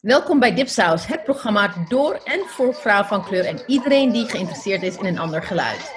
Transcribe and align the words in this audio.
Welkom 0.00 0.38
bij 0.38 0.54
Dipsaus, 0.54 1.06
het 1.06 1.24
programma 1.24 1.72
door 1.88 2.20
en 2.24 2.40
voor 2.46 2.74
vrouwen 2.74 3.06
van 3.06 3.24
kleur 3.24 3.44
en 3.44 3.60
iedereen 3.66 4.12
die 4.12 4.28
geïnteresseerd 4.28 4.82
is 4.82 4.96
in 4.96 5.04
een 5.04 5.18
ander 5.18 5.42
geluid. 5.42 5.92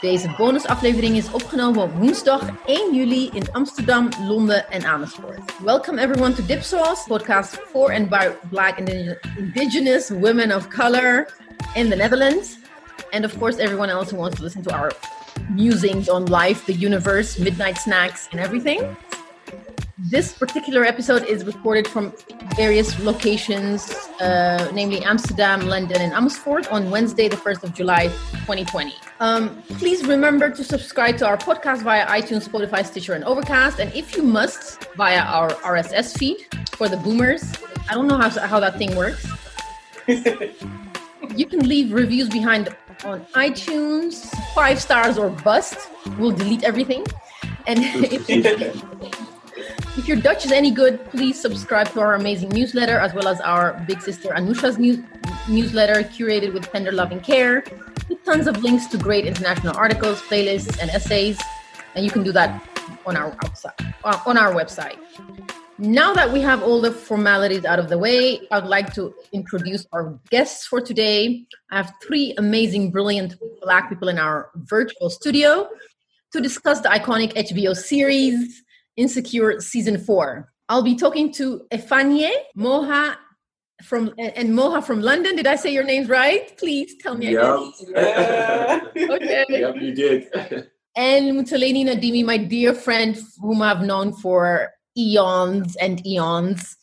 Deze 0.00 0.34
bonusaflevering 0.36 1.16
is 1.16 1.30
opgenomen 1.30 1.82
op 1.82 1.92
woensdag 1.92 2.48
1 2.66 2.94
juli 2.94 3.30
in 3.32 3.52
Amsterdam, 3.52 4.08
Londen 4.28 4.70
en 4.70 4.84
Amersfoort. 4.84 5.58
Welcome 5.64 6.00
everyone 6.00 6.34
to 6.34 6.46
Dipsaus, 6.46 7.04
podcast 7.06 7.54
for 7.54 7.92
and 7.92 8.08
by 8.08 8.30
black 8.50 8.78
and 8.78 8.88
indigenous 9.36 10.08
women 10.08 10.54
of 10.56 10.68
color 10.68 11.34
in 11.74 11.90
the 11.90 11.96
Netherlands. 11.96 12.58
And 13.10 13.24
of 13.24 13.38
course 13.38 13.62
everyone 13.62 13.90
else 13.90 14.10
who 14.10 14.20
wants 14.20 14.36
to 14.36 14.42
listen 14.42 14.62
to 14.62 14.74
our 14.74 14.92
musings 15.48 16.08
on 16.08 16.24
life, 16.24 16.64
the 16.64 16.78
universe, 16.86 17.38
midnight 17.38 17.76
snacks 17.76 18.28
and 18.32 18.40
everything. 18.40 18.96
This 20.06 20.34
particular 20.34 20.84
episode 20.84 21.24
is 21.24 21.46
recorded 21.46 21.88
from 21.88 22.12
various 22.56 22.98
locations, 23.00 23.90
uh, 24.20 24.70
namely 24.74 25.02
Amsterdam, 25.02 25.66
London, 25.66 26.02
and 26.02 26.12
Amersfoort, 26.12 26.70
on 26.70 26.90
Wednesday, 26.90 27.26
the 27.26 27.36
1st 27.36 27.64
of 27.64 27.72
July, 27.72 28.08
2020. 28.44 28.92
Um, 29.20 29.62
please 29.78 30.04
remember 30.06 30.50
to 30.50 30.62
subscribe 30.62 31.16
to 31.18 31.26
our 31.26 31.38
podcast 31.38 31.82
via 31.82 32.06
iTunes, 32.08 32.46
Spotify, 32.46 32.84
Stitcher, 32.84 33.14
and 33.14 33.24
Overcast. 33.24 33.78
And 33.78 33.94
if 33.94 34.14
you 34.14 34.22
must, 34.22 34.92
via 34.94 35.20
our 35.20 35.48
RSS 35.64 36.18
feed 36.18 36.48
for 36.72 36.86
the 36.86 36.98
boomers. 36.98 37.50
I 37.88 37.94
don't 37.94 38.06
know 38.06 38.18
how, 38.18 38.28
how 38.28 38.60
that 38.60 38.76
thing 38.76 38.94
works. 38.94 39.26
you 40.06 41.46
can 41.46 41.66
leave 41.66 41.94
reviews 41.94 42.28
behind 42.28 42.68
on 43.06 43.24
iTunes, 43.32 44.26
five 44.54 44.82
stars 44.82 45.16
or 45.16 45.30
bust. 45.30 45.88
We'll 46.18 46.32
delete 46.32 46.62
everything. 46.62 47.06
And 47.66 47.78
if 48.12 48.28
if 49.96 50.08
your 50.08 50.16
Dutch 50.16 50.44
is 50.44 50.50
any 50.50 50.72
good, 50.72 51.04
please 51.10 51.40
subscribe 51.40 51.88
to 51.92 52.00
our 52.00 52.14
amazing 52.14 52.48
newsletter 52.48 52.98
as 52.98 53.14
well 53.14 53.28
as 53.28 53.40
our 53.40 53.74
big 53.86 54.02
sister 54.02 54.30
Anusha's 54.30 54.76
news, 54.76 54.98
newsletter 55.48 56.02
curated 56.02 56.52
with 56.52 56.70
tender 56.72 56.90
loving 56.90 57.20
care, 57.20 57.64
with 58.08 58.22
tons 58.24 58.48
of 58.48 58.62
links 58.62 58.86
to 58.86 58.98
great 58.98 59.24
international 59.24 59.76
articles, 59.76 60.20
playlists, 60.22 60.80
and 60.80 60.90
essays. 60.90 61.40
And 61.94 62.04
you 62.04 62.10
can 62.10 62.24
do 62.24 62.32
that 62.32 62.60
on 63.06 63.16
our 63.16 63.36
outside, 63.44 63.94
uh, 64.02 64.18
on 64.26 64.36
our 64.36 64.52
website. 64.52 64.98
Now 65.78 66.12
that 66.12 66.32
we 66.32 66.40
have 66.40 66.62
all 66.62 66.80
the 66.80 66.90
formalities 66.90 67.64
out 67.64 67.78
of 67.78 67.88
the 67.88 67.98
way, 67.98 68.40
I'd 68.50 68.64
like 68.64 68.94
to 68.94 69.14
introduce 69.32 69.86
our 69.92 70.18
guests 70.28 70.66
for 70.66 70.80
today. 70.80 71.46
I 71.70 71.76
have 71.76 71.92
three 72.02 72.34
amazing, 72.36 72.90
brilliant 72.90 73.34
Black 73.62 73.88
people 73.88 74.08
in 74.08 74.18
our 74.18 74.50
virtual 74.56 75.08
studio 75.08 75.68
to 76.32 76.40
discuss 76.40 76.80
the 76.80 76.88
iconic 76.88 77.32
HBO 77.34 77.76
series 77.76 78.63
Insecure 78.96 79.60
season 79.60 79.98
four. 79.98 80.52
I'll 80.68 80.82
be 80.82 80.94
talking 80.94 81.32
to 81.34 81.66
Ifeanyi 81.72 82.30
Moha 82.56 83.16
from 83.82 84.14
and 84.18 84.50
Moha 84.50 84.82
from 84.82 85.00
London. 85.00 85.36
Did 85.36 85.46
I 85.46 85.56
say 85.56 85.72
your 85.72 85.84
names 85.84 86.08
right? 86.08 86.56
Please 86.58 86.94
tell 87.00 87.16
me 87.16 87.32
yep. 87.32 87.58
again. 87.92 88.80
okay. 89.10 89.44
Yep, 89.48 89.76
you 89.76 89.94
did. 89.94 90.28
and 90.96 91.32
Mutaleni 91.32 91.84
Nadimi, 91.84 92.24
my 92.24 92.38
dear 92.38 92.72
friend, 92.72 93.20
whom 93.40 93.62
I've 93.62 93.82
known 93.82 94.12
for 94.12 94.70
eons 94.96 95.76
and 95.76 96.06
eons. 96.06 96.76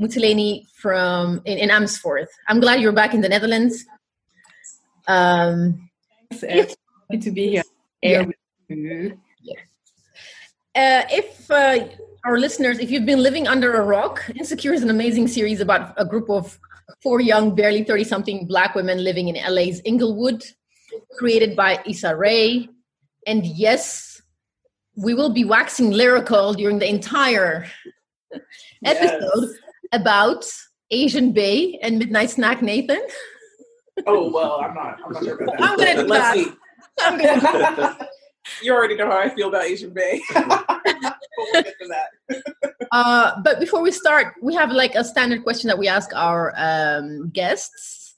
Mutaleni 0.00 0.64
from 0.80 1.42
in, 1.44 1.58
in 1.58 1.70
Amersfoort. 1.70 2.28
I'm 2.48 2.60
glad 2.60 2.80
you're 2.80 2.92
back 2.92 3.14
in 3.14 3.20
the 3.20 3.28
Netherlands. 3.28 3.84
Um, 5.06 5.90
Thanks, 6.32 6.76
Good 7.10 7.22
to 7.22 7.30
be 7.30 7.48
here. 7.48 7.62
Yeah. 8.02 8.26
Yes. 10.78 11.04
Uh, 11.04 11.16
if 11.16 11.50
uh, 11.50 11.88
our 12.24 12.38
listeners, 12.38 12.78
if 12.78 12.90
you've 12.90 13.06
been 13.06 13.22
living 13.22 13.48
under 13.48 13.74
a 13.74 13.82
rock, 13.82 14.24
Insecure 14.34 14.72
is 14.72 14.82
an 14.82 14.90
amazing 14.90 15.28
series 15.28 15.60
about 15.60 15.94
a 15.96 16.04
group 16.04 16.30
of 16.30 16.58
four 17.02 17.20
young, 17.20 17.54
barely 17.54 17.84
30 17.84 18.04
something 18.04 18.46
black 18.46 18.74
women 18.74 19.02
living 19.02 19.28
in 19.28 19.36
LA's 19.54 19.80
Inglewood, 19.84 20.44
created 21.16 21.56
by 21.56 21.82
Issa 21.86 22.16
Rae. 22.16 22.68
And 23.26 23.44
yes, 23.44 24.22
we 24.96 25.14
will 25.14 25.30
be 25.30 25.44
waxing 25.44 25.90
lyrical 25.90 26.54
during 26.54 26.78
the 26.78 26.88
entire 26.88 27.66
episode 28.84 29.42
yes. 29.42 29.52
about 29.92 30.44
Asian 30.90 31.32
Bay 31.32 31.78
and 31.82 31.98
Midnight 31.98 32.30
Snack 32.30 32.62
Nathan. 32.62 33.00
Oh, 34.06 34.30
well, 34.30 34.60
I'm 34.60 34.74
not, 34.74 34.98
I'm 35.04 35.12
not 35.12 35.24
sure 35.24 35.42
about 35.42 35.58
that. 35.58 35.68
I'm 35.68 35.76
going 35.76 35.96
to 35.96 36.02
do 36.02 36.08
Let's 36.08 36.36
that. 36.36 36.44
see. 36.44 36.52
I'm 37.00 37.18
gonna 37.18 38.08
You 38.62 38.74
already 38.74 38.96
know 38.96 39.06
how 39.06 39.18
I 39.18 39.28
feel 39.28 39.48
about 39.48 39.64
Asian 39.64 39.90
Bay. 39.90 40.20
we'll 40.34 40.46
that. 41.52 42.42
Uh, 42.90 43.40
but 43.42 43.60
before 43.60 43.82
we 43.82 43.90
start, 43.90 44.34
we 44.42 44.54
have 44.54 44.70
like 44.70 44.94
a 44.94 45.04
standard 45.04 45.42
question 45.42 45.68
that 45.68 45.78
we 45.78 45.88
ask 45.88 46.14
our 46.14 46.52
um, 46.56 47.30
guests 47.30 48.14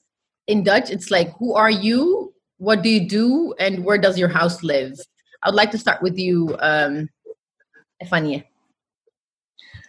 in 0.47 0.63
Dutch. 0.63 0.89
It's 0.89 1.11
like, 1.11 1.33
who 1.37 1.53
are 1.53 1.71
you? 1.71 2.33
What 2.57 2.83
do 2.83 2.89
you 2.89 3.07
do? 3.07 3.53
And 3.59 3.83
where 3.83 3.97
does 3.97 4.17
your 4.17 4.29
house 4.29 4.63
live? 4.63 4.99
I'd 5.43 5.53
like 5.53 5.71
to 5.71 5.77
start 5.77 6.01
with 6.01 6.17
you, 6.17 6.55
um, 6.59 7.09
Ifeanyi. 8.03 8.43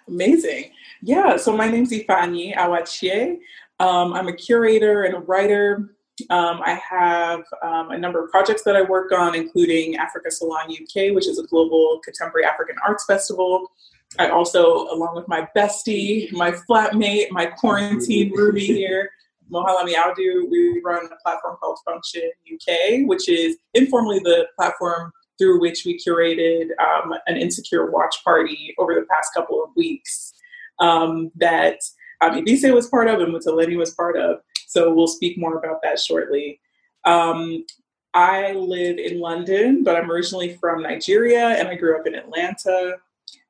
Amazing. 0.08 0.70
Yeah, 1.02 1.36
so 1.36 1.56
my 1.56 1.68
name's 1.68 1.90
Ifeanyi 1.90 2.56
Awachie. 2.56 3.38
Um, 3.80 4.12
I'm 4.14 4.28
a 4.28 4.32
curator 4.32 5.02
and 5.04 5.14
a 5.14 5.18
writer. 5.18 5.94
Um, 6.28 6.60
I 6.64 6.78
have 6.90 7.42
um, 7.62 7.90
a 7.90 7.98
number 7.98 8.22
of 8.22 8.30
projects 8.30 8.62
that 8.64 8.76
I 8.76 8.82
work 8.82 9.12
on, 9.12 9.34
including 9.34 9.96
Africa 9.96 10.30
Salon 10.30 10.70
UK, 10.70 11.14
which 11.14 11.26
is 11.26 11.38
a 11.38 11.46
global 11.46 12.00
contemporary 12.04 12.44
African 12.44 12.76
arts 12.86 13.04
festival. 13.06 13.72
I 14.18 14.28
also, 14.28 14.88
along 14.92 15.16
with 15.16 15.26
my 15.26 15.48
bestie, 15.56 16.30
my 16.32 16.52
flatmate, 16.52 17.30
my 17.30 17.46
quarantine 17.46 18.30
Ruby 18.36 18.66
here, 18.66 19.10
Mohalami 19.50 19.94
Audu, 19.94 20.50
we 20.50 20.80
run 20.84 21.06
a 21.06 21.22
platform 21.22 21.56
called 21.60 21.78
Function 21.84 22.30
UK, 22.52 23.06
which 23.06 23.28
is 23.28 23.56
informally 23.74 24.18
the 24.18 24.46
platform 24.56 25.12
through 25.38 25.60
which 25.60 25.84
we 25.86 25.98
curated 25.98 26.68
um, 26.78 27.14
an 27.26 27.36
insecure 27.36 27.90
watch 27.90 28.22
party 28.22 28.74
over 28.78 28.94
the 28.94 29.06
past 29.10 29.32
couple 29.34 29.62
of 29.64 29.70
weeks 29.76 30.34
um, 30.78 31.30
that 31.36 31.78
um, 32.20 32.32
Ebise 32.32 32.72
was 32.72 32.88
part 32.88 33.08
of 33.08 33.20
and 33.20 33.34
Mutaleni 33.34 33.76
was 33.76 33.94
part 33.94 34.16
of. 34.16 34.38
So 34.72 34.92
we'll 34.92 35.06
speak 35.06 35.38
more 35.38 35.58
about 35.58 35.82
that 35.82 36.00
shortly. 36.00 36.58
Um, 37.04 37.66
I 38.14 38.52
live 38.52 38.98
in 38.98 39.20
London, 39.20 39.84
but 39.84 39.96
I'm 39.96 40.10
originally 40.10 40.56
from 40.56 40.82
Nigeria 40.82 41.48
and 41.48 41.68
I 41.68 41.74
grew 41.74 41.98
up 41.98 42.06
in 42.06 42.14
Atlanta. 42.14 42.96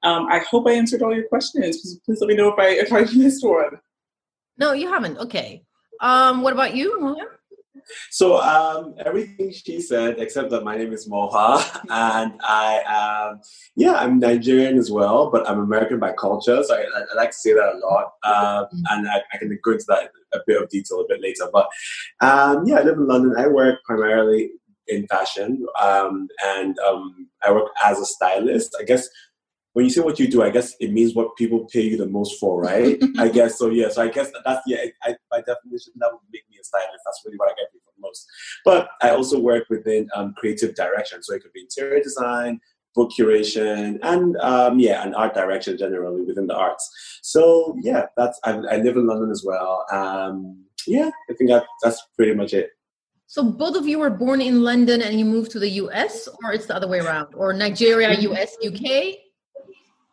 Um, 0.02 0.26
I 0.26 0.40
hope 0.40 0.66
I 0.66 0.72
answered 0.72 1.02
all 1.02 1.14
your 1.14 1.28
questions. 1.28 1.80
Please, 1.80 2.00
please 2.04 2.20
let 2.20 2.28
me 2.28 2.34
know 2.34 2.52
if 2.52 2.58
I 2.58 2.70
if 2.70 2.92
I 2.92 3.00
missed 3.16 3.44
one. 3.44 3.78
No, 4.58 4.72
you 4.72 4.88
haven't. 4.88 5.18
Okay. 5.18 5.62
Um, 6.00 6.42
what 6.42 6.52
about 6.52 6.74
you, 6.74 6.98
Moha? 7.00 7.24
So 8.10 8.40
um, 8.40 8.94
everything 8.98 9.52
she 9.52 9.80
said, 9.80 10.16
except 10.18 10.50
that 10.50 10.64
my 10.64 10.76
name 10.76 10.92
is 10.92 11.08
Moha, 11.08 11.62
and 11.90 12.32
I 12.42 12.82
am 12.86 13.40
yeah, 13.76 13.94
I'm 13.94 14.18
Nigerian 14.18 14.76
as 14.78 14.90
well, 14.90 15.30
but 15.30 15.48
I'm 15.48 15.60
American 15.60 15.98
by 15.98 16.12
culture. 16.12 16.62
So 16.64 16.74
I, 16.74 16.80
I, 16.80 17.02
I 17.12 17.14
like 17.16 17.30
to 17.30 17.36
say 17.36 17.52
that 17.52 17.74
a 17.74 17.78
lot, 17.78 18.12
um, 18.24 18.66
and 18.90 19.08
I, 19.08 19.22
I, 19.32 19.38
can 19.38 19.56
go 19.62 19.72
into 19.72 19.84
that 19.88 20.10
a 20.34 20.38
bit 20.46 20.62
of 20.62 20.68
detail 20.68 21.00
a 21.00 21.08
bit 21.08 21.22
later. 21.22 21.48
But 21.52 21.68
um, 22.20 22.66
yeah, 22.66 22.76
I 22.76 22.82
live 22.82 22.96
in 22.96 23.06
London. 23.06 23.34
I 23.36 23.48
work 23.48 23.82
primarily 23.84 24.50
in 24.88 25.06
fashion, 25.06 25.64
um, 25.80 26.28
and 26.44 26.78
um, 26.80 27.28
I 27.42 27.52
work 27.52 27.70
as 27.84 27.98
a 27.98 28.04
stylist. 28.04 28.76
I 28.80 28.84
guess 28.84 29.08
when 29.72 29.86
you 29.86 29.90
say 29.90 30.00
what 30.00 30.18
you 30.18 30.28
do, 30.28 30.42
I 30.42 30.50
guess 30.50 30.74
it 30.80 30.92
means 30.92 31.14
what 31.14 31.36
people 31.36 31.66
pay 31.72 31.80
you 31.82 31.96
the 31.96 32.06
most 32.06 32.38
for, 32.38 32.60
right? 32.60 33.02
I 33.18 33.28
guess 33.28 33.58
so. 33.58 33.70
Yeah. 33.70 33.88
So 33.88 34.02
I 34.02 34.08
guess 34.08 34.30
that's 34.44 34.60
yeah. 34.66 34.84
I, 35.02 35.16
by 35.30 35.38
definition, 35.38 35.94
that 35.96 36.10
would 36.12 36.20
make 36.32 36.42
me 36.50 36.58
a 36.60 36.64
stylist. 36.64 37.02
That's 37.04 37.22
really 37.24 37.38
what 37.38 37.50
I 37.50 37.54
get 37.54 37.72
paid 37.72 37.80
for 37.84 37.92
most. 38.00 38.26
But 38.64 38.88
I 39.00 39.10
also 39.10 39.38
work 39.38 39.64
within 39.70 40.08
um, 40.14 40.34
creative 40.36 40.74
direction, 40.74 41.22
so 41.22 41.34
it 41.34 41.42
could 41.42 41.52
be 41.52 41.62
interior 41.62 42.02
design, 42.02 42.60
book 42.94 43.10
curation, 43.18 43.98
and 44.02 44.36
um, 44.38 44.78
yeah, 44.78 45.02
and 45.02 45.14
art 45.14 45.34
direction 45.34 45.78
generally 45.78 46.22
within 46.22 46.46
the 46.46 46.56
arts. 46.56 46.90
So 47.22 47.76
yeah, 47.82 48.06
that's 48.16 48.38
I, 48.44 48.52
I 48.52 48.76
live 48.78 48.96
in 48.96 49.06
London 49.06 49.30
as 49.30 49.44
well. 49.44 49.84
Um, 49.90 50.64
yeah, 50.86 51.10
I 51.30 51.34
think 51.34 51.50
that 51.50 51.64
that's 51.82 52.02
pretty 52.16 52.34
much 52.34 52.52
it. 52.54 52.70
So 53.26 53.42
both 53.42 53.76
of 53.76 53.86
you 53.86 53.98
were 53.98 54.10
born 54.10 54.42
in 54.42 54.62
London 54.62 55.00
and 55.00 55.18
you 55.18 55.24
moved 55.24 55.52
to 55.52 55.58
the 55.58 55.70
US, 55.70 56.28
or 56.44 56.52
it's 56.52 56.66
the 56.66 56.76
other 56.76 56.88
way 56.88 57.00
around, 57.00 57.34
or 57.34 57.52
Nigeria, 57.52 58.12
US, 58.20 58.56
UK? 58.64 59.16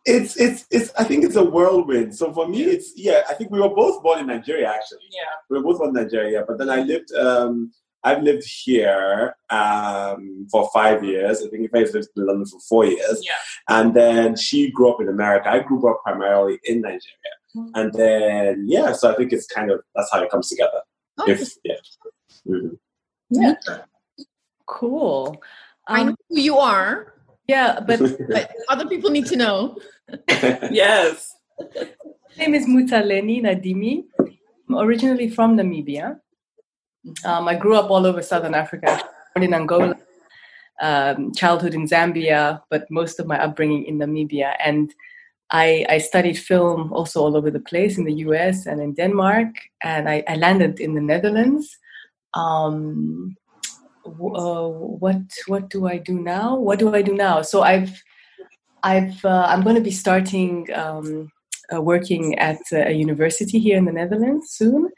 it's 0.06 0.36
it's 0.38 0.66
it's 0.70 0.92
I 0.98 1.04
think 1.04 1.24
it's 1.24 1.36
a 1.36 1.44
whirlwind. 1.44 2.14
So 2.14 2.32
for 2.32 2.48
me, 2.48 2.62
it's 2.62 2.92
yeah. 2.96 3.22
I 3.28 3.34
think 3.34 3.50
we 3.50 3.60
were 3.60 3.68
both 3.68 4.02
born 4.02 4.20
in 4.20 4.26
Nigeria 4.26 4.68
actually. 4.68 5.08
Yeah, 5.10 5.20
we 5.48 5.58
were 5.58 5.64
both 5.64 5.78
born 5.78 5.96
in 5.96 6.02
Nigeria, 6.02 6.44
but 6.46 6.58
then 6.58 6.70
I 6.70 6.82
lived. 6.82 7.12
um 7.12 7.72
I've 8.02 8.22
lived 8.22 8.44
here 8.64 9.34
um, 9.50 10.46
for 10.50 10.70
five 10.72 11.04
years. 11.04 11.42
I 11.42 11.48
think 11.50 11.66
if 11.66 11.74
I 11.74 11.80
lived 11.80 12.08
in 12.16 12.26
London 12.26 12.46
for 12.46 12.60
four 12.60 12.84
years. 12.86 13.20
Yeah. 13.22 13.32
And 13.68 13.94
then 13.94 14.36
she 14.36 14.70
grew 14.70 14.90
up 14.90 15.00
in 15.00 15.08
America. 15.08 15.50
I 15.50 15.60
grew 15.60 15.86
up 15.90 16.00
primarily 16.02 16.58
in 16.64 16.80
Nigeria. 16.80 17.34
Mm-hmm. 17.56 17.70
And 17.74 17.92
then 17.94 18.64
yeah, 18.68 18.92
so 18.92 19.12
I 19.12 19.16
think 19.16 19.32
it's 19.32 19.46
kind 19.46 19.70
of 19.70 19.80
that's 19.94 20.10
how 20.12 20.22
it 20.22 20.30
comes 20.30 20.48
together. 20.48 20.80
Oh, 21.18 21.28
If 21.28 21.50
yeah. 21.64 21.74
Mhm. 22.48 22.78
Yeah. 23.30 23.54
Cool. 24.66 25.40
I 25.86 26.04
know 26.04 26.10
Um, 26.10 26.16
who 26.28 26.40
you 26.40 26.56
are, 26.58 27.14
yeah, 27.48 27.80
but 27.80 27.98
but 28.30 28.50
other 28.68 28.86
people 28.86 29.10
need 29.10 29.26
to 29.26 29.36
know. 29.36 29.76
Yes. 30.70 31.34
my 31.58 31.86
name 32.38 32.54
is 32.54 32.66
Mutaleni 32.66 33.42
Nadimi. 33.42 34.04
I'm 34.68 34.78
originally 34.78 35.28
from 35.28 35.56
Namibia. 35.56 36.20
Um, 37.24 37.48
I 37.48 37.54
grew 37.54 37.76
up 37.76 37.90
all 37.90 38.06
over 38.06 38.22
Southern 38.22 38.54
Africa, 38.54 39.02
born 39.34 39.44
in 39.44 39.54
Angola, 39.54 39.96
um, 40.80 41.32
childhood 41.34 41.74
in 41.74 41.88
Zambia, 41.88 42.62
but 42.70 42.90
most 42.90 43.20
of 43.20 43.26
my 43.26 43.42
upbringing 43.42 43.84
in 43.84 43.98
Namibia. 43.98 44.54
And 44.64 44.92
I, 45.50 45.84
I, 45.88 45.98
studied 45.98 46.38
film 46.38 46.92
also 46.92 47.20
all 47.20 47.36
over 47.36 47.50
the 47.50 47.60
place 47.60 47.98
in 47.98 48.04
the 48.04 48.14
US 48.26 48.66
and 48.66 48.80
in 48.80 48.94
Denmark, 48.94 49.48
and 49.82 50.08
I, 50.08 50.22
I 50.28 50.36
landed 50.36 50.78
in 50.78 50.94
the 50.94 51.00
Netherlands. 51.00 51.76
Um, 52.34 53.36
uh, 54.06 54.68
what 54.68 55.20
what 55.46 55.68
do 55.68 55.86
I 55.86 55.98
do 55.98 56.20
now? 56.20 56.56
What 56.56 56.78
do 56.78 56.94
I 56.94 57.02
do 57.02 57.14
now? 57.14 57.42
So 57.42 57.62
I've 57.62 58.02
I've 58.82 59.24
uh, 59.24 59.46
I'm 59.48 59.62
going 59.62 59.76
to 59.76 59.82
be 59.82 59.90
starting 59.90 60.68
um, 60.74 61.30
uh, 61.74 61.80
working 61.80 62.38
at 62.38 62.60
a 62.72 62.92
university 62.92 63.58
here 63.58 63.76
in 63.76 63.84
the 63.84 63.92
Netherlands 63.92 64.50
soon. 64.50 64.90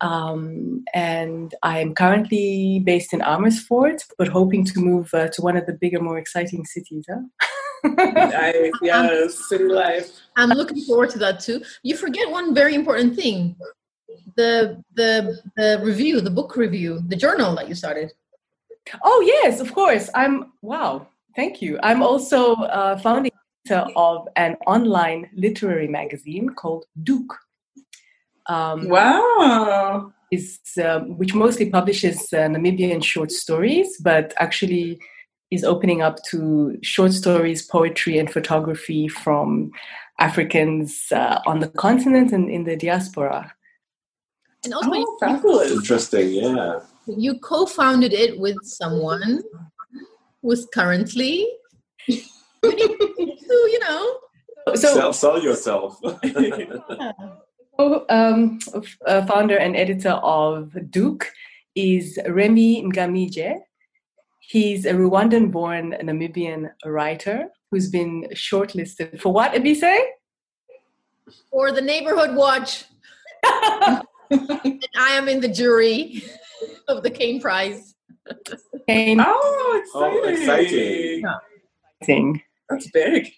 Um, 0.00 0.84
and 0.92 1.54
I'm 1.62 1.94
currently 1.94 2.82
based 2.84 3.12
in 3.12 3.22
Amersfoort, 3.22 4.02
but 4.18 4.28
hoping 4.28 4.64
to 4.66 4.80
move 4.80 5.12
uh, 5.14 5.28
to 5.28 5.42
one 5.42 5.56
of 5.56 5.66
the 5.66 5.72
bigger, 5.72 6.00
more 6.00 6.18
exciting 6.18 6.64
cities. 6.64 7.04
Huh? 7.08 7.20
nice, 7.84 8.72
yes, 8.82 9.48
city 9.48 9.64
life. 9.64 10.10
I'm 10.36 10.50
looking 10.50 10.82
forward 10.84 11.10
to 11.10 11.18
that 11.18 11.40
too. 11.40 11.62
You 11.82 11.96
forget 11.96 12.30
one 12.30 12.54
very 12.54 12.74
important 12.74 13.14
thing: 13.16 13.56
the 14.36 14.82
the 14.94 15.40
the 15.56 15.80
review, 15.82 16.20
the 16.20 16.30
book 16.30 16.56
review, 16.56 17.02
the 17.08 17.16
journal 17.16 17.54
that 17.56 17.68
you 17.68 17.74
started. 17.74 18.12
Oh 19.02 19.22
yes, 19.26 19.60
of 19.60 19.74
course. 19.74 20.10
I'm 20.14 20.52
wow. 20.62 21.08
Thank 21.36 21.60
you. 21.60 21.78
I'm 21.82 22.02
also 22.02 22.54
uh, 22.54 22.96
founding 22.98 23.32
of 23.96 24.28
an 24.36 24.56
online 24.66 25.30
literary 25.34 25.88
magazine 25.88 26.50
called 26.50 26.84
Doek. 27.02 27.28
Um, 28.48 28.88
wow. 28.88 30.12
Is, 30.30 30.58
um, 30.84 31.16
which 31.16 31.34
mostly 31.34 31.70
publishes 31.70 32.16
uh, 32.32 32.48
Namibian 32.48 33.04
short 33.04 33.30
stories, 33.30 33.96
but 33.98 34.34
actually 34.38 34.98
is 35.50 35.64
opening 35.64 36.02
up 36.02 36.22
to 36.30 36.76
short 36.82 37.12
stories, 37.12 37.62
poetry, 37.62 38.18
and 38.18 38.30
photography 38.30 39.06
from 39.06 39.70
Africans 40.18 41.06
uh, 41.12 41.40
on 41.46 41.60
the 41.60 41.68
continent 41.68 42.32
and 42.32 42.50
in 42.50 42.64
the 42.64 42.76
diaspora. 42.76 43.54
And 44.64 44.74
also, 44.74 44.90
oh, 44.92 45.16
fabulous. 45.20 45.70
Interesting, 45.70 46.30
yeah. 46.30 46.80
You 47.06 47.38
co 47.38 47.66
founded 47.66 48.12
it 48.12 48.38
with 48.38 48.56
someone 48.64 49.42
who's 50.42 50.66
currently 50.72 51.46
so 52.08 52.16
you 52.64 53.78
know. 53.80 54.18
So 54.74 54.94
sell, 54.94 55.12
sell 55.12 55.42
yourself. 55.42 55.98
oh, 56.04 57.36
um, 57.78 58.58
uh, 59.06 59.26
founder 59.26 59.56
and 59.56 59.76
editor 59.76 60.12
of 60.22 60.72
Doek 60.90 61.24
is 61.74 62.18
Remy 62.28 62.84
Ngamije. 62.84 63.58
He's 64.40 64.84
a 64.84 64.92
Rwandan-born 64.92 66.02
Namibian 66.02 66.70
writer 66.84 67.48
who's 67.70 67.88
been 67.88 68.28
shortlisted 68.34 69.20
for 69.20 69.32
what, 69.32 69.52
Ebise? 69.52 70.00
For 71.50 71.72
the 71.72 71.80
Neighborhood 71.80 72.36
Watch. 72.36 72.84
I 73.44 74.02
am 74.96 75.28
in 75.28 75.40
the 75.40 75.48
jury 75.48 76.24
of 76.88 77.02
the 77.02 77.10
Caine 77.10 77.40
Prize. 77.40 77.94
Caine. 78.88 79.20
Oh, 79.20 79.82
exciting. 79.82 80.20
Oh, 80.22 80.28
exciting. 80.28 81.22
Yeah. 82.06 82.40
That's 82.68 82.90
big. 82.90 83.32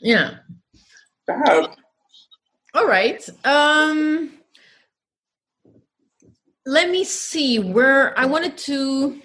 Yeah. 0.00 0.36
Fab. 1.26 1.70
All 2.74 2.86
right. 2.86 3.26
Um 3.44 4.30
let 6.66 6.90
me 6.90 7.04
see 7.04 7.58
where 7.58 8.18
I 8.18 8.24
wanted 8.24 8.56
to 8.58 9.20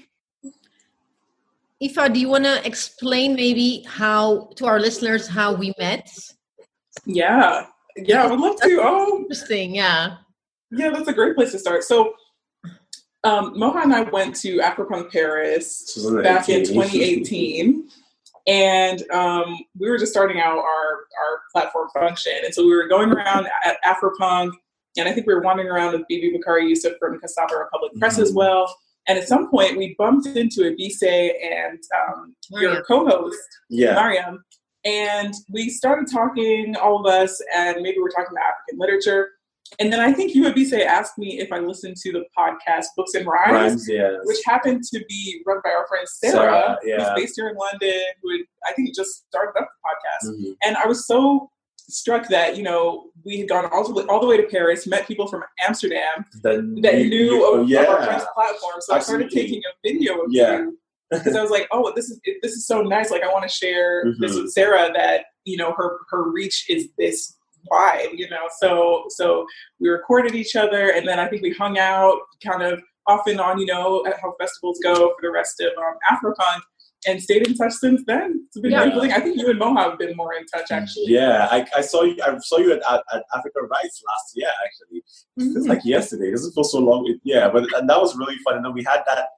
Ifa, 1.81 2.13
do 2.13 2.19
you 2.19 2.27
want 2.27 2.43
to 2.43 2.65
explain 2.67 3.35
maybe 3.35 3.85
how 3.87 4.49
to 4.57 4.65
our 4.65 4.79
listeners 4.79 5.27
how 5.27 5.53
we 5.53 5.73
met? 5.79 6.09
Yeah. 7.05 7.67
Yeah, 7.95 8.23
I 8.23 8.27
would 8.27 8.39
love 8.39 8.59
to. 8.61 8.79
Oh, 8.81 9.19
interesting. 9.19 9.75
Yeah. 9.75 10.17
Yeah, 10.71 10.89
that's 10.89 11.07
a 11.07 11.13
great 11.13 11.35
place 11.35 11.53
to 11.53 11.59
start. 11.59 11.83
So, 11.85 12.13
um, 13.23 13.55
Moha 13.55 13.83
and 13.83 13.93
I 13.93 14.01
went 14.01 14.35
to 14.37 14.57
Afropunk 14.57 15.11
Paris 15.11 15.97
back 16.21 16.49
in 16.49 16.65
2018 16.65 17.89
and 18.47 19.09
um, 19.11 19.57
we 19.79 19.89
were 19.89 19.97
just 19.97 20.11
starting 20.11 20.39
out 20.39 20.57
our 20.57 21.05
our 21.21 21.41
platform 21.51 21.89
function, 21.93 22.33
and 22.43 22.53
so 22.53 22.63
we 22.63 22.75
were 22.75 22.87
going 22.87 23.11
around 23.11 23.47
at 23.65 23.77
Afropunk, 23.83 24.51
and 24.97 25.07
I 25.07 25.13
think 25.13 25.27
we 25.27 25.33
were 25.33 25.41
wandering 25.41 25.69
around 25.69 25.93
with 25.93 26.07
Bibi 26.07 26.37
Bakare-Yusuf 26.37 26.93
from 26.99 27.19
Cassava 27.19 27.55
Republic 27.55 27.91
Press 27.97 28.13
mm-hmm. 28.13 28.23
as 28.23 28.33
well. 28.33 28.73
And 29.07 29.17
at 29.17 29.27
some 29.27 29.49
point, 29.49 29.77
we 29.77 29.95
bumped 29.97 30.27
into 30.27 30.61
Ebise 30.61 31.31
and 31.41 31.79
um, 31.97 32.35
your 32.51 32.83
co-host, 32.83 33.39
yeah. 33.69 33.95
Mariam, 33.95 34.43
and 34.85 35.33
we 35.51 35.69
started 35.69 36.07
talking, 36.11 36.75
all 36.75 36.99
of 36.99 37.11
us, 37.11 37.41
and 37.55 37.81
maybe 37.81 37.97
we're 37.99 38.09
talking 38.09 38.31
about 38.31 38.43
African 38.53 38.79
literature. 38.79 39.29
And 39.79 39.93
then 39.93 39.99
I 39.99 40.11
think 40.11 40.33
you 40.33 40.43
Ebise 40.43 40.83
asked 40.83 41.17
me 41.17 41.39
if 41.39 41.51
I 41.51 41.59
listened 41.59 41.97
to 41.97 42.11
the 42.11 42.25
podcast 42.37 42.85
Books 42.97 43.13
and 43.13 43.25
Rhymes, 43.25 43.53
Rhymes 43.53 43.89
yes. 43.89 44.13
which 44.23 44.39
happened 44.45 44.83
to 44.91 45.03
be 45.07 45.41
run 45.45 45.59
by 45.63 45.69
our 45.69 45.87
friend 45.87 46.07
Sarah, 46.07 46.33
Sarah 46.33 46.77
yeah. 46.83 46.97
who's 46.97 47.23
based 47.23 47.33
here 47.35 47.49
in 47.49 47.55
London, 47.55 48.01
who 48.21 48.31
had, 48.31 48.41
I 48.67 48.73
think 48.73 48.95
just 48.95 49.27
started 49.27 49.59
up 49.59 49.67
the 49.69 50.29
podcast. 50.29 50.33
Mm-hmm. 50.33 50.51
And 50.63 50.77
I 50.77 50.87
was 50.87 51.05
so 51.05 51.51
struck 51.89 52.27
that 52.29 52.55
you 52.55 52.63
know 52.63 53.09
we 53.25 53.39
had 53.39 53.49
gone 53.49 53.65
all 53.71 53.87
the 53.87 53.93
way, 53.93 54.03
all 54.05 54.19
the 54.19 54.27
way 54.27 54.37
to 54.37 54.47
Paris, 54.47 54.87
met 54.87 55.07
people 55.07 55.27
from 55.27 55.43
Amsterdam 55.65 56.25
the, 56.43 56.79
that 56.81 56.99
you, 56.99 57.09
knew 57.09 57.53
of, 57.53 57.69
yeah. 57.69 57.81
of, 57.81 57.89
our 57.89 58.03
friend's 58.03 58.25
platform. 58.33 58.75
So 58.79 58.95
Absolutely. 58.95 58.95
I 58.95 58.99
started 58.99 59.31
taking 59.31 59.59
a 59.59 59.87
video 59.87 60.19
of 60.21 60.27
yeah. 60.29 60.59
you 60.59 60.79
because 61.11 61.35
I 61.35 61.41
was 61.41 61.51
like, 61.51 61.67
oh, 61.71 61.91
this 61.95 62.09
is 62.09 62.19
this 62.41 62.53
is 62.53 62.67
so 62.67 62.81
nice. 62.81 63.11
Like 63.11 63.23
I 63.23 63.27
want 63.27 63.43
to 63.43 63.49
share 63.49 64.05
mm-hmm. 64.05 64.21
this 64.21 64.35
with 64.35 64.51
Sarah 64.51 64.91
that 64.93 65.25
you 65.45 65.57
know 65.57 65.73
her 65.73 65.99
her 66.09 66.31
reach 66.31 66.65
is 66.69 66.89
this 66.97 67.35
wide, 67.65 68.09
you 68.13 68.29
know. 68.29 68.47
So 68.59 69.05
so 69.09 69.45
we 69.79 69.89
recorded 69.89 70.35
each 70.35 70.55
other, 70.55 70.91
and 70.91 71.07
then 71.07 71.19
I 71.19 71.27
think 71.27 71.41
we 71.41 71.53
hung 71.53 71.77
out 71.77 72.19
kind 72.45 72.63
of 72.63 72.81
off 73.07 73.27
and 73.27 73.39
on, 73.39 73.59
you 73.59 73.65
know, 73.65 74.05
at 74.05 74.19
how 74.21 74.35
festivals 74.39 74.79
go 74.83 74.93
for 74.95 75.21
the 75.21 75.31
rest 75.31 75.61
of 75.61 75.71
um, 75.77 75.97
Afropunk. 76.11 76.61
And 77.07 77.23
stayed 77.23 77.47
in 77.47 77.55
touch 77.55 77.71
since 77.71 78.03
then. 78.05 78.45
It's 78.47 78.59
been 78.59 78.71
yeah. 78.71 78.81
I 78.81 79.21
think 79.21 79.39
you 79.39 79.49
and 79.49 79.57
Mo 79.57 79.73
have 79.73 79.97
been 79.97 80.17
more 80.17 80.33
in 80.33 80.45
touch, 80.47 80.69
actually. 80.69 81.05
Yeah, 81.07 81.47
I, 81.49 81.65
I 81.73 81.79
saw 81.79 82.03
you. 82.03 82.17
I 82.21 82.37
saw 82.39 82.57
you 82.57 82.73
at, 82.73 82.79
at, 82.91 83.01
at 83.13 83.23
Africa 83.33 83.61
Writes 83.61 84.03
last 84.05 84.33
year. 84.35 84.49
Actually, 84.65 84.99
mm-hmm. 85.39 85.57
it's 85.57 85.65
like 85.65 85.85
yesterday. 85.85 86.27
It 86.27 86.31
doesn't 86.31 86.51
feel 86.51 86.65
so 86.65 86.79
long. 86.79 87.07
Yeah, 87.23 87.47
but 87.47 87.73
and 87.75 87.89
that 87.89 88.01
was 88.01 88.17
really 88.17 88.35
fun. 88.39 88.57
And 88.57 88.65
then 88.65 88.73
we 88.73 88.83
had 88.83 89.03
that 89.07 89.29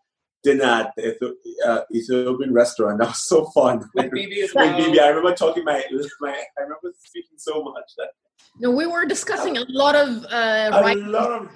dinner 0.43 0.63
at 0.63 0.95
the 0.95 1.35
uh, 1.65 1.81
Ethiopian 1.93 2.53
restaurant. 2.53 2.99
That 3.01 3.09
was 3.09 3.23
so 3.23 3.45
fun. 3.45 3.89
With 3.95 4.11
Bibi 4.11 4.41
as 4.41 4.53
well. 4.53 4.75
With 4.75 4.85
Bibi, 4.85 4.99
I 4.99 5.07
remember 5.09 5.35
talking 5.35 5.63
my, 5.63 5.83
my 6.19 6.29
I 6.29 6.61
remember 6.61 6.93
speaking 6.99 7.37
so 7.37 7.63
much 7.63 7.91
that. 7.97 8.09
No, 8.59 8.71
we 8.71 8.85
were 8.85 9.05
discussing 9.05 9.57
a 9.57 9.65
lot 9.69 9.95
of 9.95 10.25
uh, 10.25 10.69
a 10.73 10.95
lot 10.95 11.31
of 11.31 11.49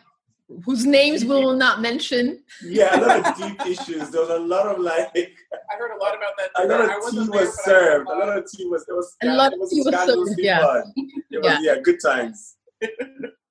whose 0.63 0.86
names 0.86 1.24
we 1.24 1.32
will 1.32 1.56
not 1.56 1.82
mention. 1.82 2.44
Yeah, 2.63 2.98
a 2.98 3.01
lot 3.01 3.25
of 3.25 3.38
deep 3.38 3.65
issues. 3.65 4.10
There 4.12 4.22
was 4.22 4.30
a 4.30 4.39
lot 4.39 4.68
of 4.68 4.80
like. 4.80 5.12
I 5.15 5.77
heard 5.77 5.96
a 5.96 6.01
lot 6.01 6.15
about 6.15 6.34
that. 6.38 6.50
A 6.56 6.68
lot 6.68 6.82
of 6.82 7.12
tea 7.12 7.30
was 7.30 7.63
served. 7.63 8.08
A 8.10 8.13
lot 8.13 8.38
of 8.38 8.50
tea 8.50 8.65
was. 8.65 8.86
There 8.86 8.96
was. 8.96 9.15
A 9.24 9.27
lot 9.27 9.54
of 9.54 9.60
tea 9.70 9.82
was 9.84 9.94
served. 9.94 10.39
Yeah. 10.39 10.62
Was, 10.62 10.92
yeah. 11.30 11.60
yeah, 11.62 11.75
good 11.84 12.00
times. 12.04 12.56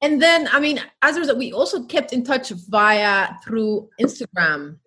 and 0.03 0.21
then, 0.21 0.49
I 0.53 0.61
mean, 0.61 0.81
as 1.03 1.17
a 1.17 1.21
result, 1.21 1.39
we 1.39 1.53
also 1.53 1.85
kept 1.85 2.13
in 2.13 2.25
touch 2.25 2.51
via 2.51 3.35
through 3.45 3.89
Instagram. 4.01 4.79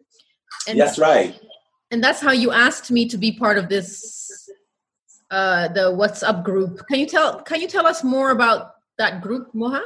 And 0.68 0.80
that's 0.80 1.00
right. 1.00 1.40
And 1.92 2.04
that's 2.04 2.20
how 2.20 2.32
you 2.32 2.52
asked 2.52 2.92
me 2.92 3.08
to 3.08 3.18
be 3.18 3.32
part 3.32 3.58
of 3.58 3.70
this, 3.70 4.50
uh, 5.32 5.70
the 5.70 5.92
WhatsApp 5.92 6.44
group. 6.44 6.82
Can 6.90 7.00
you 7.00 7.06
tell? 7.06 7.42
Can 7.42 7.62
you 7.62 7.68
tell 7.68 7.86
us 7.86 8.04
more 8.04 8.32
about 8.32 8.72
that 8.98 9.22
group, 9.22 9.54
Moha? 9.54 9.82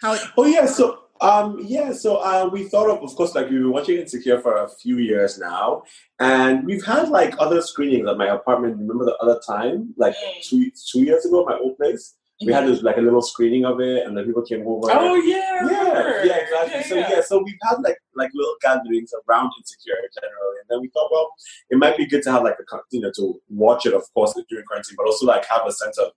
How? 0.00 0.14
It- 0.14 0.22
oh 0.36 0.46
yeah. 0.46 0.66
So 0.66 1.04
um, 1.20 1.58
yeah, 1.62 1.92
so 1.92 2.16
uh, 2.16 2.50
we 2.52 2.64
thought 2.64 2.90
of, 2.90 3.02
of 3.02 3.14
course, 3.16 3.34
like 3.34 3.48
we've 3.48 3.60
been 3.60 3.70
watching 3.70 3.98
Insecure 3.98 4.40
for 4.40 4.56
a 4.64 4.68
few 4.68 4.98
years 4.98 5.38
now, 5.38 5.84
and 6.18 6.66
we've 6.66 6.84
had 6.84 7.08
like 7.08 7.34
other 7.38 7.62
screenings 7.62 8.08
at 8.08 8.18
my 8.18 8.26
apartment. 8.26 8.76
Remember 8.78 9.04
the 9.06 9.16
other 9.16 9.40
time, 9.46 9.94
like 9.96 10.14
two 10.42 10.70
two 10.90 11.02
years 11.04 11.24
ago, 11.24 11.44
my 11.44 11.56
old 11.56 11.78
place 11.78 12.14
we 12.42 12.52
had 12.52 12.66
this 12.66 12.82
like 12.82 12.96
a 12.96 13.00
little 13.00 13.22
screening 13.22 13.64
of 13.64 13.80
it, 13.80 14.06
and 14.06 14.16
then 14.16 14.24
people 14.24 14.42
came 14.42 14.66
over. 14.66 14.88
Oh 14.90 15.14
yeah, 15.14 15.68
yeah, 15.70 16.24
yeah, 16.24 16.36
exactly. 16.36 16.74
Yeah, 16.74 16.82
so 16.82 16.94
yeah. 16.94 17.10
yeah. 17.10 17.20
so 17.20 17.42
we've 17.42 17.54
had 17.62 17.76
like 17.82 17.98
like 18.14 18.30
little 18.34 18.54
gatherings 18.60 19.12
around 19.28 19.52
Insecure 19.58 19.94
generally, 20.12 20.56
and 20.60 20.68
then 20.68 20.80
we 20.80 20.88
thought, 20.88 21.10
well, 21.12 21.32
it 21.70 21.78
might 21.78 21.96
be 21.96 22.06
good 22.06 22.22
to 22.24 22.32
have 22.32 22.42
like 22.42 22.56
a 22.58 22.76
you 22.90 23.00
know 23.00 23.12
to 23.16 23.40
watch 23.50 23.86
it, 23.86 23.94
of 23.94 24.02
course, 24.14 24.34
during 24.48 24.64
quarantine, 24.64 24.96
but 24.96 25.06
also 25.06 25.26
like 25.26 25.44
have 25.46 25.62
a 25.66 25.72
sense 25.72 25.96
of 25.98 26.10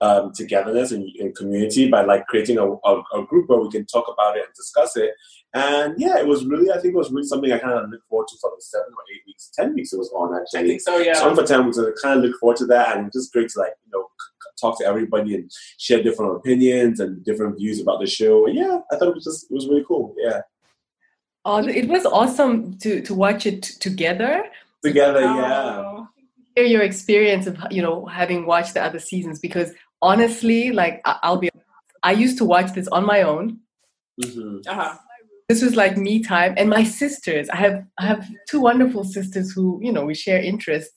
um, 0.00 0.32
togetherness 0.32 0.92
and, 0.92 1.08
and, 1.18 1.36
community 1.36 1.90
by 1.90 2.02
like 2.02 2.26
creating 2.26 2.56
a, 2.56 2.64
a, 2.64 3.02
a, 3.14 3.26
group 3.26 3.50
where 3.50 3.60
we 3.60 3.68
can 3.70 3.84
talk 3.84 4.06
about 4.10 4.36
it 4.36 4.44
and 4.46 4.54
discuss 4.54 4.96
it. 4.96 5.12
And 5.52 5.94
yeah, 5.98 6.18
it 6.18 6.26
was 6.26 6.46
really, 6.46 6.70
I 6.70 6.80
think 6.80 6.94
it 6.94 6.98
was 6.98 7.10
really 7.10 7.26
something 7.26 7.52
I 7.52 7.58
kind 7.58 7.74
of 7.74 7.90
look 7.90 8.00
forward 8.08 8.28
to 8.28 8.36
for 8.40 8.50
the 8.56 8.62
seven 8.62 8.88
or 8.88 9.02
eight 9.14 9.22
weeks, 9.26 9.50
10 9.54 9.74
weeks 9.74 9.92
it 9.92 9.98
was 9.98 10.10
on 10.12 10.34
actually. 10.40 10.60
I 10.60 10.62
think 10.64 10.80
so, 10.80 10.98
yeah. 10.98 11.14
So 11.14 11.34
for 11.34 11.42
10 11.42 11.66
weeks, 11.66 11.78
I 11.78 11.90
kind 12.02 12.18
of 12.18 12.24
look 12.24 12.38
forward 12.40 12.56
to 12.58 12.66
that 12.66 12.96
and 12.96 13.12
just 13.12 13.32
great 13.32 13.50
to 13.50 13.58
like, 13.58 13.74
you 13.84 13.92
know, 13.92 14.06
talk 14.60 14.78
to 14.78 14.86
everybody 14.86 15.34
and 15.34 15.50
share 15.78 16.02
different 16.02 16.36
opinions 16.36 17.00
and 17.00 17.24
different 17.24 17.58
views 17.58 17.80
about 17.80 18.00
the 18.00 18.06
show. 18.06 18.46
And 18.46 18.56
yeah, 18.56 18.78
I 18.92 18.96
thought 18.96 19.08
it 19.08 19.14
was 19.14 19.24
just, 19.24 19.50
it 19.50 19.54
was 19.54 19.66
really 19.68 19.84
cool. 19.86 20.14
Yeah. 20.18 20.42
Oh, 21.44 21.56
it 21.66 21.88
was 21.88 22.04
awesome 22.06 22.78
to, 22.78 23.00
to 23.02 23.14
watch 23.14 23.46
it 23.46 23.62
together. 23.62 24.44
Together, 24.82 25.20
yeah. 25.20 26.04
Hear 26.54 26.64
your 26.64 26.82
experience 26.82 27.46
of, 27.46 27.58
you 27.70 27.82
know, 27.82 28.04
having 28.06 28.44
watched 28.44 28.74
the 28.74 28.82
other 28.82 28.98
seasons 28.98 29.38
because 29.38 29.72
honestly, 30.02 30.72
like 30.72 31.00
I'll 31.04 31.36
be, 31.36 31.50
I 32.02 32.12
used 32.12 32.38
to 32.38 32.44
watch 32.44 32.72
this 32.72 32.88
on 32.88 33.04
my 33.04 33.22
own. 33.22 33.58
Mm-hmm. 34.22 34.68
Uh-huh. 34.68 34.96
This 35.48 35.62
was 35.62 35.74
like 35.74 35.96
me 35.96 36.22
time, 36.22 36.54
and 36.56 36.70
my 36.70 36.84
sisters. 36.84 37.48
I 37.48 37.56
have 37.56 37.84
I 37.98 38.06
have 38.06 38.28
two 38.48 38.60
wonderful 38.60 39.04
sisters 39.04 39.52
who 39.52 39.80
you 39.82 39.92
know 39.92 40.04
we 40.04 40.14
share 40.14 40.40
interests. 40.40 40.94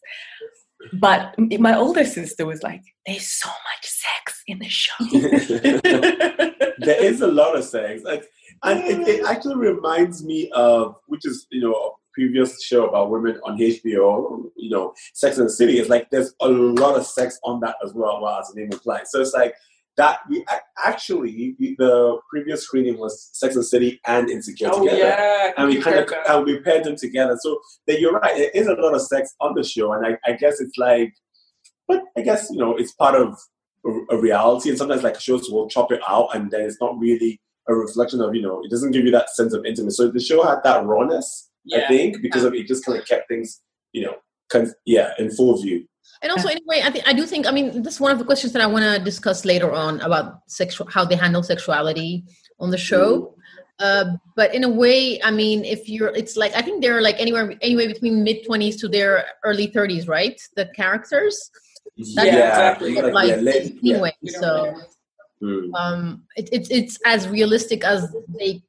But 0.91 1.33
my 1.59 1.75
older 1.75 2.05
sister 2.05 2.45
was 2.45 2.61
like, 2.61 2.83
"There's 3.05 3.27
so 3.27 3.49
much 3.49 3.85
sex 3.85 4.43
in 4.47 4.59
the 4.59 4.69
show." 4.69 4.93
there 6.77 7.03
is 7.03 7.21
a 7.21 7.27
lot 7.27 7.55
of 7.55 7.63
sex, 7.63 8.03
and, 8.05 8.21
and 8.63 8.81
it, 9.01 9.07
it, 9.07 9.25
actually 9.25 9.55
reminds 9.55 10.23
me 10.23 10.51
of, 10.51 10.95
which 11.07 11.25
is 11.25 11.47
you 11.49 11.61
know 11.61 11.73
a 11.73 11.89
previous 12.13 12.63
show 12.63 12.87
about 12.87 13.09
women 13.09 13.39
on 13.43 13.57
HBO, 13.57 14.51
you 14.55 14.69
know, 14.69 14.93
Sex 15.13 15.37
and 15.37 15.47
the 15.47 15.51
City. 15.51 15.79
It's 15.79 15.89
like 15.89 16.09
there's 16.09 16.33
a 16.41 16.47
lot 16.47 16.97
of 16.97 17.05
sex 17.05 17.39
on 17.43 17.59
that 17.61 17.75
as 17.83 17.93
well, 17.93 18.21
well 18.21 18.39
as 18.39 18.49
the 18.49 18.61
name 18.61 18.71
implies. 18.71 19.11
So 19.11 19.21
it's 19.21 19.33
like 19.33 19.55
that 19.97 20.19
we 20.29 20.43
actually 20.83 21.55
the 21.77 22.17
previous 22.29 22.63
screening 22.63 22.97
was 22.97 23.29
Sex 23.33 23.55
and 23.55 23.63
the 23.63 23.67
City 23.67 23.99
and 24.05 24.29
Insecure 24.29 24.69
oh, 24.71 24.83
together, 24.83 24.97
yeah. 24.97 25.51
and 25.57 25.69
we 25.69 25.81
kind 25.81 25.97
of 25.97 26.11
and 26.27 26.45
we 26.45 26.59
paired 26.59 26.83
them 26.83 26.95
together. 26.95 27.37
So 27.39 27.59
that 27.87 27.99
you're 27.99 28.13
right, 28.13 28.35
there 28.35 28.51
is 28.53 28.67
a 28.67 28.73
lot 28.73 28.95
of 28.95 29.01
sex 29.01 29.33
on 29.39 29.53
the 29.55 29.63
show, 29.63 29.93
and 29.93 30.05
I, 30.05 30.17
I 30.25 30.33
guess 30.33 30.59
it's 30.59 30.77
like, 30.77 31.13
but 31.87 32.03
I 32.17 32.21
guess 32.21 32.49
you 32.49 32.57
know 32.57 32.75
it's 32.75 32.93
part 32.93 33.15
of 33.15 33.37
a, 33.85 34.15
a, 34.15 34.19
reality, 34.19 34.69
and 34.69 34.77
sometimes 34.77 35.03
like 35.03 35.19
shows 35.19 35.49
will 35.49 35.69
chop 35.69 35.91
it 35.91 36.01
out, 36.07 36.35
and 36.35 36.49
then 36.49 36.61
it's 36.61 36.81
not 36.81 36.97
really 36.97 37.39
a 37.69 37.75
reflection 37.75 38.21
of 38.21 38.33
you 38.33 38.41
know 38.41 38.61
it 38.63 38.71
doesn't 38.71 38.91
give 38.91 39.05
you 39.05 39.11
that 39.11 39.29
sense 39.29 39.53
of 39.53 39.65
intimacy. 39.65 39.95
So 39.95 40.11
the 40.11 40.19
show 40.19 40.43
had 40.43 40.63
that 40.63 40.85
rawness, 40.85 41.49
yeah. 41.65 41.85
I 41.85 41.87
think, 41.87 42.21
because 42.21 42.43
yeah. 42.43 42.49
of 42.49 42.53
it 42.53 42.67
just 42.67 42.85
kind 42.85 42.99
of 42.99 43.05
kept 43.05 43.27
things 43.27 43.61
you 43.93 44.03
know, 44.03 44.15
con- 44.49 44.73
yeah, 44.85 45.13
in 45.17 45.31
full 45.31 45.61
view. 45.61 45.87
And 46.21 46.31
also, 46.31 46.49
anyway, 46.49 46.81
I 46.83 46.89
think 46.89 47.07
I 47.07 47.13
do 47.13 47.25
think. 47.25 47.47
I 47.47 47.51
mean, 47.51 47.83
this 47.83 47.95
is 47.95 48.01
one 48.01 48.11
of 48.11 48.19
the 48.19 48.25
questions 48.25 48.53
that 48.53 48.61
I 48.61 48.65
want 48.65 48.83
to 48.83 49.03
discuss 49.03 49.45
later 49.45 49.71
on 49.71 50.01
about 50.01 50.39
sexual, 50.47 50.87
how 50.87 51.05
they 51.05 51.15
handle 51.15 51.43
sexuality 51.43 52.23
on 52.59 52.71
the 52.71 52.77
show. 52.77 53.35
Uh, 53.79 54.05
but 54.35 54.53
in 54.53 54.63
a 54.63 54.69
way, 54.69 55.21
I 55.23 55.31
mean, 55.31 55.65
if 55.65 55.89
you're, 55.89 56.15
it's 56.15 56.37
like 56.37 56.53
I 56.55 56.61
think 56.61 56.81
they're 56.81 57.01
like 57.01 57.19
anywhere, 57.19 57.55
anyway 57.61 57.87
between 57.87 58.23
mid 58.23 58.45
twenties 58.45 58.77
to 58.77 58.87
their 58.87 59.25
early 59.43 59.67
thirties, 59.67 60.07
right? 60.07 60.39
The 60.55 60.67
characters. 60.75 61.49
That's 61.97 62.15
yeah, 62.15 62.49
exactly. 62.49 63.01
Like, 63.01 63.29
yeah, 63.29 63.35
late, 63.35 63.77
anyway, 63.83 64.15
yeah. 64.21 64.39
so 64.39 64.81
hmm. 65.41 65.75
um, 65.75 66.23
it, 66.37 66.49
it's 66.51 66.69
it's 66.69 66.99
as 67.05 67.27
realistic 67.27 67.83
as 67.83 68.13
they 68.39 68.63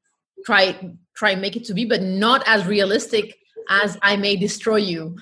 try 0.45 0.97
try 1.17 1.35
make 1.35 1.57
it 1.57 1.65
to 1.65 1.75
be, 1.75 1.85
but 1.85 2.03
not 2.03 2.43
as 2.47 2.67
realistic 2.67 3.37
as 3.71 3.97
I 4.03 4.17
may 4.17 4.37
destroy 4.37 4.77
you. 4.77 5.17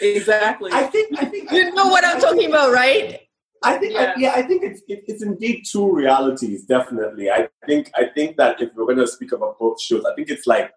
Exactly. 0.00 0.70
I 0.72 0.84
think. 0.84 1.18
I 1.18 1.24
think. 1.26 1.50
you 1.50 1.72
know 1.74 1.88
what 1.88 2.04
I'm 2.04 2.20
talking 2.20 2.48
about, 2.48 2.72
right? 2.72 3.20
I 3.62 3.78
think. 3.78 3.92
Yeah, 3.92 4.12
I, 4.16 4.18
yeah, 4.18 4.32
I 4.34 4.42
think 4.42 4.64
it's 4.64 4.82
it, 4.88 5.04
it's 5.06 5.22
indeed 5.22 5.64
two 5.70 5.92
realities. 5.92 6.64
Definitely. 6.64 7.30
I 7.30 7.48
think. 7.66 7.90
I 7.94 8.06
think 8.06 8.36
that 8.36 8.60
if 8.60 8.70
we're 8.74 8.86
going 8.86 8.98
to 8.98 9.06
speak 9.06 9.32
about 9.32 9.58
both 9.58 9.80
shows, 9.80 10.04
I 10.04 10.14
think 10.14 10.28
it's 10.28 10.46
like, 10.46 10.72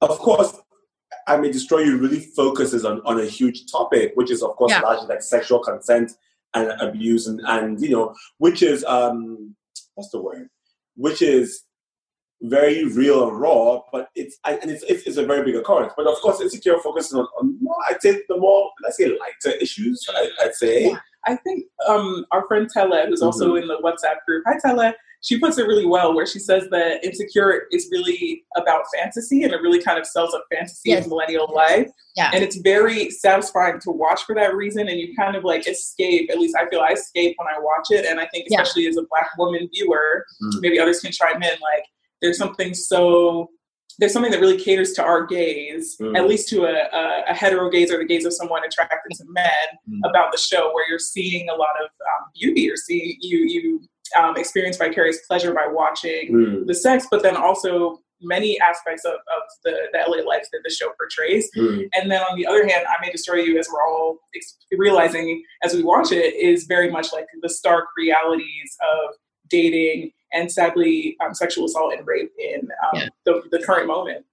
of 0.00 0.18
course, 0.18 0.56
I 1.26 1.36
May 1.36 1.52
Destroy 1.52 1.80
You 1.80 1.98
really 1.98 2.20
focuses 2.20 2.84
on 2.84 3.02
on 3.04 3.20
a 3.20 3.26
huge 3.26 3.70
topic, 3.70 4.12
which 4.14 4.30
is 4.30 4.42
of 4.42 4.56
course 4.56 4.72
yeah. 4.72 4.80
largely 4.80 5.08
like 5.08 5.22
sexual 5.22 5.60
consent 5.60 6.12
and 6.54 6.70
abuse, 6.80 7.26
and 7.26 7.40
and 7.46 7.80
you 7.80 7.90
know, 7.90 8.14
which 8.38 8.62
is 8.62 8.84
um, 8.84 9.54
what's 9.94 10.10
the 10.10 10.22
word? 10.22 10.48
Which 10.96 11.20
is 11.20 11.64
very 12.42 12.84
real 12.84 13.28
and 13.28 13.40
raw, 13.40 13.80
but 13.92 14.08
it's 14.14 14.38
and 14.44 14.70
it's, 14.70 14.84
it's, 14.84 15.16
a 15.16 15.26
very 15.26 15.44
big 15.44 15.56
occurrence. 15.56 15.92
But 15.96 16.06
of 16.06 16.16
course, 16.16 16.40
insecure 16.40 16.78
focuses 16.78 17.14
on, 17.14 17.26
on 17.40 17.58
more, 17.60 17.76
I'd 17.88 18.00
say 18.00 18.22
the 18.28 18.36
more 18.36 18.70
let's 18.82 18.96
say 18.96 19.06
lighter 19.06 19.56
issues. 19.60 20.06
I, 20.14 20.28
would 20.44 20.54
say. 20.54 20.86
Yeah. 20.86 20.98
I 21.26 21.36
think 21.36 21.64
um, 21.86 22.24
our 22.30 22.46
friend 22.46 22.68
Tele, 22.72 23.06
who's 23.06 23.20
mm-hmm. 23.20 23.26
also 23.26 23.56
in 23.56 23.66
the 23.66 23.78
WhatsApp 23.84 24.24
group, 24.26 24.44
hi 24.46 24.56
Tele, 24.64 24.94
she 25.20 25.38
puts 25.38 25.58
it 25.58 25.66
really 25.66 25.84
well 25.84 26.14
where 26.14 26.26
she 26.26 26.38
says 26.38 26.68
that 26.70 27.04
insecure 27.04 27.64
is 27.72 27.88
really 27.90 28.44
about 28.56 28.84
fantasy 28.94 29.42
and 29.42 29.52
it 29.52 29.60
really 29.60 29.82
kind 29.82 29.98
of 29.98 30.06
sells 30.06 30.32
a 30.32 30.40
fantasy 30.54 30.90
yes. 30.90 31.04
of 31.04 31.10
millennial 31.10 31.52
life. 31.52 31.88
Yeah. 32.16 32.30
And 32.32 32.44
it's 32.44 32.56
very 32.58 33.10
satisfying 33.10 33.80
to 33.80 33.90
watch 33.90 34.22
for 34.22 34.34
that 34.36 34.54
reason. 34.54 34.88
And 34.88 34.98
you 34.98 35.14
kind 35.16 35.34
of 35.34 35.44
like 35.44 35.66
escape, 35.66 36.30
at 36.30 36.38
least 36.38 36.56
I 36.56 36.68
feel 36.68 36.80
I 36.80 36.90
escape 36.90 37.34
when 37.36 37.48
I 37.48 37.58
watch 37.58 37.88
it. 37.90 38.06
And 38.06 38.20
I 38.20 38.26
think 38.26 38.46
especially 38.48 38.84
yeah. 38.84 38.90
as 38.90 38.96
a 38.96 39.02
black 39.10 39.30
woman 39.36 39.68
viewer, 39.74 40.24
mm-hmm. 40.42 40.60
maybe 40.60 40.78
others 40.78 41.00
can 41.00 41.10
chime 41.10 41.42
in, 41.42 41.58
like 41.60 41.84
there's 42.20 42.38
something 42.38 42.74
so 42.74 43.50
there's 43.98 44.12
something 44.12 44.30
that 44.30 44.40
really 44.40 44.56
caters 44.56 44.92
to 44.92 45.02
our 45.02 45.26
gaze, 45.26 45.96
mm. 46.00 46.16
at 46.16 46.28
least 46.28 46.48
to 46.48 46.64
a, 46.64 46.72
a, 46.72 47.22
a, 47.30 47.34
hetero 47.34 47.68
gaze 47.68 47.90
or 47.90 47.98
the 47.98 48.04
gaze 48.04 48.24
of 48.24 48.32
someone 48.32 48.64
attracted 48.64 49.12
to 49.16 49.24
men 49.28 49.44
mm. 49.90 50.08
about 50.08 50.30
the 50.30 50.38
show, 50.38 50.72
where 50.72 50.88
you're 50.88 51.00
seeing 51.00 51.48
a 51.48 51.54
lot 51.54 51.74
of 51.82 51.86
um, 51.86 52.30
beauty, 52.34 52.60
you're 52.60 52.76
seeing 52.76 53.16
you 53.20 53.38
you 53.38 53.80
um, 54.16 54.36
experience 54.36 54.76
vicarious 54.76 55.18
pleasure 55.26 55.52
by 55.52 55.66
watching 55.68 56.32
mm. 56.32 56.66
the 56.66 56.74
sex, 56.74 57.06
but 57.10 57.22
then 57.22 57.36
also 57.36 58.00
many 58.20 58.58
aspects 58.60 59.04
of, 59.04 59.12
of 59.12 59.42
the, 59.64 59.76
the 59.92 59.98
LA 59.98 60.28
life 60.28 60.46
that 60.52 60.60
the 60.64 60.70
show 60.70 60.90
portrays. 60.98 61.48
Mm. 61.56 61.88
And 61.94 62.10
then 62.10 62.20
on 62.22 62.36
the 62.36 62.46
other 62.46 62.66
hand, 62.66 62.86
I 62.88 62.94
May 63.00 63.12
Destroy 63.12 63.36
You, 63.36 63.58
as 63.58 63.68
we're 63.72 63.86
all 63.86 64.18
ex- 64.34 64.56
realizing 64.72 65.42
as 65.62 65.74
we 65.74 65.82
watch 65.82 66.10
it, 66.10 66.34
is 66.34 66.64
very 66.64 66.90
much 66.90 67.12
like 67.12 67.26
the 67.42 67.48
stark 67.48 67.86
realities 67.96 68.76
of 68.92 69.14
dating 69.48 70.10
and 70.32 70.50
sadly 70.50 71.16
um, 71.24 71.34
sexual 71.34 71.64
assault 71.64 71.94
and 71.94 72.06
rape 72.06 72.32
in 72.38 72.60
um, 72.60 73.00
yeah. 73.00 73.08
the, 73.24 73.42
the 73.50 73.60
current 73.60 73.86
moment 73.86 74.24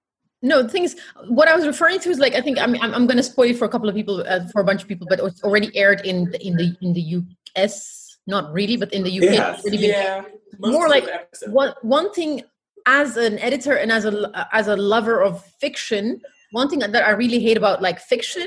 no 0.42 0.62
the 0.62 0.68
thing 0.68 0.84
is 0.84 0.96
what 1.28 1.48
i 1.48 1.56
was 1.56 1.66
referring 1.66 1.98
to 1.98 2.10
is 2.10 2.18
like 2.18 2.34
i 2.34 2.40
think 2.40 2.58
i'm, 2.58 2.74
I'm, 2.82 2.94
I'm 2.94 3.06
going 3.06 3.16
to 3.16 3.22
spoil 3.22 3.50
it 3.50 3.58
for 3.58 3.64
a 3.64 3.68
couple 3.68 3.88
of 3.88 3.94
people 3.94 4.24
uh, 4.26 4.46
for 4.52 4.60
a 4.60 4.64
bunch 4.64 4.82
of 4.82 4.88
people 4.88 5.06
but 5.08 5.20
it's 5.20 5.42
already 5.42 5.74
aired 5.76 6.00
in 6.04 6.30
the, 6.30 6.46
in 6.46 6.56
the 6.56 6.76
in 6.80 6.92
the 6.92 7.22
us 7.56 8.18
not 8.26 8.52
really 8.52 8.76
but 8.76 8.92
in 8.92 9.02
the 9.02 9.18
uk 9.18 9.32
yes. 9.32 9.64
really 9.64 9.88
yeah. 9.88 10.22
more 10.58 10.88
like 10.88 11.06
one 11.46 11.74
one 11.82 12.12
thing 12.12 12.42
as 12.86 13.16
an 13.16 13.38
editor 13.40 13.74
and 13.74 13.90
as 13.90 14.04
a 14.04 14.48
as 14.52 14.68
a 14.68 14.76
lover 14.76 15.22
of 15.22 15.44
fiction 15.60 16.20
one 16.52 16.68
thing 16.68 16.78
that 16.78 16.94
i 17.04 17.10
really 17.10 17.40
hate 17.40 17.56
about 17.56 17.82
like 17.82 17.98
fiction 17.98 18.46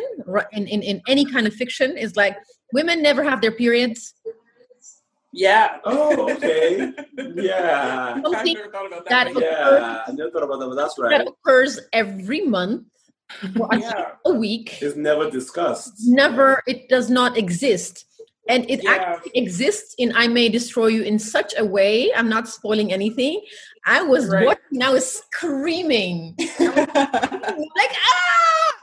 in, 0.51 0.67
in, 0.67 0.81
in 0.81 1.01
any 1.07 1.25
kind 1.25 1.47
of 1.47 1.53
fiction 1.53 1.97
is 1.97 2.15
like 2.15 2.37
women 2.73 3.01
never 3.01 3.23
have 3.23 3.41
their 3.41 3.51
periods 3.51 4.13
yeah. 5.31 5.77
Oh, 5.85 6.31
okay. 6.31 6.93
Yeah. 7.35 8.21
Something 8.21 8.55
that, 8.55 9.05
that 9.09 9.27
occurs, 9.27 9.43
yeah, 9.43 10.03
I 10.07 10.11
never 10.11 10.31
thought 10.31 10.43
about 10.43 10.59
that, 10.59 10.67
but 10.67 10.75
that's 10.75 10.97
right. 10.97 11.09
That 11.09 11.27
occurs 11.27 11.79
every 11.93 12.41
month 12.41 12.85
or 13.59 13.69
yeah. 13.73 14.11
a 14.25 14.33
week. 14.33 14.81
It's 14.81 14.95
never 14.95 15.29
discussed. 15.29 15.93
Never. 16.05 16.63
It 16.65 16.89
does 16.89 17.09
not 17.09 17.37
exist. 17.37 18.05
And 18.47 18.69
it 18.69 18.83
yeah. 18.83 18.91
actually 18.91 19.31
exists 19.35 19.95
in 19.97 20.11
I 20.15 20.27
May 20.27 20.49
Destroy 20.49 20.87
You 20.87 21.03
in 21.03 21.19
such 21.19 21.53
a 21.57 21.65
way. 21.65 22.11
I'm 22.15 22.29
not 22.29 22.47
spoiling 22.47 22.91
anything. 22.91 23.41
I 23.85 24.01
was 24.01 24.27
right. 24.27 24.45
watching, 24.45 24.81
I 24.81 24.89
was 24.89 25.05
screaming. 25.07 26.35
like, 26.59 27.95
ah! 27.95 28.75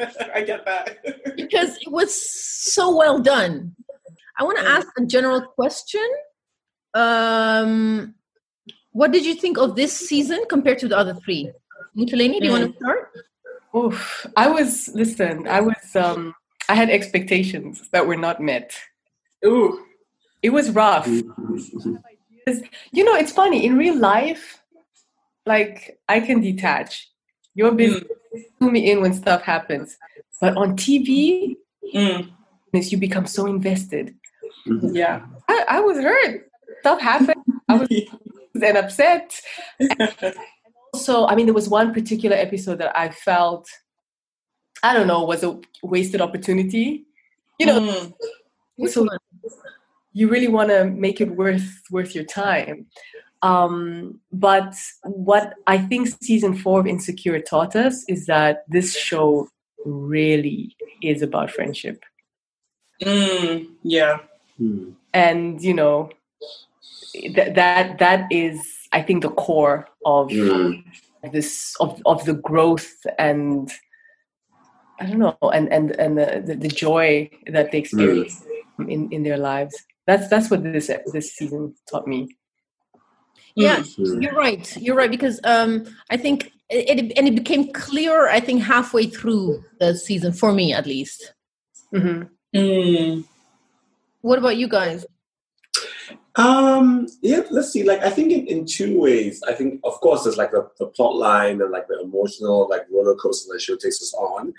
I 0.34 0.42
get 0.42 0.64
that. 0.64 1.36
because 1.36 1.76
it 1.76 1.90
was 1.90 2.12
so 2.12 2.96
well 2.96 3.18
done. 3.18 3.76
I 4.40 4.42
want 4.42 4.56
to 4.56 4.66
ask 4.66 4.88
a 4.96 5.04
general 5.04 5.42
question. 5.42 6.08
Um, 6.94 8.14
what 8.92 9.12
did 9.12 9.26
you 9.26 9.34
think 9.34 9.58
of 9.58 9.76
this 9.76 9.92
season 9.94 10.44
compared 10.48 10.78
to 10.78 10.88
the 10.88 10.96
other 10.96 11.12
three? 11.12 11.52
Mutaleni, 11.94 12.40
do 12.40 12.46
you 12.46 12.50
want 12.50 12.64
to 12.64 12.70
mm. 12.70 12.76
start? 12.76 13.10
Oof, 13.76 14.26
I 14.38 14.48
was 14.48 14.88
listen. 14.94 15.46
I 15.46 15.60
was 15.60 15.94
um, 15.94 16.34
I 16.70 16.74
had 16.74 16.88
expectations 16.88 17.90
that 17.92 18.06
were 18.06 18.16
not 18.16 18.40
met. 18.40 18.74
Ooh, 19.44 19.84
it 20.42 20.50
was 20.50 20.70
rough. 20.70 21.06
you 21.06 23.04
know, 23.04 23.14
it's 23.14 23.32
funny 23.32 23.66
in 23.66 23.76
real 23.76 23.96
life. 23.96 24.62
Like 25.44 25.98
I 26.08 26.20
can 26.20 26.40
detach. 26.40 27.10
Your 27.54 27.72
business 27.72 28.04
mm. 28.62 28.72
me 28.72 28.90
in 28.90 29.02
when 29.02 29.12
stuff 29.12 29.42
happens, 29.42 29.98
but 30.40 30.56
on 30.56 30.76
TV, 30.76 31.56
mm. 31.94 32.30
you 32.72 32.96
become 32.96 33.26
so 33.26 33.44
invested. 33.46 34.14
Mm-hmm. 34.66 34.94
Yeah. 34.94 35.24
I, 35.48 35.64
I, 35.68 35.80
was 35.80 35.98
hurt. 35.98 36.48
Stuff 36.80 37.00
happened. 37.00 37.42
I 37.68 37.76
was 37.76 37.88
and 38.62 38.76
upset. 38.76 39.40
And 39.78 40.34
also, 40.92 41.26
I 41.26 41.34
mean, 41.34 41.46
there 41.46 41.54
was 41.54 41.68
one 41.68 41.92
particular 41.92 42.36
episode 42.36 42.78
that 42.78 42.96
I 42.96 43.10
felt, 43.10 43.68
I 44.82 44.92
don't 44.94 45.06
know, 45.06 45.24
was 45.24 45.42
a 45.42 45.58
wasted 45.82 46.20
opportunity. 46.20 47.04
You 47.58 47.66
know, 47.66 47.80
mm. 48.78 48.88
so 48.88 49.06
you 50.12 50.28
really 50.28 50.48
want 50.48 50.70
to 50.70 50.84
make 50.84 51.20
it 51.20 51.30
worth 51.36 51.82
worth 51.90 52.14
your 52.14 52.24
time. 52.24 52.86
Um, 53.42 54.20
but 54.32 54.74
what 55.02 55.54
I 55.66 55.78
think 55.78 56.08
season 56.22 56.54
four 56.56 56.80
of 56.80 56.86
Insecure 56.86 57.40
taught 57.40 57.76
us 57.76 58.04
is 58.08 58.26
that 58.26 58.64
this 58.68 58.96
show 58.96 59.48
really 59.84 60.76
is 61.02 61.22
about 61.22 61.50
friendship. 61.50 62.04
Mm, 63.02 63.66
yeah. 63.82 64.18
Hmm. 64.60 64.90
And 65.14 65.60
you 65.62 65.72
know 65.74 66.10
that 67.34 67.54
that 67.54 67.98
that 67.98 68.30
is 68.30 68.60
I 68.92 69.00
think 69.02 69.22
the 69.22 69.30
core 69.30 69.88
of 70.04 70.28
Mm. 70.30 70.84
this 71.32 71.74
of, 71.80 72.00
of 72.06 72.24
the 72.24 72.34
growth 72.34 72.92
and 73.18 73.70
I 75.00 75.06
don't 75.06 75.18
know 75.18 75.36
and 75.52 75.72
and 75.72 75.90
and 75.98 76.18
the, 76.18 76.42
the, 76.46 76.54
the 76.54 76.68
joy 76.68 77.30
that 77.46 77.72
they 77.72 77.78
experience 77.78 78.44
in, 78.78 79.08
in 79.10 79.22
their 79.22 79.38
lives. 79.38 79.74
That's 80.06 80.28
that's 80.28 80.50
what 80.50 80.62
this 80.62 80.90
this 81.12 81.34
season 81.34 81.74
taught 81.90 82.06
me. 82.06 82.36
Yeah, 83.56 83.80
Mm. 83.80 84.22
you're 84.22 84.34
right. 84.34 84.76
You're 84.76 84.96
right 84.96 85.10
because 85.10 85.40
um, 85.44 85.84
I 86.10 86.16
think 86.16 86.52
it, 86.68 86.98
it 86.98 87.18
and 87.18 87.26
it 87.28 87.34
became 87.34 87.72
clear. 87.72 88.28
I 88.28 88.40
think 88.40 88.62
halfway 88.62 89.06
through 89.06 89.64
the 89.80 89.94
season 89.96 90.32
for 90.32 90.52
me, 90.52 90.72
at 90.72 90.86
least. 90.86 91.34
hmm 91.92 92.22
Mm. 92.54 93.24
What 94.22 94.38
about 94.38 94.56
you 94.56 94.68
guys? 94.68 95.06
Um, 96.36 97.06
yeah, 97.22 97.42
let's 97.50 97.72
see. 97.72 97.82
Like, 97.82 98.00
I 98.02 98.10
think 98.10 98.32
in, 98.32 98.46
in 98.46 98.66
two 98.66 99.00
ways. 99.00 99.42
I 99.48 99.52
think, 99.52 99.80
of 99.84 99.94
course, 100.00 100.24
there's 100.24 100.36
like 100.36 100.52
the, 100.52 100.68
the 100.78 100.86
plot 100.86 101.16
line 101.16 101.60
and 101.60 101.70
like 101.70 101.88
the 101.88 102.00
emotional, 102.00 102.68
like 102.68 102.82
roller 102.90 103.16
coaster 103.16 103.52
the 103.52 103.60
show 103.60 103.76
takes 103.76 104.00
us 104.00 104.14
on. 104.14 104.52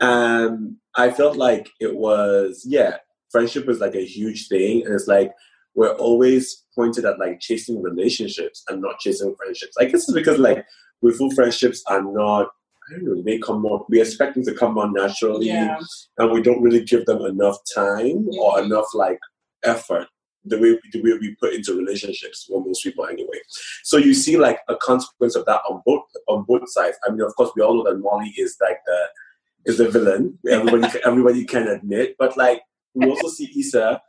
And 0.00 0.76
I 0.94 1.10
felt 1.10 1.36
like 1.36 1.70
it 1.80 1.96
was, 1.96 2.64
yeah, 2.66 2.98
friendship 3.30 3.68
is 3.68 3.80
like 3.80 3.94
a 3.94 4.04
huge 4.04 4.48
thing. 4.48 4.84
And 4.84 4.94
it's 4.94 5.08
like, 5.08 5.32
we're 5.74 5.94
always 5.96 6.64
pointed 6.74 7.04
at 7.04 7.18
like 7.18 7.40
chasing 7.40 7.82
relationships 7.82 8.64
and 8.68 8.80
not 8.80 8.98
chasing 9.00 9.34
friendships. 9.36 9.76
I 9.78 9.84
guess 9.84 10.08
it's 10.08 10.12
because 10.12 10.38
like 10.38 10.64
we 11.02 11.12
feel 11.12 11.30
friendships 11.32 11.82
are 11.86 12.02
not, 12.02 12.48
know, 13.02 13.22
they 13.22 13.38
come 13.38 13.62
more, 13.62 13.84
we 13.88 14.00
expect 14.00 14.34
them 14.34 14.44
to 14.44 14.54
come 14.54 14.78
on 14.78 14.92
naturally 14.92 15.46
Yeah. 15.46 15.78
and 16.18 16.32
we 16.32 16.42
don't 16.42 16.62
really 16.62 16.84
give 16.84 17.04
them 17.06 17.22
enough 17.22 17.58
time 17.74 18.28
or 18.38 18.60
enough 18.60 18.86
like 18.94 19.18
effort 19.64 20.06
the 20.44 20.58
way 20.58 20.78
the 20.92 21.02
way 21.02 21.12
we 21.20 21.34
put 21.36 21.52
into 21.52 21.76
relationships 21.76 22.44
for 22.44 22.64
most 22.64 22.82
people 22.82 23.06
anyway. 23.06 23.38
So 23.82 23.96
you 23.96 24.14
see 24.14 24.36
like 24.36 24.60
a 24.68 24.76
consequence 24.76 25.34
of 25.36 25.44
that 25.46 25.60
on 25.68 25.82
both 25.84 26.04
on 26.28 26.44
both 26.48 26.70
sides. 26.70 26.96
I 27.06 27.10
mean, 27.10 27.20
of 27.22 27.34
course, 27.36 27.50
we 27.54 27.62
all 27.62 27.74
know 27.74 27.90
that 27.90 27.98
Molly 28.00 28.32
is 28.36 28.56
like 28.60 28.78
the 28.86 29.70
is 29.70 29.78
the 29.78 29.88
villain. 29.90 30.38
Everybody 30.48 31.00
everybody 31.04 31.44
can 31.44 31.68
admit, 31.68 32.16
but 32.18 32.36
like 32.36 32.62
we 32.94 33.06
also 33.10 33.28
see 33.28 33.52
Issa 33.58 34.00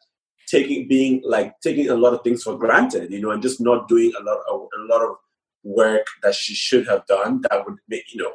taking 0.47 0.87
being 0.87 1.21
like 1.25 1.59
taking 1.61 1.89
a 1.89 1.95
lot 1.95 2.13
of 2.13 2.23
things 2.23 2.43
for 2.43 2.57
granted, 2.57 3.11
you 3.11 3.21
know, 3.21 3.31
and 3.31 3.41
just 3.41 3.59
not 3.59 3.87
doing 3.87 4.11
a 4.19 4.23
lot 4.23 4.39
of 4.49 4.61
a 4.61 4.81
lot 4.93 5.01
of 5.01 5.15
work 5.63 6.05
that 6.23 6.33
she 6.35 6.53
should 6.53 6.87
have 6.87 7.05
done 7.07 7.41
that 7.49 7.65
would 7.65 7.75
make 7.89 8.03
you 8.13 8.23
know 8.23 8.31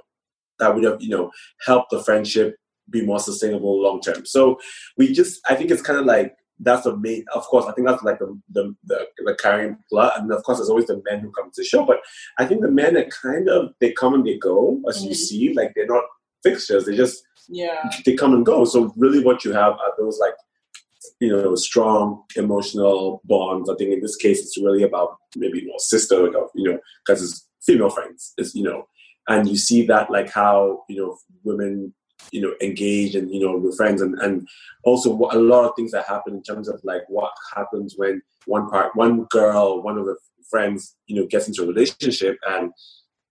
that 0.59 0.75
would 0.75 0.85
have 0.85 1.01
you 1.03 1.09
know 1.09 1.31
helped 1.67 1.91
the 1.91 2.03
friendship 2.03 2.57
be 2.91 3.05
more 3.05 3.19
sustainable 3.19 3.81
long 3.83 4.01
term. 4.01 4.25
So 4.27 4.59
we 4.99 5.13
just 5.13 5.41
I 5.49 5.55
think 5.55 5.71
it's 5.71 5.83
kind 5.83 5.99
of 5.99 6.07
like 6.07 6.35
that's 6.61 6.85
the 6.85 6.97
main 6.97 7.25
of 7.35 7.43
course 7.45 7.65
I 7.67 7.73
think 7.73 7.87
that's 7.89 8.03
like 8.05 8.19
the 8.19 8.39
the, 8.53 8.75
the 8.85 9.07
the 9.19 9.35
carrying 9.41 9.77
plot 9.91 10.13
and 10.19 10.31
of 10.33 10.43
course 10.45 10.59
there's 10.59 10.69
always 10.71 10.87
the 10.87 11.03
men 11.11 11.21
who 11.21 11.33
come 11.33 11.51
to 11.51 11.63
the 11.63 11.65
show 11.65 11.85
but 11.85 11.99
I 12.39 12.45
think 12.45 12.61
the 12.61 12.71
men 12.71 12.97
are 12.97 13.07
kind 13.07 13.49
of 13.49 13.73
they 13.81 13.93
come 13.93 14.15
and 14.15 14.25
they 14.25 14.39
go 14.39 14.81
as 14.89 15.05
you 15.05 15.11
Mhm. 15.11 15.17
see 15.17 15.53
like 15.55 15.73
they're 15.75 15.87
not 15.87 16.05
fixtures 16.45 16.85
they 16.85 16.95
just 16.97 17.25
Yeah. 17.49 17.91
they 18.07 18.15
come 18.15 18.35
and 18.35 18.47
go 18.47 18.65
so 18.65 18.93
really 18.97 19.23
what 19.25 19.45
you 19.45 19.53
have 19.53 19.73
are 19.73 19.93
those 19.99 20.19
like 20.21 20.35
you 21.21 21.31
know 21.31 21.55
strong 21.57 22.23
emotional 22.37 23.21
bonds 23.25 23.69
I 23.69 23.75
think 23.77 23.91
in 23.93 24.01
this 24.01 24.17
case 24.17 24.41
it's 24.41 24.57
really 24.59 24.85
about 24.85 25.17
maybe 25.37 25.67
more 25.67 25.79
sister 25.79 26.19
you 26.55 26.65
know 26.71 26.79
because 27.05 27.23
it's 27.25 27.49
female 27.67 27.91
friends 27.91 28.33
it's 28.39 28.55
you 28.55 28.63
know 28.63 28.87
and 29.29 29.49
you 29.49 29.57
see 29.57 29.87
that 29.87 30.11
like 30.11 30.31
how 30.31 30.85
you 30.89 30.97
know 30.97 31.17
women 31.45 31.93
you 32.31 32.41
know 32.41 32.55
engage 32.61 33.15
and 33.15 33.31
you 33.31 33.41
know 33.41 33.57
with 33.57 33.77
friends 33.77 34.01
and 34.01 34.19
and 34.21 34.49
also 34.83 35.13
what, 35.13 35.35
a 35.35 35.39
lot 35.39 35.65
of 35.65 35.73
things 35.77 35.93
that 35.93 36.07
happen 36.07 36.35
in 36.35 36.43
terms 36.43 36.69
of 36.69 36.81
like 36.85 37.03
what 37.09 37.33
happens 37.55 37.95
when 37.97 38.23
one 38.47 38.69
part 38.69 38.95
one 38.95 39.25
girl 39.25 39.83
one 39.83 39.99
of 39.99 40.07
the 40.07 40.17
friends 40.49 40.97
you 41.07 41.17
know 41.17 41.27
gets 41.27 41.49
into 41.49 41.63
a 41.63 41.67
relationship 41.67 42.39
and 42.49 42.73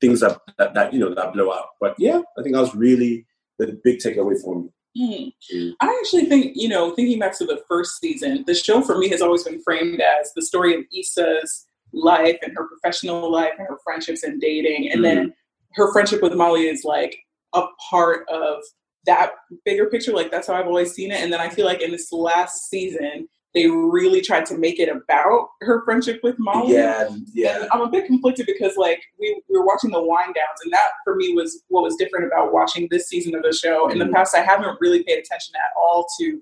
things 0.01 0.19
that 0.19 0.39
that, 0.57 0.73
that 0.73 0.93
you 0.93 0.99
know 0.99 1.13
that 1.13 1.33
blow 1.33 1.49
up 1.49 1.71
but 1.79 1.95
yeah 1.97 2.21
i 2.37 2.41
think 2.41 2.53
that 2.53 2.61
was 2.61 2.75
really 2.75 3.25
the 3.59 3.79
big 3.83 3.99
takeaway 3.99 4.39
for 4.41 4.61
me 4.61 4.69
Mm. 4.97 5.33
Mm. 5.53 5.73
I 5.81 5.99
actually 5.99 6.25
think, 6.25 6.53
you 6.55 6.69
know, 6.69 6.93
thinking 6.93 7.19
back 7.19 7.37
to 7.39 7.45
the 7.45 7.61
first 7.67 7.99
season, 7.99 8.43
the 8.45 8.53
show 8.53 8.81
for 8.81 8.97
me 8.97 9.09
has 9.09 9.21
always 9.21 9.43
been 9.43 9.61
framed 9.63 10.01
as 10.01 10.31
the 10.35 10.41
story 10.43 10.75
of 10.75 10.83
Issa's 10.95 11.65
life 11.93 12.37
and 12.43 12.55
her 12.55 12.67
professional 12.67 13.31
life 13.31 13.53
and 13.57 13.67
her 13.67 13.79
friendships 13.83 14.23
and 14.23 14.39
dating. 14.39 14.91
And 14.91 15.03
then 15.03 15.33
her 15.75 15.91
friendship 15.91 16.21
with 16.21 16.33
Molly 16.33 16.67
is 16.67 16.83
like 16.83 17.17
a 17.53 17.63
part 17.89 18.27
of 18.29 18.57
that 19.05 19.31
bigger 19.65 19.87
picture. 19.89 20.11
Like 20.13 20.31
that's 20.31 20.47
how 20.47 20.53
I've 20.53 20.67
always 20.67 20.93
seen 20.93 21.11
it. 21.11 21.21
And 21.21 21.31
then 21.31 21.39
I 21.41 21.49
feel 21.49 21.65
like 21.65 21.81
in 21.81 21.91
this 21.91 22.11
last 22.11 22.69
season, 22.69 23.27
they 23.53 23.67
really 23.67 24.21
tried 24.21 24.45
to 24.47 24.57
make 24.57 24.79
it 24.79 24.89
about 24.89 25.49
her 25.61 25.83
friendship 25.85 26.19
with 26.23 26.35
Molly. 26.39 26.73
yeah 26.73 27.07
yeah 27.33 27.59
And 27.61 27.69
I'm 27.71 27.81
a 27.81 27.89
bit 27.89 28.05
conflicted 28.07 28.47
because 28.47 28.77
like 28.77 28.99
we, 29.19 29.39
we 29.49 29.59
were 29.59 29.65
watching 29.65 29.91
the 29.91 30.01
wind 30.01 30.33
downs 30.33 30.59
and 30.63 30.73
that 30.73 30.89
for 31.03 31.15
me 31.15 31.33
was 31.33 31.61
what 31.67 31.83
was 31.83 31.95
different 31.97 32.25
about 32.25 32.51
watching 32.53 32.87
this 32.89 33.07
season 33.09 33.35
of 33.35 33.43
the 33.43 33.53
show. 33.53 33.89
In 33.89 33.99
the 33.99 34.05
Mhm. 34.05 34.13
past 34.13 34.33
I 34.35 34.41
haven't 34.41 34.77
really 34.81 35.03
paid 35.03 35.19
attention 35.19 35.53
at 35.55 35.71
all 35.79 36.07
to 36.19 36.41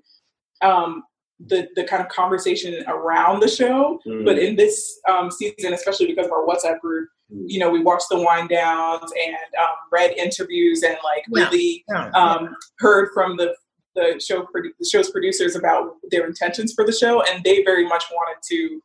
um 0.62 1.02
the 1.44 1.68
the 1.74 1.84
kind 1.84 2.00
of 2.02 2.08
conversation 2.08 2.82
around 2.86 3.40
the 3.40 3.48
show. 3.48 3.98
Mm. 4.06 4.24
But 4.24 4.38
in 4.38 4.54
this 4.56 5.00
um, 5.10 5.30
season, 5.30 5.72
especially 5.74 6.06
because 6.06 6.26
of 6.26 6.32
our 6.32 6.46
WhatsApp 6.46 6.78
group. 6.80 7.08
You 7.46 7.58
know, 7.58 7.70
we 7.70 7.80
watched 7.82 8.06
the 8.10 8.20
wind 8.20 8.48
downs 8.50 9.10
and 9.26 9.36
um, 9.60 9.74
read 9.90 10.12
interviews 10.12 10.82
and 10.82 10.96
like 11.04 11.24
Yeah. 11.28 11.44
really 11.48 11.84
Yeah. 11.88 12.10
um, 12.10 12.54
heard 12.78 13.10
from 13.14 13.36
the 13.36 13.54
the 13.94 14.18
show 14.26 14.46
the 14.54 14.88
show's 14.90 15.10
producers 15.10 15.54
about 15.54 15.96
their 16.10 16.26
intentions 16.26 16.72
for 16.72 16.84
the 16.86 16.92
show, 16.92 17.22
and 17.22 17.44
they 17.44 17.62
very 17.62 17.86
much 17.86 18.04
wanted 18.10 18.40
to 18.48 18.82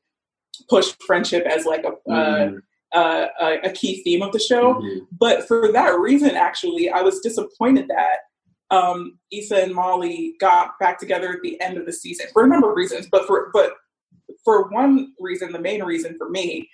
push 0.69 0.93
friendship 1.05 1.45
as 1.45 1.65
like 1.65 1.83
a 1.85 1.93
uh, 2.11 2.47
Mm. 2.49 2.61
uh, 2.93 3.27
a, 3.39 3.59
a 3.69 3.71
key 3.71 4.01
theme 4.03 4.21
of 4.21 4.31
the 4.33 4.39
show. 4.39 4.75
Mhm. 4.75 5.07
But 5.11 5.47
for 5.47 5.71
that 5.71 5.97
reason, 5.99 6.31
actually, 6.31 6.89
I 6.89 7.01
was 7.01 7.19
disappointed 7.21 7.87
that 7.89 8.19
um, 8.69 9.17
Issa 9.31 9.63
and 9.63 9.73
Molly 9.73 10.35
got 10.41 10.77
back 10.77 10.99
together 10.99 11.29
at 11.31 11.41
the 11.41 11.59
end 11.61 11.77
of 11.77 11.85
the 11.85 11.93
season 11.93 12.27
for 12.33 12.43
a 12.43 12.47
number 12.47 12.69
of 12.69 12.75
reasons. 12.75 13.07
But 13.09 13.25
for 13.25 13.49
but 13.53 13.73
for 14.43 14.67
one 14.69 15.13
reason, 15.21 15.53
the 15.53 15.59
main 15.59 15.83
reason 15.83 16.17
for 16.17 16.29
me 16.29 16.69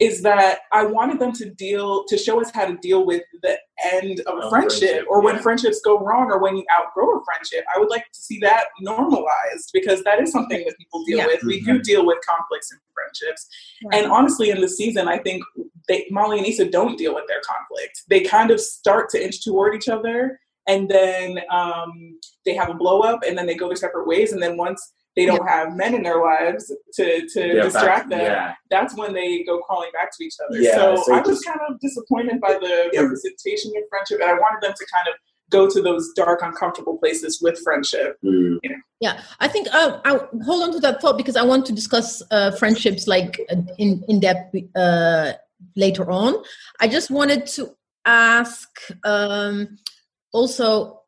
is 0.00 0.22
that 0.22 0.60
I 0.72 0.84
wanted 0.86 1.18
them 1.18 1.32
to 1.32 1.50
deal 1.50 2.04
to 2.06 2.16
show 2.16 2.40
us 2.40 2.50
how 2.52 2.64
to 2.64 2.76
deal 2.78 3.04
with 3.04 3.22
the 3.42 3.58
end 3.92 4.20
of 4.20 4.38
a 4.38 4.40
Of 4.40 4.50
friendship, 4.50 4.80
friendship, 4.80 5.06
or 5.10 5.22
when 5.22 5.38
friendships 5.40 5.80
go 5.84 5.98
wrong 5.98 6.30
or 6.30 6.40
when 6.40 6.56
you 6.56 6.64
outgrow 6.74 7.18
a 7.18 7.24
friendship. 7.24 7.64
I 7.74 7.78
would 7.78 7.90
like 7.90 8.04
to 8.10 8.20
see 8.20 8.38
that 8.40 8.68
normalized 8.80 9.70
because 9.74 10.02
that 10.04 10.20
is 10.20 10.32
something 10.32 10.64
that 10.64 10.78
people 10.78 11.04
deal 11.04 11.18
Yeah. 11.18 11.26
with. 11.26 11.42
We 11.44 11.60
do 11.60 11.78
deal 11.80 12.06
with 12.06 12.18
conflicts 12.26 12.72
in 12.72 12.78
friendships. 12.94 13.46
And 13.92 14.10
honestly, 14.10 14.48
in 14.50 14.62
the 14.62 14.68
season, 14.68 15.06
I 15.06 15.18
think 15.18 15.44
they, 15.86 16.06
Molly 16.10 16.38
and 16.38 16.46
Issa 16.46 16.70
don't 16.70 16.96
deal 16.96 17.14
with 17.14 17.24
their 17.28 17.40
conflict. 17.42 18.02
They 18.08 18.20
kind 18.22 18.50
of 18.50 18.60
start 18.60 19.10
to 19.10 19.22
inch 19.22 19.44
toward 19.44 19.74
each 19.74 19.88
other, 19.88 20.40
and 20.66 20.88
then 20.88 21.40
um, 21.50 22.18
they 22.46 22.54
have 22.54 22.70
a 22.70 22.74
blow 22.74 23.00
up, 23.00 23.20
and 23.26 23.36
then 23.36 23.46
they 23.46 23.54
go 23.54 23.66
their 23.68 23.76
separate 23.76 24.06
ways. 24.06 24.32
And 24.32 24.42
then 24.42 24.56
once 24.56 24.92
they 25.20 25.26
don't 25.26 25.46
have 25.48 25.76
men 25.76 25.94
in 25.94 26.02
their 26.02 26.20
lives 26.22 26.72
to, 26.94 27.04
to 27.26 27.40
They're 27.40 27.62
distract 27.62 28.08
back- 28.08 28.18
them, 28.18 28.20
yeah 28.20 28.54
that's 28.70 28.96
when 28.96 29.12
they 29.12 29.42
go 29.44 29.58
crawling 29.60 29.90
back 29.92 30.10
to 30.16 30.24
each 30.24 30.34
other. 30.44 30.58
Yeah, 30.60 30.76
so, 30.76 31.02
so 31.04 31.14
I 31.14 31.20
was 31.20 31.28
just- 31.28 31.44
kind 31.46 31.60
of 31.68 31.80
disappointed 31.80 32.40
by 32.40 32.54
the 32.54 32.90
Yeah. 32.92 33.00
representation 33.02 33.72
of 33.76 33.82
friendship, 33.90 34.20
and 34.20 34.30
I 34.30 34.34
wanted 34.34 34.60
them 34.62 34.74
to 34.80 34.86
kind 34.94 35.08
of 35.08 35.14
go 35.50 35.68
to 35.68 35.82
those 35.82 36.12
dark, 36.14 36.40
uncomfortable 36.42 36.96
places 36.98 37.40
with 37.42 37.58
friendship. 37.64 38.16
Mm. 38.24 38.58
Yeah, 39.00 39.20
I 39.40 39.48
think 39.48 39.66
uh, 39.72 39.98
I 40.04 40.20
hold 40.44 40.62
on 40.62 40.72
to 40.72 40.78
that 40.80 41.00
thought 41.00 41.16
because 41.16 41.34
I 41.36 41.42
want 41.42 41.66
to 41.66 41.72
discuss 41.72 42.22
uh, 42.30 42.52
friendships 42.52 43.08
like 43.08 43.40
uh, 43.50 43.56
in 43.78 44.04
in 44.06 44.20
depth 44.20 44.54
uh, 44.76 45.32
later 45.74 46.08
on. 46.10 46.34
I 46.80 46.86
just 46.86 47.10
wanted 47.10 47.46
to 47.56 47.74
ask 48.04 48.68
um, 49.04 49.76
also. 50.32 50.99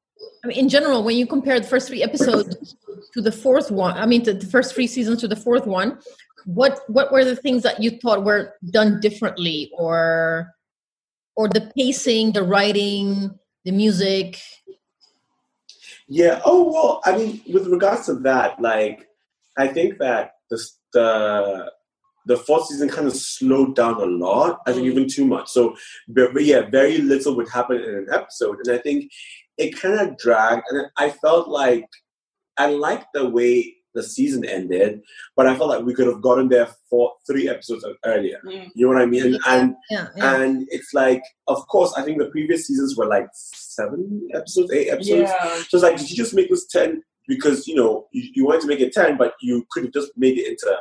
I 0.45 0.49
mean, 0.49 0.59
in 0.59 0.69
general, 0.69 1.05
when 1.05 1.17
you 1.17 1.27
compare 1.27 1.61
the 1.61 1.67
first 1.67 1.89
three 1.89 2.03
episodes 2.03 2.77
to 3.15 3.21
the 3.21 3.31
fourth 3.31 3.71
one, 3.71 3.97
I 3.97 4.07
mean, 4.07 4.25
the, 4.25 4.41
first 4.41 4.75
three 4.75 4.89
seasons 4.89 5.21
to 5.21 5.29
the 5.29 5.37
fourth 5.37 5.67
one, 5.67 5.99
what 6.45 6.81
what 6.89 7.13
were 7.13 7.25
the 7.25 7.37
things 7.37 7.63
that 7.63 7.81
you 7.81 7.91
thought 7.91 8.25
were 8.25 8.55
done 8.71 9.01
differently, 9.01 9.71
or 9.79 10.53
or 11.37 11.49
the 11.49 11.73
pacing, 11.77 12.33
the 12.33 12.43
writing, 12.43 13.39
the 13.65 13.71
music? 13.71 14.41
Yeah. 16.09 16.41
Oh 16.45 16.73
well. 16.73 17.01
I 17.05 17.17
mean, 17.17 17.41
with 17.53 17.69
regards 17.69 18.07
to 18.07 18.15
that, 18.21 18.61
like, 18.61 19.09
I 19.57 19.69
think 19.69 19.99
that 19.99 20.33
the 20.51 20.61
the 20.93 21.73
the 22.27 22.37
fourth 22.37 22.67
season 22.67 22.89
kind 22.89 23.07
of 23.07 23.15
slowed 23.15 23.75
down 23.77 23.95
a 23.95 24.05
lot. 24.05 24.61
I 24.67 24.73
think 24.73 24.87
even 24.87 25.09
too 25.09 25.27
much. 25.27 25.49
So, 25.49 25.77
but, 26.09 26.33
but 26.33 26.45
yeah, 26.45 26.63
very 26.71 26.99
little 26.99 27.37
would 27.37 27.49
happen 27.49 27.79
in 27.79 27.95
an 27.95 28.07
episode, 28.13 28.59
and 28.65 28.75
I 28.75 28.79
think 28.79 29.11
it 29.59 29.79
kind 29.81 30.01
of 30.01 30.19
dragged. 30.19 30.65
And 30.71 30.87
I 30.97 31.11
felt 31.11 31.49
like 31.49 31.88
I 32.57 32.67
liked 32.67 33.07
the 33.15 33.29
way 33.29 33.77
the 33.95 34.03
season 34.03 34.45
ended, 34.45 35.03
but 35.37 35.47
I 35.47 35.57
felt 35.57 35.69
like 35.69 35.85
we 35.85 35.95
could 35.95 36.07
have 36.07 36.23
gotten 36.23 36.49
there 36.49 36.69
for 36.88 37.12
three 37.27 37.49
episodes 37.49 37.85
earlier. 38.05 38.41
Mm. 38.45 38.71
You 38.75 38.87
know 38.87 38.93
what 38.95 39.03
I 39.03 39.07
mean? 39.07 39.38
And 39.47 39.75
yeah, 39.91 40.09
yeah. 40.17 40.41
and 40.41 40.67
it's 40.71 40.95
like, 40.95 41.23
of 41.47 41.67
course, 41.69 41.93
I 41.97 42.03
think 42.03 42.19
the 42.19 42.31
previous 42.31 42.67
seasons 42.67 42.97
were 42.97 43.07
like 43.07 43.29
seven 43.35 44.29
episodes, 44.35 44.73
eight 44.73 44.88
episodes. 44.88 45.31
Yeah. 45.31 45.55
So 45.69 45.77
it's 45.77 45.83
like, 45.83 45.99
did 45.99 46.11
you 46.11 46.17
just 46.17 46.35
make 46.35 46.49
this 46.49 46.67
ten 46.67 47.03
because 47.29 47.67
you 47.69 47.75
know 47.75 48.09
you, 48.12 48.31
you 48.35 48.47
wanted 48.47 48.62
to 48.62 48.67
make 48.67 48.81
it 48.81 48.93
ten, 48.93 49.17
but 49.17 49.35
you 49.41 49.67
could 49.71 49.85
have 49.85 49.93
just 49.93 50.12
made 50.17 50.38
it 50.38 50.49
into 50.49 50.77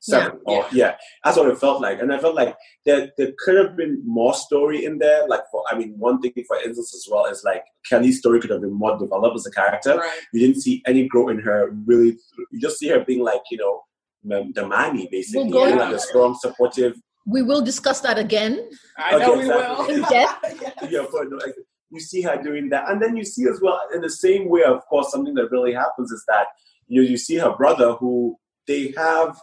seven. 0.00 0.40
Yeah. 0.46 0.54
Or, 0.54 0.66
yeah. 0.72 0.96
That's 1.24 1.36
what 1.36 1.48
it 1.48 1.58
felt 1.58 1.80
like. 1.80 2.00
And 2.00 2.12
I 2.12 2.18
felt 2.18 2.34
like 2.34 2.56
there, 2.84 3.10
there 3.16 3.32
could 3.38 3.56
have 3.56 3.76
been 3.76 4.02
more 4.04 4.34
story 4.34 4.84
in 4.84 4.98
there. 4.98 5.28
Like, 5.28 5.42
for, 5.50 5.62
I 5.70 5.78
mean, 5.78 5.94
one 5.98 6.20
thing, 6.20 6.32
for 6.46 6.56
instance, 6.56 6.94
as 6.94 7.06
well, 7.10 7.26
is 7.26 7.44
like 7.44 7.62
Kelly's 7.88 8.18
story 8.18 8.40
could 8.40 8.50
have 8.50 8.62
been 8.62 8.72
more 8.72 8.98
developed 8.98 9.36
as 9.36 9.46
a 9.46 9.50
character. 9.50 9.96
Right. 9.96 10.20
You 10.32 10.40
didn't 10.40 10.62
see 10.62 10.82
any 10.86 11.06
growth 11.06 11.30
in 11.30 11.38
her 11.40 11.70
really. 11.86 12.18
You 12.50 12.60
just 12.60 12.78
see 12.78 12.88
her 12.88 13.04
being 13.04 13.22
like, 13.22 13.42
you 13.50 13.58
know, 13.58 13.82
the 14.22 14.66
mommy, 14.66 15.08
basically. 15.10 15.50
We'll 15.50 15.76
like 15.76 15.94
a 15.94 15.98
strong, 15.98 16.34
supportive. 16.34 16.96
We 17.26 17.42
will 17.42 17.62
discuss 17.62 18.00
that 18.00 18.18
again. 18.18 18.68
I 18.98 19.18
know 19.18 19.36
we 19.36 19.46
will. 19.46 19.86
In 19.86 20.02
depth. 20.02 20.38
yes. 20.42 20.72
yeah, 20.90 21.04
but 21.12 21.28
no, 21.28 21.36
like, 21.36 21.54
you 21.90 22.00
see 22.00 22.22
her 22.22 22.40
doing 22.42 22.68
that. 22.70 22.88
And 22.88 23.00
then 23.00 23.16
you 23.16 23.24
see 23.24 23.46
as 23.48 23.60
well, 23.60 23.80
in 23.94 24.00
the 24.00 24.10
same 24.10 24.48
way, 24.48 24.62
of 24.62 24.84
course, 24.86 25.10
something 25.10 25.34
that 25.34 25.50
really 25.50 25.72
happens 25.72 26.10
is 26.10 26.24
that 26.28 26.46
you 26.90 27.00
know, 27.00 27.08
you 27.08 27.16
see 27.16 27.36
her 27.36 27.54
brother 27.56 27.92
who 27.94 28.36
they 28.66 28.92
have 28.96 29.40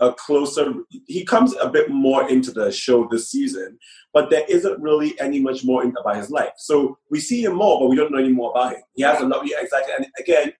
a 0.00 0.12
closer 0.12 0.74
he 1.06 1.24
comes 1.24 1.54
a 1.60 1.68
bit 1.68 1.90
more 1.90 2.28
into 2.28 2.50
the 2.50 2.70
show 2.70 3.08
this 3.10 3.30
season 3.30 3.78
but 4.16 4.30
there 4.30 4.44
isn't 4.48 4.80
really 4.80 5.18
any 5.20 5.40
much 5.40 5.62
more 5.62 5.84
in, 5.84 5.94
about 6.00 6.16
his 6.16 6.30
life. 6.30 6.52
So 6.56 6.96
we 7.10 7.20
see 7.20 7.44
him 7.44 7.56
more 7.56 7.78
but 7.78 7.88
we 7.88 7.96
don't 7.96 8.10
know 8.10 8.18
any 8.18 8.32
more 8.32 8.50
about 8.50 8.72
him. 8.72 8.82
He 8.94 9.02
has 9.02 9.20
a 9.20 9.26
lot 9.26 9.46
yeah, 9.46 9.58
exactly. 9.60 9.92
And 9.94 10.06
again 10.18 10.52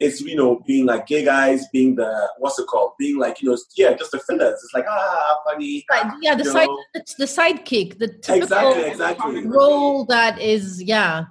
it's 0.00 0.20
you 0.22 0.34
know 0.34 0.60
being 0.66 0.86
like 0.86 1.06
gay 1.06 1.24
guys 1.24 1.68
being 1.72 1.94
the 1.94 2.30
what's 2.38 2.58
it 2.58 2.66
called? 2.66 2.92
Being 2.98 3.18
like 3.18 3.40
you 3.40 3.50
know 3.50 3.56
yeah 3.76 3.92
just 3.94 4.10
the 4.10 4.18
fillers. 4.18 4.54
It's 4.54 4.74
like 4.74 4.86
ah 4.88 5.36
funny. 5.48 5.84
Right. 5.88 6.12
yeah 6.20 6.34
the 6.34 6.44
side 6.44 6.68
it's 6.94 7.14
the 7.14 7.26
sidekick 7.26 7.98
the 7.98 8.08
typical 8.08 8.42
exactly 8.42 8.90
exactly. 8.90 9.46
role 9.46 10.04
that 10.06 10.40
is 10.40 10.82
yeah. 10.82 11.26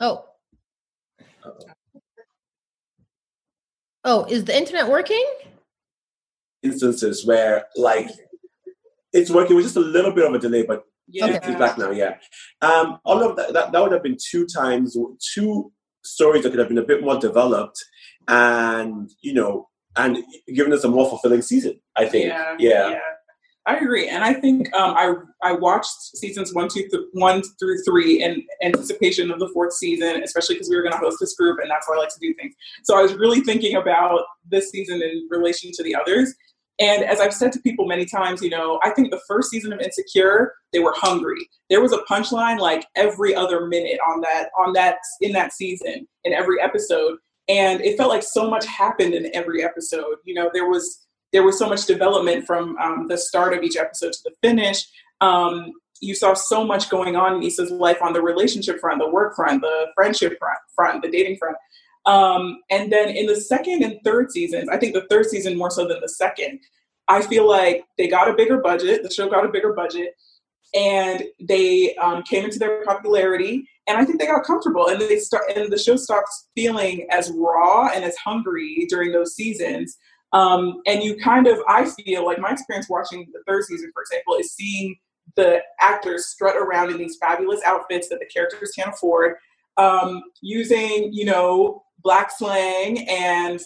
Oh. 0.00 0.24
Uh-oh. 1.44 1.66
oh 4.04 4.24
is 4.24 4.44
the 4.44 4.56
internet 4.56 4.88
working 4.88 5.26
instances 6.62 7.26
where 7.26 7.64
like 7.76 8.08
it's 9.12 9.30
working 9.30 9.56
with 9.56 9.64
just 9.64 9.76
a 9.76 9.80
little 9.80 10.12
bit 10.12 10.26
of 10.26 10.34
a 10.34 10.38
delay, 10.38 10.64
but 10.64 10.84
yeah. 11.08 11.26
it's 11.26 11.58
back 11.58 11.78
now. 11.78 11.90
Yeah, 11.90 12.16
um, 12.60 12.98
all 13.04 13.22
of 13.22 13.36
that, 13.36 13.52
that 13.52 13.72
that 13.72 13.82
would 13.82 13.92
have 13.92 14.02
been 14.02 14.16
two 14.18 14.46
times, 14.46 14.96
two 15.34 15.72
stories 16.02 16.42
that 16.42 16.50
could 16.50 16.58
have 16.58 16.68
been 16.68 16.78
a 16.78 16.84
bit 16.84 17.02
more 17.02 17.18
developed, 17.18 17.82
and 18.28 19.10
you 19.20 19.34
know, 19.34 19.68
and 19.96 20.18
given 20.54 20.72
us 20.72 20.84
a 20.84 20.88
more 20.88 21.08
fulfilling 21.08 21.42
season. 21.42 21.80
I 21.96 22.06
think. 22.06 22.26
Yeah. 22.26 22.56
Yeah. 22.58 22.90
yeah. 22.90 22.98
I 23.64 23.76
agree, 23.76 24.08
and 24.08 24.24
I 24.24 24.34
think 24.34 24.74
um, 24.74 24.96
I 24.96 25.14
I 25.48 25.52
watched 25.52 26.16
seasons 26.16 26.52
one, 26.52 26.68
two, 26.68 26.88
th- 26.88 27.04
one 27.12 27.42
through 27.60 27.80
three 27.84 28.20
in 28.20 28.42
anticipation 28.60 29.30
of 29.30 29.38
the 29.38 29.48
fourth 29.54 29.72
season, 29.74 30.20
especially 30.24 30.56
because 30.56 30.68
we 30.68 30.74
were 30.74 30.82
going 30.82 30.94
to 30.94 30.98
host 30.98 31.18
this 31.20 31.36
group, 31.36 31.60
and 31.60 31.70
that's 31.70 31.86
how 31.86 31.94
I 31.94 31.98
like 31.98 32.08
to 32.08 32.18
do 32.20 32.34
things. 32.34 32.56
So 32.82 32.98
I 32.98 33.02
was 33.02 33.14
really 33.14 33.40
thinking 33.40 33.76
about 33.76 34.24
this 34.50 34.70
season 34.70 35.00
in 35.00 35.28
relation 35.30 35.70
to 35.74 35.82
the 35.84 35.94
others, 35.94 36.34
and 36.78 37.04
as 37.04 37.20
I've 37.20 37.34
said 37.34 37.52
to 37.52 37.60
people 37.60 37.86
many 37.86 38.06
times, 38.06 38.42
you 38.42 38.50
know, 38.50 38.80
I 38.82 38.90
think 38.90 39.10
the 39.10 39.20
first 39.28 39.50
season 39.50 39.72
of 39.72 39.80
Insecure, 39.80 40.54
they 40.72 40.78
were 40.78 40.94
hungry. 40.96 41.48
There 41.68 41.82
was 41.82 41.92
a 41.92 42.02
punchline 42.10 42.58
like 42.58 42.86
every 42.96 43.34
other 43.34 43.66
minute 43.66 43.98
on 44.08 44.20
that 44.22 44.48
on 44.58 44.72
that 44.72 44.98
in 45.20 45.32
that 45.32 45.52
season 45.52 46.06
in 46.24 46.32
every 46.32 46.60
episode, 46.60 47.18
and 47.48 47.80
it 47.82 47.96
felt 47.96 48.10
like 48.10 48.22
so 48.22 48.48
much 48.48 48.66
happened 48.66 49.14
in 49.14 49.30
every 49.34 49.62
episode. 49.62 50.16
You 50.24 50.34
know, 50.34 50.50
there 50.52 50.68
was 50.68 51.06
there 51.32 51.42
was 51.42 51.58
so 51.58 51.68
much 51.68 51.86
development 51.86 52.46
from 52.46 52.76
um, 52.78 53.06
the 53.08 53.18
start 53.18 53.54
of 53.54 53.62
each 53.62 53.76
episode 53.76 54.12
to 54.12 54.18
the 54.24 54.34
finish. 54.42 54.86
Um, 55.20 55.72
you 56.00 56.14
saw 56.14 56.34
so 56.34 56.64
much 56.64 56.90
going 56.90 57.16
on 57.16 57.36
in 57.36 57.42
Issa's 57.42 57.70
life 57.70 58.02
on 58.02 58.12
the 58.12 58.20
relationship 58.20 58.80
front, 58.80 58.98
the 58.98 59.08
work 59.08 59.36
front, 59.36 59.62
the 59.62 59.86
friendship 59.94 60.36
front, 60.38 60.58
front 60.74 61.02
the 61.02 61.10
dating 61.10 61.36
front. 61.36 61.56
Um, 62.04 62.60
and 62.70 62.92
then 62.92 63.08
in 63.10 63.26
the 63.26 63.36
second 63.36 63.82
and 63.82 64.00
third 64.04 64.32
seasons, 64.32 64.68
I 64.68 64.76
think 64.76 64.94
the 64.94 65.06
third 65.08 65.26
season 65.26 65.56
more 65.56 65.70
so 65.70 65.86
than 65.86 66.00
the 66.00 66.08
second, 66.08 66.60
I 67.08 67.22
feel 67.22 67.48
like 67.48 67.84
they 67.98 68.08
got 68.08 68.28
a 68.28 68.34
bigger 68.34 68.58
budget. 68.58 69.02
The 69.02 69.10
show 69.10 69.28
got 69.28 69.44
a 69.44 69.48
bigger 69.48 69.72
budget, 69.72 70.14
and 70.74 71.24
they 71.40 71.94
um, 71.96 72.22
came 72.22 72.44
into 72.44 72.58
their 72.58 72.84
popularity. 72.84 73.68
And 73.88 73.98
I 73.98 74.04
think 74.04 74.20
they 74.20 74.26
got 74.26 74.44
comfortable, 74.44 74.88
and 74.88 75.00
they 75.00 75.18
start, 75.18 75.44
and 75.54 75.72
the 75.72 75.78
show 75.78 75.96
stopped 75.96 76.30
feeling 76.54 77.06
as 77.10 77.32
raw 77.34 77.88
and 77.88 78.04
as 78.04 78.16
hungry 78.16 78.86
during 78.88 79.12
those 79.12 79.34
seasons. 79.34 79.96
Um, 80.32 80.80
and 80.86 81.02
you 81.02 81.16
kind 81.16 81.46
of, 81.46 81.58
I 81.68 81.84
feel 81.84 82.24
like 82.24 82.38
my 82.38 82.52
experience 82.52 82.88
watching 82.88 83.28
the 83.32 83.42
third 83.46 83.64
season, 83.64 83.90
for 83.92 84.02
example, 84.02 84.36
is 84.36 84.52
seeing 84.52 84.96
the 85.36 85.60
actors 85.80 86.26
strut 86.26 86.56
around 86.56 86.90
in 86.90 86.98
these 86.98 87.16
fabulous 87.20 87.60
outfits 87.66 88.08
that 88.08 88.18
the 88.18 88.26
characters 88.26 88.72
can't 88.76 88.94
afford, 88.94 89.36
um, 89.76 90.22
using 90.40 91.10
you 91.12 91.24
know 91.24 91.82
black 92.02 92.30
slang 92.30 93.08
and 93.08 93.60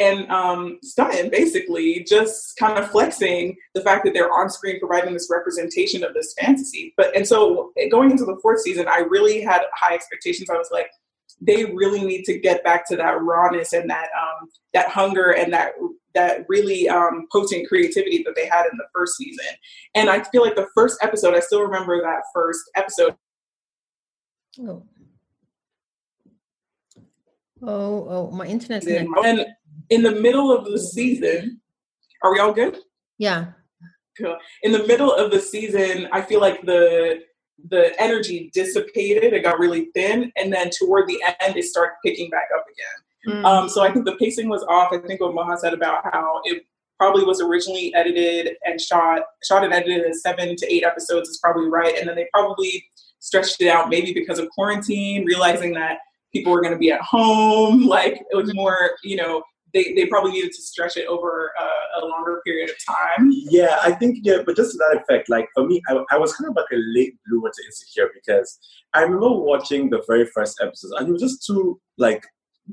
and 0.00 0.30
um, 0.30 0.78
stunning, 0.82 1.30
basically, 1.30 2.02
just 2.08 2.56
kind 2.56 2.78
of 2.78 2.90
flexing 2.90 3.56
the 3.74 3.82
fact 3.82 4.02
that 4.04 4.14
they're 4.14 4.32
on 4.32 4.48
screen 4.48 4.80
providing 4.80 5.12
this 5.12 5.28
representation 5.30 6.02
of 6.02 6.14
this 6.14 6.34
fantasy. 6.40 6.94
But 6.96 7.14
and 7.14 7.28
so 7.28 7.72
going 7.90 8.10
into 8.10 8.24
the 8.24 8.38
fourth 8.40 8.62
season, 8.62 8.88
I 8.88 9.00
really 9.00 9.42
had 9.42 9.60
high 9.74 9.94
expectations. 9.94 10.48
I 10.48 10.56
was 10.56 10.70
like, 10.72 10.88
they 11.40 11.66
really 11.66 12.02
need 12.02 12.24
to 12.24 12.38
get 12.38 12.64
back 12.64 12.88
to 12.88 12.96
that 12.96 13.20
rawness 13.20 13.74
and 13.74 13.90
that 13.90 14.08
um, 14.18 14.48
that 14.72 14.88
hunger 14.88 15.32
and 15.32 15.52
that 15.52 15.72
that 16.14 16.46
really 16.48 16.88
um, 16.88 17.26
potent 17.30 17.68
creativity 17.68 18.22
that 18.24 18.34
they 18.34 18.46
had 18.46 18.64
in 18.72 18.78
the 18.78 18.86
first 18.94 19.16
season. 19.16 19.46
And 19.94 20.08
I 20.08 20.22
feel 20.24 20.42
like 20.42 20.56
the 20.56 20.68
first 20.74 20.98
episode, 21.02 21.34
I 21.34 21.40
still 21.40 21.62
remember 21.62 22.00
that 22.00 22.22
first 22.34 22.62
episode. 22.74 23.16
Oh. 24.60 24.82
Oh, 27.62 28.06
oh, 28.08 28.30
my 28.30 28.46
internet. 28.46 28.84
And 28.84 29.46
in 29.90 30.02
the 30.02 30.12
middle 30.12 30.56
of 30.56 30.64
the 30.64 30.78
season, 30.78 31.60
are 32.22 32.32
we 32.32 32.38
all 32.38 32.52
good? 32.52 32.78
Yeah. 33.18 33.46
Cool. 34.18 34.36
In 34.62 34.72
the 34.72 34.86
middle 34.86 35.12
of 35.12 35.30
the 35.30 35.40
season, 35.40 36.08
I 36.12 36.22
feel 36.22 36.40
like 36.40 36.62
the 36.62 37.20
the 37.68 37.92
energy 38.00 38.50
dissipated. 38.54 39.32
It 39.34 39.42
got 39.42 39.58
really 39.58 39.90
thin, 39.94 40.32
and 40.36 40.52
then 40.52 40.70
toward 40.70 41.08
the 41.08 41.22
end, 41.40 41.56
it 41.56 41.64
started 41.64 41.94
picking 42.04 42.30
back 42.30 42.48
up 42.56 42.64
again. 42.66 43.42
Mm. 43.42 43.44
Um, 43.44 43.68
so 43.68 43.82
I 43.82 43.92
think 43.92 44.06
the 44.06 44.16
pacing 44.16 44.48
was 44.48 44.64
off. 44.64 44.92
I 44.92 44.98
think 44.98 45.20
what 45.20 45.34
Moha 45.34 45.58
said 45.58 45.74
about 45.74 46.04
how 46.12 46.40
it 46.44 46.64
probably 46.98 47.24
was 47.24 47.40
originally 47.40 47.94
edited 47.94 48.56
and 48.64 48.80
shot 48.80 49.22
shot 49.42 49.64
and 49.64 49.72
edited 49.72 50.04
in 50.04 50.14
seven 50.14 50.56
to 50.56 50.72
eight 50.72 50.84
episodes 50.84 51.28
is 51.28 51.38
probably 51.38 51.68
right, 51.68 51.96
and 51.98 52.08
then 52.08 52.16
they 52.16 52.28
probably 52.32 52.84
stretched 53.18 53.60
it 53.60 53.68
out 53.68 53.90
maybe 53.90 54.14
because 54.14 54.38
of 54.38 54.48
quarantine, 54.50 55.24
realizing 55.24 55.74
that 55.74 55.98
people 56.32 56.52
were 56.52 56.60
going 56.60 56.72
to 56.72 56.78
be 56.78 56.92
at 56.92 57.00
home. 57.00 57.86
Like 57.90 58.22
it 58.30 58.36
was 58.36 58.50
mm-hmm. 58.50 58.56
more, 58.56 58.90
you 59.02 59.16
know, 59.16 59.42
they, 59.72 59.92
they 59.94 60.06
probably 60.06 60.32
needed 60.32 60.52
to 60.52 60.62
stretch 60.62 60.96
it 60.96 61.06
over 61.06 61.50
a, 61.58 62.00
a, 62.00 62.06
longer 62.06 62.40
period 62.44 62.70
of 62.70 62.76
time. 62.84 63.30
Yeah, 63.32 63.78
I 63.82 63.92
think, 63.92 64.18
yeah, 64.22 64.38
but 64.44 64.56
just 64.56 64.72
to 64.72 64.78
that 64.78 65.00
effect, 65.02 65.28
like 65.28 65.48
for 65.54 65.66
me, 65.66 65.82
I, 65.88 66.02
I 66.12 66.18
was 66.18 66.34
kind 66.34 66.48
of 66.48 66.56
like 66.56 66.66
a 66.72 66.76
late 66.94 67.14
bloomer 67.26 67.50
to 67.50 67.64
Insecure 67.66 68.10
because 68.14 68.58
I 68.94 69.02
remember 69.02 69.32
watching 69.32 69.90
the 69.90 70.02
very 70.06 70.26
first 70.26 70.60
episode 70.62 70.92
and 70.98 71.08
it 71.08 71.12
was 71.12 71.22
just 71.22 71.44
too, 71.44 71.80
like, 71.98 72.24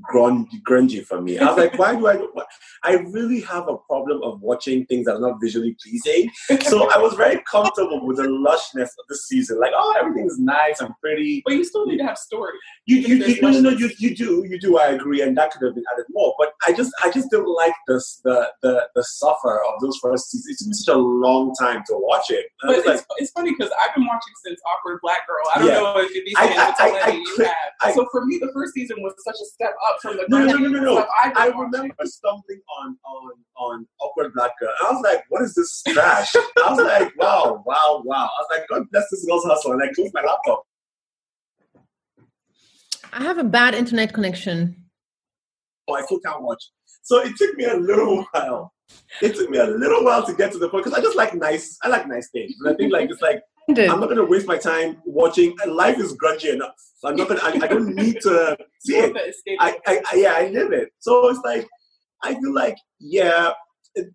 grungy, 0.02 0.62
grungy 0.68 1.06
for 1.06 1.22
me. 1.22 1.38
I 1.38 1.46
was 1.46 1.58
like, 1.58 1.78
why 1.78 1.96
do 1.96 2.08
I? 2.08 2.18
I 2.84 2.94
really 2.94 3.42
have 3.42 3.68
a 3.68 3.78
problem 3.78 4.22
of 4.24 4.42
watching 4.42 4.86
things 4.86 5.06
that 5.06 5.16
are 5.16 5.20
not 5.20 5.40
visually 5.42 5.76
pleasing. 5.84 6.30
So 6.62 6.90
I 6.92 6.98
was 6.98 7.14
very 7.16 7.42
comfortable 7.50 8.06
with 8.06 8.18
the 8.18 8.24
lushness 8.24 8.90
of 8.90 9.06
the 9.10 9.16
season. 9.16 9.60
Like, 9.60 9.74
oh, 9.76 9.96
everything's 10.00 10.40
nice 10.40 10.80
and 10.82 10.94
pretty. 11.02 11.42
But 11.46 11.56
you 11.56 11.64
still 11.64 11.86
need 11.86 11.98
to 11.98 12.06
have 12.06 12.18
story. 12.18 12.54
You, 12.86 12.98
you, 12.98 13.16
you 13.16 13.42
no, 13.42 13.50
no, 13.50 13.60
no, 13.62 13.70
you, 13.70 13.90
you 13.98 14.16
do, 14.16 14.46
you 14.48 14.60
do. 14.60 14.78
I 14.78 14.88
agree, 14.88 15.22
and 15.22 15.38
that 15.38 15.52
could 15.52 15.66
have 15.66 15.76
been 15.76 15.84
added 15.94 16.06
more. 16.12 16.34
But 16.38 16.54
I 16.68 16.74
just, 16.74 16.92
I 17.04 17.12
just 17.12 17.32
don't 17.32 17.48
like 17.48 17.74
this, 17.88 18.22
the, 18.24 18.52
the, 18.62 18.88
the 18.96 19.04
suffer 19.04 19.64
of 19.64 19.82
those 19.82 19.98
first 20.02 20.32
seasons. 20.32 20.48
It's 20.50 20.64
been 20.64 20.74
such 20.74 20.96
a 20.96 20.98
long 20.98 21.54
time 21.60 21.84
to 21.88 21.94
watch 21.98 22.30
it. 22.30 22.46
But 22.62 22.78
it's, 22.78 22.88
like, 22.88 23.02
it's 23.18 23.32
funny 23.32 23.52
because 23.58 23.72
I've 23.82 23.96
been 23.96 24.06
watching 24.06 24.34
since 24.46 24.60
Awkward 24.68 25.00
Black 25.02 25.28
Girl. 25.28 25.44
I 25.56 25.60
don't 25.60 25.68
yeah. 25.68 25.80
know 25.80 26.00
if 26.00 26.14
you'd 26.14 26.26
be 26.26 26.36
saying 26.36 26.58
I, 26.58 26.74
I, 26.78 27.02
I, 27.06 27.12
you 27.12 27.46
have. 27.82 27.94
so 27.94 28.08
for 28.12 28.26
me, 28.26 28.38
the 28.40 28.52
first 28.54 28.74
season 28.74 28.98
was 29.02 29.14
such 29.24 29.36
a 29.42 29.46
step 29.46 29.76
up 29.87 29.87
from 30.02 30.18
the 30.18 30.26
no, 30.30 30.40
no, 30.40 30.58
no, 30.58 30.70
no, 30.70 30.80
no. 30.80 31.06
I, 31.24 31.32
I 31.36 31.48
remember 31.48 31.96
stumbling 32.04 32.62
on 32.80 32.98
on 33.06 33.32
on 33.58 33.88
awkward 34.00 34.34
black 34.34 34.52
girl. 34.60 34.74
I 34.82 34.92
was 34.92 35.02
like, 35.04 35.24
what 35.30 35.42
is 35.44 35.56
this 35.56 35.84
trash? 35.88 36.36
I 36.36 36.72
was 36.72 36.80
like, 36.80 37.16
wow, 37.18 37.64
wow, 37.66 38.02
wow. 38.06 38.26
I 38.26 38.42
was 38.42 38.48
like, 38.52 38.68
God 38.70 38.84
bless 38.92 39.10
this 39.10 39.26
girl's 39.26 39.46
hustle. 39.46 39.74
And 39.74 39.84
I 39.84 39.92
closed 39.94 40.14
my 40.14 40.22
laptop. 40.22 40.64
I 43.14 43.24
have 43.24 43.38
a 43.38 43.44
bad 43.44 43.74
internet 43.74 44.14
connection. 44.14 44.76
Oh, 45.88 45.94
I 45.94 46.02
still 46.04 46.20
can't 46.20 46.42
watch. 46.42 46.64
So 47.04 47.20
it 47.22 47.36
took 47.38 47.56
me 47.56 47.66
a 47.66 47.76
little 47.76 48.26
while. 48.32 48.74
It 49.22 49.36
took 49.36 49.50
me 49.50 49.58
a 49.58 49.66
little 49.66 50.04
while 50.04 50.26
to 50.26 50.34
get 50.34 50.52
to 50.52 50.58
the 50.58 50.70
point 50.70 50.86
because 50.86 50.98
I 50.98 51.02
just 51.02 51.18
like 51.18 51.34
nice. 51.34 51.78
I 51.84 51.88
like 51.88 52.08
nice 52.08 52.30
things. 52.32 52.54
And 52.60 52.74
I 52.74 52.78
think 52.78 52.92
like 52.92 53.10
it's 53.10 53.22
like 53.22 53.42
I'm 53.70 54.00
not 54.00 54.10
gonna 54.10 54.26
waste 54.26 54.48
my 54.48 54.58
time 54.58 55.02
watching. 55.06 55.56
Life 55.68 56.00
is 56.00 56.14
grungy 56.14 56.54
enough. 56.54 56.76
So 56.98 57.10
I'm 57.10 57.16
not 57.16 57.28
gonna. 57.28 57.42
I, 57.44 57.60
I 57.64 57.68
don't 57.68 57.94
need 57.96 58.20
to 58.22 58.58
see 58.80 58.98
it. 58.98 59.16
I, 59.60 59.78
I, 59.86 60.02
I, 60.12 60.16
yeah, 60.16 60.34
I 60.36 60.48
live 60.48 60.72
it. 60.72 60.90
So 61.00 61.30
it's 61.30 61.40
like 61.44 61.68
I 62.24 62.34
feel 62.36 62.54
like 62.54 62.78
yeah, 63.00 63.52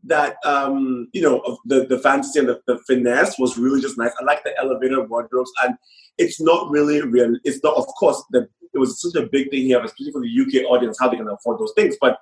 that 0.04 0.36
um, 0.44 1.08
you 1.12 1.22
know 1.22 1.58
the 1.66 1.86
the 1.86 1.98
fantasy 1.98 2.38
and 2.38 2.48
the, 2.48 2.60
the 2.66 2.78
finesse 2.86 3.38
was 3.38 3.58
really 3.58 3.80
just 3.80 3.98
nice. 3.98 4.12
I 4.20 4.24
like 4.24 4.42
the 4.44 4.58
elevator 4.58 5.02
wardrobes, 5.02 5.52
and 5.62 5.74
it's 6.18 6.40
not 6.40 6.70
really 6.70 7.00
real. 7.02 7.36
It's 7.44 7.62
not, 7.62 7.76
of 7.76 7.86
course, 7.86 8.22
the 8.30 8.48
it 8.74 8.78
was 8.78 9.00
such 9.00 9.22
a 9.22 9.26
big 9.26 9.50
thing 9.50 9.64
here, 9.64 9.82
especially 9.82 10.12
for 10.12 10.22
the 10.22 10.40
UK 10.40 10.70
audience, 10.70 10.96
how 10.98 11.08
they 11.08 11.16
can 11.16 11.28
afford 11.28 11.58
those 11.58 11.72
things. 11.76 11.96
But 12.00 12.18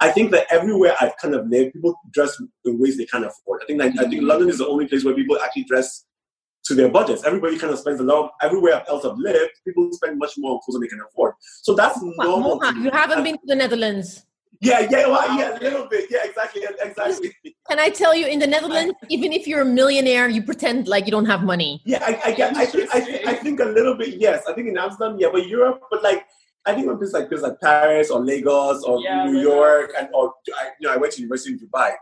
I 0.00 0.10
think 0.10 0.30
that 0.30 0.46
everywhere 0.48 0.94
I've 1.00 1.16
kind 1.16 1.34
of 1.34 1.48
lived, 1.48 1.72
people 1.72 1.96
dress 2.12 2.40
in 2.64 2.78
ways 2.78 2.96
they 2.96 3.06
can't 3.06 3.24
afford. 3.24 3.62
I 3.62 3.66
think 3.66 3.80
like, 3.80 3.98
I 3.98 4.08
think 4.08 4.22
London 4.22 4.48
is 4.48 4.58
the 4.58 4.68
only 4.68 4.86
place 4.86 5.04
where 5.04 5.14
people 5.14 5.36
actually 5.40 5.64
dress 5.64 6.04
to 6.68 6.74
their 6.74 6.88
budgets. 6.88 7.24
Everybody 7.24 7.58
kind 7.58 7.72
of 7.72 7.78
spends 7.78 8.00
a 8.00 8.04
lot. 8.04 8.32
Everywhere 8.42 8.84
else 8.88 9.04
I've 9.04 9.18
lived, 9.18 9.52
people 9.66 9.90
spend 9.92 10.18
much 10.18 10.34
more 10.38 10.52
on 10.52 10.60
clothes 10.64 10.74
than 10.74 10.82
they 10.82 10.88
can 10.88 11.00
afford. 11.00 11.34
So 11.40 11.74
that's 11.74 11.98
normal. 12.02 12.60
you 12.76 12.90
haven't 12.90 13.24
been 13.24 13.34
to 13.34 13.46
the 13.46 13.56
Netherlands. 13.56 14.24
Yeah, 14.60 14.80
yeah, 14.90 15.06
well, 15.06 15.38
yeah, 15.38 15.56
a 15.56 15.60
little 15.60 15.86
bit. 15.86 16.06
Yeah, 16.10 16.24
exactly, 16.24 16.62
exactly. 16.80 17.32
Can 17.70 17.78
I 17.78 17.90
tell 17.90 18.12
you, 18.12 18.26
in 18.26 18.40
the 18.40 18.46
Netherlands, 18.46 18.92
even 19.08 19.32
if 19.32 19.46
you're 19.46 19.60
a 19.60 19.64
millionaire, 19.64 20.28
you 20.28 20.42
pretend 20.42 20.88
like 20.88 21.06
you 21.06 21.12
don't 21.12 21.26
have 21.26 21.44
money. 21.44 21.80
Yeah, 21.84 22.02
I, 22.04 22.20
I 22.30 22.32
get. 22.32 22.56
I 22.56 22.66
think, 22.66 22.94
I 22.94 23.00
think, 23.00 23.26
I 23.26 23.34
think 23.34 23.60
a 23.60 23.66
little 23.66 23.94
bit. 23.94 24.16
Yes, 24.16 24.42
I 24.48 24.52
think 24.54 24.66
in 24.66 24.76
Amsterdam, 24.76 25.16
yeah, 25.18 25.28
but 25.32 25.46
Europe, 25.46 25.80
but 25.90 26.02
like. 26.02 26.26
I 26.66 26.74
think 26.74 26.86
when 26.86 26.98
places 26.98 27.14
like 27.14 27.28
places 27.28 27.44
like 27.44 27.58
Paris 27.62 28.10
or 28.10 28.22
Lagos 28.22 28.82
or 28.82 29.00
yeah, 29.00 29.24
New 29.24 29.40
York 29.40 29.92
and 29.98 30.08
or 30.12 30.34
I, 30.54 30.68
you 30.78 30.86
know 30.86 30.92
I 30.92 30.98
went 30.98 31.14
to 31.14 31.22
University 31.22 31.52
in 31.54 31.58
Dubai 31.60 31.92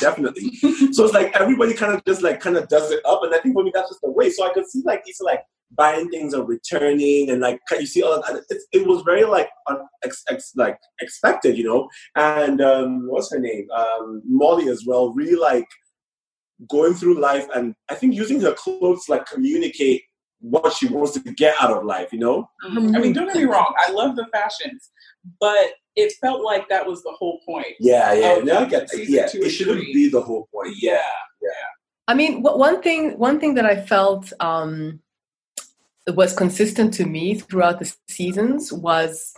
definitely. 0.00 0.54
so 0.92 1.04
it's 1.04 1.14
like 1.14 1.34
everybody 1.34 1.74
kind 1.74 1.94
of 1.94 2.04
just 2.04 2.22
like 2.22 2.40
kind 2.40 2.56
of 2.56 2.68
does 2.68 2.90
it 2.90 3.04
up, 3.04 3.22
and 3.22 3.34
I 3.34 3.38
think 3.38 3.54
for 3.54 3.62
me 3.62 3.72
that's 3.74 3.90
just 3.90 4.00
the 4.02 4.10
way. 4.10 4.30
So 4.30 4.46
I 4.46 4.52
could 4.52 4.68
see 4.68 4.82
like 4.84 5.04
these 5.04 5.20
like 5.20 5.42
buying 5.72 6.08
things 6.08 6.34
or 6.34 6.44
returning, 6.44 7.30
and 7.30 7.40
like 7.40 7.60
you 7.78 7.86
see 7.86 8.02
all 8.02 8.22
that. 8.22 8.44
It, 8.50 8.62
it 8.72 8.86
was 8.86 9.02
very 9.02 9.24
like 9.24 9.48
un, 9.68 9.78
ex, 10.04 10.22
ex, 10.28 10.52
like 10.56 10.78
expected, 11.00 11.56
you 11.56 11.64
know. 11.64 11.88
And 12.14 12.60
um, 12.60 13.08
what's 13.08 13.30
her 13.32 13.40
name? 13.40 13.68
Um, 13.70 14.22
Molly 14.24 14.68
as 14.68 14.84
well. 14.86 15.12
Really 15.12 15.36
like 15.36 15.66
going 16.68 16.94
through 16.94 17.20
life, 17.20 17.46
and 17.54 17.74
I 17.88 17.94
think 17.94 18.14
using 18.14 18.40
her 18.40 18.54
clothes 18.54 19.08
like 19.08 19.26
communicate 19.26 20.02
what 20.40 20.72
she 20.72 20.88
wants 20.88 21.12
to 21.12 21.20
get 21.20 21.54
out 21.60 21.70
of 21.70 21.84
life. 21.84 22.12
You 22.12 22.18
know. 22.20 22.50
Mm-hmm. 22.64 22.96
I 22.96 22.98
mean, 22.98 23.12
don't 23.12 23.26
get 23.26 23.36
me 23.36 23.44
wrong. 23.44 23.72
I 23.78 23.90
love 23.92 24.16
the 24.16 24.26
fashions, 24.32 24.90
but 25.40 25.74
it 25.96 26.12
felt 26.20 26.42
like 26.42 26.68
that 26.68 26.86
was 26.86 27.02
the 27.02 27.12
whole 27.12 27.40
point. 27.44 27.74
Yeah, 27.80 28.12
yeah. 28.12 28.38
Now 28.42 28.60
I 28.60 28.64
get 28.66 28.88
yeah. 28.94 29.28
It 29.32 29.50
shouldn't 29.50 29.80
be 29.80 30.08
the 30.08 30.20
whole 30.20 30.48
point. 30.52 30.74
Yeah, 30.78 31.00
yeah. 31.42 31.50
I 32.08 32.14
mean, 32.14 32.42
one 32.42 32.82
thing 32.82 33.18
one 33.18 33.40
thing 33.40 33.54
that 33.54 33.66
I 33.66 33.80
felt 33.80 34.32
um, 34.40 35.00
was 36.14 36.34
consistent 36.34 36.94
to 36.94 37.06
me 37.06 37.34
throughout 37.34 37.80
the 37.80 37.92
seasons 38.08 38.72
was, 38.72 39.34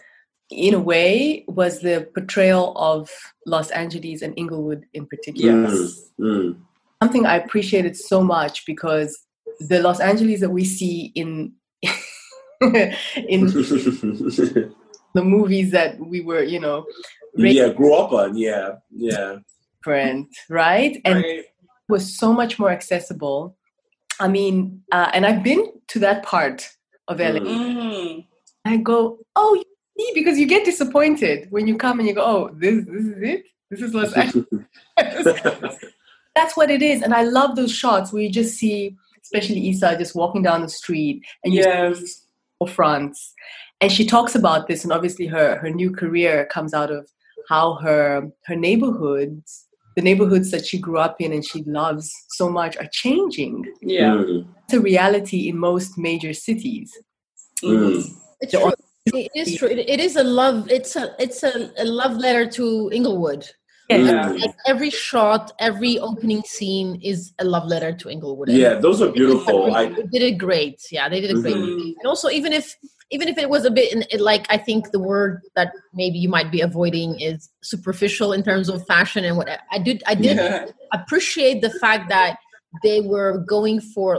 in 0.50 0.74
a 0.74 0.80
way, 0.80 1.44
was 1.48 1.80
the 1.80 2.08
portrayal 2.12 2.76
of 2.76 3.08
Los 3.46 3.70
Angeles 3.70 4.22
and 4.22 4.34
Inglewood 4.36 4.84
in 4.92 5.06
particular. 5.06 5.52
Mm, 5.52 6.00
mm. 6.20 6.58
Something 7.02 7.24
I 7.24 7.36
appreciated 7.36 7.96
so 7.96 8.22
much 8.22 8.66
because 8.66 9.16
the 9.60 9.80
Los 9.80 10.00
Angeles 10.00 10.40
that 10.40 10.50
we 10.50 10.64
see 10.64 11.12
in 11.14 11.52
in 12.60 13.46
the 13.50 14.72
movies 15.16 15.70
that 15.72 15.98
we 15.98 16.20
were, 16.20 16.42
you 16.42 16.60
know, 16.60 16.86
yeah, 17.34 17.68
grew 17.68 17.94
up 17.94 18.12
on. 18.12 18.36
Yeah, 18.36 18.76
yeah, 18.90 19.36
friend, 19.82 20.26
right? 20.48 21.00
And 21.04 21.22
right. 21.22 21.44
was 21.88 22.16
so 22.16 22.32
much 22.32 22.58
more 22.58 22.70
accessible. 22.70 23.56
I 24.20 24.28
mean, 24.28 24.82
uh, 24.92 25.10
and 25.12 25.24
I've 25.24 25.42
been 25.42 25.72
to 25.88 25.98
that 26.00 26.24
part 26.24 26.68
of 27.06 27.20
LA. 27.20 27.40
Mm. 27.40 28.26
I 28.64 28.76
go, 28.78 29.18
oh, 29.36 29.54
you 29.54 29.64
see, 29.98 30.12
because 30.14 30.38
you 30.38 30.46
get 30.46 30.64
disappointed 30.64 31.46
when 31.50 31.66
you 31.66 31.76
come 31.76 32.00
and 32.00 32.08
you 32.08 32.14
go, 32.14 32.24
oh, 32.24 32.50
this, 32.54 32.84
this 32.84 33.04
is 33.04 33.22
it. 33.22 33.44
This 33.70 33.80
is 33.82 33.94
Los 33.94 34.12
Angeles. 34.14 34.46
That's 36.34 36.56
what 36.56 36.70
it 36.70 36.82
is, 36.82 37.02
and 37.02 37.14
I 37.14 37.22
love 37.22 37.56
those 37.56 37.72
shots 37.72 38.12
where 38.12 38.22
you 38.22 38.30
just 38.30 38.56
see, 38.56 38.96
especially 39.22 39.68
Issa, 39.70 39.96
just 39.98 40.14
walking 40.14 40.42
down 40.42 40.62
the 40.62 40.68
street, 40.68 41.24
and 41.44 41.52
you 41.52 41.60
yes. 41.60 41.98
see 41.98 42.22
fronts 42.66 43.34
and 43.80 43.92
she 43.92 44.04
talks 44.04 44.34
about 44.34 44.66
this 44.66 44.84
and 44.84 44.92
obviously 44.92 45.26
her 45.26 45.56
her 45.58 45.70
new 45.70 45.90
career 45.90 46.46
comes 46.46 46.74
out 46.74 46.90
of 46.90 47.08
how 47.48 47.74
her 47.74 48.28
her 48.46 48.56
neighborhoods 48.56 49.66
the 49.96 50.02
neighborhoods 50.02 50.50
that 50.50 50.66
she 50.66 50.78
grew 50.78 50.98
up 50.98 51.20
in 51.20 51.32
and 51.32 51.44
she 51.44 51.62
loves 51.64 52.12
so 52.30 52.48
much 52.48 52.76
are 52.78 52.88
changing 52.92 53.64
yeah 53.80 54.10
mm-hmm. 54.10 54.50
it's 54.64 54.74
a 54.74 54.80
reality 54.80 55.48
in 55.48 55.56
most 55.56 55.98
major 55.98 56.32
cities 56.32 56.92
mm. 57.62 58.04
it's 58.40 58.52
true. 58.52 58.72
it 59.06 59.30
is 59.34 59.56
true 59.56 59.68
it 59.68 60.00
is 60.00 60.16
a 60.16 60.24
love 60.24 60.68
it's 60.70 60.96
a 60.96 61.14
it's 61.18 61.42
a, 61.42 61.70
a 61.78 61.84
love 61.84 62.16
letter 62.16 62.46
to 62.46 62.90
inglewood 62.92 63.48
yeah. 63.88 64.28
Like 64.28 64.54
every 64.66 64.90
shot, 64.90 65.52
every 65.58 65.98
opening 65.98 66.42
scene 66.42 67.00
is 67.02 67.32
a 67.38 67.44
love 67.44 67.66
letter 67.66 67.92
to 67.92 68.10
Inglewood. 68.10 68.48
Yeah, 68.48 68.74
those 68.74 69.00
are 69.00 69.10
beautiful. 69.10 69.72
They 69.72 69.88
did 69.88 70.22
it 70.22 70.38
great. 70.38 70.80
Yeah, 70.90 71.08
they 71.08 71.20
did 71.20 71.30
it 71.30 71.42
great. 71.42 71.56
Mm-hmm. 71.56 71.98
And 71.98 72.06
also, 72.06 72.28
even 72.28 72.52
if 72.52 72.76
even 73.10 73.28
if 73.28 73.38
it 73.38 73.48
was 73.48 73.64
a 73.64 73.70
bit 73.70 73.92
in, 73.92 74.04
like 74.20 74.46
I 74.50 74.58
think 74.58 74.90
the 74.90 74.98
word 74.98 75.40
that 75.56 75.72
maybe 75.94 76.18
you 76.18 76.28
might 76.28 76.50
be 76.50 76.60
avoiding 76.60 77.18
is 77.20 77.48
superficial 77.62 78.32
in 78.32 78.42
terms 78.42 78.68
of 78.68 78.86
fashion 78.86 79.24
and 79.24 79.36
what 79.36 79.48
I 79.70 79.78
did 79.78 80.02
I 80.06 80.14
did 80.14 80.36
yeah. 80.36 80.66
appreciate 80.92 81.62
the 81.62 81.70
fact 81.70 82.08
that 82.10 82.38
they 82.82 83.00
were 83.00 83.38
going 83.48 83.80
for 83.80 84.18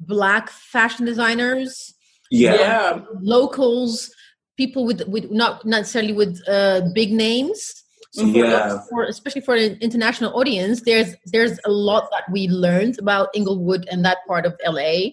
black 0.00 0.50
fashion 0.50 1.06
designers 1.06 1.94
yeah, 2.30 2.54
yeah. 2.54 3.00
locals 3.20 4.12
people 4.56 4.84
with 4.84 5.06
with 5.06 5.30
not 5.30 5.64
necessarily 5.64 6.12
with 6.12 6.40
uh, 6.48 6.82
big 6.94 7.12
names 7.12 7.79
so 8.12 8.24
yeah. 8.24 8.80
for, 8.88 9.04
especially 9.04 9.40
for 9.40 9.54
an 9.54 9.78
international 9.80 10.36
audience 10.36 10.82
there's 10.82 11.14
there's 11.26 11.58
a 11.64 11.70
lot 11.70 12.08
that 12.10 12.24
we 12.30 12.48
learned 12.48 12.98
about 12.98 13.28
inglewood 13.34 13.86
and 13.90 14.04
that 14.04 14.18
part 14.26 14.44
of 14.44 14.54
la 14.66 15.10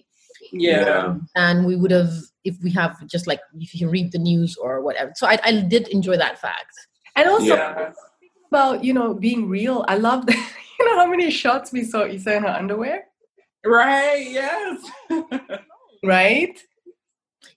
yeah. 0.52 0.84
Um, 0.84 1.28
and 1.34 1.66
we 1.66 1.76
would 1.76 1.90
have 1.90 2.12
if 2.44 2.56
we 2.62 2.70
have 2.72 3.06
just 3.06 3.26
like 3.26 3.40
if 3.54 3.74
you 3.74 3.88
read 3.88 4.12
the 4.12 4.18
news 4.18 4.56
or 4.56 4.80
whatever. 4.80 5.12
So 5.14 5.26
i, 5.26 5.38
I 5.44 5.60
did 5.60 5.88
enjoy 5.88 6.16
that 6.16 6.40
fact. 6.40 6.74
And 7.16 7.28
also 7.28 7.56
yeah. 7.56 7.92
about 8.50 8.84
you 8.84 8.92
know 8.92 9.14
being 9.14 9.48
real 9.48 9.84
i 9.88 9.96
love 9.96 10.26
that 10.26 10.36
you 10.78 10.86
know 10.86 10.96
how 10.96 11.06
many 11.06 11.30
shots 11.30 11.72
we 11.72 11.84
saw 11.84 12.04
Issa 12.04 12.36
in 12.36 12.42
her 12.44 12.48
underwear? 12.48 13.04
Right 13.64 14.30
yes. 14.30 14.90
Right 16.04 16.62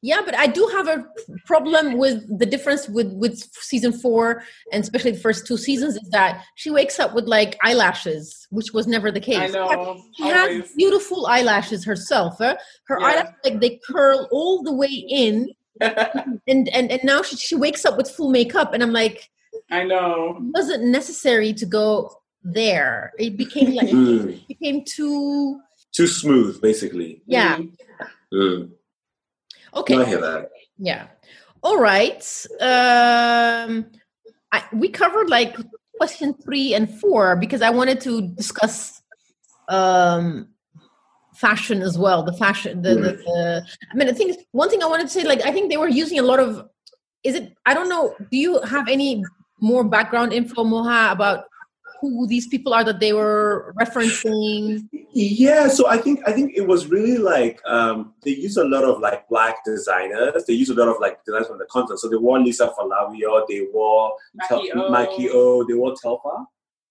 yeah 0.02 0.22
but 0.24 0.38
i 0.38 0.48
do 0.48 0.68
have 0.74 0.88
a 0.88 1.06
problem 1.46 1.98
with 1.98 2.24
the 2.40 2.46
difference 2.46 2.90
with 2.90 3.12
with 3.14 3.38
season 3.54 3.94
four 3.94 4.44
and 4.72 4.84
especially 4.84 5.12
the 5.12 5.20
first 5.20 5.46
two 5.46 5.58
seasons 5.58 5.96
is 5.96 6.10
that 6.10 6.44
she 6.56 6.70
wakes 6.70 7.00
up 7.00 7.14
with 7.14 7.26
like 7.26 7.58
eyelashes 7.64 8.48
which 8.50 8.74
was 8.74 8.88
never 8.88 9.12
the 9.12 9.20
case 9.20 9.38
I 9.38 9.48
know, 9.48 10.04
she 10.16 10.24
has 10.24 10.72
beautiful 10.76 11.28
eyelashes 11.28 11.86
herself 11.86 12.36
huh? 12.40 12.58
her 12.88 13.00
yeah. 13.00 13.06
eyelashes 13.06 13.34
like 13.44 13.60
they 13.62 13.80
curl 13.88 14.28
all 14.32 14.64
the 14.64 14.74
way 14.74 14.90
in 14.90 15.50
and 15.82 16.70
and 16.70 16.92
and 16.92 17.02
now 17.04 17.22
she, 17.22 17.36
she 17.38 17.56
wakes 17.56 17.86
up 17.86 17.98
with 17.98 18.10
full 18.10 18.30
makeup 18.30 18.74
and 18.74 18.84
i'm 18.84 18.94
like 18.94 19.30
i 19.70 19.84
know 19.84 20.38
it 20.38 20.44
wasn't 20.54 20.84
necessary 20.84 21.54
to 21.54 21.66
go 21.66 22.12
there 22.44 23.14
it 23.20 23.38
became 23.38 23.76
like 23.76 23.90
mm. 23.90 24.34
it 24.34 24.48
became 24.48 24.84
too 24.84 25.60
too 25.92 26.08
smooth 26.08 26.60
basically 26.62 27.22
yeah 27.26 27.60
mm. 28.34 28.70
Okay. 29.76 29.98
I 29.98 30.06
hear 30.06 30.22
that. 30.22 30.50
Yeah. 30.78 31.08
All 31.64 31.80
right. 31.80 32.22
Um, 32.60 33.86
I, 34.52 34.64
we 34.74 34.90
covered 34.90 35.30
like 35.30 35.56
question 35.98 36.34
three 36.34 36.74
and 36.74 36.90
four 37.00 37.36
because 37.36 37.62
I 37.62 37.70
wanted 37.70 38.02
to 38.02 38.22
discuss 38.22 39.02
um, 39.70 40.48
fashion 41.36 41.82
as 41.82 41.98
well. 41.98 42.24
The 42.24 42.34
fashion, 42.34 42.82
the, 42.82 42.96
the, 42.96 43.12
the, 43.14 43.66
I 43.92 43.96
mean, 43.96 44.10
I 44.10 44.14
think 44.14 44.40
one 44.52 44.70
thing 44.70 44.84
I 44.84 44.88
wanted 44.88 45.04
to 45.04 45.10
say, 45.10 45.24
like, 45.24 45.46
I 45.46 45.52
think 45.52 45.70
they 45.70 45.78
were 45.78 45.88
using 45.88 46.20
a 46.20 46.24
lot 46.24 46.40
of. 46.40 46.68
Is 47.24 47.36
it? 47.36 47.56
I 47.68 47.76
don't 47.76 47.88
know. 47.88 48.16
Do 48.32 48.38
you 48.38 48.60
have 48.62 48.88
any 48.88 49.24
more 49.60 49.84
background 49.84 50.34
info, 50.34 50.64
Moha, 50.64 51.12
about 51.12 51.46
who 52.02 52.28
these 52.28 52.48
people 52.48 52.74
are 52.74 52.84
that 52.84 53.00
they 53.00 53.14
were 53.14 53.74
referencing? 53.80 54.90
Yeah, 55.14 55.68
so 55.68 55.88
I 55.88 55.98
think 55.98 56.20
I 56.28 56.32
think 56.34 56.54
it 56.56 56.68
was 56.68 56.88
really 56.88 57.18
like 57.18 57.62
um, 57.66 58.14
they 58.24 58.32
use 58.32 58.58
a 58.58 58.64
lot 58.64 58.84
of 58.84 59.00
like 59.00 59.30
black 59.30 59.64
designers. 59.64 60.46
They 60.46 60.54
use 60.54 60.70
a 60.70 60.74
lot 60.74 60.88
of 60.88 60.98
like 61.00 61.24
designers 61.24 61.48
from 61.48 61.60
the 61.60 61.66
content. 61.66 62.00
So 62.00 62.10
they 62.10 62.18
wore 62.18 62.40
Lisa 62.40 62.74
Folawiyo, 62.78 63.46
they 63.48 63.68
wore 63.72 64.16
Maki 64.42 64.72
Tel- 64.72 64.90
Maki 64.90 65.30
O, 65.32 65.64
they 65.68 65.76
wore 65.76 65.94
Telfar. 65.94 66.46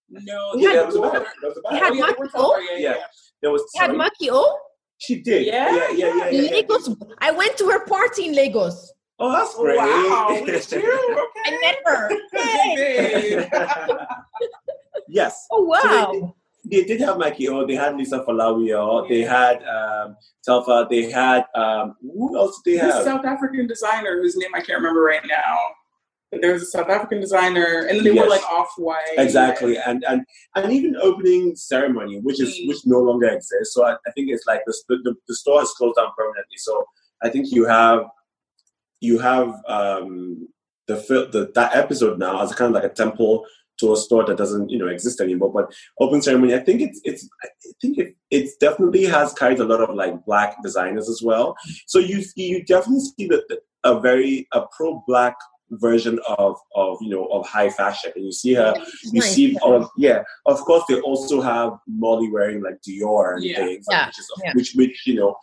No, 0.09 0.53
yeah, 0.55 0.73
that 0.73 0.87
was 0.87 0.95
about 0.95 1.13
That 1.13 1.25
was 1.43 1.57
about 1.57 1.73
had 1.73 1.93
oh, 1.93 2.13
Maki 2.13 2.29
O. 2.35 2.57
Yeah, 2.59 2.77
yeah, 2.77 2.95
there 3.41 3.51
was. 3.51 3.63
Had 3.75 3.91
Maki 3.91 4.29
O. 4.31 4.59
She 4.97 5.21
did. 5.21 5.47
Yeah, 5.47 5.75
yeah, 5.75 5.89
yeah, 5.91 6.15
yeah. 6.15 6.29
yeah, 6.29 6.51
Lagos. 6.51 6.89
I 7.19 7.31
went 7.31 7.57
to 7.57 7.65
her 7.69 7.85
party 7.85 8.27
in 8.27 8.35
Lagos. 8.35 8.93
Oh, 9.23 9.31
that's 9.31 9.55
great. 9.55 9.77
Wow, 9.77 10.29
Okay. 10.41 10.59
I 11.45 11.51
met 11.61 11.77
her. 11.85 12.09
yes. 15.07 15.47
Oh 15.51 15.63
wow. 15.63 15.81
So 15.81 16.35
they, 16.65 16.81
they 16.81 16.83
did 16.85 17.01
have 17.01 17.17
Mikey 17.17 17.49
O. 17.49 17.65
They 17.65 17.75
had 17.75 17.95
Lisa 17.97 18.23
Folawiyo. 18.27 19.07
They 19.09 19.21
had 19.21 19.63
um, 19.63 20.15
Telfar. 20.47 20.89
They 20.89 21.09
had 21.09 21.45
um, 21.55 21.95
who 22.01 22.37
else 22.37 22.61
did 22.63 22.79
they 22.79 22.85
have? 22.85 23.03
South 23.03 23.25
African 23.25 23.67
designer 23.67 24.21
whose 24.21 24.37
name 24.37 24.51
I 24.53 24.61
can't 24.61 24.77
remember 24.79 25.01
right 25.01 25.25
now. 25.27 25.57
But 26.31 26.41
there 26.41 26.53
was 26.53 26.61
a 26.61 26.65
South 26.67 26.87
African 26.87 27.19
designer, 27.19 27.87
and 27.89 28.05
they 28.05 28.11
were 28.11 28.25
like 28.25 28.43
off 28.49 28.69
white. 28.77 29.03
Exactly, 29.17 29.77
and 29.77 30.05
and 30.07 30.23
and 30.55 30.71
even 30.71 30.95
opening 30.95 31.55
ceremony, 31.57 32.19
which 32.21 32.39
is 32.39 32.57
Mm. 32.57 32.69
which 32.69 32.77
no 32.85 32.99
longer 32.99 33.27
exists. 33.27 33.73
So 33.73 33.85
I, 33.85 33.93
I 34.07 34.11
think 34.15 34.29
it's 34.29 34.47
like 34.47 34.61
the, 34.65 34.73
the 34.87 35.13
the 35.27 35.35
store 35.35 35.59
has 35.59 35.71
closed 35.71 35.97
down 35.97 36.07
permanently. 36.17 36.57
So 36.57 36.85
I 37.21 37.29
think 37.29 37.51
you 37.51 37.65
have 37.65 38.05
you 39.01 39.19
have 39.19 39.55
um 39.67 40.47
the 40.87 40.95
the 41.33 41.51
that 41.53 41.75
episode 41.75 42.17
now 42.17 42.41
as 42.41 42.55
kind 42.55 42.73
of 42.73 42.81
like 42.81 42.89
a 42.89 42.95
temple 42.95 43.45
to 43.81 43.93
a 43.93 43.97
store 43.97 44.25
that 44.25 44.37
doesn't 44.37 44.69
you 44.69 44.77
know 44.79 44.87
exist 44.87 45.19
anymore. 45.21 45.51
But 45.53 45.73
open 45.99 46.21
ceremony, 46.21 46.55
I 46.55 46.59
think 46.59 46.81
it's 46.81 47.01
it's 47.03 47.27
I 47.43 47.47
think 47.81 47.97
it 47.97 48.15
it's 48.29 48.55
definitely 48.57 49.03
has 49.05 49.33
carried 49.33 49.59
a 49.59 49.65
lot 49.65 49.81
of 49.81 49.95
like 49.95 50.23
black 50.25 50.55
designers 50.63 51.09
as 51.09 51.21
well. 51.21 51.55
So 51.87 51.99
you 51.99 52.23
you 52.35 52.63
definitely 52.63 53.01
see 53.17 53.27
that 53.27 53.43
a 53.83 53.99
very 53.99 54.47
a 54.53 54.61
pro 54.75 55.03
black 55.07 55.35
version 55.71 56.19
of 56.37 56.57
of 56.75 56.97
you 57.01 57.09
know 57.09 57.25
of 57.27 57.47
high 57.47 57.69
fashion 57.69 58.11
and 58.15 58.25
you 58.25 58.31
see 58.31 58.53
her 58.53 58.73
you 59.03 59.21
Nice. 59.21 59.33
see 59.35 59.57
all 59.61 59.73
of 59.73 59.89
yeah 59.97 60.21
of 60.45 60.59
course 60.67 60.83
they 60.89 60.99
also 60.99 61.39
have 61.39 61.71
molly 61.87 62.29
wearing 62.29 62.61
like 62.61 62.77
dior 62.85 63.35
and 63.35 63.43
Yeah. 63.43 63.55
things 63.55 63.85
Yeah. 63.89 64.07
which 64.07 64.19
is 64.19 64.27
Yeah. 64.43 64.53
which 64.57 64.73
which 64.75 65.07
you 65.07 65.15
know 65.15 65.37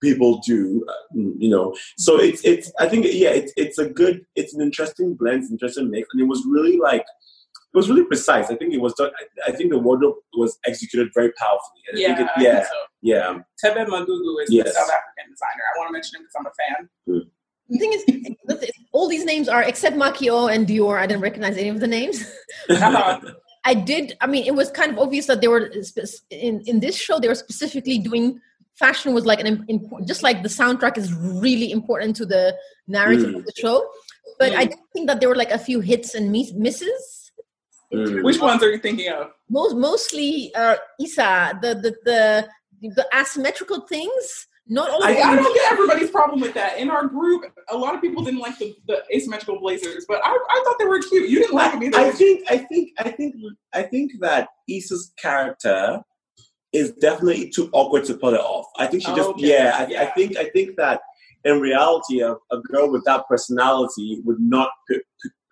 people 0.00 0.40
do 0.46 0.84
uh, 0.88 1.02
you 1.44 1.50
know 1.50 1.74
so 1.98 2.12
it's 2.28 2.44
it's 2.44 2.70
i 2.78 2.88
think 2.88 3.06
yeah 3.08 3.30
it's 3.40 3.52
it's 3.56 3.78
a 3.78 3.88
good 4.00 4.24
it's 4.36 4.54
an 4.54 4.62
interesting 4.68 5.14
blend 5.14 5.38
it's 5.42 5.50
an 5.50 5.54
interesting 5.56 5.90
mix 5.90 6.08
and 6.12 6.20
it 6.22 6.28
was 6.34 6.42
really 6.54 6.76
like 6.76 7.04
it 7.74 7.76
was 7.78 7.88
really 7.90 8.04
precise 8.04 8.46
i 8.50 8.54
think 8.56 8.72
it 8.74 8.80
was 8.80 8.92
done 8.94 9.10
i, 9.20 9.50
I 9.50 9.52
think 9.56 9.70
the 9.70 9.78
wardrobe 9.78 10.16
was 10.36 10.58
executed 10.66 11.08
very 11.14 11.32
powerfully 11.32 11.80
and 11.88 11.98
I 11.98 12.00
Yeah, 12.02 12.16
think 12.16 12.28
it, 12.36 12.42
yeah 12.42 12.54
think 12.54 12.66
so. 12.66 12.78
yeah 13.02 13.38
Thebe 13.62 13.86
Magugu 13.92 14.32
is 14.42 14.48
the 14.50 14.70
South 14.78 14.90
African 14.98 15.26
designer. 15.34 15.64
I 15.74 15.78
want 15.78 15.88
to 15.88 15.92
mention 15.92 16.12
him 16.16 16.22
because 16.22 16.36
I'm 16.38 16.46
a 16.46 16.54
fan. 16.60 16.80
The 17.68 17.78
thing 17.78 17.92
is, 17.92 18.02
all 18.92 19.08
these 19.08 19.24
names 19.24 19.48
are 19.48 19.62
except 19.62 19.96
Makio 19.96 20.52
and 20.54 20.66
Dior. 20.66 20.98
I 20.98 21.06
didn't 21.06 21.22
recognize 21.22 21.56
any 21.56 21.68
of 21.68 21.80
the 21.80 21.86
names. 21.86 22.16
Uh-huh. 22.68 23.20
I 23.64 23.74
did. 23.74 24.16
I 24.20 24.26
mean, 24.26 24.44
it 24.44 24.54
was 24.54 24.70
kind 24.70 24.90
of 24.92 24.98
obvious 24.98 25.26
that 25.26 25.40
they 25.40 25.48
were 25.48 25.70
in 26.30 26.54
in 26.70 26.80
this 26.80 26.96
show. 26.96 27.18
They 27.20 27.28
were 27.28 27.36
specifically 27.46 27.98
doing 27.98 28.40
fashion 28.74 29.14
was 29.14 29.24
like 29.26 29.40
an 29.40 29.46
im- 29.46 29.64
important, 29.68 30.08
just 30.08 30.22
like 30.22 30.42
the 30.42 30.48
soundtrack 30.48 30.98
is 30.98 31.12
really 31.14 31.70
important 31.78 32.16
to 32.16 32.26
the 32.26 32.44
narrative 32.88 33.30
Mm. 33.30 33.36
of 33.38 33.44
the 33.46 33.52
show. 33.64 33.76
But 34.40 34.52
I 34.52 34.64
Mm. 34.66 34.70
did 34.70 34.78
think 34.92 35.04
that 35.08 35.20
there 35.20 35.28
were 35.32 35.36
like 35.44 35.52
a 35.52 35.58
few 35.68 35.80
hits 35.80 36.14
and 36.14 36.30
misses. 36.32 37.21
Mm. 37.92 38.22
Which 38.24 38.40
ones 38.40 38.62
are 38.62 38.70
you 38.70 38.78
thinking 38.78 39.08
of? 39.12 39.32
Most 39.50 39.76
mostly 39.76 40.50
uh, 40.54 40.76
Issa, 41.00 41.58
the 41.60 41.74
the 41.74 41.94
the 42.04 42.48
the 42.96 43.06
asymmetrical 43.14 43.80
things. 43.86 44.46
Not 44.68 44.88
all 44.90 45.02
I- 45.04 45.10
I 45.16 45.36
don't 45.36 45.54
get 45.54 45.72
everybody's 45.72 46.10
problem 46.10 46.40
with 46.40 46.54
that. 46.54 46.78
In 46.78 46.88
our 46.88 47.06
group, 47.06 47.42
a 47.68 47.76
lot 47.76 47.94
of 47.94 48.00
people 48.00 48.22
didn't 48.22 48.38
like 48.40 48.58
the, 48.58 48.74
the 48.86 49.02
asymmetrical 49.14 49.58
blazers, 49.58 50.06
but 50.08 50.20
I, 50.24 50.30
I 50.30 50.62
thought 50.64 50.76
they 50.78 50.84
were 50.86 51.00
cute. 51.00 51.28
You 51.28 51.40
didn't 51.40 51.54
like 51.54 51.72
them 51.72 51.82
either. 51.82 51.98
I 51.98 52.10
think 52.12 52.44
I 52.50 52.58
think 52.58 52.90
I 52.98 53.10
think 53.10 53.34
I 53.74 53.82
think 53.82 54.12
that 54.20 54.48
Issa's 54.68 55.12
character 55.20 56.00
is 56.72 56.92
definitely 56.92 57.50
too 57.50 57.68
awkward 57.72 58.04
to 58.04 58.14
pull 58.14 58.32
it 58.34 58.40
off. 58.40 58.66
I 58.78 58.86
think 58.86 59.02
she 59.02 59.14
just 59.14 59.28
Okay, 59.30 59.48
yeah, 59.48 59.74
I, 59.78 60.04
I 60.04 60.06
think 60.06 60.36
I 60.38 60.48
think 60.50 60.76
that 60.76 61.00
in 61.44 61.60
reality 61.60 62.20
a, 62.20 62.32
a 62.50 62.58
girl 62.70 62.90
with 62.90 63.04
that 63.04 63.26
personality 63.28 64.20
would 64.24 64.40
not 64.40 64.70
put, 64.88 65.02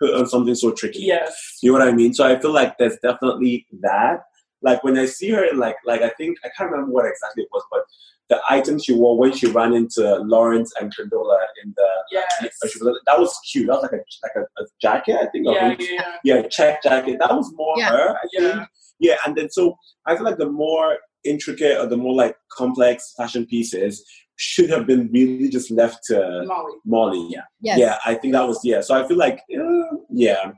put- 0.01 0.11
put 0.11 0.15
on 0.21 0.27
something 0.27 0.55
so 0.55 0.73
tricky. 0.73 1.01
yes. 1.01 1.59
You 1.63 1.73
know 1.73 1.79
what 1.79 1.89
I 1.89 1.93
mean? 1.93 2.15
So 2.15 2.25
I 2.25 2.39
feel 2.41 2.53
like 2.53 2.79
there's 2.79 2.97
definitely 3.03 3.67
that. 3.81 4.21
Like 4.63 4.83
when 4.85 4.99
I 4.99 5.07
see 5.07 5.31
her 5.31 5.45
in 5.45 5.59
like 5.59 5.77
like 5.87 6.03
I 6.03 6.11
think 6.11 6.37
I 6.45 6.49
can't 6.57 6.71
remember 6.71 6.93
what 6.93 7.07
exactly 7.07 7.45
it 7.45 7.49
was, 7.53 7.65
but 7.71 7.83
the 8.29 8.41
item 8.49 8.79
she 8.79 8.93
wore 8.95 9.17
when 9.19 9.33
she 9.33 9.47
ran 9.47 9.73
into 9.73 10.17
Lawrence 10.19 10.73
and 10.81 10.95
Condola 10.95 11.39
in 11.65 11.73
the 11.77 11.89
Yes. 12.13 12.27
Uh, 12.43 12.93
that 13.07 13.19
was 13.19 13.35
cute. 13.51 13.67
That 13.69 13.81
was 13.81 13.83
like 13.85 13.93
a 13.93 14.05
like 14.23 14.37
a, 14.37 14.63
a 14.63 14.67
jacket, 14.83 15.17
I 15.21 15.27
think. 15.31 15.47
or 15.47 15.55
Yeah, 15.55 15.77
yeah, 15.79 16.17
yeah, 16.25 16.43
check 16.49 16.83
jacket. 16.83 17.17
That 17.21 17.35
was 17.35 17.51
more 17.55 17.75
Yeah. 17.79 17.91
her, 17.91 18.11
I 18.11 18.27
yeah. 18.33 18.53
think. 18.53 18.69
Yeah, 19.01 19.17
and 19.27 19.35
then 19.37 19.49
so 19.51 19.77
I 20.07 20.15
feel 20.15 20.25
like 20.25 20.37
the 20.39 20.51
more 20.51 20.99
intricate 21.25 21.79
or 21.79 21.87
the 21.87 21.97
more 21.97 22.15
like 22.15 22.37
complex 22.53 23.15
fashion 23.17 23.47
pieces 23.47 24.05
should 24.43 24.71
have 24.71 24.87
been 24.87 25.11
really 25.13 25.51
just 25.51 25.71
left 25.71 26.03
to 26.07 26.17
Molly. 26.47 26.75
Molly. 26.87 27.27
Yeah. 27.31 27.43
Yes. 27.61 27.79
Yeah, 27.79 27.99
I 28.07 28.15
think 28.15 28.33
that 28.33 28.47
was 28.49 28.59
yeah. 28.65 28.81
So 28.81 28.95
I 28.95 29.07
feel 29.07 29.19
like 29.19 29.41
uh, 29.55 29.97
yeah, 30.09 30.53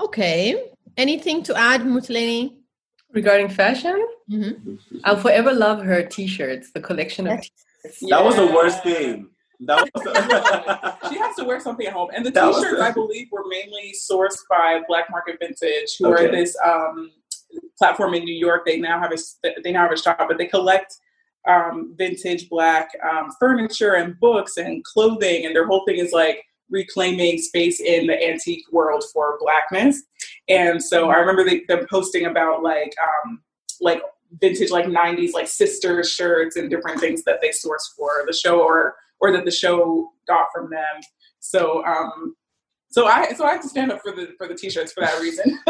Okay. 0.00 0.70
Anything 0.96 1.42
to 1.44 1.56
add, 1.56 1.82
Mutaleni? 1.82 2.56
Regarding 3.14 3.48
fashion, 3.48 3.98
Mm-hmm. 4.30 4.76
I'll 5.04 5.16
forever 5.18 5.52
love 5.52 5.82
her 5.82 6.02
T-shirts. 6.02 6.72
The 6.72 6.80
collection 6.80 7.26
of 7.26 7.40
T-shirts. 7.42 8.00
that 8.08 8.24
was 8.24 8.36
the 8.36 8.46
worst 8.46 8.82
thing. 8.82 9.28
That 9.60 9.88
was 9.94 10.02
the 10.04 10.96
She 11.10 11.18
has 11.18 11.36
to 11.36 11.44
wear 11.44 11.60
something 11.60 11.86
at 11.86 11.92
home. 11.92 12.08
And 12.14 12.24
the 12.24 12.30
That 12.30 12.52
t-shirts, 12.54 12.78
the- 12.78 12.84
I 12.84 12.90
believe, 12.92 13.28
were 13.30 13.44
mainly 13.48 13.92
sourced 14.08 14.38
by 14.48 14.80
Black 14.88 15.10
Market 15.10 15.36
Vintage, 15.40 15.90
who 15.98 16.06
Okay. 16.14 16.26
are 16.26 16.30
this 16.32 16.56
um, 16.64 17.10
platform 17.78 18.14
in 18.14 18.24
New 18.24 18.34
York. 18.46 18.64
They 18.64 18.78
now 18.78 18.98
have 18.98 19.12
a 19.12 19.18
they 19.62 19.72
now 19.72 19.82
have 19.82 19.92
a 19.92 19.98
shop, 20.04 20.18
but 20.28 20.38
they 20.38 20.46
collect 20.46 20.96
um, 21.48 21.94
vintage 21.96 22.48
black 22.48 22.90
um, 23.10 23.30
furniture 23.38 23.94
and 23.94 24.18
books 24.20 24.56
and 24.56 24.84
clothing, 24.84 25.46
and 25.46 25.54
their 25.54 25.66
whole 25.66 25.84
thing 25.84 25.96
is 25.96 26.12
like 26.12 26.44
reclaiming 26.70 27.38
space 27.38 27.80
in 27.80 28.06
the 28.06 28.28
antique 28.28 28.64
world 28.72 29.04
for 29.12 29.38
blackness. 29.40 30.02
And 30.48 30.82
so 30.82 31.10
I 31.10 31.16
remember 31.16 31.44
they, 31.44 31.64
them 31.68 31.86
posting 31.90 32.26
about 32.26 32.62
like 32.62 32.94
um, 33.02 33.42
like 33.80 34.02
vintage 34.40 34.70
like 34.70 34.86
90s 34.86 35.32
like 35.34 35.46
sister 35.46 36.02
shirts 36.02 36.56
and 36.56 36.70
different 36.70 37.00
things 37.00 37.22
that 37.24 37.40
they 37.40 37.50
sourced 37.50 37.94
for 37.96 38.24
the 38.26 38.32
show 38.32 38.60
or 38.60 38.96
or 39.20 39.30
that 39.30 39.44
the 39.44 39.50
show 39.50 40.10
got 40.26 40.46
from 40.54 40.70
them. 40.70 41.00
So 41.40 41.84
um 41.84 42.34
so 42.92 43.06
I 43.06 43.32
so 43.32 43.44
I 43.44 43.52
have 43.52 43.62
to 43.62 43.68
stand 43.68 43.90
up 43.90 44.00
for 44.02 44.12
the 44.12 44.34
for 44.38 44.46
the 44.46 44.54
t-shirts 44.54 44.92
for 44.92 45.00
that 45.00 45.20
reason. 45.20 45.58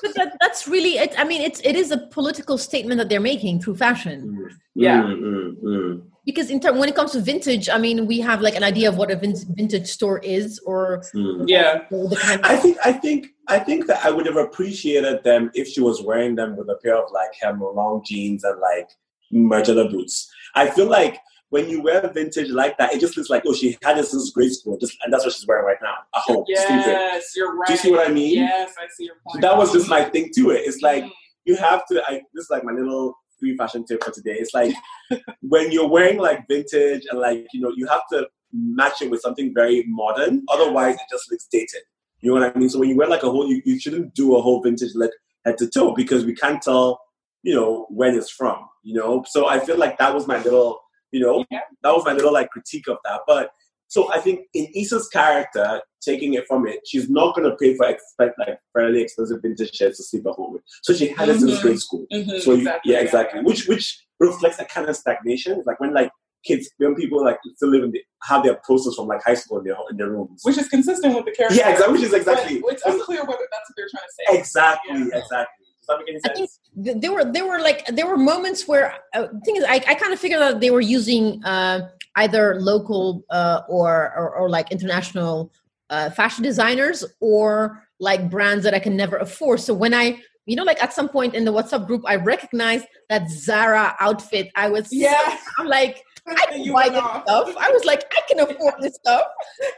But 0.00 0.14
that, 0.14 0.36
that's 0.40 0.68
really 0.68 0.98
it. 0.98 1.14
I 1.18 1.24
mean, 1.24 1.42
it's 1.42 1.60
it 1.64 1.74
is 1.74 1.90
a 1.90 1.98
political 1.98 2.56
statement 2.56 2.98
that 2.98 3.08
they're 3.08 3.20
making 3.20 3.60
through 3.60 3.76
fashion. 3.76 4.48
Yeah. 4.76 5.02
Mm, 5.02 5.20
mm, 5.20 5.62
mm. 5.62 6.02
Because 6.24 6.50
in 6.50 6.60
term, 6.60 6.78
when 6.78 6.88
it 6.88 6.94
comes 6.94 7.12
to 7.12 7.20
vintage, 7.20 7.68
I 7.68 7.78
mean, 7.78 8.06
we 8.06 8.20
have 8.20 8.40
like 8.40 8.54
an 8.54 8.62
idea 8.62 8.90
of 8.90 8.96
what 8.96 9.10
a 9.10 9.16
vin- 9.16 9.34
vintage 9.56 9.88
store 9.88 10.18
is, 10.18 10.60
or 10.64 11.02
yeah. 11.46 11.82
the 11.90 12.16
kind 12.20 12.40
I 12.44 12.54
think 12.54 12.78
I 12.84 12.92
think 12.92 13.26
I 13.48 13.58
think 13.58 13.86
that 13.86 14.04
I 14.04 14.10
would 14.10 14.26
have 14.26 14.36
appreciated 14.36 15.24
them 15.24 15.50
if 15.54 15.66
she 15.66 15.80
was 15.80 16.00
wearing 16.02 16.36
them 16.36 16.56
with 16.56 16.68
a 16.68 16.76
pair 16.76 16.96
of 16.96 17.10
like 17.12 17.30
hem 17.40 17.60
long 17.60 18.02
jeans 18.06 18.44
and 18.44 18.60
like 18.60 18.88
Margiela 19.32 19.90
boots. 19.90 20.30
I 20.54 20.70
feel 20.70 20.86
like 20.86 21.18
when 21.50 21.68
you 21.68 21.80
wear 21.82 22.06
vintage 22.08 22.50
like 22.50 22.76
that, 22.78 22.92
it 22.94 23.00
just 23.00 23.16
looks 23.16 23.30
like 23.30 23.42
oh 23.46 23.54
she 23.54 23.76
had 23.82 23.98
it 23.98 24.06
since 24.06 24.30
grade 24.30 24.52
school, 24.52 24.76
just 24.78 24.96
and 25.02 25.12
that's 25.12 25.24
what 25.24 25.32
she's 25.34 25.46
wearing 25.46 25.64
right 25.66 25.78
now 25.82 25.94
at 26.14 26.22
home. 26.22 26.44
Yes, 26.48 27.32
you're 27.36 27.56
right. 27.56 27.66
Do 27.66 27.72
you 27.72 27.78
see 27.78 27.90
what 27.90 28.08
I 28.08 28.12
mean? 28.12 28.34
Yes, 28.34 28.74
I 28.78 28.86
see 28.96 29.04
your 29.04 29.14
So 29.26 29.32
point. 29.32 29.42
that 29.42 29.56
was 29.56 29.72
just 29.72 29.88
my 29.88 30.04
thing 30.04 30.30
to 30.36 30.50
it. 30.50 30.62
It's 30.66 30.82
like 30.82 31.04
Mm. 31.04 31.10
you 31.44 31.56
have 31.56 31.86
to. 31.90 32.02
I 32.06 32.22
this 32.34 32.44
is 32.44 32.50
like 32.50 32.64
my 32.64 32.72
little 32.72 33.14
free 33.40 33.56
fashion 33.56 33.84
tip 33.86 34.02
for 34.04 34.10
today. 34.10 34.36
It's 34.38 34.52
like 34.54 34.74
when 35.40 35.70
you're 35.72 35.88
wearing 35.88 36.18
like 36.18 36.46
vintage 36.48 37.04
and 37.10 37.18
like 37.20 37.46
you 37.52 37.60
know 37.60 37.72
you 37.76 37.86
have 37.86 38.02
to 38.12 38.28
match 38.52 39.00
it 39.02 39.10
with 39.10 39.20
something 39.20 39.52
very 39.54 39.84
modern. 39.88 40.42
Otherwise, 40.48 40.96
it 40.96 41.00
just 41.10 41.30
looks 41.30 41.46
dated. 41.50 41.82
You 42.20 42.34
know 42.34 42.40
what 42.40 42.56
I 42.56 42.58
mean? 42.58 42.68
So 42.68 42.78
when 42.80 42.88
you 42.88 42.96
wear 42.96 43.06
like 43.08 43.22
a 43.22 43.30
whole, 43.30 43.46
you, 43.48 43.62
you 43.64 43.78
shouldn't 43.78 44.14
do 44.14 44.36
a 44.36 44.42
whole 44.42 44.60
vintage 44.62 44.92
look 44.94 45.12
head 45.44 45.56
to 45.58 45.68
toe 45.68 45.94
because 45.94 46.24
we 46.24 46.34
can't 46.34 46.60
tell, 46.60 47.00
you 47.44 47.54
know, 47.54 47.86
when 47.90 48.16
it's 48.16 48.28
from. 48.30 48.66
You 48.82 48.94
know, 48.94 49.24
so 49.28 49.48
I 49.48 49.60
feel 49.60 49.76
like 49.78 49.98
that 49.98 50.12
was 50.14 50.26
my 50.26 50.42
little, 50.42 50.80
you 51.12 51.20
know, 51.20 51.44
Yeah. 51.50 51.60
that 51.82 51.94
was 51.94 52.04
my 52.04 52.12
little 52.12 52.32
like 52.32 52.50
critique 52.50 52.88
of 52.88 52.98
that. 53.04 53.20
But 53.26 53.50
so 53.88 54.12
I 54.12 54.20
think 54.20 54.40
in 54.52 54.66
Issa's 54.74 55.08
character, 55.08 55.80
taking 56.02 56.34
it 56.34 56.46
from 56.46 56.66
it, 56.66 56.80
she's 56.86 57.08
not 57.08 57.34
gonna 57.34 57.56
pay 57.56 57.74
for 57.76 57.86
expect 57.86 58.38
like 58.38 58.58
fairly 58.74 59.00
expensive 59.02 59.38
vintage 59.42 59.74
shirts 59.74 59.96
to 59.98 60.04
sleep 60.04 60.26
at 60.26 60.34
home 60.34 60.52
with. 60.54 60.62
So 60.82 60.92
she 60.92 61.08
had 61.08 61.28
it 61.30 61.40
since 61.40 61.60
grade 61.62 61.78
school. 61.78 62.04
Mhm, 62.12 62.40
So 62.42 62.52
you, 62.52 62.58
exactly, 62.58 62.92
yeah, 62.92 63.00
exactly. 63.00 63.40
Which 63.42 63.66
which 63.66 64.04
reflects 64.20 64.58
a 64.58 64.64
kind 64.64 64.88
of 64.88 64.96
stagnation. 64.96 65.62
Like 65.66 65.80
when 65.80 65.94
like 65.94 66.10
kids, 66.44 66.68
young 66.78 66.94
people 66.94 67.24
like 67.24 67.38
still 67.56 67.70
live 67.70 67.82
in 67.82 67.90
the, 67.90 68.00
have 68.24 68.42
their 68.44 68.60
posters 68.66 68.94
from 68.94 69.06
like 69.08 69.22
high 69.24 69.34
school 69.34 69.58
in 69.58 69.64
their 69.64 69.76
in 69.90 69.96
their 69.96 70.10
rooms. 70.10 70.42
Which 70.44 70.58
is 70.58 70.68
consistent 70.68 71.14
with 71.14 71.24
the 71.24 71.32
character. 71.32 71.56
yeah, 71.56 71.70
exactly. 71.70 71.92
Which 71.94 72.02
is 72.02 72.12
exactly 72.12 72.60
But 72.60 72.72
it's 72.74 72.84
unclear 72.84 73.20
whether 73.24 73.46
that's 73.50 73.70
what 73.70 73.74
they're 73.76 73.88
trying 73.90 74.04
to 74.04 74.12
say. 74.34 74.38
exactly 74.38 74.98
Yeah. 74.98 75.18
exactly. 75.22 75.64
That 75.88 75.98
make 75.98 76.08
any 76.08 76.20
I 76.24 76.34
think 76.34 76.50
sense? 76.50 76.60
there 77.00 77.12
were 77.12 77.24
there 77.24 77.46
were 77.46 77.60
like 77.60 77.86
there 77.86 78.06
were 78.06 78.16
moments 78.16 78.68
where 78.68 78.94
uh, 79.14 79.26
the 79.32 79.40
thing 79.44 79.56
is 79.56 79.64
I, 79.64 79.76
I 79.86 79.94
kind 79.94 80.12
of 80.12 80.18
figured 80.18 80.42
out 80.42 80.60
they 80.60 80.70
were 80.70 80.80
using 80.80 81.42
uh, 81.44 81.88
either 82.16 82.60
local 82.60 83.24
uh, 83.30 83.62
or, 83.68 84.12
or 84.16 84.36
or 84.36 84.50
like 84.50 84.70
international 84.70 85.50
uh, 85.90 86.10
fashion 86.10 86.44
designers 86.44 87.04
or 87.20 87.82
like 88.00 88.30
brands 88.30 88.64
that 88.64 88.74
I 88.74 88.78
can 88.78 88.96
never 88.96 89.16
afford. 89.16 89.60
So 89.60 89.72
when 89.72 89.94
I 89.94 90.20
you 90.46 90.56
know 90.56 90.64
like 90.64 90.82
at 90.82 90.92
some 90.92 91.08
point 91.08 91.34
in 91.34 91.44
the 91.44 91.52
WhatsApp 91.52 91.86
group 91.86 92.02
I 92.06 92.16
recognized 92.16 92.86
that 93.08 93.30
Zara 93.30 93.96
outfit. 94.00 94.50
I 94.54 94.68
was 94.68 94.92
Yeah. 94.92 95.38
I'm 95.58 95.66
like 95.66 96.02
I 96.30 96.46
can 96.46 96.72
buy 96.72 96.88
this 96.88 96.98
stuff. 96.98 97.54
I 97.58 97.70
was 97.70 97.84
like, 97.84 98.12
I 98.16 98.20
can 98.28 98.40
afford 98.40 98.74
this 98.80 98.94
stuff. 98.94 99.26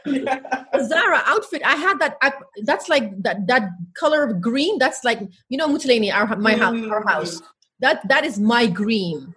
Yeah. 0.05 0.63
Zara 0.83 1.21
outfit. 1.25 1.61
I 1.65 1.75
had 1.75 1.99
that. 1.99 2.17
I, 2.21 2.33
that's 2.63 2.89
like 2.89 3.21
that 3.23 3.47
that 3.47 3.69
color 3.95 4.23
of 4.23 4.41
green. 4.41 4.77
That's 4.77 5.03
like 5.03 5.19
you 5.49 5.57
know 5.57 5.67
Mutaleni, 5.67 6.13
our 6.13 6.35
my 6.37 6.55
house, 6.55 6.75
mm. 6.75 6.91
our 6.91 7.07
house. 7.07 7.41
That 7.79 8.07
that 8.09 8.25
is 8.25 8.39
my 8.39 8.67
green. 8.67 9.33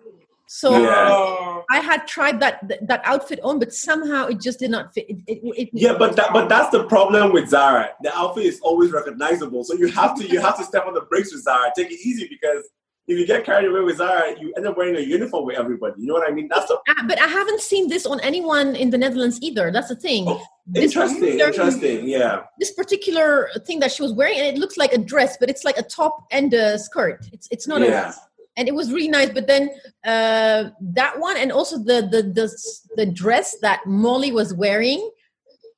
So 0.46 0.78
yeah. 0.78 1.62
I 1.70 1.80
had 1.80 2.06
tried 2.06 2.38
that 2.40 2.60
that 2.86 3.00
outfit 3.04 3.40
on, 3.42 3.58
but 3.58 3.72
somehow 3.72 4.26
it 4.26 4.40
just 4.40 4.58
did 4.58 4.70
not 4.70 4.92
fit. 4.94 5.06
It, 5.08 5.16
it, 5.26 5.40
it, 5.42 5.68
yeah, 5.72 5.96
but 5.98 6.14
that, 6.16 6.32
but 6.32 6.48
that's 6.48 6.70
the 6.70 6.84
problem 6.84 7.32
with 7.32 7.48
Zara. 7.48 7.90
The 8.02 8.14
outfit 8.16 8.44
is 8.44 8.60
always 8.60 8.92
recognizable, 8.92 9.64
so 9.64 9.74
you 9.74 9.88
have 9.88 10.16
to 10.18 10.28
you 10.28 10.40
have 10.40 10.56
to 10.58 10.64
step 10.64 10.86
on 10.86 10.94
the 10.94 11.00
brakes 11.00 11.32
with 11.32 11.42
Zara. 11.42 11.72
Take 11.76 11.90
it 11.90 11.98
easy 12.04 12.28
because 12.28 12.68
if 13.06 13.18
you 13.18 13.26
get 13.26 13.44
carried 13.44 13.68
away 13.68 13.80
with 13.80 13.98
Zara, 13.98 14.38
you 14.40 14.52
end 14.56 14.66
up 14.66 14.76
wearing 14.76 14.96
a 14.96 15.00
uniform 15.00 15.46
with 15.46 15.58
everybody. 15.58 16.00
You 16.00 16.08
know 16.08 16.14
what 16.14 16.28
I 16.28 16.32
mean? 16.32 16.48
That's 16.48 16.66
the. 16.66 16.74
Uh, 16.74 17.06
but 17.06 17.20
I 17.20 17.26
haven't 17.26 17.60
seen 17.60 17.88
this 17.88 18.06
on 18.06 18.18
anyone 18.20 18.74
in 18.76 18.90
the 18.90 18.98
Netherlands 18.98 19.38
either. 19.42 19.70
That's 19.70 19.88
the 19.88 19.96
thing. 19.96 20.24
Oh, 20.26 20.42
interesting, 20.74 21.38
interesting. 21.40 22.08
Yeah. 22.08 22.44
This 22.58 22.72
particular 22.72 23.50
thing 23.66 23.80
that 23.80 23.92
she 23.92 24.02
was 24.02 24.12
wearing, 24.12 24.38
and 24.38 24.46
it 24.46 24.58
looks 24.58 24.76
like 24.76 24.92
a 24.92 24.98
dress, 24.98 25.36
but 25.38 25.50
it's 25.50 25.64
like 25.64 25.76
a 25.76 25.82
top 25.82 26.26
and 26.30 26.52
a 26.54 26.78
skirt. 26.78 27.26
It's 27.32 27.48
it's 27.50 27.66
not 27.66 27.82
yeah. 27.82 28.10
a 28.10 28.14
and 28.56 28.68
it 28.68 28.74
was 28.74 28.92
really 28.92 29.08
nice. 29.08 29.30
But 29.30 29.46
then 29.46 29.70
uh, 30.04 30.70
that 30.80 31.18
one, 31.18 31.36
and 31.36 31.52
also 31.52 31.78
the 31.78 32.08
the 32.10 32.22
the 32.22 32.50
the 32.96 33.06
dress 33.06 33.56
that 33.60 33.84
Molly 33.86 34.32
was 34.32 34.54
wearing 34.54 35.10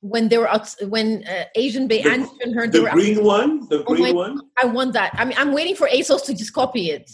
when 0.09 0.29
they 0.29 0.37
were 0.37 0.47
out, 0.49 0.73
when 0.87 1.23
uh, 1.27 1.45
Asian 1.55 1.87
Bay 1.87 2.01
and 2.01 2.27
her 2.55 2.67
the 2.67 2.89
green 2.91 3.19
out, 3.19 3.23
one, 3.23 3.69
the 3.69 3.83
green 3.83 4.15
oh 4.15 4.19
one. 4.19 4.41
I 4.57 4.65
want 4.65 4.93
that. 4.93 5.11
I 5.13 5.25
mean, 5.25 5.37
I'm 5.37 5.53
waiting 5.53 5.75
for 5.75 5.87
ASOS 5.87 6.25
to 6.25 6.33
just 6.33 6.53
copy 6.53 6.91
it. 6.91 7.09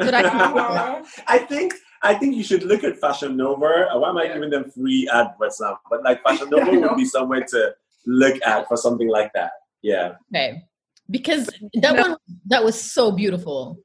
So 0.00 0.10
that 0.10 0.26
I, 0.26 1.02
I 1.26 1.38
think 1.38 1.74
I 2.02 2.14
think 2.14 2.36
you 2.36 2.42
should 2.42 2.64
look 2.64 2.84
at 2.84 2.98
Fashion 2.98 3.36
Nova. 3.36 3.88
Why 3.94 4.10
am 4.10 4.18
I 4.18 4.28
giving 4.28 4.50
them 4.50 4.70
free 4.70 5.08
adverts 5.12 5.60
now? 5.60 5.78
But 5.88 6.02
like 6.02 6.22
Fashion 6.26 6.50
Nova 6.50 6.70
would 6.70 6.96
be 6.96 7.06
somewhere 7.06 7.44
to 7.48 7.74
look 8.06 8.40
at 8.44 8.68
for 8.68 8.76
something 8.76 9.08
like 9.08 9.32
that. 9.34 9.52
Yeah. 9.82 10.14
Okay. 10.34 10.62
Because 11.10 11.50
that 11.74 11.96
one 11.96 12.16
that 12.46 12.64
was 12.64 12.80
so 12.80 13.12
beautiful. 13.12 13.78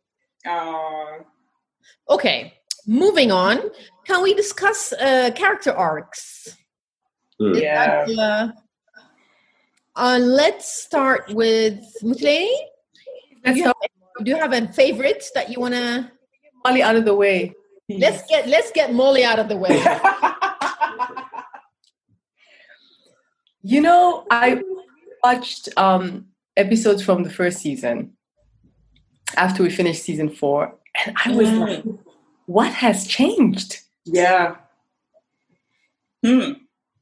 Uh, 0.46 1.20
okay, 2.10 2.54
moving 2.88 3.32
on. 3.32 3.60
Can 4.06 4.24
we 4.24 4.34
discuss 4.34 4.94
uh, 4.94 5.32
character 5.36 5.72
arcs? 5.72 6.56
Mm. 7.42 7.62
Yeah. 7.62 8.06
Uh, 8.18 8.50
uh, 9.96 10.20
let's 10.20 10.84
start 10.84 11.34
with 11.34 11.80
Mutley. 12.04 12.50
Do 13.46 13.54
you, 13.54 13.64
have, 13.64 13.76
do 14.24 14.32
you 14.32 14.38
have 14.38 14.54
a 14.54 14.68
favorite 14.74 15.24
that 15.34 15.50
you 15.50 15.60
want 15.60 15.74
to? 15.74 16.12
Molly 16.66 16.82
out 16.82 16.96
of 16.96 17.06
the 17.06 17.16
way. 17.16 17.54
Let's 17.88 18.22
get 18.30 18.48
let's 18.48 18.72
get 18.72 18.94
Molly 18.94 19.24
out 19.24 19.40
of 19.40 19.50
the 19.50 19.58
way. 19.58 19.70
you 23.64 23.82
know, 23.82 24.28
I 24.30 24.62
watched 25.24 25.70
um, 25.76 26.28
episodes 26.56 27.02
from 27.02 27.24
the 27.24 27.32
first 27.32 27.60
season, 27.60 28.14
after 29.38 29.64
we 29.64 29.70
finished 29.70 30.04
season 30.04 30.30
four. 30.30 30.76
And 31.06 31.16
I 31.26 31.32
was 31.32 31.50
mm. 31.50 31.60
like, 31.60 31.84
what 32.46 32.72
has 32.74 33.08
changed? 33.08 33.80
Yeah. 34.06 34.56
Hmm. 36.24 36.54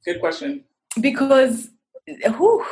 Good 0.08 0.22
question. 0.22 0.64
Because 1.02 1.70
who 2.26 2.64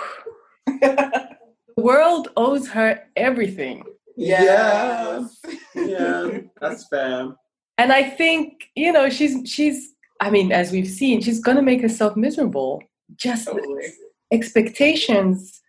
the 0.66 1.36
world 1.76 2.30
owes 2.38 2.70
her 2.70 3.04
everything. 3.18 3.84
Yes. 4.16 5.42
yeah, 5.76 6.30
that's 6.62 6.88
fair. 6.88 7.36
And 7.78 7.92
I 7.92 8.04
think, 8.04 8.70
you 8.76 8.94
know, 8.94 9.10
she's 9.10 9.50
she's 9.50 9.92
I 10.22 10.30
mean, 10.30 10.54
as 10.54 10.72
we've 10.72 10.88
seen, 10.88 11.20
she's 11.20 11.42
gonna 11.42 11.62
make 11.62 11.82
herself 11.82 12.16
miserable. 12.16 12.82
Just 13.18 13.48
totally. 13.48 13.88
expectations. 14.32 15.62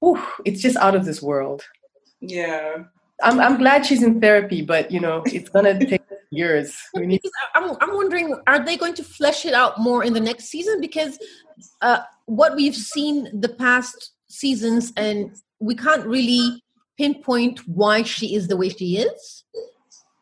Whew, 0.00 0.22
it's 0.44 0.60
just 0.60 0.76
out 0.76 0.94
of 0.94 1.06
this 1.06 1.22
world. 1.22 1.62
Yeah. 2.20 2.84
I'm 3.22 3.40
I'm 3.40 3.56
glad 3.56 3.86
she's 3.86 4.02
in 4.02 4.20
therapy, 4.20 4.60
but 4.60 4.90
you 4.90 5.00
know, 5.00 5.22
it's 5.24 5.48
gonna 5.48 5.78
take 5.78 6.03
years. 6.34 6.76
We 6.94 7.06
need- 7.06 7.20
I'm 7.54 7.76
I'm 7.80 7.94
wondering, 7.94 8.38
are 8.46 8.64
they 8.64 8.76
going 8.76 8.94
to 8.94 9.04
flesh 9.04 9.46
it 9.46 9.54
out 9.54 9.78
more 9.78 10.04
in 10.04 10.12
the 10.12 10.20
next 10.20 10.44
season? 10.46 10.80
Because 10.80 11.18
uh, 11.80 12.00
what 12.26 12.56
we've 12.56 12.76
seen 12.76 13.40
the 13.40 13.48
past 13.48 14.12
seasons, 14.28 14.92
and 14.96 15.34
we 15.60 15.74
can't 15.74 16.06
really 16.06 16.62
pinpoint 16.96 17.60
why 17.66 18.02
she 18.02 18.34
is 18.34 18.48
the 18.48 18.56
way 18.56 18.68
she 18.68 18.98
is. 18.98 19.44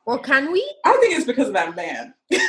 Or 0.04 0.18
can 0.18 0.50
we? 0.50 0.62
I 0.84 0.96
think 1.00 1.16
it's 1.16 1.26
because 1.26 1.48
of 1.48 1.54
that 1.54 1.76
man. 1.76 2.12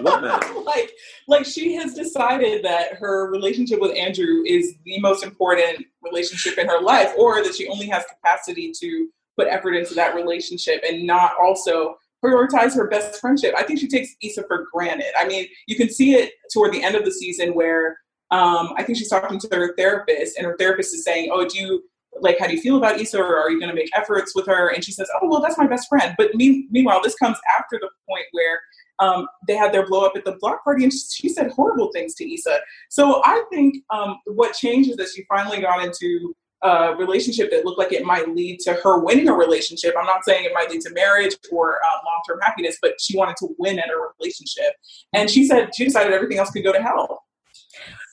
what 0.00 0.22
man? 0.22 0.40
like, 0.64 0.92
like 1.28 1.44
she 1.44 1.74
has 1.74 1.94
decided 1.94 2.64
that 2.64 2.94
her 2.94 3.30
relationship 3.30 3.80
with 3.80 3.94
Andrew 3.96 4.42
is 4.46 4.74
the 4.86 4.98
most 5.00 5.22
important 5.22 5.86
relationship 6.02 6.58
in 6.58 6.66
her 6.68 6.80
life, 6.80 7.12
or 7.18 7.42
that 7.42 7.54
she 7.54 7.68
only 7.68 7.86
has 7.88 8.04
capacity 8.08 8.72
to 8.80 9.08
put 9.36 9.46
effort 9.48 9.74
into 9.74 9.94
that 9.94 10.14
relationship 10.14 10.82
and 10.88 11.06
not 11.06 11.32
also 11.40 11.96
prioritize 12.24 12.74
her 12.74 12.88
best 12.88 13.20
friendship. 13.20 13.54
I 13.56 13.62
think 13.62 13.80
she 13.80 13.88
takes 13.88 14.14
Issa 14.22 14.44
for 14.46 14.66
granted. 14.72 15.12
I 15.18 15.26
mean, 15.26 15.46
you 15.66 15.76
can 15.76 15.90
see 15.90 16.14
it 16.14 16.32
toward 16.52 16.72
the 16.72 16.82
end 16.82 16.94
of 16.94 17.04
the 17.04 17.12
season 17.12 17.54
where 17.54 17.98
um, 18.30 18.72
I 18.76 18.82
think 18.82 18.98
she's 18.98 19.10
talking 19.10 19.38
to 19.38 19.48
her 19.52 19.74
therapist, 19.76 20.38
and 20.38 20.46
her 20.46 20.56
therapist 20.58 20.94
is 20.94 21.04
saying, 21.04 21.30
"Oh, 21.32 21.46
do 21.46 21.58
you 21.58 21.84
like 22.20 22.38
how 22.38 22.46
do 22.46 22.54
you 22.54 22.60
feel 22.60 22.76
about 22.78 23.00
Issa, 23.00 23.18
or 23.18 23.38
are 23.38 23.50
you 23.50 23.58
going 23.58 23.70
to 23.70 23.74
make 23.74 23.90
efforts 23.94 24.34
with 24.34 24.46
her?" 24.46 24.68
And 24.68 24.82
she 24.82 24.92
says, 24.92 25.08
"Oh, 25.20 25.28
well, 25.28 25.40
that's 25.40 25.58
my 25.58 25.66
best 25.66 25.88
friend." 25.88 26.14
But 26.16 26.34
me- 26.34 26.66
meanwhile, 26.70 27.02
this 27.02 27.14
comes 27.14 27.36
after 27.58 27.78
the 27.78 27.90
point 28.08 28.24
where 28.32 28.60
um, 29.00 29.26
they 29.46 29.54
had 29.54 29.72
their 29.72 29.86
blow 29.86 30.06
up 30.06 30.12
at 30.16 30.24
the 30.24 30.36
block 30.40 30.64
party, 30.64 30.84
and 30.84 30.92
she 30.92 31.28
said 31.28 31.50
horrible 31.50 31.90
things 31.92 32.14
to 32.14 32.34
Issa. 32.34 32.60
So 32.88 33.20
I 33.24 33.44
think 33.50 33.76
um, 33.90 34.18
what 34.26 34.54
changes 34.54 34.92
is 34.92 34.96
that 34.96 35.08
she 35.14 35.24
finally 35.28 35.60
got 35.60 35.84
into 35.84 36.34
a 36.62 36.94
relationship 36.96 37.50
that 37.50 37.64
looked 37.64 37.78
like 37.78 37.92
it 37.92 38.04
might 38.04 38.28
lead 38.28 38.60
to 38.60 38.74
her 38.74 39.00
winning 39.00 39.28
a 39.28 39.32
relationship. 39.32 39.94
I'm 39.98 40.06
not 40.06 40.24
saying 40.24 40.44
it 40.44 40.52
might 40.54 40.70
lead 40.70 40.80
to 40.82 40.92
marriage 40.92 41.36
or 41.50 41.76
uh, 41.76 41.96
long 42.04 42.22
term 42.28 42.38
happiness, 42.40 42.78
but 42.80 43.00
she 43.00 43.16
wanted 43.16 43.36
to 43.38 43.48
win 43.58 43.78
at 43.78 43.88
a 43.88 43.96
relationship. 44.18 44.74
And 45.12 45.28
she 45.28 45.46
said 45.46 45.74
she 45.74 45.84
decided 45.84 46.12
everything 46.12 46.38
else 46.38 46.50
could 46.50 46.64
go 46.64 46.72
to 46.72 46.82
hell. 46.82 47.24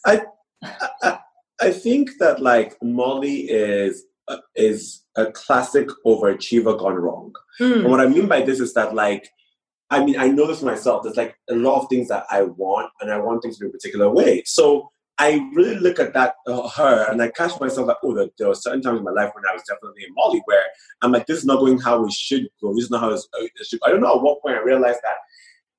I, 0.05 0.21
I, 0.63 1.19
I 1.61 1.71
think 1.71 2.11
that 2.19 2.41
like 2.41 2.75
Molly 2.81 3.41
is 3.49 4.05
uh, 4.27 4.37
is 4.55 5.03
a 5.15 5.31
classic 5.31 5.87
overachiever 6.05 6.77
gone 6.77 6.95
wrong. 6.95 7.33
Mm. 7.59 7.81
And 7.81 7.91
what 7.91 7.99
I 7.99 8.07
mean 8.07 8.27
by 8.27 8.41
this 8.41 8.59
is 8.59 8.73
that 8.73 8.95
like 8.95 9.29
I 9.89 10.03
mean 10.03 10.17
I 10.17 10.27
know 10.27 10.47
this 10.47 10.61
myself. 10.61 11.03
There's 11.03 11.17
like 11.17 11.35
a 11.49 11.55
lot 11.55 11.81
of 11.81 11.89
things 11.89 12.07
that 12.07 12.25
I 12.29 12.43
want, 12.43 12.89
and 13.01 13.11
I 13.11 13.17
want 13.17 13.43
things 13.43 13.57
to 13.57 13.65
be 13.65 13.69
a 13.69 13.71
particular 13.71 14.09
way. 14.09 14.43
So 14.45 14.91
I 15.19 15.49
really 15.53 15.75
look 15.75 15.99
at 15.99 16.13
that 16.13 16.35
uh, 16.47 16.67
her 16.69 17.11
and 17.11 17.21
I 17.21 17.29
catch 17.29 17.59
myself 17.59 17.87
like, 17.87 17.97
oh, 18.03 18.15
there, 18.15 18.29
there 18.37 18.47
were 18.47 18.55
certain 18.55 18.81
times 18.81 18.99
in 18.99 19.03
my 19.03 19.11
life 19.11 19.31
when 19.35 19.43
I 19.49 19.53
was 19.53 19.63
definitely 19.67 20.05
in 20.05 20.13
Molly 20.15 20.41
where 20.45 20.63
I'm 21.01 21.11
like, 21.11 21.27
this 21.27 21.39
is 21.39 21.45
not 21.45 21.59
going 21.59 21.77
how 21.77 22.05
it 22.05 22.13
should 22.13 22.47
go. 22.61 22.73
This 22.73 22.85
is 22.85 22.89
not 22.89 23.01
how 23.01 23.11
uh, 23.11 23.19
it 23.41 23.51
should. 23.65 23.81
I 23.85 23.89
don't 23.89 23.99
know 23.99 24.15
at 24.15 24.21
what 24.21 24.41
point 24.41 24.55
I 24.55 24.61
realized 24.61 25.01
that 25.03 25.17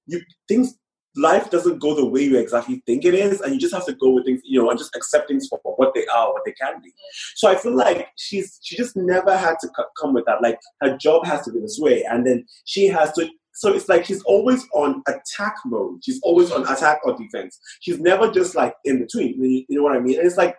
you 0.07 0.21
things 0.47 0.77
life 1.17 1.51
doesn't 1.51 1.81
go 1.81 1.95
the 1.95 2.05
way 2.05 2.23
you 2.23 2.39
exactly 2.39 2.83
think 2.87 3.05
it 3.05 3.15
is, 3.15 3.41
and 3.41 3.53
you 3.53 3.61
just 3.61 3.75
have 3.75 3.87
to 3.87 3.95
go 3.95 4.11
with 4.11 4.25
things, 4.25 4.41
you 4.45 4.63
know, 4.63 4.71
and 4.71 4.79
just 4.79 4.95
accept 4.95 5.29
things 5.29 5.49
for 5.49 5.59
what 5.65 5.95
they 5.95 6.07
are, 6.07 6.33
what 6.33 6.43
they 6.45 6.53
can 6.53 6.81
be. 6.83 6.93
So 7.35 7.49
I 7.49 7.57
feel 7.57 7.77
like 7.77 8.09
she's 8.17 8.61
she 8.63 8.77
just 8.77 8.97
never 8.97 9.37
had 9.37 9.57
to 9.61 9.69
come 10.01 10.15
with 10.15 10.25
that. 10.27 10.43
Like 10.43 10.59
her 10.83 10.97
job 10.97 11.27
has 11.27 11.45
to 11.47 11.53
be 11.53 11.61
this 11.61 11.79
way, 11.81 12.05
and 12.05 12.27
then 12.27 12.47
she 12.65 12.87
has 12.89 13.13
to 13.13 13.29
so 13.53 13.73
it's 13.73 13.89
like 13.89 14.05
she's 14.05 14.23
always 14.23 14.67
on 14.75 15.03
attack 15.07 15.57
mode. 15.67 16.03
She's 16.03 16.21
always 16.23 16.51
on 16.51 16.63
attack 16.63 17.01
or 17.05 17.17
defense. 17.17 17.59
She's 17.81 18.01
never 18.01 18.31
just 18.31 18.55
like 18.55 18.75
in 18.85 19.01
between. 19.01 19.43
You 19.69 19.79
know 19.79 19.83
what 19.83 19.97
I 19.97 20.01
mean? 20.01 20.19
And 20.19 20.27
it's 20.27 20.37
like 20.37 20.57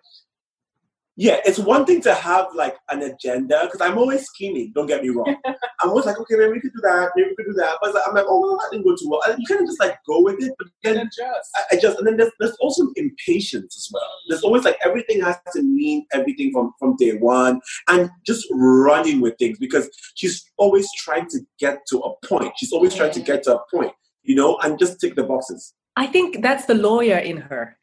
yeah, 1.18 1.39
it's 1.45 1.59
one 1.59 1.86
thing 1.86 2.01
to 2.01 2.14
have 2.14 2.47
like 2.55 2.78
an 2.89 3.01
agenda 3.01 3.62
because 3.66 3.82
I'm 3.82 3.97
always 3.97 4.26
scheming. 4.26 4.72
Don't 4.74 4.88
get 4.88 5.03
me 5.03 5.09
wrong. 5.09 5.36
I'm 5.82 5.89
always 5.89 6.05
like, 6.05 6.18
okay, 6.20 6.36
maybe 6.36 6.53
we 6.53 6.62
could 6.62 6.74
do 6.74 6.82
that, 6.84 7.12
maybe 7.16 7.30
we 7.30 7.36
could 7.36 7.51
do 7.51 7.59
that. 7.59 7.78
But 7.82 7.95
I'm 8.07 8.16
like, 8.16 8.26
oh, 8.28 8.39
well, 8.39 8.57
that 8.57 8.70
didn't 8.72 8.86
go 8.86 8.95
too 8.95 9.09
well. 9.09 9.22
And 9.28 9.38
you 9.38 9.45
kind 9.45 9.62
of 9.62 9.68
just 9.68 9.80
like 9.80 9.97
go 10.07 10.22
with 10.22 10.41
it, 10.41 10.53
but 10.57 10.68
then 10.84 10.97
adjust. 10.97 11.49
I 11.55 11.76
adjust. 11.76 11.97
And 11.97 12.07
then 12.07 12.18
there's, 12.18 12.32
there's 12.39 12.55
also 12.62 12.88
impatience 12.95 13.76
as 13.76 13.89
well. 13.91 14.09
There's 14.30 14.43
always 14.43 14.64
like 14.64 14.78
everything 14.86 15.22
has 15.22 15.38
to 15.53 15.62
mean 15.62 16.05
everything 16.14 16.51
from 16.53 16.72
from 16.80 16.95
day 16.95 17.18
one, 17.18 17.59
and 17.89 18.09
just 18.26 18.47
running 18.51 19.20
with 19.20 19.38
things 19.38 19.57
because 19.59 19.89
she's 20.16 20.43
always 20.57 20.88
trying 20.97 21.28
to 21.30 21.39
get 21.59 21.80
to 21.89 21.99
a 21.99 22.26
point. 22.26 22.53
She's 22.57 22.72
always 22.72 22.95
trying 22.95 23.12
to 23.12 23.20
get 23.20 23.43
to 23.43 23.57
a 23.57 23.64
point, 23.74 23.91
you 24.24 24.36
know, 24.36 24.57
and 24.64 24.80
just 24.80 24.99
tick 25.01 25.16
the 25.16 25.24
boxes. 25.24 25.74
I 25.97 26.07
think 26.07 26.41
that's 26.41 26.66
the 26.66 26.76
lawyer 26.76 27.18
in 27.18 27.38
her 27.38 27.78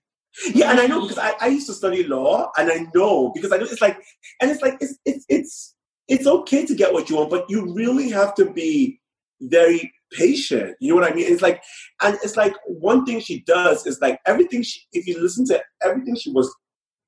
yeah, 0.55 0.71
and 0.71 0.81
I 0.81 0.87
know 0.87 1.03
because 1.03 1.19
I, 1.19 1.35
I 1.41 1.49
used 1.49 1.67
to 1.67 1.75
study 1.75 2.05
law, 2.05 2.51
and 2.57 2.71
I 2.71 2.87
know 2.95 3.33
because 3.35 3.53
I 3.53 3.57
know 3.57 3.65
it's 3.65 3.81
like, 3.81 3.99
and 4.41 4.51
it's 4.51 4.63
like 4.63 4.77
it's 4.81 4.99
it's 5.05 5.25
it's 5.29 5.75
it's 6.09 6.27
okay 6.27 6.65
to 6.67 6.75
get 6.75 6.93
what 6.93 7.11
you 7.11 7.17
want, 7.17 7.31
but 7.31 7.47
you 7.49 7.73
really 7.75 8.11
have 8.11 8.35
to 8.37 8.51
be 8.51 9.01
very 9.41 9.93
patient. 10.13 10.77
You 10.81 10.91
know 10.91 11.01
what 11.01 11.11
I 11.11 11.15
mean? 11.15 11.31
It's 11.31 11.43
like, 11.43 11.63
and 12.03 12.17
it's 12.23 12.37
like 12.37 12.55
one 12.67 13.05
thing 13.05 13.21
she 13.21 13.41
does 13.43 13.87
is 13.87 14.01
like 14.01 14.21
everything. 14.27 14.63
She, 14.63 14.81
if 14.93 15.07
you 15.07 15.21
listen 15.21 15.45
to 15.47 15.63
everything 15.83 16.17
she 16.17 16.31
was 16.31 16.53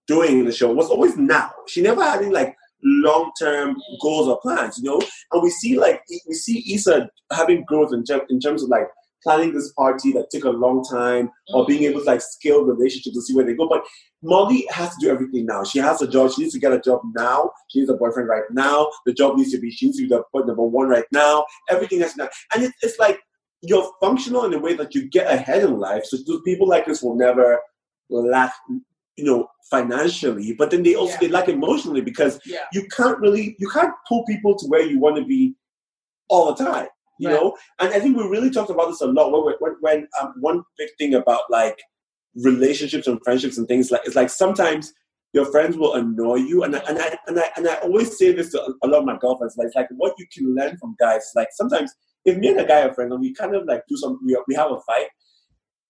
doing 0.07 0.39
in 0.41 0.45
the 0.45 0.53
show, 0.53 0.73
was 0.73 0.91
always 0.91 1.17
now. 1.17 1.51
She 1.69 1.83
never 1.83 2.03
had 2.03 2.23
any 2.23 2.33
like 2.33 2.55
long 2.83 3.31
term 3.41 3.75
mm. 3.75 4.01
goals 4.03 4.29
or 4.29 4.41
plans. 4.41 4.79
You 4.79 4.91
know, 4.91 5.01
and 5.33 5.43
we 5.43 5.51
see 5.51 5.79
like 5.79 6.03
we 6.29 6.35
see 6.35 6.75
Issa 6.75 7.09
having 7.33 7.65
growth 7.65 7.93
in, 7.93 8.05
in 8.29 8.41
terms 8.41 8.63
of 8.63 8.69
like 8.69 8.87
planning 9.23 9.53
this 9.53 9.73
party 9.73 10.13
that 10.13 10.31
took 10.31 10.45
a 10.45 10.51
long 10.51 10.85
time 10.85 11.31
or 11.53 11.67
being 11.67 11.85
able 11.85 12.01
to 12.01 12.07
like 12.07 12.21
scale 12.21 12.65
relationships 12.65 13.15
to 13.15 13.23
see 13.23 13.35
where 13.35 13.45
they 13.45 13.55
go. 13.55 13.69
But 13.69 13.85
Molly 14.23 14.67
has 14.71 14.91
to 14.91 14.97
do 15.01 15.11
everything 15.11 15.47
now. 15.47 15.65
She 15.65 15.79
has 15.79 16.03
a 16.03 16.09
job. 16.09 16.33
She 16.33 16.43
needs 16.43 16.55
to 16.55 16.61
get 16.61 16.73
a 16.73 16.81
job 16.81 17.01
now. 17.15 17.51
She 17.69 17.81
needs 17.81 17.91
a 17.91 17.95
boyfriend 17.95 18.29
right 18.29 18.45
now. 18.51 18.91
The 19.07 19.13
job 19.13 19.37
needs 19.37 19.53
to 19.53 19.59
be, 19.59 19.71
she 19.71 19.87
needs 19.87 19.99
to 19.99 20.05
be 20.05 20.09
the 20.09 20.23
number 20.35 20.63
one 20.63 20.89
right 20.89 21.07
now. 21.13 21.45
Everything 21.69 22.01
has 22.01 22.15
to 22.15 22.25
now. 22.25 22.29
And 22.55 22.65
it, 22.65 22.73
it's 22.83 22.99
like 22.99 23.21
you're 23.63 23.91
functional 24.01 24.45
in 24.45 24.55
a 24.55 24.59
way 24.59 24.75
that 24.75 24.95
you 24.95 25.09
get 25.09 25.33
ahead 25.33 25.65
in 25.65 25.79
life. 25.79 26.05
So 26.05 26.19
people 26.45 26.69
like 26.69 26.87
this 26.87 27.03
will 27.03 27.17
never 27.17 27.59
lack 28.11 28.53
you 29.17 29.25
know 29.25 29.47
financially 29.71 30.55
but 30.55 30.71
then 30.71 30.83
they 30.83 30.95
also 30.95 31.13
yeah. 31.13 31.19
they 31.21 31.29
lack 31.29 31.49
emotionally 31.49 32.01
because 32.01 32.41
yeah. 32.45 32.65
you 32.73 32.87
can't 32.97 33.19
really 33.19 33.55
you 33.59 33.69
can't 33.69 33.93
pull 34.09 34.25
people 34.25 34.57
to 34.57 34.67
where 34.67 34.83
you 34.83 34.99
want 34.99 35.17
to 35.17 35.25
be 35.25 35.55
all 36.29 36.53
the 36.53 36.65
time 36.65 36.89
you 37.21 37.29
right. 37.29 37.41
know 37.41 37.57
and 37.81 37.93
i 37.93 38.01
think 38.01 38.17
we 38.17 38.25
really 38.25 38.51
talked 38.51 38.71
about 38.71 38.89
this 38.89 39.01
a 39.01 39.07
lot 39.07 39.31
when 39.31 39.55
when, 39.61 39.77
when 39.81 40.09
um, 40.21 40.35
one 40.41 40.63
big 40.79 40.89
thing 40.99 41.15
about 41.15 41.43
like 41.51 41.79
relationships 42.45 43.07
and 43.07 43.21
friendships 43.25 43.59
and 43.59 43.69
things 43.69 43.91
like 43.91 44.01
it's 44.05 44.17
like 44.17 44.31
sometimes 44.31 44.93
your 45.33 45.45
friends 45.45 45.77
will 45.77 45.95
annoy 45.95 46.37
you 46.37 46.65
and 46.65 46.75
I, 46.75 46.81
and 46.89 46.99
I 46.99 47.19
and 47.27 47.39
I 47.39 47.51
and 47.57 47.69
I 47.69 47.75
always 47.77 48.17
say 48.19 48.33
this 48.33 48.51
to 48.53 48.75
a 48.83 48.87
lot 48.89 49.01
of 49.01 49.05
my 49.05 49.19
girlfriends 49.19 49.57
like 49.57 49.67
it's 49.67 49.77
like 49.77 49.89
what 49.97 50.15
you 50.19 50.27
can 50.33 50.55
learn 50.55 50.77
from 50.79 50.97
guys 50.99 51.31
like 51.37 51.49
sometimes 51.53 51.93
if 52.25 52.37
me 52.37 52.49
and 52.49 52.61
a 52.61 52.67
guy 52.67 52.83
are 52.83 52.95
friends 52.95 53.13
and 53.13 53.21
we 53.21 53.35
kind 53.35 53.55
of 53.55 53.65
like 53.67 53.83
do 53.89 53.97
some 53.97 54.19
we, 54.25 54.41
we 54.49 54.55
have 54.55 54.71
a 54.71 54.81
fight 54.81 55.07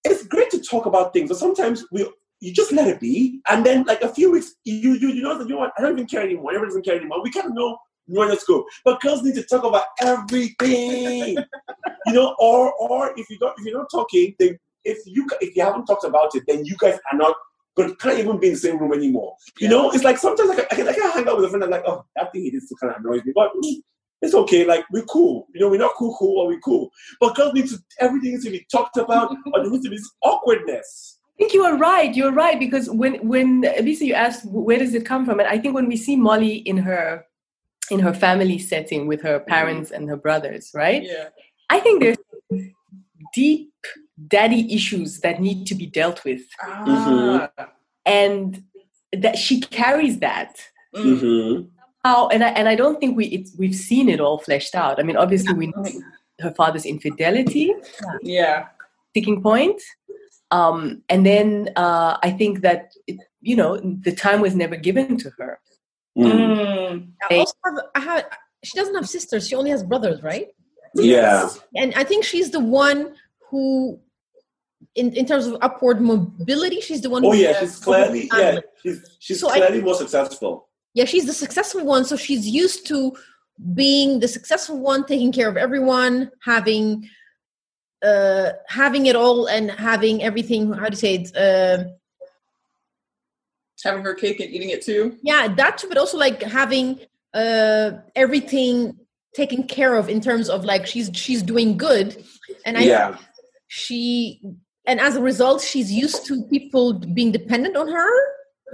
it's 0.04 0.26
great 0.26 0.50
to 0.50 0.60
talk 0.60 0.86
about 0.86 1.12
things 1.12 1.28
but 1.28 1.38
sometimes 1.38 1.84
we 1.92 2.06
you 2.40 2.52
just 2.52 2.72
let 2.72 2.88
it 2.88 3.00
be. 3.00 3.40
And 3.48 3.64
then 3.64 3.84
like 3.84 4.00
a 4.02 4.08
few 4.08 4.32
weeks, 4.32 4.54
you 4.64 4.94
you 4.94 5.08
you 5.08 5.22
know 5.22 5.38
you 5.40 5.48
know 5.48 5.58
what? 5.58 5.72
I 5.78 5.82
don't 5.82 5.92
even 5.92 6.06
care 6.06 6.22
anymore. 6.22 6.50
Everyone 6.50 6.68
doesn't 6.68 6.84
care 6.84 6.96
anymore. 6.96 7.22
We 7.22 7.30
kind 7.30 7.46
of 7.46 7.54
know 7.54 7.78
it's 8.08 8.44
go. 8.44 8.64
But 8.84 9.00
girls 9.00 9.22
need 9.22 9.34
to 9.36 9.42
talk 9.42 9.64
about 9.64 9.84
everything. 10.00 11.36
you 12.06 12.12
know, 12.12 12.34
or 12.38 12.72
or 12.74 13.12
if 13.16 13.28
you 13.30 13.38
don't 13.38 13.58
if 13.58 13.64
you're 13.64 13.78
not 13.78 13.90
talking, 13.90 14.34
then 14.38 14.58
if 14.84 14.98
you 15.06 15.28
if 15.40 15.56
you 15.56 15.62
haven't 15.62 15.86
talked 15.86 16.04
about 16.04 16.34
it, 16.34 16.44
then 16.46 16.64
you 16.64 16.76
guys 16.78 16.98
are 17.12 17.18
not 17.18 17.34
but 17.76 17.98
can't 18.00 18.18
even 18.18 18.38
be 18.38 18.48
in 18.48 18.54
the 18.54 18.58
same 18.58 18.78
room 18.78 18.92
anymore. 18.92 19.36
You 19.58 19.68
yeah. 19.68 19.70
know, 19.70 19.90
it's 19.90 20.04
like 20.04 20.18
sometimes 20.18 20.50
I 20.50 20.56
can, 20.56 20.66
I 20.70 20.74
can, 20.74 20.88
I 20.88 20.92
can 20.92 21.10
hang 21.12 21.28
out 21.28 21.36
with 21.36 21.46
a 21.46 21.48
friend. 21.48 21.62
I'm 21.62 21.70
like, 21.70 21.84
oh, 21.86 22.04
that 22.16 22.32
thing 22.32 22.42
he 22.42 22.50
did 22.50 22.62
kind 22.80 22.92
of 22.94 23.00
annoys 23.00 23.24
me, 23.24 23.32
but 23.34 23.52
it's 24.20 24.34
okay. 24.34 24.66
Like 24.66 24.84
we're 24.92 25.04
cool. 25.04 25.46
You 25.54 25.60
know, 25.60 25.70
we're 25.70 25.78
not 25.78 25.94
cool, 25.96 26.16
cool, 26.18 26.40
or 26.40 26.48
we're 26.48 26.60
cool. 26.60 26.90
But 27.20 27.36
girls 27.36 27.54
need 27.54 27.68
to 27.68 27.78
everything 28.00 28.32
needs 28.32 28.44
to 28.44 28.50
be 28.50 28.66
talked 28.70 28.96
about, 28.96 29.30
or 29.54 29.62
there 29.62 29.70
needs 29.70 29.84
to 29.84 29.90
be 29.90 29.96
this 29.96 30.10
awkwardness 30.22 31.20
I 31.40 31.44
think 31.44 31.54
you 31.54 31.64
are 31.64 31.78
right. 31.78 32.14
You're 32.14 32.32
right 32.32 32.58
because 32.58 32.90
when 32.90 33.14
when 33.26 33.62
Lisa, 33.80 34.04
you 34.04 34.12
asked 34.12 34.44
where 34.44 34.78
does 34.78 34.92
it 34.92 35.06
come 35.06 35.24
from, 35.24 35.40
and 35.40 35.48
I 35.48 35.58
think 35.58 35.74
when 35.74 35.88
we 35.88 35.96
see 35.96 36.14
Molly 36.14 36.56
in 36.56 36.76
her 36.76 37.24
in 37.90 38.00
her 38.00 38.14
family 38.14 38.58
setting 38.58 39.06
with 39.06 39.22
her 39.22 39.40
parents 39.40 39.90
and 39.90 40.08
her 40.08 40.16
brothers, 40.16 40.70
right? 40.74 41.02
Yeah. 41.02 41.28
I 41.68 41.80
think 41.80 42.02
there's 42.02 42.18
deep 43.34 43.72
daddy 44.28 44.72
issues 44.74 45.20
that 45.20 45.40
need 45.40 45.66
to 45.66 45.74
be 45.74 45.86
dealt 45.86 46.24
with, 46.24 46.42
ah. 46.62 46.84
mm-hmm. 46.86 47.64
and 48.06 48.62
that 49.12 49.38
she 49.38 49.60
carries 49.60 50.18
that. 50.20 50.60
Mm-hmm. 50.94 51.68
How 52.04 52.28
and 52.28 52.42
I 52.42 52.48
and 52.50 52.68
I 52.68 52.76
don't 52.76 52.98
think 52.98 53.16
we 53.16 53.46
we've 53.58 53.74
seen 53.74 54.08
it 54.08 54.20
all 54.20 54.38
fleshed 54.38 54.74
out. 54.74 54.98
I 54.98 55.02
mean, 55.02 55.16
obviously 55.16 55.54
we 55.54 55.66
know 55.68 55.84
her 56.40 56.52
father's 56.52 56.86
infidelity. 56.86 57.74
Yeah. 58.22 58.68
Sticking 59.10 59.42
point 59.42 59.82
um, 60.50 61.02
and 61.08 61.24
then 61.24 61.70
uh, 61.76 62.18
I 62.22 62.30
think 62.30 62.60
that, 62.62 62.92
it, 63.06 63.18
you 63.40 63.56
know, 63.56 63.78
the 63.78 64.12
time 64.12 64.40
was 64.40 64.54
never 64.54 64.76
given 64.76 65.16
to 65.18 65.30
her. 65.38 65.60
Mm. 66.18 67.12
I 67.30 67.36
also 67.36 67.54
have, 67.64 67.74
I 67.94 68.00
have, 68.00 68.24
she 68.64 68.78
doesn't 68.78 68.94
have 68.94 69.08
sisters. 69.08 69.48
She 69.48 69.54
only 69.54 69.70
has 69.70 69.82
brothers, 69.82 70.22
right? 70.22 70.48
Yeah. 70.94 71.48
And 71.76 71.94
I 71.94 72.04
think 72.04 72.24
she's 72.24 72.50
the 72.50 72.60
one 72.60 73.14
who, 73.48 74.00
in, 74.94 75.12
in 75.14 75.26
terms 75.26 75.46
of 75.46 75.56
upward 75.60 76.00
mobility, 76.00 76.80
she's 76.80 77.00
the 77.00 77.10
one. 77.10 77.24
Oh 77.24 77.32
yeah, 77.32 77.60
she's 77.60 77.78
clearly 77.78 78.28
yeah, 78.36 78.58
she's 78.82 79.16
she's 79.20 79.40
so 79.40 79.48
clearly 79.48 79.78
I, 79.78 79.82
more 79.82 79.94
successful. 79.94 80.68
Yeah, 80.94 81.04
she's 81.04 81.26
the 81.26 81.32
successful 81.32 81.84
one, 81.84 82.04
so 82.04 82.16
she's 82.16 82.46
used 82.46 82.86
to 82.88 83.14
being 83.74 84.18
the 84.18 84.26
successful 84.26 84.80
one, 84.80 85.04
taking 85.04 85.30
care 85.32 85.48
of 85.48 85.56
everyone, 85.56 86.30
having 86.42 87.08
uh, 88.02 88.50
having 88.66 89.06
it 89.06 89.14
all 89.14 89.46
and 89.46 89.70
having 89.70 90.22
everything. 90.22 90.72
How 90.72 90.88
do 90.88 90.94
you 90.94 90.96
say 90.96 91.14
it? 91.16 91.36
Uh, 91.36 91.90
having 93.82 94.04
her 94.04 94.14
cake 94.14 94.40
and 94.40 94.50
eating 94.50 94.70
it 94.70 94.82
too. 94.82 95.16
Yeah, 95.22 95.48
that 95.54 95.78
too, 95.78 95.88
but 95.88 95.98
also 95.98 96.18
like 96.18 96.42
having 96.42 97.00
uh, 97.34 97.92
everything 98.16 98.96
taken 99.34 99.64
care 99.64 99.94
of 99.94 100.08
in 100.08 100.20
terms 100.20 100.48
of 100.48 100.64
like 100.64 100.86
she's 100.86 101.10
she's 101.14 101.42
doing 101.42 101.76
good, 101.76 102.24
and 102.64 102.76
I 102.76 102.82
yeah. 102.82 103.16
she 103.68 104.42
and 104.86 105.00
as 105.00 105.16
a 105.16 105.22
result 105.22 105.62
she's 105.62 105.92
used 105.92 106.26
to 106.26 106.42
people 106.44 106.94
being 106.94 107.32
dependent 107.32 107.76
on 107.76 107.88
her. 107.88 108.10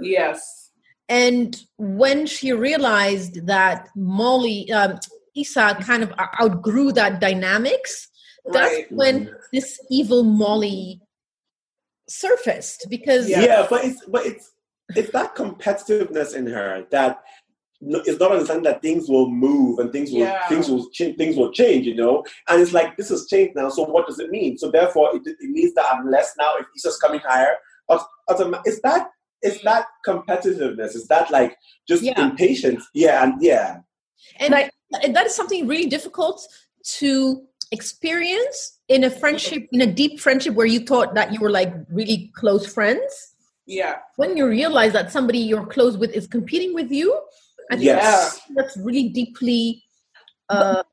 Yes. 0.01 0.71
And 1.09 1.55
when 1.77 2.25
she 2.25 2.51
realized 2.51 3.47
that 3.47 3.87
Molly, 3.95 4.69
um, 4.73 4.99
Issa 5.37 5.77
kind 5.81 6.03
of 6.03 6.13
outgrew 6.41 6.91
that 6.93 7.21
dynamics, 7.21 8.09
that's 8.51 8.75
right. 8.75 8.91
when 8.91 9.33
this 9.53 9.79
evil 9.89 10.23
Molly 10.23 11.01
surfaced 12.09 12.87
because 12.89 13.29
yeah. 13.29 13.41
yeah, 13.41 13.67
but 13.69 13.85
it's 13.85 14.05
but 14.05 14.25
it's 14.25 14.51
it's 14.95 15.11
that 15.11 15.35
competitiveness 15.35 16.35
in 16.35 16.47
her 16.47 16.85
that 16.91 17.21
it's 17.81 18.19
not 18.19 18.31
understanding 18.31 18.63
that 18.63 18.81
things 18.81 19.07
will 19.07 19.29
move 19.29 19.77
and 19.79 19.91
things 19.91 20.11
will 20.11 20.19
yeah. 20.19 20.47
things 20.47 20.67
will 20.69 20.89
change 20.89 21.17
things 21.17 21.35
will 21.35 21.51
change 21.51 21.85
you 21.85 21.95
know 21.95 22.23
and 22.47 22.61
it's 22.61 22.73
like 22.73 22.97
this 22.97 23.09
has 23.09 23.27
changed 23.27 23.55
now 23.55 23.69
so 23.69 23.83
what 23.83 24.07
does 24.07 24.19
it 24.19 24.29
mean 24.29 24.57
so 24.57 24.71
therefore 24.71 25.15
it, 25.15 25.21
it 25.25 25.49
means 25.49 25.73
that 25.73 25.85
i'm 25.91 26.09
less 26.09 26.33
now 26.39 26.55
if 26.57 26.65
he's 26.73 26.83
just 26.83 27.01
coming 27.01 27.19
higher 27.19 27.55
but, 27.87 28.05
it's 28.65 28.81
that 28.81 29.09
it's 29.41 29.59
mm. 29.59 29.63
that 29.63 29.85
competitiveness 30.05 30.95
it's 30.95 31.07
that 31.07 31.29
like 31.29 31.55
just 31.87 32.01
yeah. 32.01 32.19
impatience 32.19 32.87
yeah 32.93 33.23
and 33.23 33.33
yeah 33.41 33.77
and 34.39 34.55
I, 34.55 34.69
that 34.91 35.25
is 35.25 35.35
something 35.35 35.67
really 35.67 35.87
difficult 35.87 36.41
to 36.99 37.43
experience 37.71 38.79
in 38.87 39.03
a 39.03 39.09
friendship, 39.09 39.67
in 39.71 39.81
a 39.81 39.91
deep 39.91 40.19
friendship 40.19 40.53
where 40.53 40.65
you 40.65 40.79
thought 40.79 41.13
that 41.15 41.33
you 41.33 41.39
were 41.39 41.51
like 41.51 41.73
really 41.89 42.31
close 42.35 42.71
friends. 42.71 43.35
Yeah. 43.67 43.97
When 44.15 44.37
you 44.37 44.47
realize 44.47 44.93
that 44.93 45.11
somebody 45.11 45.39
you're 45.39 45.65
close 45.65 45.97
with 45.97 46.11
is 46.11 46.25
competing 46.25 46.73
with 46.73 46.89
you, 46.89 47.21
I 47.69 47.75
think 47.75 47.85
yes. 47.85 48.41
that's 48.55 48.77
really 48.77 49.09
deeply 49.09 49.83
uh, 50.49 50.83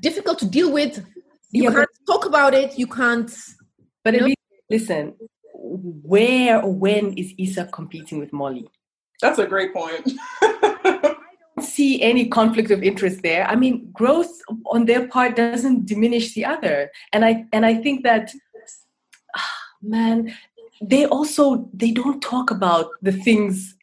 difficult 0.00 0.38
to 0.40 0.46
deal 0.46 0.72
with. 0.72 1.04
You 1.50 1.64
yeah, 1.64 1.70
can't 1.70 1.88
talk 2.06 2.24
about 2.24 2.54
it. 2.54 2.78
You 2.78 2.86
can't. 2.86 3.30
But 4.02 4.14
you 4.14 4.20
know? 4.20 4.34
listen, 4.70 5.14
where 5.52 6.62
or 6.62 6.72
when 6.72 7.12
is 7.14 7.34
Issa 7.38 7.66
competing 7.66 8.18
with 8.18 8.32
Molly? 8.32 8.66
That's 9.20 9.38
a 9.38 9.46
great 9.46 9.74
point. 9.74 10.12
I 10.42 11.16
don't 11.56 11.66
see 11.66 12.00
any 12.02 12.28
conflict 12.28 12.70
of 12.70 12.82
interest 12.82 13.22
there. 13.22 13.46
I 13.46 13.56
mean, 13.56 13.90
growth 13.92 14.30
on 14.66 14.86
their 14.86 15.08
part 15.08 15.36
doesn't 15.36 15.86
diminish 15.86 16.34
the 16.34 16.46
other, 16.46 16.90
and 17.12 17.24
I 17.24 17.44
and 17.52 17.66
I 17.66 17.74
think 17.74 18.04
that, 18.04 18.32
ah, 19.36 19.54
man, 19.82 20.34
they 20.80 21.06
also 21.06 21.68
they 21.72 21.90
don't 21.90 22.20
talk 22.20 22.50
about 22.50 22.90
the 23.02 23.12
things 23.12 23.76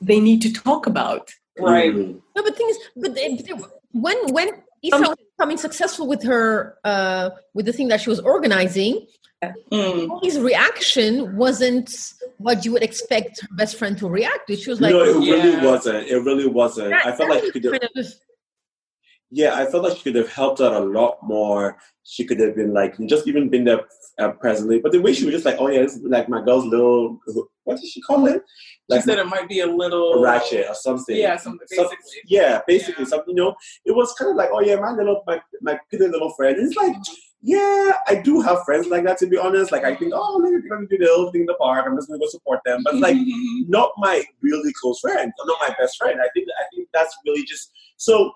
they 0.00 0.20
need 0.20 0.42
to 0.42 0.52
talk 0.52 0.86
about. 0.86 1.32
Right. 1.58 1.94
No, 1.94 2.20
but 2.34 2.56
thing 2.56 2.68
is, 2.68 2.78
but 2.96 3.14
they, 3.14 3.36
they, 3.36 3.52
when 3.92 4.16
when 4.32 4.48
Issa 4.82 5.00
was 5.00 5.16
becoming 5.36 5.56
successful 5.56 6.06
with 6.06 6.22
her 6.22 6.76
uh, 6.84 7.30
with 7.54 7.66
the 7.66 7.72
thing 7.72 7.88
that 7.88 8.00
she 8.00 8.10
was 8.10 8.20
organizing, 8.20 9.06
mm. 9.72 10.22
his 10.22 10.38
reaction 10.38 11.36
wasn't 11.36 12.12
what 12.38 12.64
you 12.64 12.72
would 12.72 12.82
expect 12.82 13.40
her 13.40 13.48
best 13.56 13.76
friend 13.76 13.96
to 13.98 14.08
react 14.08 14.48
to. 14.48 14.56
She 14.56 14.70
was 14.70 14.80
like, 14.80 14.92
"No, 14.92 15.02
it 15.02 15.22
yeah. 15.22 15.34
really 15.34 15.66
wasn't. 15.66 16.06
It 16.06 16.18
really 16.18 16.46
wasn't. 16.46 16.90
That, 16.90 17.06
I 17.06 17.16
felt 17.16 17.30
like 17.30 17.44
she 17.44 17.52
could. 17.52 17.80
Kind 17.80 17.88
of 17.96 18.06
yeah, 19.30 19.54
I 19.54 19.66
felt 19.66 19.84
like 19.84 19.96
she 19.96 20.04
could 20.04 20.14
have 20.14 20.32
helped 20.32 20.60
out 20.60 20.72
a 20.72 20.80
lot 20.80 21.18
more. 21.22 21.78
She 22.04 22.24
could 22.24 22.38
have 22.40 22.54
been 22.54 22.72
like 22.72 22.96
just 23.06 23.26
even 23.26 23.48
been 23.48 23.64
there 23.64 23.80
uh, 24.18 24.30
presently. 24.30 24.80
But 24.80 24.92
the 24.92 25.00
way 25.00 25.12
she 25.12 25.24
was 25.24 25.34
just 25.34 25.44
like, 25.44 25.56
"Oh 25.58 25.68
yeah, 25.68 25.82
this 25.82 25.96
is 25.96 26.02
like 26.02 26.28
my 26.28 26.42
girl's 26.42 26.64
little." 26.64 27.18
What 27.64 27.80
did 27.80 27.90
she 27.90 28.00
call 28.00 28.26
it? 28.26 28.42
Like 28.88 29.02
she 29.02 29.10
said 29.10 29.18
it 29.18 29.26
might 29.26 29.48
be 29.48 29.60
a 29.60 29.66
little 29.66 30.22
ratchet 30.22 30.66
or 30.68 30.74
something. 30.74 31.16
Yeah, 31.16 31.36
something 31.36 31.66
basically. 31.68 31.96
yeah, 32.26 32.60
basically 32.66 33.04
yeah. 33.04 33.08
something. 33.08 33.36
You 33.36 33.42
know, 33.42 33.54
it 33.84 33.92
was 33.92 34.12
kind 34.14 34.30
of 34.30 34.36
like, 34.36 34.50
"Oh 34.52 34.60
yeah, 34.60 34.76
my 34.76 34.92
little 34.92 35.22
my 35.26 35.40
my 35.60 35.78
little 35.92 36.32
friend." 36.34 36.56
It's 36.58 36.76
like 36.76 36.94
yeah, 37.42 37.92
I 38.08 38.16
do 38.16 38.40
have 38.40 38.64
friends 38.64 38.88
like 38.88 39.04
that 39.04 39.18
to 39.18 39.26
be 39.26 39.38
honest. 39.38 39.70
Like 39.70 39.84
I 39.84 39.94
think, 39.94 40.12
oh, 40.14 40.42
they're 40.42 40.60
gonna 40.68 40.86
do 40.88 40.98
the 40.98 41.04
little 41.04 41.30
thing 41.30 41.42
in 41.42 41.46
the 41.46 41.54
park. 41.54 41.84
I'm 41.86 41.96
just 41.96 42.08
gonna 42.08 42.18
go 42.18 42.26
support 42.28 42.60
them. 42.64 42.82
But 42.82 42.96
like, 42.96 43.16
not 43.68 43.92
my 43.98 44.24
really 44.42 44.72
close 44.80 44.98
friend, 45.00 45.32
not 45.44 45.58
my 45.60 45.74
best 45.78 45.96
friend. 45.96 46.18
I 46.20 46.28
think 46.34 46.48
I 46.58 46.64
think 46.74 46.88
that's 46.92 47.16
really 47.24 47.44
just 47.44 47.70
so. 47.96 48.32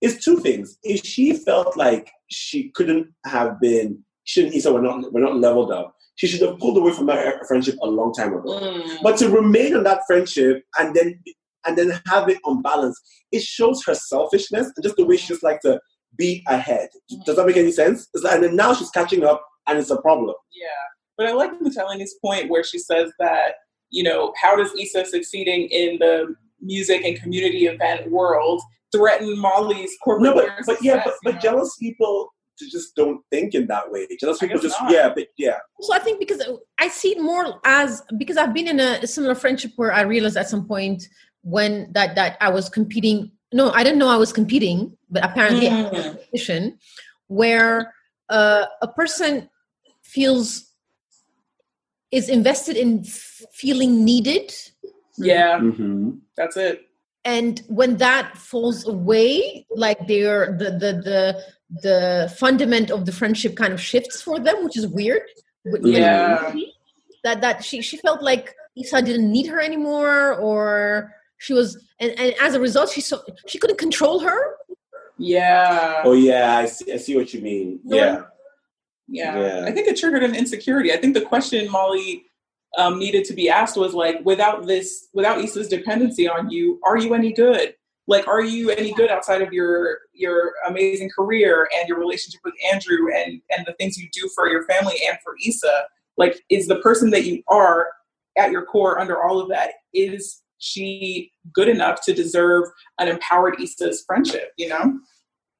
It's 0.00 0.24
two 0.24 0.38
things. 0.38 0.78
If 0.82 1.04
she 1.04 1.32
felt 1.34 1.76
like 1.76 2.10
she 2.28 2.70
couldn't 2.70 3.12
have 3.24 3.60
been, 3.60 4.04
she 4.24 4.44
and 4.44 4.54
Issa 4.54 4.72
were 4.72 4.82
not 4.82 5.12
were 5.12 5.20
not 5.20 5.36
leveled 5.36 5.72
up. 5.72 5.94
She 6.16 6.26
should 6.26 6.42
have 6.42 6.58
pulled 6.58 6.78
away 6.78 6.92
from 6.92 7.06
that 7.06 7.46
friendship 7.46 7.76
a 7.82 7.86
long 7.86 8.12
time 8.12 8.34
ago. 8.34 8.58
Mm. 8.60 9.02
But 9.02 9.16
to 9.18 9.28
remain 9.28 9.76
on 9.76 9.84
that 9.84 10.02
friendship 10.06 10.64
and 10.78 10.94
then 10.94 11.22
and 11.66 11.76
then 11.76 12.00
have 12.06 12.28
it 12.28 12.38
on 12.44 12.62
balance, 12.62 13.00
it 13.32 13.42
shows 13.42 13.84
her 13.84 13.94
selfishness 13.94 14.72
and 14.76 14.82
just 14.82 14.96
the 14.96 15.04
way 15.04 15.16
she 15.16 15.28
just 15.28 15.42
like 15.42 15.60
to 15.60 15.80
be 16.16 16.42
ahead. 16.48 16.88
Does 17.24 17.36
that 17.36 17.46
make 17.46 17.56
any 17.56 17.72
sense? 17.72 18.08
Like, 18.14 18.34
and 18.34 18.44
then 18.44 18.56
now 18.56 18.72
she's 18.74 18.90
catching 18.90 19.24
up, 19.24 19.44
and 19.66 19.78
it's 19.78 19.90
a 19.90 20.00
problem. 20.00 20.34
Yeah, 20.52 20.68
but 21.16 21.26
I 21.26 21.32
like 21.32 21.52
Mutaleni's 21.60 22.14
point 22.22 22.50
where 22.50 22.64
she 22.64 22.78
says 22.78 23.10
that 23.18 23.54
you 23.90 24.02
know 24.02 24.32
how 24.40 24.56
does 24.56 24.72
Issa 24.78 25.06
succeeding 25.06 25.68
in 25.68 25.98
the 25.98 26.34
music 26.60 27.04
and 27.04 27.20
community 27.20 27.66
event 27.66 28.10
world 28.10 28.62
threaten 28.92 29.38
Molly's 29.38 29.92
corporate? 30.02 30.34
No, 30.34 30.42
but, 30.42 30.50
but 30.66 30.82
yeah, 30.82 31.02
but, 31.04 31.14
but 31.24 31.40
jealous 31.40 31.76
people 31.76 32.32
just 32.58 32.96
don't 32.96 33.20
think 33.30 33.54
in 33.54 33.66
that 33.66 33.90
way. 33.90 34.06
Jealous 34.18 34.38
people 34.38 34.58
just 34.58 34.80
not. 34.80 34.90
yeah, 34.90 35.12
but 35.14 35.28
yeah. 35.36 35.58
So 35.80 35.92
I 35.94 35.98
think 35.98 36.18
because 36.18 36.42
I 36.78 36.88
see 36.88 37.10
it 37.10 37.20
more 37.20 37.60
as 37.64 38.02
because 38.16 38.36
I've 38.38 38.54
been 38.54 38.68
in 38.68 38.80
a 38.80 39.06
similar 39.06 39.34
friendship 39.34 39.72
where 39.76 39.92
I 39.92 40.02
realized 40.02 40.36
at 40.38 40.48
some 40.48 40.66
point 40.66 41.08
when 41.42 41.92
that 41.92 42.14
that 42.14 42.36
I 42.40 42.48
was 42.50 42.68
competing. 42.68 43.30
No, 43.52 43.70
I 43.70 43.84
didn't 43.84 43.98
know 43.98 44.08
I 44.08 44.16
was 44.16 44.32
competing, 44.32 44.96
but 45.10 45.24
apparently 45.24 45.68
I 45.68 45.82
was 45.82 45.92
a 45.92 46.08
Mm. 46.08 46.12
competition 46.12 46.78
where 47.28 47.94
uh, 48.28 48.66
a 48.82 48.88
person 48.88 49.48
feels 50.02 50.72
is 52.10 52.28
invested 52.28 52.76
in 52.76 53.00
f- 53.00 53.42
feeling 53.52 54.04
needed 54.04 54.52
yeah, 55.18 55.58
Mm-hmm. 55.58 56.10
that's 56.36 56.56
it. 56.58 56.82
And 57.34 57.60
when 57.68 57.96
that 57.96 58.36
falls 58.38 58.86
away 58.86 59.66
like 59.84 59.98
they're 60.06 60.56
the 60.60 60.70
the 60.82 60.92
the 61.08 61.20
the 61.82 62.32
fundament 62.38 62.90
of 62.92 63.04
the 63.06 63.12
friendship 63.12 63.56
kind 63.56 63.72
of 63.74 63.80
shifts 63.80 64.22
for 64.22 64.38
them 64.38 64.56
which 64.64 64.76
is 64.76 64.86
weird 64.86 65.22
Yeah. 65.82 66.54
that 67.24 67.40
that 67.40 67.64
she 67.64 67.82
she 67.82 67.96
felt 67.96 68.22
like 68.22 68.54
Issa 68.80 69.02
didn't 69.02 69.30
need 69.36 69.46
her 69.48 69.60
anymore 69.60 70.34
or 70.34 71.12
she 71.38 71.52
was 71.52 71.68
and, 71.98 72.12
and 72.20 72.34
as 72.40 72.54
a 72.54 72.60
result 72.60 72.90
she 72.90 73.00
so 73.00 73.16
she 73.50 73.58
couldn't 73.58 73.78
control 73.86 74.20
her 74.20 74.40
Yeah. 75.18 76.02
Oh 76.04 76.12
yeah, 76.12 76.58
I 76.58 76.66
see. 76.66 76.92
I 76.92 76.98
see 76.98 77.16
what 77.16 77.32
you 77.34 77.40
mean. 77.40 77.80
Yeah. 77.84 78.22
Yeah. 79.08 79.32
Yeah. 79.40 79.64
I 79.66 79.72
think 79.72 79.88
it 79.88 79.96
triggered 79.96 80.22
an 80.22 80.34
insecurity. 80.36 80.92
I 80.92 80.98
think 80.98 81.14
the 81.14 81.22
question 81.32 81.68
Molly 81.70 82.25
um, 82.76 82.98
needed 82.98 83.24
to 83.26 83.34
be 83.34 83.48
asked 83.48 83.76
was 83.76 83.94
like, 83.94 84.20
without 84.24 84.66
this, 84.66 85.08
without 85.12 85.38
Issa's 85.38 85.68
dependency 85.68 86.28
on 86.28 86.50
you, 86.50 86.80
are 86.84 86.98
you 86.98 87.14
any 87.14 87.32
good? 87.32 87.74
Like, 88.08 88.28
are 88.28 88.44
you 88.44 88.70
any 88.70 88.92
good 88.92 89.10
outside 89.10 89.42
of 89.42 89.52
your 89.52 89.98
your 90.12 90.52
amazing 90.68 91.10
career 91.16 91.68
and 91.76 91.88
your 91.88 91.98
relationship 91.98 92.40
with 92.44 92.54
Andrew 92.72 93.12
and 93.14 93.40
and 93.50 93.66
the 93.66 93.74
things 93.74 93.96
you 93.98 94.08
do 94.12 94.28
for 94.34 94.48
your 94.48 94.64
family 94.66 94.94
and 95.08 95.18
for 95.24 95.34
Issa? 95.44 95.84
Like, 96.16 96.40
is 96.48 96.68
the 96.68 96.76
person 96.76 97.10
that 97.10 97.24
you 97.24 97.42
are 97.48 97.88
at 98.38 98.52
your 98.52 98.64
core 98.64 99.00
under 99.00 99.22
all 99.22 99.40
of 99.40 99.48
that 99.48 99.70
is 99.92 100.42
she 100.58 101.32
good 101.52 101.68
enough 101.68 102.00
to 102.02 102.14
deserve 102.14 102.64
an 102.98 103.08
empowered 103.08 103.60
Issa's 103.60 104.04
friendship? 104.06 104.52
You 104.56 104.68
know? 104.68 104.98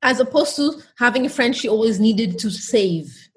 as 0.03 0.21
opposed 0.21 0.55
to 0.57 0.81
having 0.99 1.27
a 1.27 1.29
friend 1.29 1.57
she 1.57 1.69
always 1.69 1.99
needed 1.99 2.39
to 2.39 2.51
save 2.51 3.29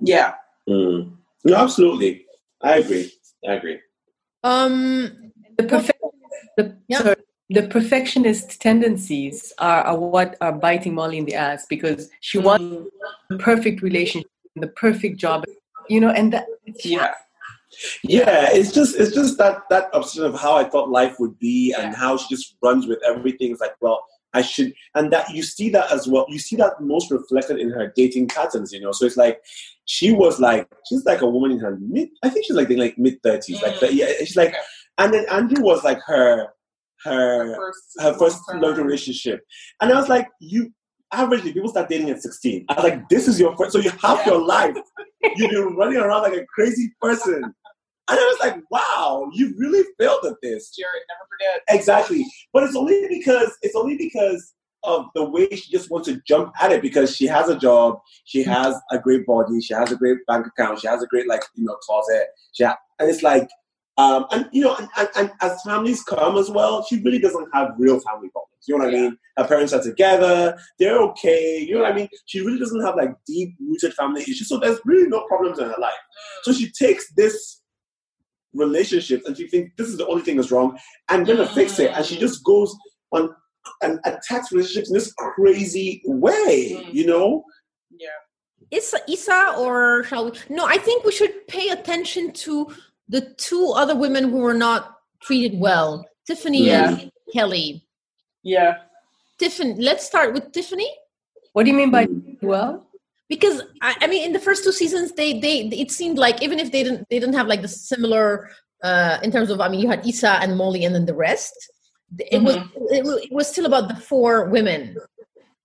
Yeah. 0.00 0.34
Mm. 0.68 1.16
No, 1.44 1.56
absolutely. 1.56 2.26
I 2.62 2.78
agree. 2.78 3.12
I 3.48 3.54
agree. 3.54 3.78
um 4.42 5.32
The 5.58 5.64
perfect, 5.64 6.00
the, 6.56 6.76
Yeah. 6.88 6.98
sorry, 7.02 7.16
the 7.48 7.62
perfectionist 7.68 8.60
tendencies 8.60 9.52
are, 9.58 9.82
are 9.82 9.98
what 9.98 10.36
are 10.40 10.52
biting 10.52 10.94
Molly 10.94 11.18
in 11.18 11.24
the 11.24 11.34
ass 11.34 11.66
because 11.68 12.10
she 12.20 12.38
wants 12.38 12.64
Mm, 12.64 12.86
the 13.30 13.38
perfect 13.38 13.82
relationship, 13.82 14.30
the 14.56 14.68
perfect 14.68 15.16
job, 15.18 15.44
you 15.88 16.00
know, 16.00 16.10
and 16.10 16.32
that 16.32 16.46
yeah. 16.84 17.12
Yeah, 18.02 18.48
it's 18.52 18.72
just 18.72 18.96
it's 18.96 19.14
just 19.14 19.38
that 19.38 19.64
that 19.70 19.90
obsession 19.92 20.24
of 20.24 20.38
how 20.38 20.56
I 20.56 20.64
thought 20.64 20.88
life 20.88 21.16
would 21.20 21.38
be 21.38 21.74
and 21.78 21.92
Yeah. 21.92 21.98
how 21.98 22.16
she 22.16 22.26
just 22.34 22.56
runs 22.62 22.86
with 22.86 23.00
everything. 23.06 23.50
It's 23.52 23.60
like, 23.60 23.76
well, 23.80 24.04
I 24.38 24.42
should, 24.42 24.72
and 24.94 25.12
that 25.12 25.30
you 25.36 25.42
see 25.42 25.68
that 25.70 25.90
as 25.96 26.06
well. 26.06 26.26
You 26.28 26.38
see 26.38 26.56
that 26.56 26.74
most 26.80 27.10
reflected 27.10 27.58
in 27.58 27.70
her 27.70 27.92
dating 27.96 28.28
patterns, 28.28 28.72
you 28.72 28.80
know. 28.80 28.92
So 28.92 29.06
it's 29.06 29.16
like 29.16 29.40
she 29.86 30.12
was 30.12 30.38
like 30.40 30.68
she's 30.88 31.04
like 31.04 31.22
a 31.22 31.30
woman 31.34 31.52
in 31.52 31.58
her 31.60 31.76
mid. 31.80 32.08
I 32.22 32.28
think 32.30 32.44
she's 32.46 32.56
like 32.56 32.70
in 32.70 32.78
like 32.78 32.96
mid 32.98 33.16
thirties, 33.22 33.62
like 33.62 33.74
Mm. 33.76 33.94
yeah. 34.00 34.10
She's 34.20 34.36
like, 34.36 34.50
Okay. 34.50 34.58
and 34.98 35.12
then 35.14 35.24
Andrew 35.30 35.62
was 35.70 35.82
like 35.84 36.00
her 36.06 36.48
her 37.04 37.54
first, 37.56 37.78
her 38.00 38.12
first 38.14 38.38
long-term- 38.48 38.62
long 38.78 38.86
relationship, 38.86 39.40
and 39.80 39.92
I 39.92 39.96
was 40.00 40.08
like, 40.08 40.28
you. 40.40 40.72
Averagely, 41.14 41.54
people 41.54 41.68
start 41.68 41.88
dating 41.88 42.10
at 42.10 42.20
16. 42.20 42.66
I 42.68 42.74
was 42.74 42.82
like, 42.90 43.08
this 43.08 43.28
is 43.28 43.38
your 43.38 43.56
first, 43.56 43.70
so 43.72 43.78
you 43.78 43.90
have 43.90 44.18
Yeah. 44.18 44.32
your 44.32 44.40
life. 44.44 44.76
You've 45.36 45.50
been 45.52 45.76
running 45.76 45.98
around 45.98 46.22
like 46.22 46.34
a 46.34 46.44
crazy 46.52 46.92
person. 47.00 47.54
And 48.08 48.18
I 48.18 48.22
was 48.22 48.38
like, 48.40 48.62
wow, 48.70 49.28
you 49.32 49.54
really 49.58 49.84
failed 49.98 50.24
at 50.24 50.34
this. 50.42 50.70
Jared, 50.70 51.02
never 51.08 51.26
forget. 51.28 51.62
Exactly. 51.68 52.24
But 52.52 52.64
it's 52.64 52.76
only 52.76 53.06
because 53.08 53.56
it's 53.62 53.74
only 53.74 53.96
because 53.96 54.54
of 54.84 55.06
the 55.14 55.28
way 55.28 55.48
she 55.50 55.72
just 55.72 55.90
wants 55.90 56.08
to 56.08 56.20
jump 56.26 56.52
at 56.60 56.70
it 56.70 56.80
because 56.80 57.14
she 57.14 57.26
has 57.26 57.48
a 57.48 57.58
job, 57.58 57.98
she 58.24 58.44
has 58.44 58.76
a 58.92 58.98
great 58.98 59.26
body, 59.26 59.60
she 59.60 59.74
has 59.74 59.90
a 59.90 59.96
great 59.96 60.18
bank 60.28 60.46
account, 60.46 60.80
she 60.80 60.86
has 60.86 61.02
a 61.02 61.06
great 61.06 61.26
like, 61.26 61.42
you 61.56 61.64
know, 61.64 61.74
closet. 61.82 62.28
She 62.52 62.62
ha- 62.62 62.78
and 63.00 63.10
it's 63.10 63.22
like 63.22 63.48
um, 63.98 64.26
and 64.30 64.48
you 64.52 64.62
know, 64.62 64.76
and, 64.76 64.88
and, 64.96 65.08
and 65.16 65.30
as 65.40 65.62
families 65.62 66.02
come 66.02 66.36
as 66.36 66.50
well, 66.50 66.84
she 66.84 67.00
really 67.02 67.18
doesn't 67.18 67.48
have 67.54 67.70
real 67.78 67.98
family 68.00 68.28
problems. 68.28 68.52
You 68.68 68.76
know 68.76 68.84
what 68.84 68.94
I 68.94 68.98
mean? 68.98 69.18
Her 69.38 69.46
parents 69.46 69.72
are 69.72 69.82
together, 69.82 70.58
they're 70.78 70.98
okay. 70.98 71.58
You 71.60 71.76
know 71.76 71.82
what 71.82 71.92
I 71.92 71.94
mean? 71.94 72.08
She 72.26 72.40
really 72.40 72.58
doesn't 72.58 72.84
have 72.84 72.96
like 72.96 73.10
deep 73.26 73.54
rooted 73.60 73.94
family 73.94 74.22
issues. 74.22 74.48
So 74.48 74.58
there's 74.58 74.80
really 74.84 75.08
no 75.08 75.24
problems 75.28 75.58
in 75.58 75.66
her 75.66 75.76
life. 75.80 75.94
So 76.42 76.52
she 76.52 76.70
takes 76.70 77.10
this 77.14 77.62
relationship 78.56 79.22
and 79.26 79.36
she 79.36 79.46
thinks 79.48 79.72
this 79.76 79.88
is 79.88 79.96
the 79.96 80.06
only 80.06 80.22
thing 80.22 80.36
that's 80.36 80.50
wrong 80.50 80.78
and 81.10 81.26
gonna 81.26 81.46
fix 81.48 81.78
it. 81.78 81.90
And 81.94 82.04
she 82.04 82.16
just 82.18 82.42
goes 82.44 82.74
on 83.12 83.30
and 83.82 83.98
attacks 84.04 84.52
relationships 84.52 84.88
in 84.90 84.94
this 84.94 85.12
crazy 85.12 86.02
way, 86.04 86.72
Mm. 86.86 86.94
you 86.94 87.06
know? 87.06 87.44
Yeah. 87.90 88.08
Issa, 88.70 88.98
Issa 89.08 89.54
or 89.58 90.04
shall 90.04 90.30
we? 90.30 90.38
No, 90.48 90.64
I 90.66 90.78
think 90.78 91.04
we 91.04 91.12
should 91.12 91.46
pay 91.48 91.68
attention 91.70 92.32
to 92.44 92.68
the 93.08 93.20
two 93.38 93.72
other 93.76 93.94
women 93.94 94.30
who 94.30 94.38
were 94.38 94.54
not 94.54 94.96
treated 95.20 95.58
well 95.58 96.04
Tiffany 96.26 96.70
and 96.70 97.10
Kelly. 97.32 97.84
Yeah. 98.42 98.78
Tiffany, 99.38 99.74
let's 99.78 100.04
start 100.04 100.32
with 100.32 100.50
Tiffany. 100.52 100.90
What 101.52 101.64
do 101.64 101.70
you 101.70 101.76
mean 101.76 101.90
by 101.90 102.06
Mm. 102.06 102.42
well? 102.42 102.86
Because 103.28 103.62
I, 103.82 103.96
I 104.02 104.06
mean, 104.06 104.24
in 104.24 104.32
the 104.32 104.38
first 104.38 104.62
two 104.64 104.72
seasons, 104.72 105.12
they 105.12 105.40
they 105.40 105.62
it 105.68 105.90
seemed 105.90 106.18
like 106.18 106.42
even 106.42 106.58
if 106.60 106.70
they 106.70 106.82
didn't 106.84 107.08
they 107.10 107.18
didn't 107.18 107.34
have 107.34 107.48
like 107.48 107.62
the 107.62 107.68
similar 107.68 108.50
uh, 108.84 109.18
in 109.22 109.30
terms 109.32 109.50
of 109.50 109.60
I 109.60 109.68
mean, 109.68 109.80
you 109.80 109.88
had 109.88 110.06
Issa 110.06 110.38
and 110.42 110.56
Molly, 110.56 110.84
and 110.84 110.94
then 110.94 111.06
the 111.06 111.14
rest. 111.14 111.54
It 112.18 112.40
was 112.42 112.54
it, 112.90 113.04
it 113.24 113.32
was 113.32 113.48
still 113.48 113.66
about 113.66 113.88
the 113.88 113.96
four 113.96 114.44
women. 114.48 114.96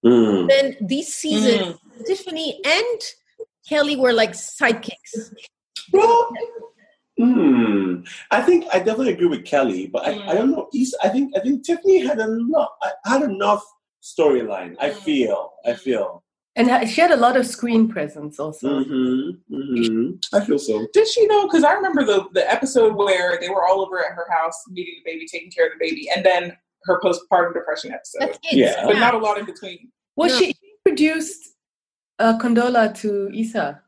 Mm. 0.03 0.49
Then 0.49 0.76
these 0.82 1.14
seasons, 1.14 1.78
Tiffany 2.07 2.59
and 2.66 2.99
Kelly 3.70 3.95
were 3.95 4.14
like 4.14 4.32
sidekicks. 4.32 5.34
Well, 5.93 6.30
hmm. 7.18 8.01
I 8.32 8.41
think 8.41 8.66
I 8.74 8.80
definitely 8.80 9.14
agree 9.14 9.28
with 9.28 9.45
Kelly, 9.45 9.86
but 9.88 10.07
I, 10.07 10.12
I 10.14 10.16
Mm. 10.16 10.34
don't 10.34 10.51
know. 10.51 10.70
East, 10.74 10.95
I 11.03 11.09
think 11.09 11.32
I 11.38 11.41
think 11.41 11.64
Tiffany 11.64 11.99
had 11.99 12.18
enough. 12.20 12.70
I 12.82 13.09
had 13.14 13.22
enough 13.22 13.64
storyline. 14.01 14.76
I 14.80 14.89
Mm. 14.89 14.95
feel. 14.95 15.53
I 15.64 15.74
feel. 15.74 16.24
And 16.56 16.89
she 16.89 16.99
had 16.99 17.12
a 17.12 17.16
lot 17.18 17.38
of 17.38 17.47
screen 17.47 17.88
presence 17.88 18.38
also. 18.39 18.82
Mm-hmm. 18.84 19.56
Mm-hmm. 19.56 20.36
I 20.36 20.43
feel 20.45 20.60
so. 20.60 20.86
Did 20.91 21.08
she 21.08 21.26
know? 21.28 21.47
Because 21.47 21.64
I 21.64 21.74
remember 21.74 22.04
the, 22.04 22.28
the 22.34 22.52
episode 22.52 22.95
where 22.95 23.39
they 23.39 23.47
were 23.49 23.66
all 23.66 23.80
over 23.82 23.99
at 23.99 24.12
her 24.14 24.28
house 24.30 24.62
meeting 24.70 24.95
the 25.04 25.12
baby, 25.12 25.26
taking 25.32 25.49
care 25.49 25.68
of 25.68 25.72
the 25.74 25.80
baby, 25.80 26.10
and 26.14 26.26
then 26.26 26.58
her 26.84 26.99
postpartum 26.99 27.54
depression 27.54 27.93
episode. 27.93 28.20
That's 28.22 28.39
it. 28.52 28.58
Yeah. 28.58 28.86
but 28.86 28.97
not 28.97 29.14
a 29.14 29.18
lot 29.18 29.38
in 29.38 29.45
between. 29.45 29.91
Well, 30.18 30.30
No. 30.30 30.38
she 30.39 30.54
introduced 30.86 31.54
uh, 32.20 32.38
Condola 32.38 32.93
to 32.99 33.32
Issa. 33.34 33.82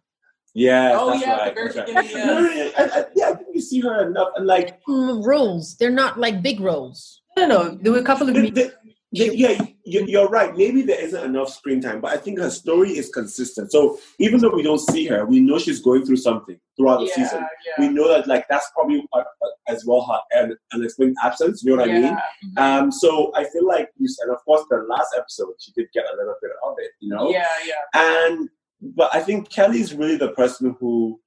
Yeah. 0.54 0.92
Oh, 0.98 1.10
that's 1.12 1.22
yeah, 1.26 1.32
at 1.34 1.38
the 1.38 1.44
right. 1.44 1.56
very 1.56 1.74
that's 1.74 1.92
beginning, 2.12 2.28
No, 2.28 2.42
no, 2.42 2.54
no, 2.54 2.72
I, 2.78 2.84
I, 3.02 3.06
yeah, 3.16 3.30
I 3.30 3.34
think 3.36 3.48
you 3.54 3.62
see 3.62 3.80
her 3.82 4.08
enough, 4.08 4.30
and 4.38 4.46
like 4.48 4.80
Mm, 4.88 5.26
roles. 5.26 5.76
They're 5.78 5.90
not 5.90 6.18
like 6.18 6.42
big 6.42 6.62
roles. 6.62 7.22
I 7.36 7.42
don't 7.42 7.50
know. 7.50 7.78
There 7.82 7.92
were 7.92 7.98
a 8.00 8.04
couple 8.04 8.30
of 8.30 8.36
the, 8.36 8.50
the, 8.52 8.74
yeah, 9.14 9.66
you- 9.86 10.06
you're 10.08 10.28
right. 10.28 10.56
Maybe 10.58 10.82
there 10.82 11.00
isn't 11.00 11.24
enough 11.24 11.50
screen 11.50 11.82
time, 11.82 12.02
but 12.02 12.12
I 12.12 12.18
think 12.18 12.40
her 12.40 12.50
story 12.50 12.92
is 12.98 13.10
consistent. 13.10 13.72
So 13.72 14.00
even 14.20 14.40
though 14.42 14.50
we 14.50 14.64
don't 14.64 14.80
see 14.80 15.06
her, 15.08 15.26
we 15.26 15.40
know 15.40 15.60
she's 15.60 15.82
going 15.82 16.06
through 16.06 16.18
something 16.18 16.60
throughout 16.78 17.00
the 17.00 17.06
yeah, 17.06 17.14
season. 17.16 17.40
yeah. 17.68 17.86
We 17.88 17.94
know 17.94 18.08
that 18.08 18.28
like 18.28 18.46
that's 18.50 18.70
probably 18.74 19.06
uh, 19.14 19.20
uh, 19.20 19.24
as 19.68 19.86
well 19.86 20.02
her 20.10 20.20
an 20.44 20.58
unexplained 20.74 21.16
absence. 21.24 21.64
You 21.64 21.72
know 21.76 21.82
what 21.82 21.90
I 21.90 21.94
mean? 21.94 22.18
yeah. 22.58 22.78
Um, 22.80 22.92
so 22.92 23.32
I 23.36 23.44
feel 23.46 23.68
like 23.68 23.90
you 23.98 24.08
said, 24.08 24.30
of 24.30 24.44
course, 24.46 24.64
the 24.70 24.78
last 24.90 25.14
episode 25.18 25.50
she 25.60 25.72
did 25.74 25.88
get 25.94 26.06
a 26.06 26.16
little 26.18 26.36
bit 26.42 26.52
of 26.66 26.74
it, 26.80 26.92
you 27.00 27.10
know. 27.10 27.30
Yeah, 27.30 27.48
yeah. 27.68 28.02
And 28.02 28.50
but 28.82 29.14
I 29.14 29.20
think 29.22 29.50
Kelly's 29.50 29.94
really 29.94 30.18
the 30.18 30.30
person 30.32 30.76
who 30.80 31.20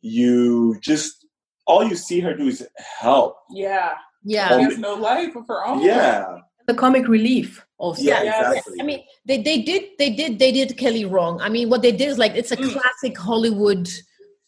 you 0.00 0.76
just 0.80 1.26
all 1.66 1.84
you 1.84 1.96
see 1.96 2.20
her 2.20 2.34
do 2.34 2.46
is 2.46 2.66
help. 2.98 3.36
Yeah. 3.50 3.94
Yeah. 4.24 4.56
She 4.56 4.62
has 4.64 4.78
no 4.78 4.94
life 4.94 5.34
of 5.36 5.46
her 5.48 5.64
own. 5.66 5.82
Yeah, 5.82 6.38
The 6.66 6.74
comic 6.74 7.06
relief 7.08 7.64
also. 7.78 8.02
yeah, 8.02 8.22
Yeah, 8.22 8.48
exactly. 8.50 8.80
I 8.80 8.84
mean, 8.84 9.04
they, 9.24 9.40
they 9.42 9.62
did 9.62 9.82
they 9.98 10.10
did 10.10 10.38
they 10.38 10.50
did 10.52 10.76
Kelly 10.76 11.04
wrong. 11.04 11.40
I 11.40 11.48
mean, 11.48 11.68
what 11.70 11.82
they 11.82 11.92
did 11.92 12.08
is 12.08 12.18
like 12.18 12.32
it's 12.34 12.50
a 12.52 12.56
Mm. 12.56 12.72
classic 12.72 13.16
Hollywood 13.18 13.88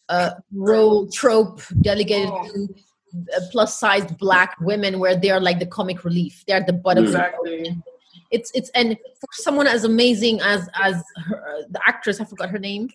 uh, 0.09 0.31
role 0.53 1.07
trope 1.09 1.61
delegated 1.81 2.29
Oh. 2.31 2.47
to 2.47 2.67
uh, 3.35 3.39
plus 3.51 3.79
sized 3.79 4.17
black 4.17 4.55
women, 4.59 4.99
where 4.99 5.15
they 5.15 5.29
are 5.31 5.39
like 5.39 5.59
the 5.59 5.65
comic 5.65 6.03
relief. 6.03 6.43
They're 6.45 6.57
at 6.57 6.67
the 6.67 6.73
butt 6.73 6.97
of 6.97 7.05
the 7.05 7.09
Exactly. 7.09 7.77
it's 8.31 8.51
it's 8.53 8.69
and 8.75 8.97
for 9.21 9.27
someone 9.33 9.67
as 9.67 9.83
amazing 9.85 10.41
as 10.41 10.67
as 10.75 10.95
her, 11.27 11.63
the 11.69 11.79
actress, 11.87 12.19
I 12.19 12.25
forgot 12.25 12.49
her 12.49 12.59
name, 12.59 12.89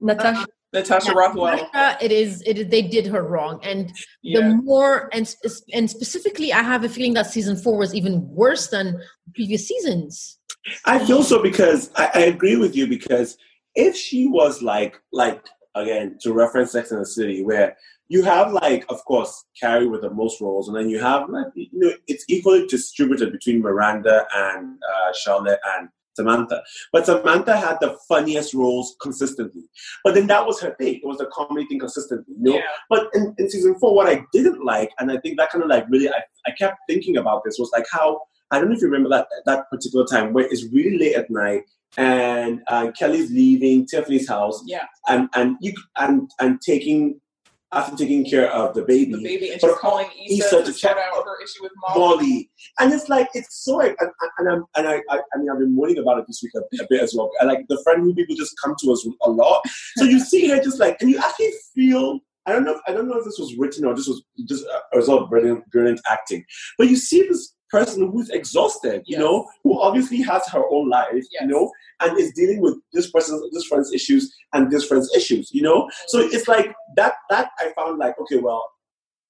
Natasha. 0.00 0.46
Natasha 0.72 1.12
Rothwell. 1.14 1.68
It 2.00 2.12
is 2.12 2.42
it 2.46 2.58
is, 2.58 2.68
they 2.68 2.82
did 2.82 3.06
her 3.06 3.22
wrong, 3.22 3.60
and 3.62 3.92
Yeah. 4.22 4.40
the 4.40 4.54
more 4.56 5.08
and 5.12 5.34
and 5.72 5.90
specifically, 5.90 6.52
I 6.52 6.62
have 6.62 6.84
a 6.84 6.88
feeling 6.88 7.14
that 7.14 7.26
season 7.26 7.56
four 7.56 7.78
was 7.78 7.94
even 7.94 8.28
worse 8.28 8.68
than 8.68 9.00
previous 9.34 9.66
seasons. 9.66 10.38
I 10.84 10.98
feel 10.98 11.22
so 11.22 11.42
because 11.42 11.90
I, 11.96 12.10
I 12.14 12.20
agree 12.20 12.56
with 12.56 12.76
you 12.76 12.86
because 12.86 13.38
if 13.74 13.96
she 13.96 14.26
was 14.26 14.60
like 14.62 15.00
like 15.12 15.46
again 15.74 16.18
to 16.22 16.32
reference 16.32 16.72
Sex 16.72 16.90
and 16.90 17.00
the 17.00 17.06
City 17.06 17.42
where 17.42 17.76
you 18.08 18.22
have 18.24 18.52
like 18.52 18.84
of 18.88 19.02
course 19.04 19.44
Carrie 19.58 19.86
with 19.86 20.02
the 20.02 20.10
most 20.10 20.40
roles 20.40 20.68
and 20.68 20.76
then 20.76 20.88
you 20.88 20.98
have 20.98 21.28
like 21.28 21.46
you 21.54 21.68
know 21.72 21.92
it's 22.06 22.24
equally 22.28 22.66
distributed 22.66 23.32
between 23.32 23.60
Miranda 23.62 24.26
and 24.34 24.78
uh, 24.82 25.12
Charlotte 25.14 25.60
and 25.78 25.88
Samantha. 26.18 26.62
But 26.92 27.06
Samantha 27.06 27.56
had 27.56 27.78
the 27.80 27.96
funniest 28.08 28.54
roles 28.54 28.96
consistently. 29.00 29.62
But 30.04 30.14
then 30.14 30.26
that 30.28 30.46
was 30.46 30.60
her 30.60 30.74
thing. 30.78 30.96
It 31.02 31.06
was 31.06 31.20
a 31.20 31.26
comedy 31.26 31.66
thing 31.66 31.80
consistently. 31.80 32.34
You 32.38 32.44
know? 32.44 32.56
Yeah. 32.58 32.74
But 32.90 33.08
in, 33.14 33.34
in 33.38 33.50
season 33.50 33.74
four, 33.78 33.94
what 33.94 34.08
I 34.08 34.24
didn't 34.32 34.64
like, 34.64 34.90
and 34.98 35.10
I 35.10 35.18
think 35.18 35.38
that 35.38 35.50
kind 35.50 35.64
of 35.64 35.70
like 35.70 35.86
really, 35.88 36.08
I, 36.08 36.20
I 36.46 36.50
kept 36.58 36.78
thinking 36.88 37.16
about 37.16 37.42
this, 37.44 37.56
was 37.58 37.70
like 37.72 37.86
how, 37.90 38.20
I 38.50 38.58
don't 38.58 38.68
know 38.68 38.76
if 38.76 38.82
you 38.82 38.88
remember 38.88 39.10
that 39.10 39.26
that 39.46 39.68
particular 39.70 40.06
time 40.06 40.32
where 40.32 40.46
it's 40.46 40.66
really 40.72 40.98
late 40.98 41.16
at 41.16 41.30
night 41.30 41.62
and 41.96 42.60
uh, 42.68 42.90
Kelly's 42.92 43.30
leaving 43.30 43.86
Tiffany's 43.86 44.28
house 44.28 44.62
Yeah, 44.66 44.84
and 45.08 45.28
and 45.34 45.56
you 45.60 45.72
and 45.96 46.30
and 46.38 46.60
taking 46.60 47.20
after 47.72 47.96
taking 47.96 48.24
care 48.24 48.50
of 48.50 48.74
the 48.74 48.82
baby, 48.82 49.12
the 49.12 49.22
baby, 49.22 49.50
and 49.50 49.60
she's 49.60 49.74
calling 49.74 50.06
Issa, 50.30 50.60
Issa 50.60 50.64
to 50.64 50.72
check 50.72 50.96
out 50.96 51.24
her 51.24 51.42
issue 51.42 51.62
with 51.62 51.72
Molly. 51.76 51.98
Molly, 51.98 52.50
and 52.80 52.92
it's 52.92 53.08
like 53.08 53.28
it's 53.34 53.64
so 53.64 53.80
and, 53.80 53.96
and 54.38 54.48
I'm 54.48 54.64
and 54.76 54.88
I, 54.88 55.02
I 55.10 55.20
I 55.34 55.38
mean 55.38 55.50
I've 55.50 55.58
been 55.58 55.74
moaning 55.74 55.98
about 55.98 56.18
it 56.18 56.26
this 56.26 56.40
week 56.42 56.52
a, 56.56 56.82
a 56.82 56.86
bit 56.88 57.02
as 57.02 57.14
well. 57.14 57.30
I 57.40 57.44
like 57.44 57.66
the 57.68 57.80
friend 57.84 58.02
who 58.02 58.14
people 58.14 58.36
just 58.36 58.54
come 58.62 58.74
to 58.80 58.92
us 58.92 59.06
a 59.22 59.30
lot. 59.30 59.62
So 59.96 60.04
you 60.04 60.20
see 60.20 60.48
her 60.48 60.62
just 60.62 60.78
like, 60.78 60.96
and 61.00 61.10
you 61.10 61.18
actually 61.18 61.52
feel. 61.74 62.20
I 62.46 62.52
don't 62.52 62.64
know. 62.64 62.76
If, 62.76 62.80
I 62.86 62.92
don't 62.92 63.08
know 63.08 63.18
if 63.18 63.26
this 63.26 63.38
was 63.38 63.54
written 63.58 63.84
or 63.84 63.94
this 63.94 64.08
was 64.08 64.22
just 64.48 64.64
a 64.64 64.96
result 64.96 65.24
of 65.24 65.28
brilliant, 65.28 65.70
brilliant 65.70 66.00
acting. 66.10 66.42
But 66.78 66.88
you 66.88 66.96
see 66.96 67.28
this 67.28 67.54
person 67.70 68.10
who's 68.10 68.30
exhausted, 68.30 69.02
you 69.06 69.16
Yes. 69.16 69.20
know, 69.20 69.46
who 69.62 69.80
obviously 69.80 70.20
has 70.22 70.46
her 70.48 70.64
own 70.70 70.88
life, 70.88 71.24
Yes. 71.32 71.42
you 71.42 71.46
know, 71.46 71.70
and 72.00 72.18
is 72.18 72.32
dealing 72.32 72.60
with 72.60 72.76
this 72.92 73.10
person's, 73.10 73.42
this 73.52 73.64
friend's 73.64 73.92
issues 73.92 74.32
and 74.52 74.70
this 74.70 74.86
friend's 74.86 75.14
issues, 75.14 75.50
you 75.52 75.62
know. 75.62 75.88
So 76.08 76.20
it's 76.20 76.48
like 76.48 76.74
that. 76.96 77.14
That 77.30 77.50
I 77.58 77.72
found 77.76 77.98
like 77.98 78.18
okay, 78.20 78.38
well, 78.38 78.64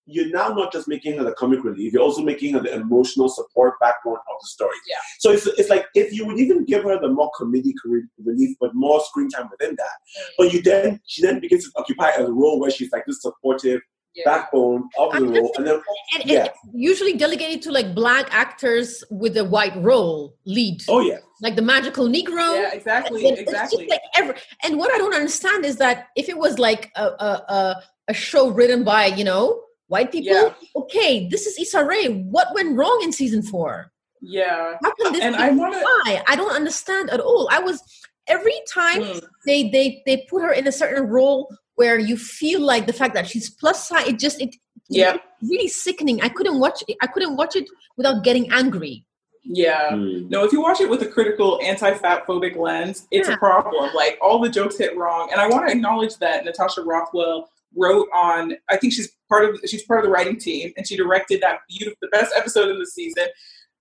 you're 0.08 0.30
now 0.30 0.48
not 0.48 0.72
just 0.72 0.88
making 0.88 1.18
her 1.18 1.24
the 1.24 1.32
comic 1.32 1.62
relief, 1.62 1.92
you're 1.92 2.02
also 2.02 2.22
making 2.22 2.54
her 2.54 2.60
the 2.60 2.72
emotional 2.74 3.28
support 3.28 3.74
backbone 3.80 4.14
of 4.16 4.36
the 4.40 4.46
story. 4.46 4.76
Yeah. 4.88 4.96
So 5.18 5.30
it's, 5.30 5.46
it's 5.46 5.68
like 5.68 5.86
if 5.94 6.12
you 6.12 6.26
would 6.26 6.38
even 6.38 6.64
give 6.64 6.84
her 6.84 6.98
the 6.98 7.08
more 7.08 7.30
comedic 7.38 7.74
re- 7.84 8.02
relief, 8.24 8.56
but 8.58 8.74
more 8.74 9.00
screen 9.04 9.28
time 9.28 9.48
within 9.50 9.76
that, 9.76 9.84
mm. 9.84 10.30
but 10.38 10.52
you 10.52 10.62
then 10.62 11.00
she 11.06 11.22
then 11.22 11.40
begins 11.40 11.64
to 11.64 11.70
occupy 11.76 12.10
a 12.16 12.30
role 12.30 12.58
where 12.58 12.70
she's 12.70 12.90
like 12.90 13.04
this 13.06 13.22
supportive. 13.22 13.80
Backbone 14.24 14.88
of 14.98 15.12
the 15.12 15.20
role, 15.24 15.52
and 15.56 15.66
then 15.66 15.80
And 16.14 16.24
Yeah. 16.24 16.44
it's 16.46 16.58
usually 16.74 17.14
delegated 17.14 17.62
to 17.62 17.72
like 17.72 17.94
black 17.94 18.28
actors 18.30 19.04
with 19.10 19.36
a 19.36 19.44
white 19.44 19.76
role 19.76 20.34
lead, 20.44 20.82
oh 20.88 21.00
yeah, 21.00 21.18
like 21.42 21.56
the 21.56 21.62
magical 21.62 22.06
Negro. 22.08 22.60
Yeah, 22.60 22.72
exactly, 22.72 23.26
And 23.26 23.38
it's 23.38 23.50
just 23.50 23.72
exactly. 23.74 23.86
like 23.88 24.02
every, 24.16 24.34
and 24.64 24.78
what 24.78 24.92
I 24.92 24.98
don't 24.98 25.14
understand 25.14 25.64
is 25.64 25.76
that 25.76 26.08
if 26.16 26.28
it 26.28 26.38
was 26.38 26.58
like 26.58 26.90
a 26.96 27.04
a, 27.04 27.30
a, 27.58 27.82
a 28.08 28.14
show 28.14 28.48
written 28.50 28.84
by 28.84 29.06
you 29.06 29.24
know 29.24 29.62
white 29.88 30.12
people, 30.12 30.34
Yeah. 30.34 30.54
okay, 30.76 31.28
this 31.28 31.46
is 31.46 31.58
Issa 31.58 31.84
Rae. 31.84 32.08
What 32.08 32.48
went 32.54 32.76
wrong 32.76 33.00
in 33.02 33.12
season 33.12 33.42
four? 33.42 33.92
yeah, 34.20 34.74
How 34.82 34.92
can 34.94 35.12
this 35.12 35.22
and 35.22 35.36
be 35.36 35.42
I 35.42 35.50
want 35.50 35.74
to. 35.74 35.80
why? 35.80 36.22
I 36.26 36.34
don't 36.36 36.50
understand 36.54 37.10
at 37.10 37.20
all. 37.20 37.48
I 37.52 37.60
was 37.60 37.82
every 38.26 38.60
time 38.70 39.02
hmm. 39.02 39.18
they 39.46 39.70
they 39.70 40.02
they 40.06 40.26
put 40.28 40.42
her 40.42 40.52
in 40.52 40.66
a 40.66 40.72
certain 40.72 41.04
role 41.06 41.48
where 41.78 41.98
you 41.98 42.16
feel 42.16 42.60
like 42.60 42.86
the 42.86 42.92
fact 42.92 43.14
that 43.14 43.26
she's 43.28 43.48
plus 43.48 43.88
size, 43.88 44.08
it 44.08 44.18
just 44.18 44.40
it 44.40 44.54
Yeah. 44.88 45.18
really 45.42 45.68
sickening. 45.68 46.20
I 46.22 46.28
couldn't 46.28 46.58
watch 46.58 46.82
it. 46.88 46.96
I 47.00 47.06
couldn't 47.06 47.36
watch 47.36 47.54
it 47.54 47.66
without 47.96 48.24
getting 48.24 48.50
angry. 48.50 49.04
Yeah. 49.44 49.90
Mm. 49.92 50.28
No, 50.28 50.44
if 50.44 50.52
you 50.52 50.60
watch 50.60 50.80
it 50.80 50.90
with 50.90 51.02
a 51.02 51.06
critical 51.06 51.60
anti-fat 51.62 52.26
phobic 52.26 52.56
lens, 52.56 53.06
it's 53.10 53.28
Yeah. 53.28 53.34
a 53.34 53.38
problem. 53.38 53.94
Like 53.94 54.18
all 54.20 54.40
the 54.40 54.48
jokes 54.48 54.76
hit 54.76 54.96
wrong. 54.96 55.28
And 55.30 55.40
I 55.40 55.46
want 55.46 55.68
to 55.68 55.72
acknowledge 55.72 56.16
that 56.18 56.44
Natasha 56.44 56.82
Rothwell 56.82 57.48
wrote 57.76 58.08
on 58.14 58.56
I 58.68 58.76
think 58.76 58.92
she's 58.92 59.10
part 59.28 59.44
of 59.44 59.60
she's 59.66 59.84
part 59.84 60.00
of 60.00 60.04
the 60.06 60.10
writing 60.10 60.38
team 60.38 60.72
and 60.76 60.86
she 60.88 60.96
directed 60.96 61.40
that 61.42 61.60
beautiful 61.68 61.98
the 62.02 62.08
best 62.08 62.32
episode 62.36 62.68
in 62.70 62.78
the 62.78 62.86
season. 62.86 63.26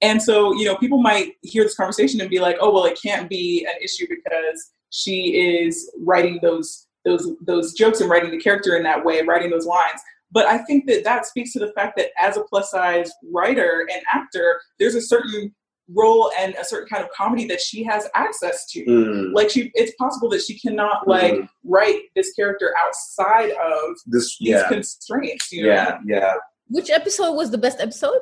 And 0.01 0.21
so, 0.21 0.53
you 0.53 0.65
know, 0.65 0.75
people 0.77 1.01
might 1.01 1.33
hear 1.41 1.63
this 1.63 1.75
conversation 1.75 2.21
and 2.21 2.29
be 2.29 2.39
like, 2.39 2.57
"Oh, 2.61 2.71
well, 2.71 2.85
it 2.85 2.99
can't 3.01 3.27
be 3.27 3.65
an 3.65 3.75
issue 3.81 4.05
because 4.07 4.69
she 4.91 5.19
is 5.57 5.89
writing 5.99 6.39
those 6.41 6.86
those 7.07 7.27
those 7.41 7.73
jokes 7.73 8.01
and 8.01 8.09
writing 8.09 8.31
the 8.31 8.37
character 8.39 8.75
in 8.75 8.83
that 8.83 9.03
way, 9.05 9.21
writing 9.23 9.49
those 9.49 9.65
lines." 9.65 10.01
But 10.31 10.45
I 10.45 10.57
think 10.59 10.87
that 10.87 11.03
that 11.05 11.25
speaks 11.25 11.53
to 11.53 11.59
the 11.59 11.71
fact 11.71 11.97
that 11.97 12.09
as 12.17 12.35
a 12.37 12.43
plus 12.43 12.69
size 12.71 13.09
writer 13.31 13.87
and 13.91 14.01
actor, 14.13 14.59
there's 14.77 14.95
a 14.95 15.01
certain 15.01 15.55
role 15.95 16.29
and 16.37 16.53
a 16.55 16.65
certain 16.65 16.89
kind 16.89 17.01
of 17.01 17.09
comedy 17.11 17.45
that 17.47 17.61
she 17.61 17.81
has 17.81 18.09
access 18.13 18.65
to. 18.71 18.83
Mm. 18.85 19.33
Like 19.33 19.49
she, 19.49 19.71
it's 19.73 19.93
possible 19.95 20.27
that 20.31 20.41
she 20.41 20.59
cannot 20.59 21.07
like 21.07 21.33
Mhm. 21.35 21.47
write 21.63 22.01
this 22.13 22.33
character 22.33 22.73
outside 22.85 23.51
of 23.51 23.95
This 24.05 24.37
these 24.37 24.49
yeah 24.49 24.67
constraints. 24.67 25.49
You 25.53 25.63
know? 25.63 25.69
yeah 25.69 25.97
yeah 26.05 26.33
Which 26.67 26.89
episode 26.89 27.31
was 27.35 27.51
the 27.51 27.57
best 27.57 27.79
episode? 27.79 28.19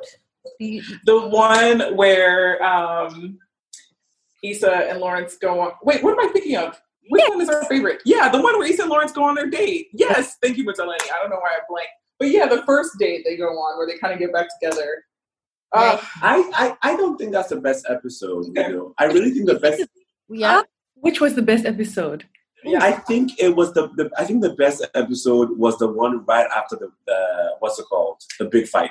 The 0.60 1.26
one 1.28 1.96
where 1.96 2.62
um, 2.62 3.36
Issa 4.44 4.72
and 4.90 5.00
Lawrence 5.00 5.36
go 5.36 5.58
on. 5.58 5.72
Wait, 5.82 6.04
what 6.04 6.12
am 6.12 6.20
I 6.28 6.32
thinking 6.32 6.56
of? 6.56 6.80
Which 7.08 7.24
one 7.28 7.40
is 7.40 7.48
our 7.48 7.64
favorite? 7.64 8.02
Yeah, 8.04 8.28
the 8.28 8.40
one 8.40 8.58
where 8.58 8.66
Issa 8.68 8.82
and 8.82 8.90
Lawrence 8.90 9.12
go 9.12 9.24
on 9.24 9.34
their 9.34 9.48
date. 9.48 9.88
Yes, 9.92 10.36
thank 10.42 10.56
you, 10.56 10.64
Mutaleni. 10.64 10.96
I 11.02 11.20
don't 11.20 11.30
know 11.30 11.36
why 11.36 11.50
I 11.50 11.60
blanked. 11.68 11.90
But 12.18 12.28
yeah, 12.30 12.46
the 12.46 12.62
first 12.62 12.98
date 12.98 13.22
they 13.24 13.36
go 13.36 13.48
on 13.48 13.78
where 13.78 13.86
they 13.86 13.98
kind 13.98 14.12
of 14.14 14.18
get 14.18 14.32
back 14.32 14.48
together. 14.60 15.04
Uh, 15.72 15.98
I, 16.22 16.50
I 16.82 16.92
I 16.92 16.96
don't 16.96 17.16
think 17.18 17.32
that's 17.32 17.48
the 17.50 17.60
best 17.60 17.86
episode. 17.88 18.46
You 18.46 18.52
know, 18.68 18.94
I 18.98 19.04
really 19.04 19.30
think 19.32 19.46
the 19.46 19.58
best. 19.58 19.82
Yeah. 20.28 20.62
Which 20.94 21.20
was 21.20 21.34
the 21.34 21.42
best 21.42 21.66
episode? 21.66 22.24
yeah, 22.64 22.82
I 22.82 22.92
think 22.92 23.38
it 23.38 23.54
was 23.54 23.72
the, 23.74 23.88
the 23.96 24.10
I 24.18 24.24
think 24.24 24.42
the 24.42 24.54
best 24.54 24.84
episode 24.94 25.56
was 25.58 25.76
the 25.78 25.86
one 25.88 26.24
right 26.24 26.48
after 26.56 26.74
the, 26.76 26.90
the 27.06 27.50
what's 27.60 27.78
it 27.78 27.84
called 27.84 28.22
the 28.38 28.46
big 28.46 28.66
fight. 28.66 28.90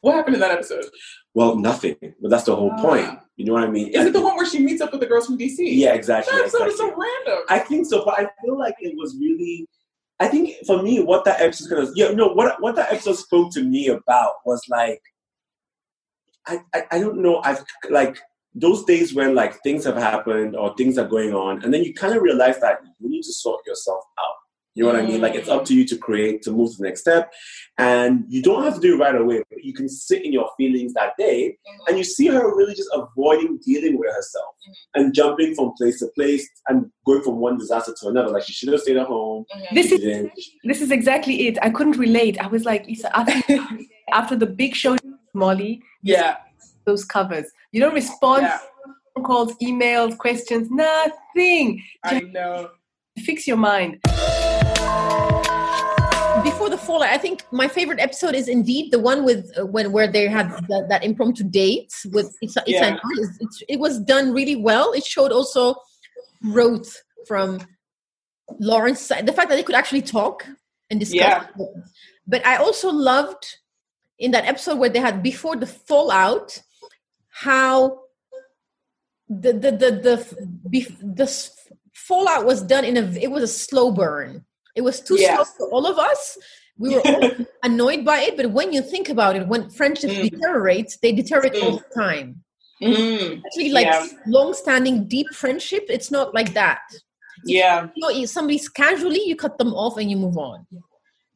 what 0.00 0.14
happened 0.16 0.34
in 0.34 0.40
that 0.40 0.50
episode? 0.50 0.86
Well, 1.34 1.54
nothing, 1.56 1.96
but 2.20 2.30
that's 2.30 2.44
the 2.44 2.56
whole 2.56 2.72
Ah. 2.76 2.82
point. 2.82 3.18
You 3.38 3.44
know 3.44 3.52
what 3.52 3.62
I 3.62 3.70
mean? 3.70 3.86
Is 3.94 4.04
it 4.04 4.12
the 4.12 4.20
one 4.20 4.36
where 4.36 4.44
she 4.44 4.58
meets 4.58 4.80
up 4.80 4.90
with 4.90 5.00
the 5.00 5.06
girls 5.06 5.26
from 5.26 5.38
DC? 5.38 5.58
Yeah, 5.58 5.94
exactly. 5.94 6.32
That 6.32 6.40
episode 6.40 6.66
exactly. 6.66 6.72
is 6.72 6.78
so 6.78 6.96
random. 6.96 7.44
I 7.48 7.60
think 7.60 7.86
so, 7.86 8.04
but 8.04 8.18
I 8.18 8.28
feel 8.44 8.58
like 8.58 8.74
it 8.80 8.96
was 8.96 9.16
really. 9.20 9.68
I 10.18 10.26
think 10.26 10.56
for 10.66 10.82
me, 10.82 11.00
what 11.00 11.24
that 11.24 11.40
episode 11.40 11.68
kind 11.68 11.86
of 11.86 11.92
yeah 11.94 12.10
no 12.10 12.26
what 12.26 12.60
what 12.60 12.74
that 12.74 12.92
episode 12.92 13.14
spoke 13.14 13.52
to 13.52 13.62
me 13.62 13.88
about 13.88 14.32
was 14.44 14.60
like. 14.68 15.00
I, 16.48 16.60
I, 16.74 16.82
I 16.92 16.98
don't 16.98 17.22
know. 17.22 17.40
I've 17.44 17.62
like 17.90 18.18
those 18.54 18.84
days 18.84 19.14
when 19.14 19.36
like 19.36 19.62
things 19.62 19.84
have 19.84 19.96
happened 19.96 20.56
or 20.56 20.74
things 20.74 20.98
are 20.98 21.06
going 21.06 21.32
on, 21.32 21.62
and 21.62 21.72
then 21.72 21.84
you 21.84 21.94
kind 21.94 22.16
of 22.16 22.22
realize 22.22 22.58
that 22.58 22.80
you 22.98 23.08
need 23.08 23.22
to 23.22 23.32
sort 23.32 23.64
yourself 23.66 24.02
out. 24.18 24.34
You 24.78 24.84
know 24.84 24.92
what 24.92 25.02
I 25.02 25.06
mean? 25.06 25.20
Like 25.20 25.34
it's 25.34 25.48
up 25.48 25.64
to 25.64 25.74
you 25.74 25.84
to 25.86 25.98
create 25.98 26.40
to 26.42 26.52
move 26.52 26.70
to 26.70 26.76
the 26.78 26.84
next 26.84 27.00
step, 27.00 27.32
and 27.78 28.24
you 28.28 28.40
don't 28.40 28.62
have 28.62 28.76
to 28.76 28.80
do 28.80 28.94
it 28.94 28.98
right 28.98 29.16
away. 29.16 29.42
But 29.50 29.64
you 29.64 29.74
can 29.74 29.88
sit 29.88 30.24
in 30.24 30.32
your 30.32 30.48
feelings 30.56 30.94
that 30.94 31.14
day, 31.18 31.48
mm-hmm. 31.48 31.88
and 31.88 31.98
you 31.98 32.04
see 32.04 32.28
her 32.28 32.56
really 32.56 32.76
just 32.76 32.88
avoiding 32.92 33.58
dealing 33.66 33.98
with 33.98 34.08
herself 34.14 34.54
mm-hmm. 34.54 35.00
and 35.00 35.12
jumping 35.12 35.56
from 35.56 35.72
place 35.76 35.98
to 35.98 36.06
place 36.14 36.48
and 36.68 36.88
going 37.04 37.22
from 37.24 37.38
one 37.38 37.58
disaster 37.58 37.92
to 38.00 38.06
another. 38.06 38.28
Like 38.28 38.44
she 38.44 38.52
should 38.52 38.68
have 38.68 38.80
stayed 38.80 38.98
at 38.98 39.08
home. 39.08 39.46
Mm-hmm. 39.52 39.74
This 39.74 39.90
is 39.90 40.30
this 40.62 40.80
is 40.80 40.92
exactly 40.92 41.48
it. 41.48 41.58
I 41.60 41.70
couldn't 41.70 41.96
relate. 41.96 42.38
I 42.38 42.46
was 42.46 42.64
like, 42.64 42.88
Issa, 42.88 43.18
after, 43.18 43.58
after 44.12 44.36
the 44.36 44.46
big 44.46 44.76
show, 44.76 44.96
Molly, 45.34 45.82
yeah, 46.04 46.36
those 46.84 47.04
covers. 47.04 47.46
You 47.72 47.80
don't 47.80 47.94
respond 47.94 48.42
yeah, 48.42 48.60
phone 49.16 49.24
calls, 49.24 49.54
emails, 49.60 50.16
questions, 50.16 50.70
nothing. 50.70 51.82
I 52.04 52.20
know. 52.20 52.70
Fix 53.24 53.48
your 53.48 53.56
mind. 53.56 53.98
Before 56.44 56.70
the 56.70 56.78
fallout, 56.78 57.10
I 57.10 57.18
think 57.18 57.44
my 57.50 57.68
favorite 57.68 58.00
episode 58.00 58.34
is 58.34 58.48
indeed 58.48 58.90
the 58.92 58.98
one 58.98 59.24
with 59.24 59.50
uh, 59.58 59.66
when 59.66 59.92
where 59.92 60.06
they 60.06 60.28
had 60.28 60.50
that, 60.68 60.86
that 60.88 61.04
impromptu 61.04 61.44
date 61.44 61.92
with 62.12 62.34
Issa, 62.42 62.62
Yeah. 62.66 62.80
It's- 63.40 63.62
it 63.68 63.78
was 63.80 63.98
done 64.00 64.32
really 64.32 64.56
well. 64.56 64.92
It 64.92 65.04
showed 65.04 65.32
also 65.32 65.76
growth 66.42 67.02
from 67.26 67.60
Lawrence 68.60 69.00
side. 69.00 69.26
The 69.26 69.32
fact 69.32 69.48
that 69.50 69.56
they 69.56 69.62
could 69.62 69.74
actually 69.74 70.02
talk 70.02 70.46
and 70.90 70.98
discuss. 71.00 71.16
Yeah. 71.16 71.46
But 72.26 72.46
I 72.46 72.56
also 72.56 72.90
loved 72.90 73.44
in 74.18 74.30
that 74.32 74.44
episode 74.46 74.78
where 74.78 74.88
they 74.90 75.00
had 75.00 75.22
before 75.22 75.56
the 75.56 75.66
fallout 75.66 76.62
how 77.30 78.00
the 79.28 79.52
the 79.52 79.70
the 79.72 79.90
the, 80.70 80.86
the 81.02 81.22
s- 81.24 81.50
fallout 81.94 82.44
was 82.46 82.62
done 82.62 82.84
in 82.84 82.96
a 82.96 83.02
it 83.20 83.30
was 83.30 83.42
a 83.42 83.48
slow 83.48 83.90
burn. 83.92 84.44
It 84.78 84.82
was 84.88 84.96
too 85.00 85.16
Yes. 85.18 85.34
slow 85.34 85.44
for 85.56 85.66
all 85.74 85.84
of 85.92 85.98
us. 86.10 86.38
We 86.82 86.88
were 86.94 87.00
all 87.12 87.30
annoyed 87.68 88.02
by 88.04 88.18
it, 88.26 88.36
but 88.38 88.46
when 88.58 88.68
you 88.72 88.80
think 88.92 89.06
about 89.08 89.34
it, 89.38 89.48
when 89.52 89.62
friendships 89.78 90.14
Mm. 90.14 90.30
deteriorate, 90.30 90.90
they 91.02 91.12
deteriorate 91.20 91.56
all 91.62 91.74
Mm. 91.78 91.82
the 91.84 91.90
time. 92.04 92.28
Mm, 92.80 93.42
Actually, 93.44 93.72
like 93.78 93.86
Yeah. 93.88 94.06
long-standing, 94.36 94.96
deep 95.16 95.28
friendship, 95.42 95.84
it's 95.96 96.10
not 96.16 96.28
like 96.38 96.50
that. 96.54 96.78
yeah, 97.44 97.86
You 97.96 98.02
know, 98.02 98.24
somebody's 98.36 98.68
casually, 98.68 99.22
you 99.30 99.34
cut 99.44 99.58
them 99.58 99.72
off 99.82 99.94
and 100.00 100.08
you 100.12 100.16
move 100.26 100.36
on. 100.50 100.58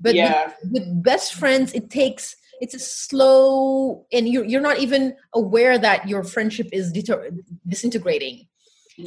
But 0.05 0.15
with- 0.15 0.73
with, 0.73 1.03
best 1.11 1.29
friends, 1.41 1.69
it 1.79 1.87
takes 2.01 2.25
it's 2.65 2.75
a 2.75 2.79
slow, 2.79 4.07
and 4.15 4.23
you're 4.33 4.47
you're 4.51 4.67
not 4.71 4.79
even 4.87 5.03
aware 5.43 5.75
that 5.87 5.99
your 6.13 6.23
friendship 6.35 6.69
is 6.79 6.85
deter- 6.99 7.31
disintegrating. 7.73 8.37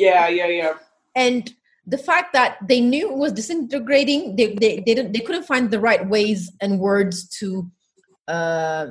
yeah, 0.05 0.23
yeah, 0.39 0.47
yeah. 0.61 0.73
and 1.27 1.41
the 1.88 1.97
fact 1.97 2.33
that 2.33 2.57
they 2.67 2.81
knew 2.81 3.11
it 3.11 3.17
was 3.17 3.33
disintegrating 3.33 4.36
they 4.36 4.55
they, 4.55 4.77
they 4.86 4.93
didn't 4.95 5.11
they 5.13 5.19
couldn't 5.19 5.43
find 5.43 5.71
the 5.71 5.79
right 5.79 6.07
ways 6.07 6.51
and 6.61 6.79
words 6.79 7.27
to 7.39 7.69
uh 8.27 8.88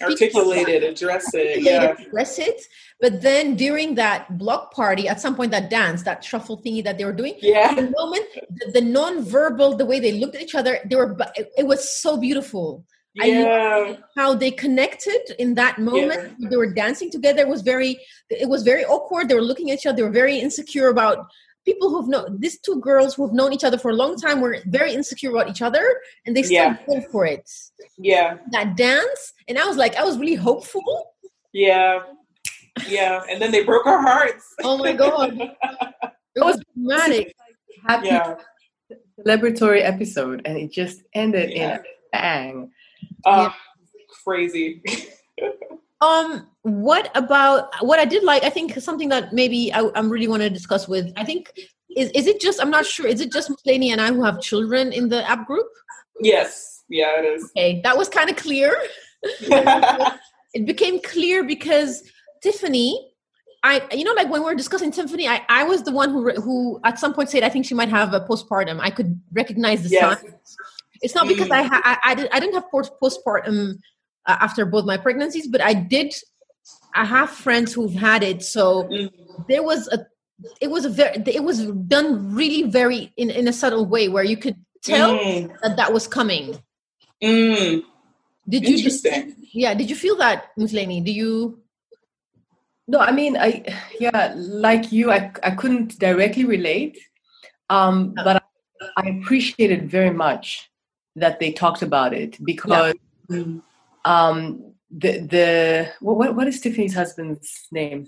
Articulate 0.00 0.68
it, 0.68 0.84
address 0.84 1.34
it. 1.34 1.60
Yeah, 1.60 1.94
address 1.98 2.38
it. 2.38 2.62
But 3.00 3.20
then 3.20 3.56
during 3.56 3.96
that 3.96 4.38
block 4.38 4.72
party 4.72 5.08
at 5.08 5.20
some 5.20 5.34
point 5.34 5.50
that 5.50 5.68
dance 5.68 6.02
that 6.04 6.24
shuffle 6.24 6.62
thingy 6.62 6.82
that 6.84 6.98
they 6.98 7.04
were 7.04 7.12
doing 7.12 7.34
yeah, 7.42 7.74
the 7.74 7.90
moment 7.90 8.24
the, 8.50 8.72
the 8.72 8.80
non-verbal 8.80 9.76
the 9.76 9.84
way 9.84 9.98
they 10.00 10.12
looked 10.12 10.36
at 10.36 10.40
each 10.40 10.54
other 10.54 10.78
they 10.88 10.96
were 10.96 11.16
it, 11.34 11.50
it 11.58 11.66
was 11.66 11.90
so 11.90 12.16
beautiful 12.16 12.86
yeah, 13.14 13.96
how 14.16 14.34
they 14.34 14.50
connected 14.50 15.20
in 15.38 15.54
that 15.54 15.78
moment. 15.78 16.36
They 16.50 16.56
were 16.56 16.72
dancing 16.72 17.10
together 17.10 17.42
it 17.42 17.48
was 17.48 17.62
very 17.62 18.00
it 18.30 18.48
was 18.48 18.62
very 18.62 18.84
awkward. 18.84 19.28
They 19.28 19.34
were 19.34 19.42
looking 19.42 19.70
at 19.70 19.78
each 19.78 19.86
other. 19.86 19.96
They 19.96 20.02
were 20.02 20.10
very 20.10 20.38
insecure 20.38 20.88
about 20.88 21.26
people 21.64 21.90
who've 21.90 22.08
known 22.08 22.40
these 22.40 22.58
two 22.60 22.80
girls 22.80 23.14
who've 23.14 23.32
known 23.32 23.52
each 23.52 23.64
other 23.64 23.78
for 23.78 23.90
a 23.90 23.94
long 23.94 24.16
time 24.16 24.40
were 24.40 24.58
very 24.66 24.92
insecure 24.92 25.30
about 25.30 25.48
each 25.48 25.62
other 25.62 25.84
and 26.26 26.36
they 26.36 26.42
still 26.42 26.56
Yeah. 26.56 26.76
went 26.88 27.04
for 27.10 27.24
it. 27.26 27.48
Yeah, 27.98 28.38
that 28.50 28.76
dance 28.76 29.32
and 29.46 29.58
i 29.58 29.64
was 29.66 29.76
like 29.76 29.94
i 29.96 30.02
was 30.02 30.18
really 30.18 30.34
hopeful. 30.34 31.14
Yeah, 31.52 32.00
yeah. 32.88 33.22
And 33.28 33.40
then 33.40 33.52
they 33.52 33.62
broke 33.62 33.86
our 33.86 34.00
hearts. 34.00 34.44
oh 34.64 34.78
my 34.78 34.92
god. 34.92 35.38
It 36.34 36.42
was 36.42 36.58
dramatic. 36.74 37.34
Happy 37.86 38.06
Yeah, 38.06 38.36
celebratory 39.20 39.82
episode, 39.84 40.40
and 40.46 40.56
it 40.56 40.72
just 40.72 41.02
ended 41.14 41.50
in 41.50 41.70
a 41.70 41.80
bang. 42.10 42.70
Uh, 43.24 43.50
crazy. 44.24 44.82
um 46.00 46.48
what 46.62 47.10
about 47.14 47.72
what 47.80 47.98
i 47.98 48.04
did 48.04 48.22
like 48.24 48.42
i 48.44 48.50
think 48.50 48.74
something 48.80 49.08
that 49.08 49.32
maybe 49.32 49.72
i, 49.72 49.88
I'm 49.94 50.10
really 50.10 50.28
want 50.28 50.42
to 50.42 50.50
discuss 50.50 50.88
with 50.88 51.12
i 51.16 51.24
think 51.24 51.52
is, 51.96 52.10
is 52.10 52.26
it 52.26 52.40
just 52.40 52.60
i'm 52.60 52.70
not 52.70 52.84
sure 52.84 53.06
is 53.06 53.20
it 53.20 53.32
just 53.32 53.50
Mutaleni 53.50 53.90
and 53.90 54.00
i 54.00 54.08
who 54.08 54.22
have 54.22 54.40
children 54.40 54.92
in 54.92 55.08
the 55.08 55.28
app 55.28 55.46
group 55.46 55.66
yes, 56.20 56.84
yeah, 56.88 57.20
it 57.20 57.24
is. 57.24 57.50
okay 57.56 57.80
that 57.82 57.96
was 57.96 58.08
kind 58.08 58.28
of 58.30 58.36
clear 58.36 58.76
it 59.22 60.66
became 60.66 61.00
clear 61.00 61.44
because 61.44 62.02
tiffany 62.42 63.12
I, 63.64 63.86
you 63.92 64.02
know, 64.02 64.12
like 64.14 64.28
when 64.28 64.40
we 64.40 64.46
were 64.46 64.56
discussing 64.56 64.90
Tiffany, 64.90 65.28
I, 65.28 65.42
I 65.48 65.62
was 65.62 65.84
the 65.84 65.92
one 65.92 66.10
who, 66.10 66.32
who 66.32 66.80
at 66.82 66.98
some 66.98 67.14
point 67.14 67.30
said 67.30 67.44
I 67.44 67.48
think 67.48 67.64
she 67.64 67.74
might 67.74 67.90
have 67.90 68.12
a 68.12 68.20
postpartum. 68.20 68.80
I 68.80 68.90
could 68.90 69.20
recognize 69.32 69.84
the 69.84 69.88
Yes. 69.90 70.20
signs. 70.20 70.56
It's 71.02 71.14
not 71.14 71.26
because 71.28 71.48
Mm. 71.48 71.52
I, 71.58 71.62
ha- 71.64 71.82
I, 71.84 72.10
I, 72.10 72.14
did, 72.14 72.28
I 72.32 72.40
didn't 72.40 72.54
have 72.54 72.70
post- 72.70 72.92
postpartum 73.02 73.78
uh, 74.26 74.36
after 74.40 74.64
both 74.64 74.84
my 74.86 74.96
pregnancies, 74.96 75.46
but 75.48 75.60
I 75.60 75.74
did. 75.74 76.14
I 76.94 77.04
have 77.04 77.30
friends 77.30 77.72
who've 77.72 77.92
had 77.94 78.22
it, 78.22 78.42
so 78.42 78.84
Mm. 78.84 79.10
there 79.48 79.62
was 79.62 79.88
a. 79.88 80.06
It 80.60 80.70
was 80.70 80.84
a 80.84 80.88
very. 80.90 81.22
It 81.26 81.42
was 81.44 81.66
done 81.66 82.34
really 82.34 82.62
very 82.70 83.12
in 83.16 83.30
in 83.30 83.48
a 83.48 83.52
subtle 83.52 83.84
way 83.86 84.08
where 84.08 84.24
you 84.24 84.36
could 84.36 84.56
tell 84.82 85.14
Mm, 85.18 85.50
that 85.62 85.76
that 85.76 85.92
was 85.92 86.06
coming. 86.06 86.58
mm, 87.22 87.82
Did 88.48 88.68
you? 88.68 88.76
interesting. 88.76 89.34
Yeah. 89.52 89.74
Did 89.74 89.90
you 89.90 89.96
feel 89.96 90.16
that, 90.16 90.50
Mutaleni? 90.58 91.04
Do 91.04 91.12
you? 91.12 91.58
No, 92.88 92.98
I 92.98 93.12
mean, 93.12 93.36
I 93.36 93.64
yeah, 93.98 94.34
like 94.36 94.90
you, 94.92 95.10
I 95.10 95.32
I 95.42 95.50
couldn't 95.52 95.98
directly 95.98 96.44
relate, 96.44 96.98
um, 97.70 98.12
but 98.14 98.42
I, 98.42 98.42
I 98.96 99.22
it 99.58 99.82
very 99.84 100.10
much 100.10 100.70
that 101.16 101.40
they 101.40 101.52
talked 101.52 101.82
about 101.82 102.12
it 102.14 102.42
because 102.44 102.94
um, 104.04 104.74
the 104.90 105.18
the 105.20 105.88
what 106.00 106.16
what- 106.16 106.34
what 106.36 106.46
is 106.48 106.60
Tiffany's 106.60 106.94
husband's 106.94 107.66
name? 107.70 108.06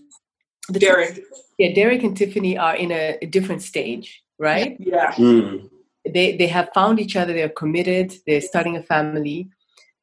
The 0.69 0.81
two- 0.81 0.87
Derek. 0.87 1.23
yeah, 1.59 1.75
Derek 1.75 2.03
and 2.03 2.17
Tiffany 2.17 2.57
are 2.57 2.75
in 2.77 2.91
a, 2.91 3.19
a 3.21 3.27
different 3.27 3.63
stage, 3.63 4.23
right? 4.39 4.77
Yeah. 4.81 5.13
Mm. 5.13 5.71
They 6.07 6.37
they 6.37 6.47
have 6.49 6.71
found 6.75 7.01
each 7.01 7.17
other. 7.17 7.33
They're 7.33 7.49
committed. 7.49 8.15
They're 8.27 8.41
starting 8.41 8.77
a 8.77 8.83
family. 8.83 9.49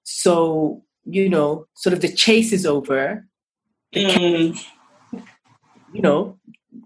So 0.03 0.83
you 1.05 1.29
know, 1.29 1.67
sort 1.75 1.93
of 1.93 2.01
the 2.01 2.13
chase 2.13 2.53
is 2.53 2.65
over. 2.65 3.25
Mm, 3.95 4.55
You 5.93 6.01
know, 6.01 6.37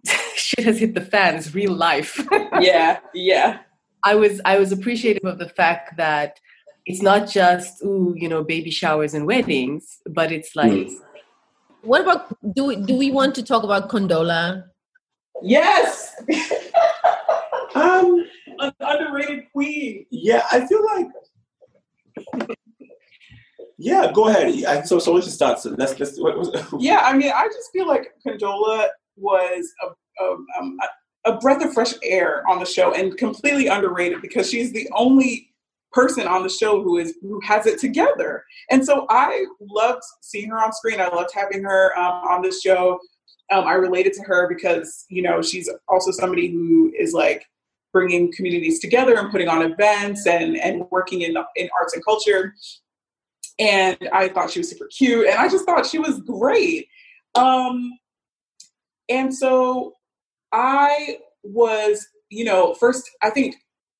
shit 0.35 0.65
has 0.65 0.79
hit 0.79 0.93
the 0.95 1.01
fans. 1.01 1.53
Real 1.53 1.73
life. 1.73 2.25
yeah. 2.59 2.99
Yeah. 3.13 3.59
I 4.05 4.15
was 4.15 4.39
I 4.45 4.57
was 4.57 4.71
appreciative 4.71 5.25
of 5.25 5.39
the 5.39 5.49
fact 5.49 5.97
that 5.97 6.39
it's 6.85 7.01
not 7.01 7.27
just 7.29 7.83
ooh 7.83 8.13
you 8.15 8.29
know 8.29 8.43
baby 8.43 8.71
showers 8.71 9.13
and 9.13 9.25
weddings, 9.25 9.99
but 10.05 10.31
it's 10.31 10.55
like 10.55 10.71
Mm. 10.71 10.95
What 11.85 12.01
about 12.01 12.35
do 12.55 12.65
we, 12.65 12.75
do 12.77 12.95
we 12.95 13.11
want 13.11 13.35
to 13.35 13.43
talk 13.43 13.63
about 13.63 13.89
Condola? 13.89 14.63
Yes. 15.41 16.15
Um, 17.75 18.25
An 18.59 18.71
underrated 18.79 19.51
queen. 19.51 20.05
yeah, 20.09 20.43
I 20.49 20.65
feel 20.65 20.81
like. 20.95 22.47
Yeah, 23.77 24.13
go 24.13 24.29
ahead. 24.29 24.63
I, 24.63 24.81
so, 24.83 24.97
so 24.97 25.11
let's 25.11 25.25
just 25.25 25.35
start. 25.35 25.59
So 25.59 25.75
let's 25.77 25.99
let's. 25.99 26.17
What, 26.17 26.37
what, 26.37 26.81
Yeah, 26.81 27.01
I 27.03 27.17
mean, 27.17 27.33
I 27.35 27.47
just 27.47 27.69
feel 27.73 27.85
like 27.85 28.13
Condola 28.25 28.87
was 29.17 29.73
a, 29.83 30.23
a, 30.23 30.31
um, 30.57 30.77
a, 31.25 31.37
breath 31.37 31.63
of 31.63 31.73
fresh 31.73 31.93
air 32.03 32.43
on 32.47 32.59
the 32.59 32.65
show 32.65 32.93
and 32.93 33.17
completely 33.17 33.67
underrated 33.67 34.21
because 34.21 34.49
she's 34.49 34.71
the 34.71 34.89
only 34.95 35.51
person 35.91 36.27
on 36.27 36.43
the 36.43 36.49
show 36.49 36.83
who 36.83 36.97
is 36.97 37.15
who 37.21 37.39
has 37.41 37.65
it 37.65 37.79
together. 37.79 38.43
And 38.69 38.85
so 38.85 39.05
I 39.09 39.45
loved 39.59 40.03
seeing 40.21 40.49
her 40.49 40.57
on 40.57 40.73
screen. 40.73 40.99
I 40.99 41.07
loved 41.07 41.29
having 41.33 41.63
her 41.63 41.97
um, 41.97 42.13
on 42.29 42.41
the 42.41 42.51
show. 42.51 42.99
Um, 43.51 43.65
I 43.65 43.73
related 43.73 44.13
to 44.13 44.23
her 44.23 44.47
because 44.49 45.05
you 45.09 45.21
know 45.21 45.41
she's 45.41 45.69
also 45.87 46.11
somebody 46.11 46.51
who 46.51 46.91
is 46.97 47.13
like 47.13 47.45
bringing 47.93 48.31
communities 48.33 48.79
together 48.79 49.15
and 49.17 49.31
putting 49.31 49.47
on 49.47 49.61
events 49.61 50.27
and 50.27 50.57
and 50.57 50.83
working 50.91 51.21
in 51.21 51.35
in 51.55 51.69
arts 51.79 51.93
and 51.93 52.03
culture. 52.03 52.53
And 53.57 53.97
I 54.11 54.27
thought 54.27 54.51
she 54.51 54.59
was 54.59 54.69
super 54.69 54.87
cute, 54.87 55.27
and 55.27 55.39
I 55.39 55.47
just 55.47 55.65
thought 55.65 55.85
she 55.85 55.99
was 55.99 56.19
great. 56.21 56.89
Um, 57.35 57.97
and 59.07 59.33
so 59.33 59.94
I 60.55 61.17
was, 61.43 62.07
you 62.29 62.45
know, 62.45 62.73
first 62.75 63.09
I 63.21 63.29
think 63.29 63.55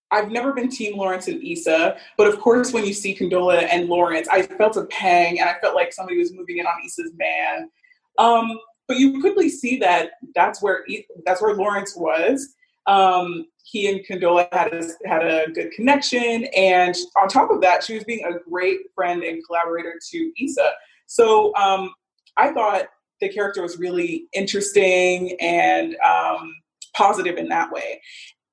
I've 0.10 0.32
never 0.32 0.54
been 0.54 0.70
Team 0.70 0.98
Lawrence 0.98 1.28
and 1.28 1.44
Issa, 1.44 1.98
but 2.18 2.28
of 2.28 2.40
course, 2.40 2.72
when 2.72 2.86
you 2.86 2.94
see 2.94 3.14
Condola 3.14 3.68
and 3.70 3.90
Lawrence, 3.90 4.30
I 4.30 4.44
felt 4.44 4.78
a 4.78 4.86
pang, 4.86 5.40
and 5.40 5.50
I 5.50 5.60
felt 5.60 5.76
like 5.76 5.92
somebody 5.92 6.18
was 6.18 6.32
moving 6.32 6.60
in 6.60 6.66
on 6.66 6.74
Issa's 6.86 7.12
man. 7.18 7.70
Um, 8.18 8.58
but 8.88 8.98
you 8.98 9.20
quickly 9.20 9.50
see 9.50 9.78
that 9.80 10.12
that's 10.34 10.62
where 10.62 10.86
that's 11.26 11.42
where 11.42 11.56
Lawrence 11.56 11.94
was. 11.96 12.56
Um, 12.88 13.48
he 13.64 13.90
and 13.90 14.06
Condola 14.08 14.48
had 14.54 14.74
a, 14.74 15.10
had 15.10 15.26
a 15.26 15.52
good 15.52 15.72
connection, 15.72 16.46
and 16.56 16.96
on 17.22 17.28
top 17.28 17.52
of 17.52 17.60
that, 17.62 17.84
she 17.84 17.96
was 17.96 18.06
being 18.06 18.24
a 18.26 18.40
great 18.50 18.80
friend 18.94 19.24
and 19.24 19.44
collaborator 19.46 20.00
to 20.12 20.32
Issa. 20.42 20.72
So 21.08 21.54
um, 21.56 21.94
I 22.38 22.54
thought 22.54 22.86
the 23.26 23.34
character 23.34 23.62
was 23.62 23.78
really 23.78 24.28
interesting 24.34 25.36
and 25.42 25.96
um, 25.98 26.54
positive 26.96 27.38
in 27.38 27.50
that 27.50 27.72
way. 27.72 28.02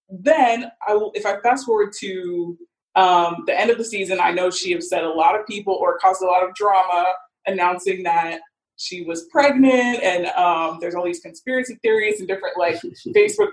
Then, 0.09 0.71
I 0.87 0.95
will, 0.95 1.13
if 1.15 1.27
I 1.27 1.41
fast 1.41 1.67
forward 1.67 1.93
to 2.01 2.57
um, 2.95 3.45
the 3.47 3.59
end 3.59 3.71
of 3.71 3.79
the 3.79 3.85
season, 3.85 4.19
I 4.21 4.31
know 4.31 4.51
she 4.51 4.73
upset 4.73 5.05
a 5.05 5.11
lot 5.11 5.39
of 5.39 5.47
people 5.47 5.75
or 5.75 5.99
caused 5.99 6.23
a 6.23 6.27
lot 6.27 6.43
of 6.43 6.55
drama, 6.55 7.13
announcing 7.47 8.03
that 8.05 8.41
she 8.77 9.03
was 9.05 9.27
pregnant, 9.31 10.03
and 10.03 10.27
um, 10.29 10.79
there's 10.81 10.95
all 10.95 11.05
these 11.05 11.21
conspiracy 11.21 11.79
theories 11.83 12.19
and 12.19 12.29
different 12.29 12.59
like 12.59 12.77
Facebook 13.17 13.51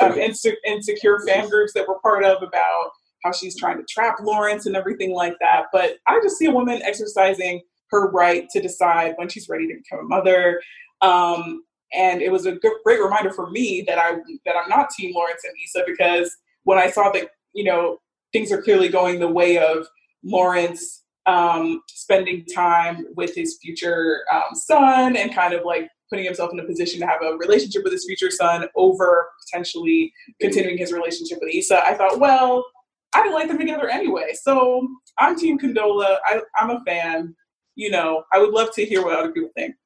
um, 0.00 0.12
inse- 0.12 0.54
insecure 0.64 1.20
fan 1.26 1.48
groups 1.48 1.72
that 1.74 1.86
we're 1.88 1.98
part 2.00 2.24
of 2.24 2.42
about 2.42 2.90
how 3.24 3.32
she's 3.32 3.58
trying 3.58 3.78
to 3.78 3.84
trap 3.88 4.16
Lawrence 4.22 4.66
and 4.66 4.76
everything 4.76 5.12
like 5.12 5.34
that. 5.40 5.64
But 5.72 5.96
I 6.06 6.20
just 6.22 6.36
see 6.36 6.46
a 6.46 6.50
woman 6.50 6.80
exercising 6.82 7.62
her 7.90 8.10
right 8.10 8.48
to 8.50 8.60
decide 8.60 9.14
when 9.16 9.28
she's 9.28 9.48
ready 9.48 9.66
to 9.68 9.74
become 9.74 10.04
a 10.04 10.08
mother. 10.08 10.60
Um, 11.00 11.62
and 11.92 12.20
it 12.20 12.32
was 12.32 12.46
a 12.46 12.52
good, 12.52 12.72
great 12.84 13.00
reminder 13.00 13.32
for 13.32 13.50
me 13.50 13.84
that 13.86 13.98
I 13.98 14.12
that 14.44 14.56
I'm 14.56 14.68
not 14.68 14.90
Team 14.90 15.14
Lawrence 15.14 15.42
and 15.44 15.54
Issa 15.64 15.84
because 15.86 16.36
when 16.64 16.78
I 16.78 16.90
saw 16.90 17.10
that 17.12 17.30
you 17.54 17.64
know 17.64 17.98
things 18.32 18.50
are 18.52 18.60
clearly 18.60 18.88
going 18.88 19.20
the 19.20 19.28
way 19.28 19.58
of 19.58 19.86
Lawrence 20.24 21.04
um, 21.26 21.82
spending 21.88 22.44
time 22.46 23.06
with 23.16 23.34
his 23.34 23.58
future 23.62 24.22
um, 24.32 24.54
son 24.54 25.16
and 25.16 25.34
kind 25.34 25.54
of 25.54 25.64
like 25.64 25.88
putting 26.10 26.24
himself 26.24 26.52
in 26.52 26.60
a 26.60 26.64
position 26.64 27.00
to 27.00 27.06
have 27.06 27.20
a 27.22 27.36
relationship 27.36 27.82
with 27.82 27.92
his 27.92 28.04
future 28.04 28.30
son 28.30 28.66
over 28.76 29.28
potentially 29.44 30.12
continuing 30.40 30.78
his 30.78 30.92
relationship 30.92 31.38
with 31.40 31.52
Issa, 31.52 31.84
I 31.84 31.94
thought, 31.94 32.20
well, 32.20 32.64
I 33.12 33.22
didn't 33.22 33.34
like 33.34 33.48
them 33.48 33.58
together 33.58 33.88
anyway. 33.88 34.34
So 34.40 34.86
I'm 35.18 35.36
Team 35.36 35.58
Condola. 35.58 36.16
I, 36.24 36.40
I'm 36.56 36.70
a 36.70 36.80
fan. 36.84 37.34
You 37.76 37.90
know, 37.90 38.24
I 38.32 38.38
would 38.38 38.50
love 38.50 38.72
to 38.74 38.84
hear 38.84 39.04
what 39.04 39.18
other 39.18 39.30
people 39.30 39.50
think. 39.54 39.76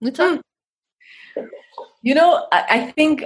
Nuta? 0.00 0.40
You 2.02 2.14
know, 2.14 2.48
I, 2.50 2.64
I 2.68 2.90
think 2.92 3.24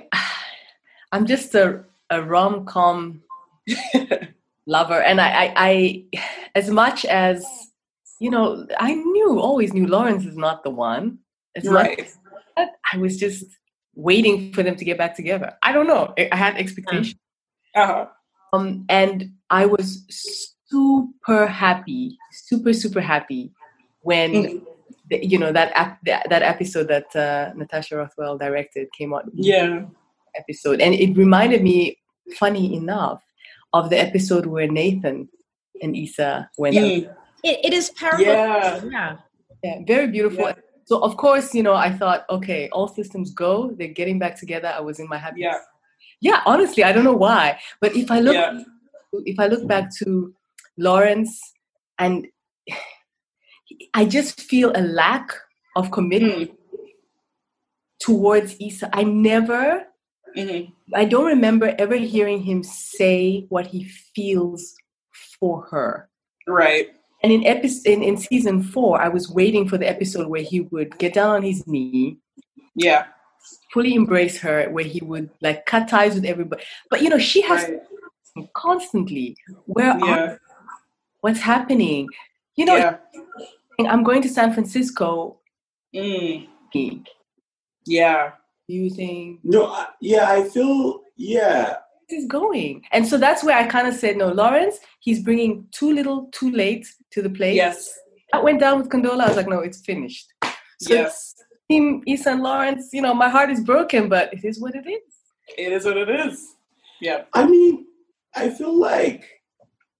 I'm 1.12 1.26
just 1.26 1.54
a, 1.54 1.84
a 2.10 2.22
rom 2.22 2.66
com 2.66 3.22
lover, 4.66 5.00
and 5.00 5.20
I, 5.20 5.28
I, 5.28 5.52
I, 5.56 6.04
as 6.54 6.70
much 6.70 7.04
as 7.04 7.46
you 8.20 8.30
know, 8.30 8.66
I 8.78 8.94
knew 8.94 9.38
always 9.38 9.72
knew 9.72 9.86
Lawrence 9.86 10.24
is 10.24 10.36
not 10.36 10.64
the 10.64 10.70
one. 10.70 11.18
As 11.56 11.64
right. 11.66 12.10
Much, 12.56 12.68
I 12.92 12.98
was 12.98 13.16
just 13.16 13.44
waiting 13.94 14.52
for 14.52 14.62
them 14.62 14.76
to 14.76 14.84
get 14.84 14.98
back 14.98 15.14
together. 15.14 15.54
I 15.62 15.72
don't 15.72 15.86
know. 15.86 16.14
I 16.18 16.34
had 16.36 16.56
expectations. 16.56 17.14
Uh-huh. 17.74 18.06
Um, 18.52 18.86
and 18.88 19.32
I 19.50 19.66
was 19.66 20.04
super 21.26 21.46
happy, 21.46 22.18
super 22.32 22.72
super 22.72 23.00
happy 23.00 23.52
when 24.02 24.32
mm-hmm. 24.32 24.64
the, 25.10 25.24
you 25.24 25.38
know 25.38 25.52
that 25.52 25.72
ap- 25.74 26.00
that, 26.04 26.26
that 26.30 26.42
episode 26.42 26.88
that 26.88 27.14
uh, 27.16 27.52
Natasha 27.54 27.96
Rothwell 27.96 28.38
directed 28.38 28.88
came 28.96 29.14
out. 29.14 29.24
Yeah, 29.34 29.86
episode, 30.36 30.80
and 30.80 30.94
it 30.94 31.16
reminded 31.16 31.62
me, 31.62 31.98
funny 32.38 32.76
enough, 32.76 33.22
of 33.72 33.90
the 33.90 33.98
episode 33.98 34.46
where 34.46 34.68
Nathan 34.68 35.28
and 35.82 35.96
Issa 35.96 36.50
went. 36.58 36.74
Yeah. 36.74 37.10
It, 37.42 37.66
it 37.66 37.72
is 37.74 37.90
parallel. 37.90 38.26
Yeah, 38.26 38.80
yeah, 38.90 39.16
yeah, 39.62 39.78
very 39.86 40.06
beautiful. 40.06 40.46
Yeah. 40.46 40.54
So 40.86 41.02
of 41.02 41.16
course, 41.16 41.54
you 41.54 41.62
know, 41.62 41.74
I 41.74 41.90
thought, 41.90 42.24
okay, 42.28 42.68
all 42.70 42.88
systems 42.88 43.32
go. 43.32 43.72
They're 43.78 43.88
getting 43.88 44.18
back 44.18 44.38
together. 44.38 44.68
I 44.68 44.80
was 44.80 44.98
in 44.98 45.08
my 45.08 45.18
happy. 45.18 45.40
Yeah. 45.40 45.58
Yeah, 46.20 46.40
honestly, 46.46 46.84
I 46.84 46.92
don't 46.92 47.04
know 47.04 47.16
why, 47.16 47.58
but 47.80 47.94
if 47.94 48.10
I 48.10 48.20
look, 48.20 48.34
yeah. 48.34 48.62
if 49.26 49.38
I 49.38 49.46
look 49.46 49.66
back 49.66 49.94
to 49.98 50.32
Lawrence, 50.78 51.40
and 51.98 52.26
I 53.94 54.04
just 54.04 54.40
feel 54.40 54.72
a 54.74 54.80
lack 54.82 55.32
of 55.76 55.90
commitment 55.90 56.50
mm. 56.50 56.56
towards 58.00 58.56
Issa. 58.60 58.90
I 58.92 59.02
never, 59.02 59.84
mm-hmm. 60.36 60.72
I 60.94 61.04
don't 61.04 61.26
remember 61.26 61.74
ever 61.78 61.96
hearing 61.96 62.42
him 62.42 62.62
say 62.62 63.46
what 63.48 63.66
he 63.66 63.84
feels 64.14 64.74
for 65.40 65.66
her. 65.70 66.08
Right. 66.46 66.88
And 67.22 67.32
in 67.32 67.46
episode 67.46 67.86
in, 67.90 68.02
in 68.02 68.16
season 68.18 68.62
four, 68.62 69.00
I 69.00 69.08
was 69.08 69.30
waiting 69.30 69.66
for 69.66 69.78
the 69.78 69.88
episode 69.88 70.28
where 70.28 70.42
he 70.42 70.60
would 70.60 70.98
get 70.98 71.14
down 71.14 71.36
on 71.36 71.42
his 71.42 71.66
knee. 71.66 72.18
Yeah. 72.74 73.06
Fully 73.72 73.94
embrace 73.94 74.38
her, 74.40 74.68
where 74.70 74.84
he 74.84 75.00
would 75.02 75.30
like 75.40 75.64
cut 75.64 75.88
ties 75.88 76.14
with 76.14 76.26
everybody. 76.26 76.62
But 76.90 77.00
you 77.00 77.08
know, 77.08 77.18
she 77.18 77.40
has 77.42 77.68
right. 78.36 78.48
constantly. 78.54 79.36
Where 79.64 79.96
yeah. 79.98 80.04
are 80.04 80.40
what's 81.24 81.40
happening? 81.40 82.06
You 82.54 82.66
know, 82.66 82.76
yeah. 82.76 82.96
I'm 83.88 84.02
going 84.02 84.20
to 84.20 84.28
San 84.28 84.52
Francisco. 84.52 85.38
Mm. 85.94 86.46
Yeah. 87.86 88.32
Do 88.68 88.74
you 88.74 88.90
think? 88.90 89.40
No, 89.42 89.68
I, 89.68 89.86
yeah, 90.02 90.30
I 90.30 90.44
feel, 90.44 91.00
yeah. 91.16 91.76
This 92.10 92.24
Is 92.24 92.28
going. 92.28 92.82
And 92.92 93.06
so 93.06 93.16
that's 93.16 93.42
where 93.42 93.56
I 93.56 93.66
kind 93.66 93.88
of 93.88 93.94
said, 93.94 94.18
no, 94.18 94.28
Lawrence, 94.28 94.80
he's 95.00 95.22
bringing 95.22 95.66
too 95.70 95.94
little, 95.94 96.28
too 96.32 96.50
late 96.50 96.86
to 97.12 97.22
the 97.22 97.30
place. 97.30 97.56
Yes. 97.56 97.98
I 98.34 98.40
went 98.40 98.60
down 98.60 98.76
with 98.76 98.90
Condola. 98.90 99.22
I 99.22 99.28
was 99.28 99.36
like, 99.38 99.48
no, 99.48 99.60
it's 99.60 99.80
finished. 99.80 100.30
So 100.80 100.92
yes. 100.92 101.34
Team 101.70 102.02
Issa 102.06 102.32
and 102.32 102.42
Lawrence, 102.42 102.90
you 102.92 103.00
know, 103.00 103.14
my 103.14 103.30
heart 103.30 103.48
is 103.48 103.60
broken, 103.60 104.10
but 104.10 104.30
it 104.34 104.44
is 104.44 104.60
what 104.60 104.74
it 104.74 104.86
is. 104.86 105.00
It 105.56 105.72
is 105.72 105.86
what 105.86 105.96
it 105.96 106.10
is. 106.10 106.56
Yeah. 107.00 107.22
I 107.32 107.46
mean, 107.46 107.86
I 108.34 108.50
feel 108.50 108.78
like 108.78 109.33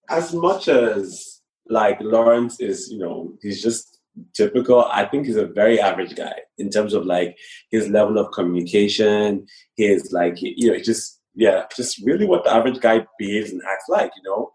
as 0.08 0.34
much 0.34 0.68
as 0.68 1.40
like 1.68 1.98
Lawrence 2.00 2.60
is, 2.60 2.90
you 2.90 2.98
know, 2.98 3.32
he's 3.42 3.62
just 3.62 3.98
typical. 4.34 4.84
I 4.84 5.04
think 5.04 5.26
he's 5.26 5.36
a 5.36 5.46
very 5.46 5.80
average 5.80 6.14
guy 6.14 6.34
in 6.58 6.70
terms 6.70 6.94
of 6.94 7.06
like 7.06 7.36
his 7.70 7.88
level 7.88 8.18
of 8.18 8.32
communication, 8.32 9.46
his 9.76 10.12
like, 10.12 10.36
you 10.40 10.72
know, 10.72 10.78
just, 10.78 11.20
yeah, 11.34 11.64
just 11.76 11.98
really 12.04 12.26
what 12.26 12.44
the 12.44 12.52
average 12.52 12.80
guy 12.80 13.06
behaves 13.18 13.50
and 13.50 13.62
acts 13.68 13.86
like, 13.88 14.12
you 14.16 14.22
know. 14.28 14.52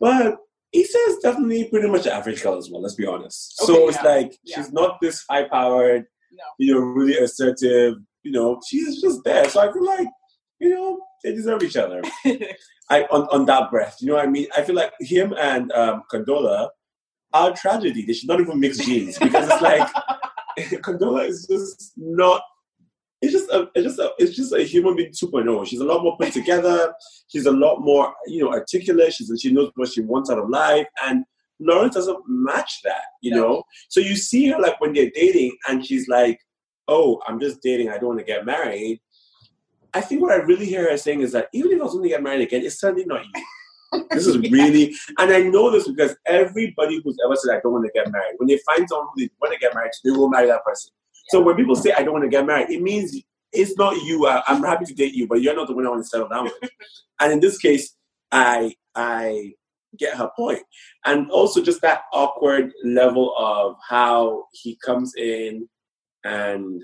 But 0.00 0.36
he 0.70 0.84
says 0.84 1.18
definitely 1.22 1.68
pretty 1.68 1.88
much 1.88 2.06
average 2.06 2.42
girl 2.42 2.56
as 2.56 2.70
well, 2.70 2.80
let's 2.80 2.94
be 2.94 3.06
honest. 3.06 3.60
Okay, 3.62 3.72
so 3.72 3.88
it's 3.88 3.98
yeah. 3.98 4.08
like, 4.08 4.38
yeah. 4.44 4.56
she's 4.56 4.72
not 4.72 5.00
this 5.00 5.24
high 5.28 5.44
powered, 5.44 6.06
no. 6.32 6.44
you 6.58 6.74
know, 6.74 6.80
really 6.80 7.18
assertive, 7.18 7.96
you 8.22 8.32
know, 8.32 8.60
she's 8.66 9.00
just 9.00 9.22
there. 9.24 9.48
So 9.48 9.60
I 9.60 9.72
feel 9.72 9.84
like, 9.84 10.08
you 10.60 10.70
know, 10.70 11.00
they 11.22 11.32
deserve 11.32 11.62
each 11.62 11.76
other. 11.76 12.02
I 12.92 13.04
on, 13.04 13.22
on 13.32 13.46
that 13.46 13.70
breath. 13.70 13.96
You 14.00 14.08
know 14.08 14.14
what 14.14 14.26
I 14.26 14.28
mean? 14.28 14.46
I 14.54 14.62
feel 14.62 14.74
like 14.74 14.92
him 15.00 15.34
and 15.38 15.72
um, 15.72 16.02
Condola 16.12 16.68
are 17.32 17.52
tragedy. 17.54 18.04
They 18.04 18.12
should 18.12 18.28
not 18.28 18.40
even 18.40 18.60
mix 18.60 18.78
genes 18.78 19.18
because 19.18 19.48
it's 19.48 19.62
like 19.62 19.88
Condola 20.82 21.26
is 21.26 21.46
just 21.46 21.92
not. 21.96 22.42
It's 23.22 23.32
just 23.32 23.48
a, 23.50 23.68
it's 23.74 23.84
just 23.84 23.98
a, 24.00 24.10
it's 24.18 24.36
just 24.36 24.52
a 24.52 24.62
human 24.64 24.96
being 24.96 25.12
2.0. 25.12 25.66
She's 25.66 25.80
a 25.80 25.84
lot 25.84 26.02
more 26.02 26.16
put 26.18 26.32
together. 26.32 26.92
She's 27.28 27.46
a 27.46 27.52
lot 27.52 27.78
more, 27.80 28.12
you 28.26 28.44
know, 28.44 28.50
articulate. 28.52 29.14
She's 29.14 29.32
she 29.40 29.52
knows 29.52 29.70
what 29.76 29.88
she 29.88 30.02
wants 30.02 30.28
out 30.28 30.38
of 30.38 30.50
life, 30.50 30.86
and 31.04 31.24
Lawrence 31.60 31.94
doesn't 31.94 32.18
match 32.26 32.80
that, 32.84 33.04
you 33.22 33.30
no. 33.30 33.40
know. 33.40 33.62
So 33.88 34.00
you 34.00 34.16
see 34.16 34.48
her 34.50 34.60
like 34.60 34.80
when 34.80 34.92
they're 34.92 35.10
dating, 35.14 35.56
and 35.68 35.86
she's 35.86 36.08
like, 36.08 36.40
"Oh, 36.88 37.22
I'm 37.26 37.40
just 37.40 37.62
dating. 37.62 37.88
I 37.88 37.96
don't 37.96 38.08
want 38.08 38.18
to 38.18 38.24
get 38.26 38.44
married." 38.44 39.00
I 39.94 40.00
think 40.00 40.22
what 40.22 40.32
I 40.32 40.36
really 40.36 40.66
hear 40.66 40.90
her 40.90 40.96
saying 40.96 41.20
is 41.20 41.32
that 41.32 41.48
even 41.52 41.72
if 41.72 41.80
I 41.80 41.84
was 41.84 41.92
going 41.92 42.04
to 42.04 42.08
get 42.08 42.22
married 42.22 42.42
again, 42.42 42.62
it's 42.64 42.80
certainly 42.80 43.04
not 43.04 43.24
you. 43.24 44.04
this 44.10 44.26
is 44.26 44.38
really, 44.38 44.94
and 45.18 45.30
I 45.30 45.42
know 45.42 45.70
this 45.70 45.86
because 45.86 46.16
everybody 46.26 47.00
who's 47.04 47.16
ever 47.24 47.36
said 47.36 47.56
I 47.56 47.60
don't 47.60 47.72
want 47.72 47.84
to 47.84 47.92
get 47.92 48.10
married, 48.10 48.34
when 48.38 48.48
they 48.48 48.58
find 48.64 48.88
someone 48.88 49.08
who 49.14 49.22
they 49.22 49.30
want 49.40 49.52
to 49.52 49.58
get 49.58 49.74
married, 49.74 49.92
they 50.02 50.10
will 50.10 50.30
marry 50.30 50.46
that 50.46 50.64
person. 50.64 50.92
So 51.28 51.42
when 51.42 51.56
people 51.56 51.76
say 51.76 51.92
I 51.92 52.02
don't 52.02 52.14
want 52.14 52.24
to 52.24 52.30
get 52.30 52.46
married, 52.46 52.70
it 52.70 52.82
means 52.82 53.14
it's 53.52 53.76
not 53.76 53.94
you. 54.02 54.26
I, 54.26 54.42
am 54.48 54.62
happy 54.62 54.86
to 54.86 54.94
date 54.94 55.14
you, 55.14 55.26
but 55.28 55.42
you're 55.42 55.54
not 55.54 55.68
the 55.68 55.74
one 55.74 55.86
I 55.86 55.90
want 55.90 56.02
to 56.02 56.08
settle 56.08 56.28
down 56.28 56.44
with. 56.44 56.54
and 57.20 57.32
in 57.32 57.40
this 57.40 57.58
case, 57.58 57.94
I 58.30 58.74
I 58.94 59.52
get 59.98 60.16
her 60.16 60.30
point, 60.34 60.62
and 61.04 61.30
also 61.30 61.62
just 61.62 61.82
that 61.82 62.02
awkward 62.12 62.72
level 62.82 63.34
of 63.36 63.76
how 63.86 64.44
he 64.52 64.78
comes 64.84 65.14
in 65.16 65.68
and 66.24 66.82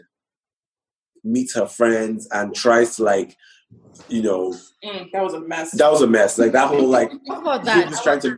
meets 1.29 1.55
her 1.55 1.67
friends 1.67 2.29
and 2.33 2.55
tries 2.55 2.97
to 2.97 3.05
like, 3.05 3.37
you 4.09 4.23
know, 4.23 4.55
mm, 4.85 5.11
that 5.13 5.23
was 5.23 5.35
a 5.35 5.41
mess. 5.41 5.73
That 5.73 5.91
was 5.91 6.03
a 6.03 6.07
mess. 6.07 6.39
Like 6.39 6.53
that 6.53 6.69
whole 6.69 6.89
like 6.89 7.11
Talk 7.27 7.43
about 7.43 7.65
that. 7.65 7.89
Just 7.89 8.03
trying 8.03 8.21
to. 8.21 8.37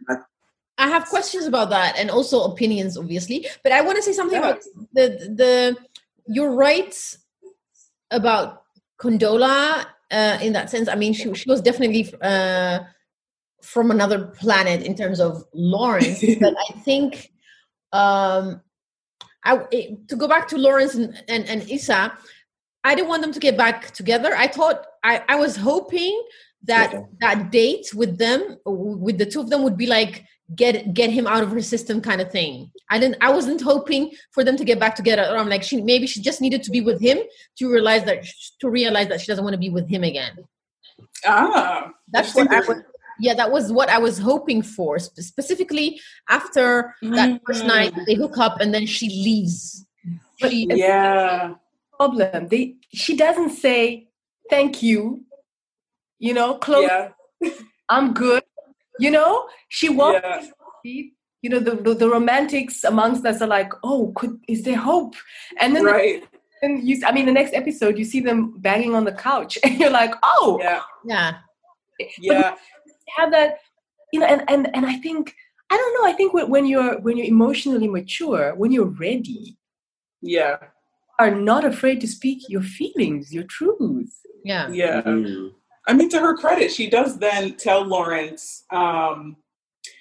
I 0.78 0.88
have 0.88 1.07
questions 1.07 1.47
about 1.47 1.70
that 1.70 1.97
and 1.99 2.11
also 2.11 2.45
opinions, 2.45 2.97
obviously. 2.97 3.47
But 3.62 3.72
I 3.72 3.82
want 3.82 3.97
to 3.97 4.03
say 4.03 4.12
something 4.12 4.41
yeah. 4.41 4.49
about 4.49 4.62
the 4.93 5.09
the. 5.36 5.76
You're 6.26 6.55
right 6.55 6.95
about 8.11 8.62
Condola 9.01 9.86
uh, 10.11 10.38
in 10.43 10.53
that 10.53 10.70
sense. 10.70 10.88
I 10.88 10.95
mean, 10.95 11.12
she 11.12 11.32
she 11.34 11.49
was 11.49 11.61
definitely 11.61 12.12
uh, 12.22 12.80
from 13.62 13.91
another 13.91 14.26
planet 14.26 14.82
in 14.82 14.95
terms 14.95 15.20
of 15.20 15.45
Lawrence, 15.53 16.24
but 16.41 16.55
I 16.68 16.72
think 16.80 17.30
um, 17.93 18.61
I 19.45 19.97
to 20.09 20.16
go 20.16 20.28
back 20.28 20.49
to 20.49 20.59
Lawrence 20.59 20.95
and, 20.95 21.22
and, 21.28 21.47
and 21.49 21.70
Issa, 21.70 22.12
I 22.85 22.95
didn't 22.95 23.09
want 23.09 23.22
them 23.22 23.33
to 23.33 23.41
get 23.41 23.57
back 23.57 23.91
together. 23.91 24.35
I 24.37 24.47
thought 24.47 24.87
I, 25.05 25.22
I 25.28 25.37
was 25.37 25.57
hoping 25.57 26.22
that 26.64 26.95
okay. 26.95 27.05
that 27.20 27.51
date 27.51 27.95
with 27.95 28.18
them 28.18 28.59
with 28.64 29.18
the 29.18 29.26
two 29.26 29.41
of 29.41 29.51
them 29.51 29.62
would 29.62 29.76
be 29.76 29.87
like 29.87 30.24
get 30.55 30.93
get 30.95 31.11
him 31.11 31.26
out 31.26 31.43
of 31.43 31.51
her 31.51 31.62
system 31.62 32.01
kind 32.01 32.20
of 32.20 32.31
thing. 32.31 32.70
I 32.91 32.99
didn't 32.99 33.18
I 33.20 33.31
wasn't 33.31 33.61
hoping 33.61 34.12
for 34.33 34.45
them 34.45 34.57
to 34.57 34.64
get 34.64 34.81
back 34.81 34.95
together. 34.95 35.22
I'm 35.22 35.49
like 35.49 35.62
she 35.62 35.81
maybe 35.81 36.07
she 36.07 36.20
just 36.20 36.41
needed 36.41 36.62
to 36.64 36.70
be 36.70 36.81
with 36.81 37.01
him 37.01 37.18
to 37.59 37.70
realize 37.70 38.05
that 38.05 38.24
to 38.61 38.70
realize 38.70 39.09
that 39.09 39.20
she 39.20 39.26
doesn't 39.26 39.45
want 39.45 39.55
to 39.55 39.61
be 39.61 39.70
with 39.70 39.89
him 39.89 40.05
again. 40.05 40.37
Ah, 41.26 41.93
that's 42.09 42.35
what 42.35 42.51
I 42.51 42.61
was 42.61 42.83
yeah 43.20 43.35
that 43.35 43.53
was 43.53 43.70
what 43.70 43.89
i 43.91 43.99
was 43.99 44.18
hoping 44.18 44.62
for 44.62 44.99
specifically 44.99 46.01
after 46.28 46.95
that 47.03 47.28
mm-hmm. 47.28 47.37
first 47.47 47.64
night 47.66 47.93
they 48.07 48.14
hook 48.14 48.39
up 48.39 48.61
and 48.61 48.72
then 48.72 48.87
she 48.87 49.09
leaves 49.09 49.87
she, 50.39 50.66
yeah 50.70 51.55
problem. 52.01 52.48
They 52.48 52.76
she 52.94 53.16
doesn't 53.16 53.51
say 53.51 54.09
thank 54.48 54.82
you. 54.82 55.24
You 56.18 56.34
know, 56.34 56.55
close. 56.55 56.88
Yeah. 56.88 57.51
I'm 57.88 58.12
good. 58.14 58.42
You 58.98 59.11
know, 59.11 59.46
she 59.68 59.88
walks. 59.88 60.20
Yeah. 60.84 61.03
You 61.42 61.48
know, 61.48 61.59
the, 61.59 61.74
the, 61.76 61.94
the 61.94 62.09
romantics 62.09 62.84
amongst 62.84 63.24
us 63.24 63.40
are 63.40 63.46
like, 63.46 63.72
oh, 63.82 64.12
could 64.14 64.38
is 64.46 64.62
there 64.62 64.76
hope? 64.76 65.14
And 65.59 65.74
then 65.74 65.84
right. 65.84 66.22
And 66.62 66.86
you, 66.86 67.01
I 67.07 67.12
mean, 67.12 67.24
the 67.24 67.32
next 67.32 67.55
episode, 67.55 67.96
you 67.96 68.05
see 68.05 68.20
them 68.20 68.59
banging 68.59 68.94
on 68.94 69.05
the 69.05 69.12
couch, 69.12 69.59
and 69.64 69.78
you're 69.80 69.90
like, 69.90 70.14
oh, 70.22 70.59
yeah, 70.61 70.82
yeah, 71.07 71.38
yeah. 72.18 72.55
Have 73.16 73.30
that, 73.32 73.59
you 74.12 74.20
know, 74.20 74.26
and 74.26 74.44
and 74.48 74.68
and 74.74 74.84
I 74.84 74.96
think 74.98 75.34
I 75.70 75.76
don't 75.78 75.94
know. 75.94 76.07
I 76.11 76.12
think 76.12 76.34
when 76.34 76.66
you're 76.66 77.01
when 77.01 77.16
you're 77.16 77.26
emotionally 77.26 77.88
mature, 77.88 78.55
when 78.55 78.72
you're 78.72 78.92
ready, 79.07 79.57
yeah, 80.20 80.59
are 81.20 81.30
not 81.30 81.66
afraid 81.66 82.00
to 82.00 82.08
speak 82.08 82.48
your 82.48 82.62
feelings, 82.62 83.32
your 83.32 83.44
truth. 83.44 84.10
Yeah. 84.42 84.70
Yeah. 84.70 85.02
Mm. 85.02 85.50
I 85.86 85.92
mean, 85.92 86.08
to 86.10 86.18
her 86.18 86.34
credit, 86.34 86.72
she 86.72 86.88
does 86.88 87.18
then 87.18 87.56
tell 87.56 87.84
Lawrence, 87.84 88.64
um, 88.70 89.36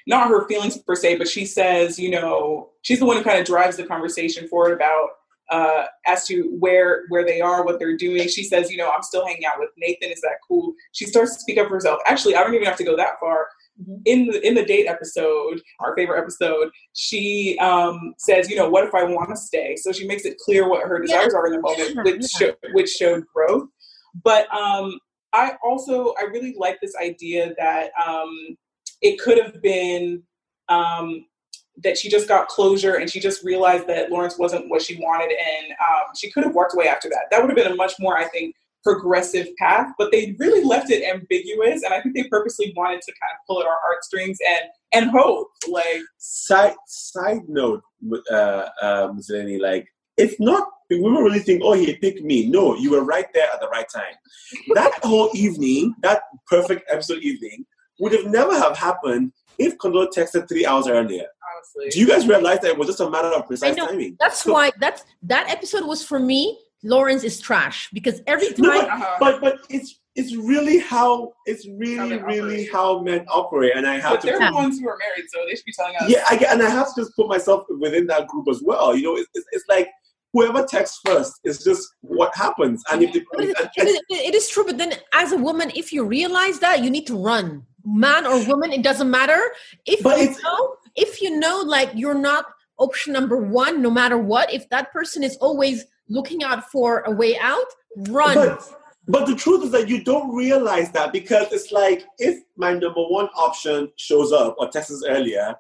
not 0.07 0.29
her 0.29 0.47
feelings 0.47 0.77
per 0.77 0.95
se, 0.95 1.17
but 1.17 1.27
she 1.27 1.45
says, 1.45 1.99
you 1.99 2.09
know, 2.09 2.69
she's 2.83 2.99
the 2.99 3.05
one 3.05 3.17
who 3.17 3.23
kind 3.23 3.37
of 3.37 3.45
drives 3.45 3.75
the 3.75 3.85
conversation 3.85 4.47
forward 4.47 4.71
about 4.71 5.09
uh, 5.51 5.85
as 6.07 6.25
to 6.27 6.55
where 6.59 7.03
where 7.09 7.25
they 7.25 7.41
are, 7.41 7.65
what 7.65 7.79
they're 7.79 7.97
doing. 7.97 8.29
She 8.29 8.45
says, 8.45 8.71
you 8.71 8.77
know, 8.77 8.89
I'm 8.89 9.03
still 9.03 9.25
hanging 9.25 9.45
out 9.45 9.59
with 9.59 9.71
Nathan. 9.77 10.11
Is 10.11 10.21
that 10.21 10.37
cool? 10.47 10.73
She 10.93 11.05
starts 11.05 11.35
to 11.35 11.41
speak 11.41 11.57
up 11.57 11.67
for 11.67 11.73
herself. 11.73 11.99
Actually, 12.05 12.35
I 12.35 12.43
don't 12.43 12.53
even 12.53 12.67
have 12.67 12.77
to 12.77 12.83
go 12.85 12.95
that 12.95 13.19
far. 13.19 13.47
Mm-hmm. 13.81 14.01
In 14.05 14.27
the 14.27 14.45
in 14.45 14.55
the 14.55 14.65
date 14.65 14.87
episode, 14.87 15.61
our 15.79 15.95
favorite 15.95 16.19
episode, 16.19 16.69
she 16.93 17.57
um, 17.59 18.13
says, 18.17 18.49
you 18.49 18.55
know, 18.55 18.69
what 18.69 18.83
if 18.83 18.93
I 18.93 19.03
want 19.03 19.29
to 19.29 19.37
stay? 19.37 19.75
So 19.77 19.91
she 19.91 20.05
makes 20.05 20.25
it 20.25 20.37
clear 20.37 20.67
what 20.67 20.87
her 20.87 20.99
desires 20.99 21.31
yeah. 21.33 21.39
are 21.39 21.47
in 21.47 21.53
the 21.53 21.61
moment, 21.61 22.03
which 22.03 22.25
yeah. 22.41 22.51
which 22.73 22.89
showed 22.89 23.23
growth. 23.33 23.67
But 24.23 24.53
um, 24.53 24.99
I 25.33 25.53
also 25.63 26.13
I 26.19 26.23
really 26.23 26.55
like 26.57 26.79
this 26.81 26.93
idea 27.01 27.53
that 27.57 27.91
um, 28.05 28.57
it 29.01 29.19
could 29.19 29.41
have 29.41 29.61
been 29.61 30.23
um, 30.67 31.25
that 31.83 31.97
she 31.97 32.09
just 32.09 32.27
got 32.27 32.47
closure 32.47 32.95
and 32.95 33.09
she 33.09 33.19
just 33.19 33.43
realized 33.43 33.87
that 33.87 34.11
Lawrence 34.11 34.37
wasn't 34.37 34.69
what 34.69 34.81
she 34.81 34.97
wanted 34.97 35.31
and 35.31 35.71
um, 35.71 36.13
she 36.17 36.29
could 36.31 36.43
have 36.43 36.53
walked 36.53 36.73
away 36.73 36.87
after 36.87 37.09
that. 37.09 37.23
That 37.31 37.41
would 37.41 37.49
have 37.49 37.57
been 37.57 37.71
a 37.71 37.75
much 37.75 37.93
more, 37.99 38.17
I 38.17 38.25
think, 38.25 38.55
progressive 38.83 39.47
path, 39.57 39.91
but 39.97 40.11
they 40.11 40.35
really 40.39 40.63
left 40.63 40.89
it 40.89 41.03
ambiguous 41.03 41.83
and 41.83 41.93
I 41.93 42.01
think 42.01 42.15
they 42.15 42.23
purposely 42.25 42.73
wanted 42.75 43.01
to 43.01 43.11
kind 43.11 43.33
of 43.33 43.45
pull 43.47 43.61
at 43.61 43.67
our 43.67 43.79
heartstrings 43.83 44.37
and 44.47 44.69
and 44.93 45.11
hope. 45.11 45.49
Like 45.67 46.01
side 46.17 46.75
side 46.87 47.41
note, 47.47 47.81
uh, 48.31 48.69
um, 48.81 49.19
Zeleny, 49.19 49.59
like 49.59 49.87
it's 50.17 50.39
not 50.39 50.67
women 50.97 51.23
really 51.23 51.39
think, 51.39 51.61
oh, 51.63 51.73
he 51.73 51.95
picked 51.95 52.21
me. 52.21 52.47
No, 52.47 52.75
you 52.75 52.91
were 52.91 53.03
right 53.03 53.27
there 53.33 53.47
at 53.53 53.59
the 53.59 53.67
right 53.67 53.87
time. 53.93 54.15
That 54.73 54.91
whole 55.03 55.29
evening, 55.33 55.93
that 56.01 56.21
perfect 56.47 56.89
episode 56.89 57.21
evening, 57.21 57.65
would 57.99 58.13
have 58.13 58.25
never 58.25 58.57
have 58.57 58.77
happened 58.77 59.31
if 59.59 59.77
Condola 59.77 60.07
texted 60.11 60.47
three 60.47 60.65
hours 60.65 60.87
earlier. 60.87 61.25
Honestly. 61.55 61.89
Do 61.91 61.99
you 61.99 62.07
guys 62.07 62.27
realize 62.27 62.59
that 62.61 62.71
it 62.71 62.77
was 62.77 62.87
just 62.87 62.99
a 62.99 63.09
matter 63.09 63.27
of 63.27 63.45
precise 63.45 63.75
timing? 63.75 64.15
That's 64.19 64.43
so, 64.43 64.53
why 64.53 64.71
that's 64.79 65.03
that 65.23 65.49
episode 65.49 65.85
was 65.85 66.03
for 66.03 66.19
me. 66.19 66.59
Lawrence 66.83 67.23
is 67.23 67.39
trash 67.39 67.89
because 67.93 68.21
every 68.27 68.53
time. 68.53 68.65
No, 68.65 68.81
but, 68.81 68.89
uh-huh. 68.89 69.15
but, 69.19 69.41
but 69.41 69.59
it's 69.69 69.99
it's 70.15 70.35
really 70.35 70.79
how 70.79 71.33
it's 71.45 71.67
really 71.67 72.17
how 72.17 72.25
really 72.25 72.65
how 72.67 72.99
men 73.01 73.25
operate, 73.29 73.73
and 73.75 73.85
I 73.87 73.99
have 73.99 74.11
but 74.11 74.21
to. 74.21 74.27
They're 74.27 74.39
the 74.39 74.53
ones 74.53 74.79
who 74.79 74.87
are 74.89 74.97
married, 74.97 75.29
so 75.29 75.39
they 75.47 75.55
should 75.55 75.65
be 75.65 75.73
telling 75.73 75.95
us. 75.97 76.09
Yeah, 76.09 76.23
I, 76.29 76.35
get, 76.35 76.51
and 76.51 76.61
I 76.61 76.69
have 76.69 76.93
to 76.95 77.01
just 77.01 77.15
put 77.15 77.27
myself 77.27 77.65
within 77.79 78.07
that 78.07 78.27
group 78.27 78.47
as 78.49 78.61
well. 78.61 78.95
You 78.95 79.03
know, 79.03 79.15
it's, 79.17 79.29
it's, 79.33 79.45
it's 79.51 79.65
like 79.69 79.89
whoever 80.33 80.65
texts 80.65 80.99
first 81.05 81.39
is 81.43 81.63
just 81.63 81.87
what 82.01 82.35
happens. 82.35 82.83
And 82.91 83.03
if 83.03 83.13
the, 83.13 83.19
it, 83.33 83.57
it, 83.77 84.03
it 84.09 84.35
is 84.35 84.49
true, 84.49 84.65
but 84.65 84.77
then 84.77 84.93
as 85.13 85.31
a 85.31 85.37
woman, 85.37 85.71
if 85.75 85.93
you 85.93 86.03
realize 86.05 86.59
that, 86.59 86.83
you 86.83 86.89
need 86.89 87.07
to 87.07 87.17
run. 87.17 87.65
Man 87.85 88.25
or 88.27 88.45
woman, 88.45 88.73
it 88.73 88.83
doesn't 88.83 89.09
matter. 89.09 89.39
If 89.85 90.03
but 90.03 90.19
you 90.19 90.35
know, 90.43 90.75
if 90.95 91.21
you 91.21 91.39
know, 91.39 91.63
like 91.65 91.91
you're 91.95 92.13
not 92.13 92.45
option 92.77 93.13
number 93.13 93.37
one, 93.37 93.81
no 93.81 93.89
matter 93.89 94.17
what. 94.17 94.51
If 94.53 94.69
that 94.69 94.91
person 94.91 95.23
is 95.23 95.37
always 95.37 95.85
looking 96.09 96.43
out 96.43 96.69
for 96.71 97.01
a 97.01 97.11
way 97.11 97.37
out, 97.39 97.65
run. 98.09 98.35
But, 98.35 98.69
but 99.07 99.25
the 99.25 99.35
truth 99.35 99.63
is 99.63 99.71
that 99.71 99.87
you 99.89 100.03
don't 100.03 100.35
realize 100.35 100.91
that 100.91 101.13
because 101.13 101.51
it's 101.51 101.71
like 101.71 102.05
if 102.17 102.43
my 102.57 102.73
number 102.73 103.01
one 103.01 103.27
option 103.35 103.91
shows 103.95 104.31
up 104.31 104.55
or 104.59 104.69
texts 104.69 105.03
earlier, 105.07 105.55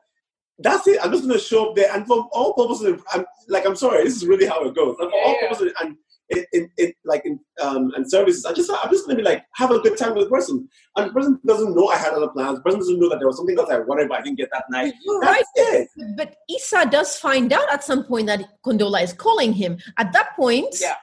that's 0.59 0.87
it. 0.87 0.99
I'm 1.01 1.11
just 1.11 1.23
going 1.23 1.37
to 1.37 1.43
show 1.43 1.69
up 1.69 1.75
there, 1.75 1.89
and 1.93 2.05
for 2.05 2.27
all 2.33 2.53
purposes, 2.53 3.01
I'm 3.13 3.25
like, 3.47 3.65
I'm 3.65 3.75
sorry, 3.75 4.03
this 4.03 4.17
is 4.17 4.25
really 4.25 4.45
how 4.45 4.63
it 4.65 4.75
goes. 4.75 4.97
And 4.99 5.09
for 5.09 5.21
all 5.23 5.37
purposes, 5.39 5.71
and 5.79 5.95
in, 6.29 6.45
in, 6.53 6.69
in, 6.77 6.93
like 7.05 7.25
in 7.25 7.39
um 7.61 7.91
and 7.95 8.09
services, 8.09 8.45
I 8.45 8.53
just 8.53 8.71
I'm 8.71 8.89
just 8.89 9.05
going 9.05 9.17
to 9.17 9.23
be 9.23 9.27
like 9.29 9.45
have 9.55 9.71
a 9.71 9.79
good 9.79 9.97
time 9.97 10.13
with 10.15 10.25
the 10.25 10.29
person, 10.29 10.67
and 10.95 11.09
the 11.09 11.13
person 11.13 11.39
doesn't 11.45 11.75
know 11.75 11.87
I 11.87 11.97
had 11.97 12.13
other 12.13 12.29
plans. 12.29 12.57
The 12.57 12.63
person 12.63 12.79
doesn't 12.79 12.99
know 12.99 13.09
that 13.09 13.19
there 13.19 13.27
was 13.27 13.37
something 13.37 13.57
else 13.57 13.69
I 13.69 13.79
wanted, 13.79 14.09
but 14.09 14.19
I 14.19 14.21
didn't 14.21 14.37
get 14.37 14.49
that 14.51 14.65
night. 14.69 14.93
You're 15.03 15.21
that's 15.21 15.43
right. 15.57 15.87
It. 15.95 16.15
But 16.15 16.35
Issa 16.49 16.87
does 16.91 17.17
find 17.17 17.51
out 17.51 17.71
at 17.71 17.83
some 17.83 18.03
point 18.03 18.27
that 18.27 18.61
Condola 18.63 19.03
is 19.03 19.13
calling 19.13 19.53
him. 19.53 19.77
At 19.97 20.13
that 20.13 20.35
point, 20.35 20.75
yeah. 20.79 20.95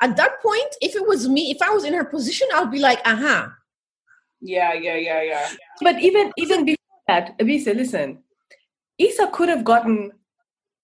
At 0.00 0.16
that 0.16 0.40
point, 0.42 0.76
if 0.80 0.94
it 0.94 1.06
was 1.06 1.28
me, 1.28 1.50
if 1.50 1.60
I 1.60 1.70
was 1.70 1.84
in 1.84 1.92
her 1.92 2.04
position, 2.04 2.46
I'd 2.54 2.70
be 2.70 2.78
like, 2.78 3.00
aha. 3.04 3.14
Uh-huh. 3.14 3.48
Yeah, 4.40 4.72
yeah, 4.72 4.94
yeah, 4.94 5.22
yeah. 5.22 5.48
But 5.82 6.00
even 6.00 6.32
even 6.36 6.64
before 6.64 7.02
that, 7.08 7.36
Ebise, 7.38 7.74
listen, 7.74 8.22
Issa 8.98 9.30
could 9.32 9.48
have 9.48 9.64
gotten 9.64 10.12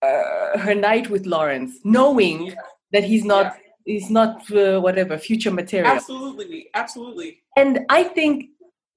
uh, 0.03 0.59
her 0.59 0.75
night 0.75 1.09
with 1.11 1.27
Lawrence, 1.27 1.79
knowing 1.85 2.47
yeah. 2.47 2.55
that 2.91 3.05
he's 3.05 3.25
not 3.25 3.55
yeah. 3.55 3.64
He's 3.85 4.11
not 4.11 4.51
uh, 4.53 4.81
whatever 4.81 5.19
future 5.19 5.51
material. 5.51 5.93
Absolutely, 5.93 6.69
absolutely. 6.75 7.43
And 7.57 7.81
I 7.89 8.05
think 8.05 8.47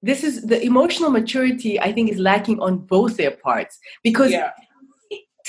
this 0.02 0.22
is 0.24 0.42
the 0.42 0.62
emotional 0.64 1.10
maturity. 1.10 1.80
I 1.80 1.92
think 1.92 2.10
is 2.10 2.18
lacking 2.18 2.60
on 2.60 2.78
both 2.78 3.16
their 3.16 3.32
parts 3.32 3.78
because. 4.02 4.32
Yeah. 4.32 4.52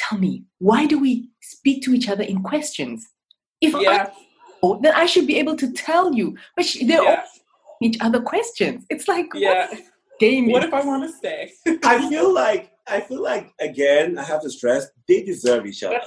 Tell 0.08 0.18
me, 0.18 0.46
why 0.60 0.86
do 0.86 0.98
we 0.98 1.28
speak 1.42 1.84
to 1.84 1.94
each 1.94 2.08
other 2.08 2.24
in 2.24 2.42
questions? 2.42 3.06
If 3.60 3.74
yeah. 3.74 4.08
I 4.08 4.12
know, 4.64 4.80
then 4.82 4.94
I 4.96 5.06
should 5.06 5.28
be 5.28 5.38
able 5.38 5.58
to 5.58 5.74
tell 5.74 6.14
you. 6.14 6.38
But 6.56 6.64
she, 6.64 6.86
they're 6.86 7.06
all 7.06 7.18
each 7.82 7.98
other 8.00 8.22
questions. 8.22 8.86
It's 8.90 9.10
like, 9.10 9.26
yeah. 9.34 9.68
What, 9.68 9.80
game 10.20 10.52
what 10.52 10.64
if 10.64 10.74
I 10.74 10.86
want 10.86 11.04
to 11.04 11.12
stay? 11.12 11.52
I 11.84 12.08
feel 12.08 12.34
like 12.34 12.72
I 12.88 13.02
feel 13.02 13.22
like 13.22 13.52
again, 13.60 14.18
I 14.18 14.24
have 14.24 14.42
to 14.44 14.50
stress 14.50 14.88
they 15.08 15.24
deserve 15.24 15.66
each 15.66 15.84
other. 15.84 16.00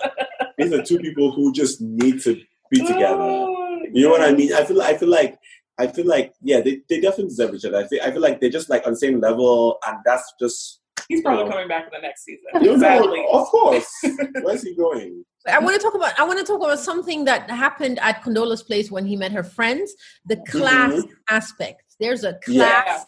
These 0.58 0.72
are 0.72 0.82
two 0.82 0.98
people 0.98 1.32
who 1.32 1.52
just 1.52 1.80
need 1.80 2.20
to 2.22 2.40
be 2.72 2.86
together. 2.86 3.20
Oh, 3.20 3.80
you 3.92 4.04
know 4.04 4.10
what 4.10 4.22
I 4.22 4.32
mean? 4.32 4.52
I 4.52 4.64
feel 4.64 4.82
I 4.82 4.96
feel 4.96 5.08
like 5.08 5.38
I 5.78 5.86
feel 5.86 6.06
like 6.06 6.32
yeah, 6.42 6.60
they, 6.60 6.82
they 6.88 7.00
definitely 7.00 7.28
deserve 7.28 7.54
each 7.54 7.64
other. 7.64 7.78
I 7.78 7.86
feel 7.86 8.00
I 8.02 8.10
feel 8.10 8.20
like 8.20 8.40
they're 8.40 8.50
just 8.50 8.70
like 8.70 8.86
on 8.86 8.92
the 8.92 8.98
same 8.98 9.20
level, 9.20 9.78
and 9.86 9.98
that's 10.04 10.32
just. 10.40 10.80
He's 11.08 11.20
probably 11.20 11.42
you 11.42 11.46
know, 11.46 11.52
coming 11.52 11.68
back 11.68 11.84
in 11.84 11.90
the 11.92 12.06
next 12.06 12.24
season. 12.24 12.44
You 12.62 12.76
know, 12.76 13.26
of 13.32 13.46
course. 13.48 13.90
Where's 14.42 14.62
he 14.62 14.74
going? 14.74 15.24
I 15.48 15.58
want 15.58 15.74
to 15.74 15.82
talk 15.82 15.94
about 15.94 16.18
I 16.18 16.24
want 16.24 16.38
to 16.38 16.44
talk 16.44 16.62
about 16.62 16.78
something 16.78 17.24
that 17.24 17.50
happened 17.50 17.98
at 18.00 18.22
Condola's 18.22 18.62
place 18.62 18.90
when 18.90 19.04
he 19.04 19.16
met 19.16 19.32
her 19.32 19.42
friends. 19.42 19.92
The 20.26 20.36
class 20.48 20.92
mm-hmm. 20.92 21.12
aspect. 21.28 21.82
There's 21.98 22.24
a 22.24 22.34
class 22.34 22.86
yes. 22.86 23.06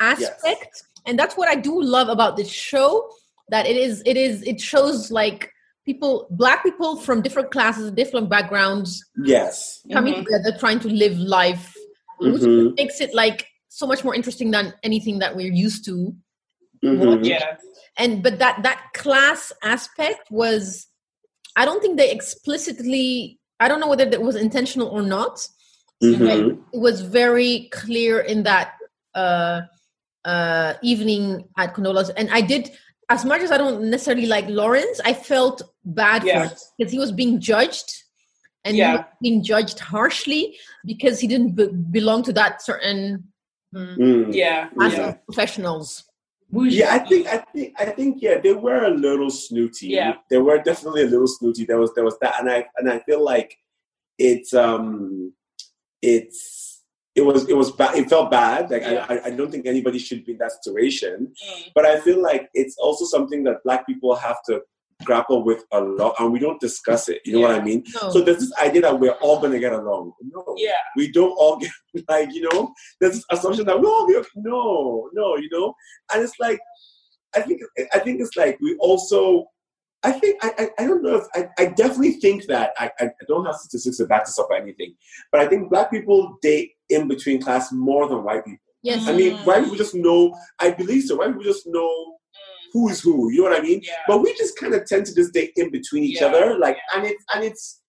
aspect 0.00 0.70
yes 0.72 0.82
and 1.06 1.18
that's 1.18 1.36
what 1.36 1.48
i 1.48 1.54
do 1.54 1.80
love 1.80 2.08
about 2.08 2.36
this 2.36 2.50
show 2.50 3.08
that 3.48 3.64
it 3.66 3.76
is 3.76 4.02
it 4.04 4.16
is 4.16 4.42
it 4.42 4.60
shows 4.60 5.10
like 5.10 5.50
people 5.86 6.26
black 6.30 6.62
people 6.62 6.96
from 6.96 7.22
different 7.22 7.50
classes 7.50 7.90
different 7.92 8.28
backgrounds 8.28 9.02
yes 9.24 9.80
coming 9.92 10.14
mm-hmm. 10.14 10.24
together 10.24 10.56
trying 10.58 10.80
to 10.80 10.88
live 10.88 11.16
life 11.16 11.74
mm-hmm. 12.20 12.32
which 12.32 12.76
makes 12.76 13.00
it 13.00 13.14
like 13.14 13.46
so 13.68 13.86
much 13.86 14.04
more 14.04 14.14
interesting 14.14 14.50
than 14.50 14.74
anything 14.82 15.20
that 15.20 15.34
we're 15.34 15.52
used 15.52 15.84
to 15.84 16.14
mm-hmm. 16.84 17.24
yeah 17.24 17.56
and 17.96 18.22
but 18.22 18.38
that 18.38 18.62
that 18.62 18.82
class 18.94 19.52
aspect 19.62 20.28
was 20.30 20.88
i 21.54 21.64
don't 21.64 21.80
think 21.80 21.96
they 21.96 22.10
explicitly 22.10 23.38
i 23.60 23.68
don't 23.68 23.80
know 23.80 23.88
whether 23.88 24.04
that 24.04 24.20
was 24.20 24.36
intentional 24.36 24.88
or 24.88 25.02
not 25.02 25.38
mm-hmm. 26.02 26.58
it 26.72 26.78
was 26.78 27.00
very 27.00 27.68
clear 27.72 28.20
in 28.20 28.42
that 28.42 28.74
uh 29.14 29.60
uh, 30.26 30.74
evening 30.82 31.44
at 31.56 31.72
Condola's, 31.72 32.10
and 32.10 32.28
I 32.30 32.40
did 32.40 32.72
as 33.08 33.24
much 33.24 33.42
as 33.42 33.52
I 33.52 33.58
don't 33.58 33.90
necessarily 33.90 34.26
like 34.26 34.48
Lawrence. 34.48 35.00
I 35.04 35.12
felt 35.12 35.62
bad 35.84 36.24
yes. 36.24 36.34
for 36.34 36.42
him 36.42 36.58
because 36.78 36.92
he 36.92 36.98
was 36.98 37.12
being 37.12 37.40
judged, 37.40 37.92
and 38.64 38.76
yeah. 38.76 39.04
being 39.22 39.42
judged 39.42 39.78
harshly 39.78 40.56
because 40.84 41.20
he 41.20 41.28
didn't 41.28 41.54
b- 41.54 41.70
belong 41.90 42.22
to 42.24 42.32
that 42.32 42.62
certain 42.62 43.24
mm, 43.74 43.96
mm. 43.96 44.34
yeah, 44.34 44.68
yeah. 44.78 45.12
professionals. 45.24 46.04
Yeah, 46.52 46.94
I 46.94 46.98
think 47.00 47.26
I 47.26 47.38
think 47.38 47.74
I 47.78 47.86
think 47.86 48.22
yeah, 48.22 48.38
they 48.38 48.52
were 48.52 48.84
a 48.84 48.90
little 48.90 49.30
snooty. 49.30 49.88
Yeah, 49.88 50.14
they 50.30 50.38
were 50.38 50.58
definitely 50.58 51.02
a 51.02 51.06
little 51.06 51.26
snooty. 51.26 51.64
There 51.64 51.78
was 51.78 51.92
there 51.94 52.04
was 52.04 52.18
that, 52.20 52.40
and 52.40 52.48
I 52.48 52.66
and 52.76 52.90
I 52.90 53.00
feel 53.00 53.22
like 53.22 53.56
it's 54.18 54.54
um 54.54 55.32
it's 56.02 56.75
it 57.16 57.22
was 57.22 57.48
it 57.48 57.56
was 57.56 57.72
bad. 57.72 57.96
It 57.96 58.08
felt 58.10 58.30
bad. 58.30 58.70
Like 58.70 58.82
yeah. 58.82 59.06
I, 59.08 59.20
I 59.24 59.30
don't 59.30 59.50
think 59.50 59.66
anybody 59.66 59.98
should 59.98 60.24
be 60.24 60.32
in 60.32 60.38
that 60.38 60.52
situation. 60.52 61.32
Mm. 61.32 61.72
But 61.74 61.86
I 61.86 61.98
feel 62.00 62.22
like 62.22 62.48
it's 62.52 62.76
also 62.78 63.06
something 63.06 63.42
that 63.44 63.64
Black 63.64 63.86
people 63.86 64.14
have 64.14 64.36
to 64.48 64.60
grapple 65.04 65.42
with 65.42 65.64
a 65.72 65.80
lot, 65.80 66.14
and 66.18 66.32
we 66.32 66.38
don't 66.38 66.60
discuss 66.60 67.08
it. 67.08 67.22
You 67.24 67.34
know 67.34 67.40
yeah. 67.40 67.48
what 67.48 67.60
I 67.60 67.64
mean? 67.64 67.84
No. 68.02 68.10
So 68.10 68.20
there's 68.20 68.38
this 68.38 68.52
idea 68.62 68.82
that 68.82 69.00
we're 69.00 69.18
all 69.22 69.40
gonna 69.40 69.58
get 69.58 69.72
along. 69.72 70.12
No, 70.20 70.54
yeah, 70.58 70.72
we 70.94 71.10
don't 71.10 71.32
all 71.32 71.56
get 71.56 71.70
like 72.08 72.32
you 72.34 72.48
know. 72.52 72.74
There's 73.00 73.14
this 73.14 73.24
assumption 73.30 73.64
that 73.66 73.80
we 73.80 73.86
all 73.86 74.06
get 74.06 74.26
no, 74.34 75.08
no, 75.14 75.36
you 75.36 75.48
know, 75.50 75.74
and 76.12 76.22
it's 76.22 76.38
like 76.38 76.60
I 77.34 77.40
think 77.40 77.62
I 77.92 77.98
think 77.98 78.20
it's 78.20 78.36
like 78.36 78.58
we 78.60 78.76
also 78.76 79.46
I 80.06 80.12
think 80.12 80.38
I, 80.44 80.52
I, 80.56 80.68
I, 80.78 80.86
don't 80.86 81.02
know 81.02 81.16
if 81.16 81.24
I, 81.34 81.48
I 81.58 81.66
definitely 81.66 82.12
think 82.12 82.46
that 82.46 82.70
I, 82.78 82.92
I 83.00 83.10
don't 83.26 83.44
have 83.44 83.56
statistics 83.56 83.96
to 83.96 84.06
back 84.06 84.24
this 84.24 84.38
up 84.38 84.46
or 84.48 84.56
anything, 84.56 84.94
but 85.32 85.40
I 85.40 85.48
think 85.48 85.68
black 85.68 85.90
people 85.90 86.38
date 86.42 86.72
in 86.90 87.08
between 87.08 87.42
class 87.42 87.72
more 87.72 88.08
than 88.08 88.22
white 88.22 88.44
people. 88.44 88.64
Yes. 88.82 89.08
I 89.08 89.16
mean, 89.16 89.36
white 89.38 89.64
people 89.64 89.76
just 89.76 89.96
know. 89.96 90.32
I 90.60 90.70
believe 90.70 91.02
so. 91.02 91.16
White 91.16 91.28
people 91.28 91.42
just 91.42 91.66
know 91.66 91.88
mm. 91.88 92.66
who 92.72 92.88
is 92.88 93.00
who. 93.00 93.32
You 93.32 93.42
know 93.42 93.50
what 93.50 93.58
I 93.58 93.62
mean? 93.62 93.80
Yeah. 93.82 93.94
But 94.06 94.22
we 94.22 94.32
just 94.36 94.56
kind 94.56 94.74
of 94.74 94.86
tend 94.86 95.06
to 95.06 95.14
just 95.14 95.34
date 95.34 95.50
in 95.56 95.72
between 95.72 96.04
each 96.04 96.20
yeah. 96.20 96.28
other, 96.28 96.56
like, 96.56 96.78
and 96.94 97.04
it's 97.04 97.24
and 97.34 97.42
it's 97.42 97.80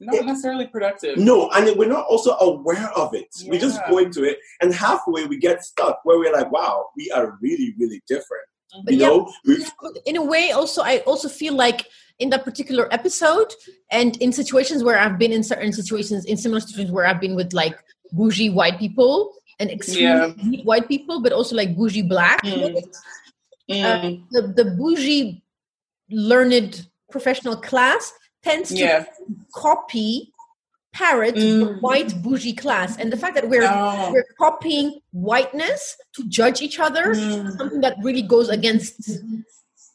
not 0.00 0.16
it, 0.16 0.26
necessarily 0.26 0.66
productive. 0.66 1.18
No, 1.18 1.48
and 1.50 1.78
we're 1.78 1.88
not 1.88 2.06
also 2.06 2.32
aware 2.38 2.90
of 2.96 3.14
it. 3.14 3.28
Yeah. 3.38 3.50
We 3.52 3.58
just 3.58 3.80
go 3.88 3.98
into 3.98 4.24
it, 4.24 4.38
and 4.60 4.74
halfway 4.74 5.26
we 5.26 5.38
get 5.38 5.62
stuck 5.64 6.00
where 6.02 6.18
we're 6.18 6.32
like, 6.32 6.50
"Wow, 6.50 6.86
we 6.96 7.12
are 7.12 7.38
really, 7.40 7.76
really 7.78 8.02
different." 8.08 8.42
But 8.84 8.94
you 8.94 9.00
yeah, 9.00 9.06
know, 9.08 9.32
we, 9.44 9.64
in 10.06 10.16
a 10.16 10.22
way 10.24 10.50
also 10.50 10.82
i 10.82 10.98
also 11.06 11.28
feel 11.28 11.54
like 11.54 11.86
in 12.18 12.30
that 12.30 12.44
particular 12.44 12.92
episode 12.92 13.52
and 13.90 14.16
in 14.20 14.32
situations 14.32 14.82
where 14.82 14.98
i've 14.98 15.18
been 15.18 15.32
in 15.32 15.42
certain 15.42 15.72
situations 15.72 16.24
in 16.24 16.36
similar 16.36 16.60
situations 16.60 16.90
where 16.92 17.06
i've 17.06 17.20
been 17.20 17.36
with 17.36 17.52
like 17.52 17.76
bougie 18.12 18.50
white 18.50 18.78
people 18.78 19.32
and 19.60 19.70
extremely 19.70 20.58
Yeah. 20.58 20.62
white 20.64 20.88
people 20.88 21.22
but 21.22 21.32
also 21.32 21.56
like 21.56 21.76
bougie 21.76 22.02
black 22.02 22.42
Mm. 23.68 23.84
uh, 23.84 24.10
the, 24.30 24.52
the 24.56 24.64
bougie 24.78 25.42
learned 26.10 26.86
professional 27.10 27.56
class 27.56 28.12
tends 28.42 28.68
to 28.70 28.76
yeah. 28.76 29.04
copy 29.54 30.32
parrot 31.00 31.34
the 31.34 31.50
Mm. 31.64 31.80
white 31.86 32.12
bougie 32.24 32.56
class 32.62 32.90
and 33.00 33.12
the 33.12 33.20
fact 33.22 33.34
that 33.36 33.46
we're 33.52 33.68
Oh. 33.68 34.10
we're 34.12 34.30
copying 34.44 34.88
whiteness 35.12 35.82
to 36.14 36.20
judge 36.38 36.58
each 36.66 36.78
other 36.86 37.04
is 37.12 37.18
Mm. 37.20 37.56
something 37.58 37.80
that 37.86 37.94
really 38.06 38.22
goes 38.34 38.48
against 38.58 39.00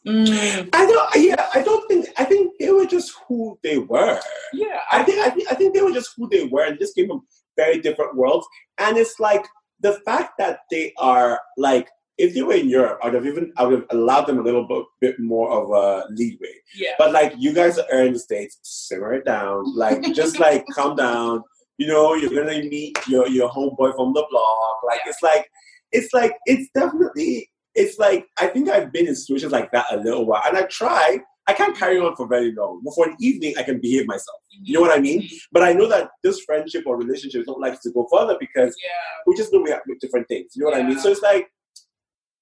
Mm. 0.06 0.70
I 0.74 0.86
don't. 0.90 1.10
Yeah, 1.30 1.46
I 1.54 1.62
don't 1.62 1.86
think. 1.88 2.08
I 2.18 2.26
think 2.26 2.54
they 2.60 2.72
were 2.72 2.88
just 2.88 3.10
who 3.28 3.40
they 3.62 3.78
were. 3.78 4.20
Yeah. 4.52 4.80
I 4.92 5.04
think. 5.04 5.20
I 5.28 5.30
think. 5.30 5.46
I 5.52 5.56
think 5.56 5.70
they 5.76 5.82
were 5.86 5.92
just 6.00 6.10
who 6.18 6.28
they 6.34 6.46
were, 6.54 6.64
and 6.66 6.80
just 6.80 6.96
came 6.96 7.08
from 7.08 7.22
very 7.56 7.78
different 7.86 8.16
worlds. 8.16 8.48
And 8.80 8.98
it's 8.98 9.20
like 9.20 9.46
the 9.80 9.94
fact 10.08 10.32
that 10.40 10.56
they 10.72 10.86
are 10.98 11.40
like, 11.68 11.88
if 12.22 12.34
they 12.34 12.44
were 12.44 12.54
in 12.54 12.70
Europe, 12.70 13.00
I 13.02 13.08
would 13.08 13.16
have 13.16 13.26
even. 13.26 13.52
I 13.58 13.64
would 13.66 13.74
have 13.80 13.88
allowed 13.90 14.26
them 14.28 14.40
a 14.40 14.44
little 14.44 14.68
bit, 14.68 14.84
bit 15.02 15.20
more 15.20 15.50
of 15.52 15.70
a 15.72 16.08
leeway. 16.14 16.56
Yeah. 16.76 16.94
But 16.98 17.12
like, 17.12 17.34
you 17.38 17.54
guys 17.54 17.78
are 17.80 18.04
in 18.06 18.14
the 18.14 18.20
states, 18.20 18.60
simmer 18.62 19.14
it 19.14 19.26
down. 19.26 19.64
Like, 19.76 20.02
just 20.14 20.40
like 20.40 20.66
calm 20.74 20.96
down. 20.96 21.44
You 21.78 21.88
know, 21.88 22.14
you're 22.14 22.30
gonna 22.30 22.62
meet 22.64 22.96
your 23.08 23.28
your 23.28 23.50
homeboy 23.50 23.96
from 23.96 24.14
the 24.14 24.26
block. 24.30 24.78
Like, 24.86 25.02
it's 25.06 25.22
like, 25.24 25.50
it's 25.92 26.14
like, 26.14 26.34
it's 26.46 26.70
definitely. 26.76 27.50
It's 27.74 27.98
like 27.98 28.28
I 28.38 28.48
think 28.48 28.70
I've 28.70 28.92
been 28.92 29.08
in 29.08 29.16
situations 29.16 29.52
like 29.52 29.72
that 29.72 29.86
a 29.92 29.98
little 29.98 30.26
while, 30.26 30.44
and 30.48 30.58
I 30.58 30.64
try. 30.64 31.20
I 31.48 31.54
can't 31.54 31.76
carry 31.76 32.00
on 32.00 32.16
for 32.16 32.28
very 32.28 32.52
long. 32.54 32.82
But 32.86 32.94
for 32.94 33.10
an 33.10 33.16
evening, 33.20 33.56
I 33.58 33.64
can 33.64 33.82
behave 33.82 34.06
myself. 34.06 34.38
You 34.64 34.76
know 34.76 34.82
what 34.82 34.96
I 34.96 35.02
mean? 35.02 35.24
Mm-hmm. 35.24 35.36
But 35.52 35.64
I 35.64 35.74
know 35.74 35.88
that 35.90 36.12
this 36.24 36.42
friendship 36.42 36.84
or 36.86 36.98
relationship 36.98 37.46
don't 37.48 37.60
like 37.60 37.82
to 37.82 37.92
go 37.92 38.08
further 38.12 38.38
because 38.40 38.76
Yeah. 38.84 38.92
we 39.26 39.36
just 39.36 39.52
know 39.52 39.62
we 39.62 39.72
have 39.72 39.82
different 40.00 40.28
things. 40.28 40.52
You 40.56 40.64
know 40.64 40.70
what 40.70 40.80
I 40.80 40.84
mean? 40.84 41.00
So 41.00 41.10
it's 41.10 41.24
like 41.24 41.50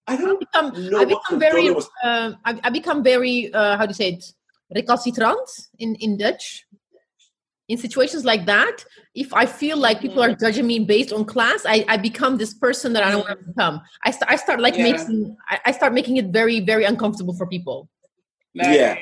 I 0.09 0.15
don't 0.17 0.39
become, 0.39 0.67
know 0.89 0.99
I 1.01 1.05
what 1.05 1.21
become 1.23 1.39
very, 1.39 1.69
was. 1.69 1.87
uh, 2.03 2.31
I, 2.43 2.59
I 2.63 2.69
become 2.69 3.03
very, 3.03 3.53
uh, 3.53 3.77
how 3.77 3.85
do 3.85 3.91
you 3.91 3.93
say 3.93 4.09
it, 4.13 4.25
recalcitrant 4.75 5.47
in, 5.77 5.95
in 5.95 6.17
Dutch. 6.17 6.65
In 7.67 7.77
situations 7.77 8.25
like 8.25 8.47
that, 8.47 8.83
if 9.13 9.31
I 9.31 9.45
feel 9.45 9.77
like 9.77 10.01
people 10.01 10.23
are 10.23 10.33
judging 10.33 10.65
me 10.65 10.79
based 10.79 11.13
on 11.13 11.23
class, 11.23 11.67
I, 11.67 11.85
I 11.87 11.97
become 11.97 12.35
this 12.37 12.55
person 12.55 12.93
that 12.93 13.03
I 13.03 13.11
don't 13.11 13.23
want 13.27 13.39
to 13.39 13.45
become. 13.45 13.79
I, 14.03 14.09
st- 14.09 14.27
I 14.27 14.37
start 14.37 14.59
like 14.59 14.75
Yeah. 14.75 14.91
making, 14.91 15.37
I, 15.47 15.59
I 15.67 15.71
start 15.71 15.93
making 15.93 16.17
it 16.17 16.27
very, 16.39 16.61
very 16.61 16.85
uncomfortable 16.85 17.35
for 17.35 17.45
people. 17.45 17.87
Yeah. 18.55 18.97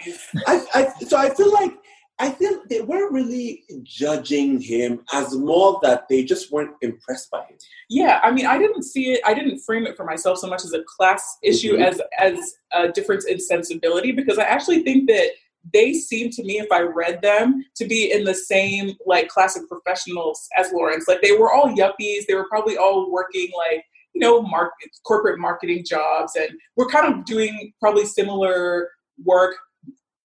I, 0.47 0.65
I, 0.73 0.81
so 1.05 1.15
I 1.15 1.29
feel 1.33 1.53
like 1.53 1.71
I 2.19 2.31
feel 2.31 2.61
they 2.67 2.81
weren't 2.81 3.11
really 3.11 3.63
judging 3.83 4.59
him 4.59 5.01
as 5.13 5.35
more 5.35 5.79
that 5.83 6.07
they 6.09 6.23
just 6.23 6.51
weren't 6.51 6.75
impressed 6.81 7.29
by 7.29 7.41
him. 7.41 7.57
Yeah, 7.89 8.19
I 8.23 8.31
mean, 8.31 8.47
I 8.47 8.57
didn't 8.57 8.83
see 8.83 9.11
it. 9.13 9.21
I 9.25 9.33
didn't 9.35 9.59
frame 9.59 9.85
it 9.85 9.95
for 9.95 10.03
myself 10.03 10.39
so 10.39 10.47
much 10.47 10.63
as 10.65 10.73
a 10.73 10.83
class 10.83 11.37
issue 11.43 11.77
Mhm. 11.77 11.85
as 11.85 12.01
as 12.17 12.55
a 12.73 12.87
difference 12.91 13.25
in 13.25 13.39
sensibility 13.39 14.11
because 14.11 14.39
I 14.39 14.43
actually 14.43 14.81
think 14.83 15.07
that 15.09 15.29
they 15.73 15.93
seem 15.93 16.29
to 16.31 16.43
me, 16.43 16.59
if 16.59 16.71
I 16.71 16.81
read 16.81 17.21
them, 17.21 17.63
to 17.75 17.85
be 17.85 18.11
in 18.11 18.23
the 18.23 18.33
same 18.33 18.95
like 19.05 19.27
class 19.27 19.55
of 19.57 19.67
professionals 19.67 20.47
as 20.57 20.71
Lawrence. 20.71 21.07
Like 21.07 21.21
they 21.21 21.33
were 21.33 21.51
all 21.51 21.67
yuppies. 21.75 22.25
They 22.27 22.35
were 22.35 22.47
probably 22.49 22.77
all 22.77 23.11
working 23.11 23.49
like 23.55 23.83
you 24.13 24.21
know 24.21 24.41
market 24.41 24.89
corporate 25.05 25.37
marketing 25.39 25.83
jobs, 25.85 26.35
and 26.35 26.49
we're 26.77 26.87
kind 26.87 27.13
of 27.13 27.25
doing 27.25 27.73
probably 27.79 28.05
similar 28.05 28.89
work. 29.23 29.55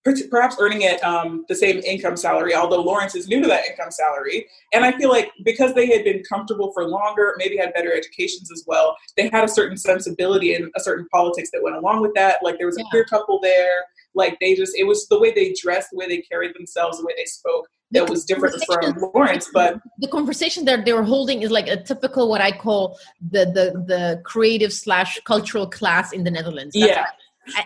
Per- 0.04 0.14
Perhaps 0.30 0.56
earning 0.60 0.82
it 0.82 1.02
um, 1.04 1.44
the 1.48 1.54
same 1.54 1.78
income 1.78 2.16
salary, 2.16 2.54
although 2.54 2.80
Lawrence 2.80 3.14
is 3.14 3.28
new 3.28 3.40
to 3.40 3.48
that 3.48 3.64
income 3.66 3.90
salary. 3.90 4.46
And 4.72 4.84
I 4.84 4.92
feel 4.98 5.10
like 5.10 5.30
because 5.44 5.74
they 5.74 5.86
had 5.86 6.04
been 6.04 6.22
comfortable 6.28 6.72
for 6.72 6.88
longer, 6.88 7.34
maybe 7.36 7.56
had 7.56 7.72
better 7.74 7.92
educations 7.92 8.50
as 8.52 8.64
well, 8.66 8.96
they 9.16 9.28
had 9.28 9.44
a 9.44 9.48
certain 9.48 9.76
sensibility 9.76 10.54
and 10.54 10.70
a 10.76 10.80
certain 10.80 11.06
politics 11.12 11.50
that 11.52 11.62
went 11.62 11.76
along 11.76 12.02
with 12.02 12.14
that. 12.14 12.38
Like 12.42 12.58
there 12.58 12.66
was 12.66 12.76
a 12.76 12.80
Yeah. 12.80 12.90
queer 12.90 13.04
couple 13.04 13.40
there. 13.40 13.84
Like 14.14 14.38
they 14.40 14.54
just, 14.54 14.72
it 14.76 14.84
was 14.84 15.08
the 15.08 15.18
way 15.18 15.32
they 15.32 15.54
dressed, 15.60 15.88
the 15.90 15.96
way 15.98 16.06
they 16.06 16.18
carried 16.18 16.54
themselves, 16.54 16.98
the 16.98 17.06
way 17.06 17.14
they 17.16 17.24
spoke 17.24 17.66
that 17.92 18.08
was 18.08 18.24
different 18.24 18.54
from 18.64 19.10
Lawrence. 19.14 19.48
But 19.52 19.80
the 19.98 20.08
conversation 20.08 20.64
that 20.64 20.84
they 20.84 20.92
were 20.92 21.02
holding 21.02 21.42
is 21.42 21.50
like 21.50 21.68
a 21.68 21.76
typical 21.76 22.28
what 22.28 22.40
I 22.40 22.50
call 22.50 22.98
the 23.30 23.44
the 23.44 23.84
the 23.86 24.22
creative 24.24 24.72
slash 24.72 25.20
cultural 25.24 25.66
class 25.66 26.12
in 26.12 26.24
the 26.24 26.30
Netherlands. 26.30 26.74
That's 26.74 26.90
yeah, 26.90 27.06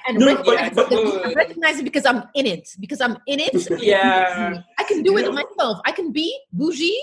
and 0.08 0.18
No, 0.18 0.26
recognize, 0.26 0.74
but- 0.74 0.88
but- 0.90 1.26
I 1.26 1.32
recognize 1.34 1.78
it 1.78 1.84
because 1.84 2.06
I'm 2.06 2.24
in 2.34 2.46
it. 2.46 2.68
Because 2.80 3.00
I'm 3.00 3.18
in 3.26 3.40
it. 3.40 3.82
yeah, 3.82 4.62
I 4.78 4.84
can 4.84 5.02
do 5.02 5.16
it 5.18 5.22
know- 5.22 5.32
myself. 5.32 5.80
I 5.84 5.92
can 5.92 6.12
be 6.12 6.36
bougie, 6.52 6.98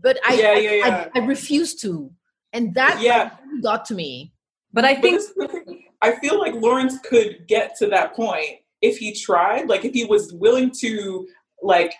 but 0.00 0.18
I 0.26 0.34
Yeah, 0.34 0.48
I, 0.48 0.54
yeah, 0.58 0.70
yeah. 0.72 1.08
I, 1.14 1.20
I 1.20 1.24
refuse 1.24 1.74
to, 1.76 2.10
and 2.52 2.74
that 2.74 3.00
yeah. 3.00 3.30
really 3.44 3.60
got 3.62 3.84
to 3.86 3.94
me. 3.94 4.32
But 4.72 4.84
I 4.84 4.94
think 5.00 5.16
this 5.16 5.28
is 5.30 5.34
the 5.34 5.48
thing. 5.48 5.84
I 6.02 6.16
feel 6.20 6.38
like 6.38 6.54
Lawrence 6.54 6.98
could 7.00 7.46
get 7.48 7.76
to 7.78 7.86
that 7.88 8.14
point 8.14 8.58
if 8.82 8.98
he 8.98 9.12
tried. 9.14 9.68
Like 9.68 9.84
if 9.84 9.92
he 9.94 10.04
was 10.04 10.32
willing 10.34 10.70
to 10.80 11.26
like 11.62 11.94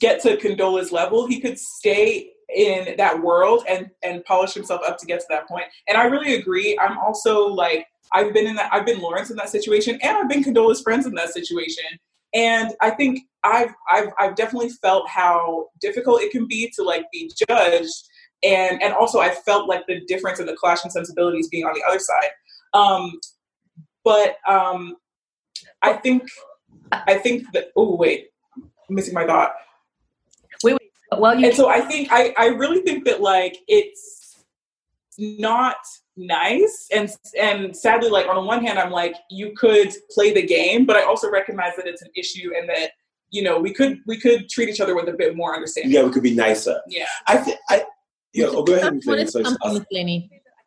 get 0.00 0.20
to 0.22 0.36
Condola's 0.38 0.90
level, 0.90 1.26
he 1.26 1.40
could 1.40 1.58
stay 1.58 2.30
in 2.54 2.96
that 2.96 3.22
world 3.22 3.64
and 3.68 3.90
and 4.02 4.24
polish 4.24 4.54
himself 4.54 4.80
up 4.86 4.98
to 4.98 5.06
get 5.06 5.20
to 5.20 5.26
that 5.30 5.46
point. 5.48 5.66
And 5.86 5.96
I 5.96 6.04
really 6.04 6.34
agree. 6.34 6.76
I'm 6.78 6.98
also 6.98 7.46
like 7.46 7.86
I've 8.14 8.32
been 8.32 8.46
in 8.46 8.54
that 8.56 8.72
I've 8.72 8.86
been 8.86 9.00
Lawrence 9.00 9.30
in 9.30 9.36
that 9.36 9.50
situation 9.50 9.98
and 10.02 10.16
I've 10.16 10.28
been 10.28 10.42
Condola's 10.42 10.80
friends 10.80 11.04
in 11.04 11.14
that 11.14 11.30
situation. 11.30 11.84
And 12.32 12.72
I 12.80 12.90
think 12.90 13.20
I've 13.42 13.74
I've 13.90 14.08
I've 14.18 14.36
definitely 14.36 14.70
felt 14.70 15.08
how 15.08 15.68
difficult 15.80 16.22
it 16.22 16.32
can 16.32 16.46
be 16.46 16.72
to 16.76 16.82
like 16.82 17.04
be 17.12 17.30
judged 17.48 18.08
and 18.44 18.82
and 18.82 18.92
also 18.94 19.20
I 19.20 19.30
felt 19.30 19.68
like 19.68 19.86
the 19.86 20.00
difference 20.06 20.38
in 20.38 20.46
the 20.46 20.54
clash 20.54 20.84
in 20.84 20.90
sensibilities 20.90 21.48
being 21.48 21.64
on 21.64 21.74
the 21.74 21.82
other 21.88 21.98
side. 21.98 22.30
Um, 22.74 23.18
but 24.04 24.36
um, 24.46 24.96
I 25.82 25.94
think 25.94 26.28
I 26.92 27.18
think 27.18 27.46
that 27.52 27.70
oh 27.76 27.96
wait, 27.96 28.28
I'm 28.56 28.94
missing 28.94 29.14
my 29.14 29.26
thought. 29.26 29.54
Wait, 30.62 30.78
well, 31.18 31.38
you 31.38 31.46
And 31.46 31.56
so 31.56 31.68
I 31.68 31.80
think 31.80 32.08
I 32.10 32.34
I 32.36 32.46
really 32.48 32.82
think 32.82 33.04
that 33.06 33.20
like 33.20 33.56
it's 33.66 34.44
not 35.18 35.76
nice 36.16 36.88
and 36.92 37.10
and 37.38 37.76
sadly 37.76 38.08
like 38.08 38.28
on 38.28 38.36
the 38.36 38.40
one 38.40 38.64
hand 38.64 38.78
I'm 38.78 38.92
like 38.92 39.16
you 39.30 39.52
could 39.56 39.92
play 40.10 40.32
the 40.32 40.46
game, 40.46 40.86
but 40.86 40.96
I 40.96 41.02
also 41.02 41.30
recognize 41.30 41.76
that 41.76 41.86
it's 41.86 42.02
an 42.02 42.10
issue 42.16 42.52
and 42.56 42.68
that 42.68 42.90
you 43.30 43.42
know 43.42 43.58
we 43.58 43.72
could 43.72 43.98
we 44.06 44.18
could 44.18 44.48
treat 44.48 44.68
each 44.68 44.80
other 44.80 44.94
with 44.94 45.08
a 45.08 45.12
bit 45.12 45.36
more 45.36 45.54
understanding. 45.54 45.92
Yeah, 45.92 46.04
we 46.04 46.12
could 46.12 46.22
be 46.22 46.34
nicer. 46.34 46.80
Yeah. 46.88 47.06
I 47.26 47.38
think 47.38 47.58
I. 47.68 47.84
Yeah, 48.32 48.46
oh, 48.48 48.64
go 48.64 48.74
ahead. 48.74 48.94
That's 48.94 49.06
what 49.06 49.14
Flaney. 49.14 49.22
it's 49.22 49.32
So 49.32 49.38
it's 49.40 49.48
come 49.48 49.58
us. 49.62 49.76
from, 49.76 49.86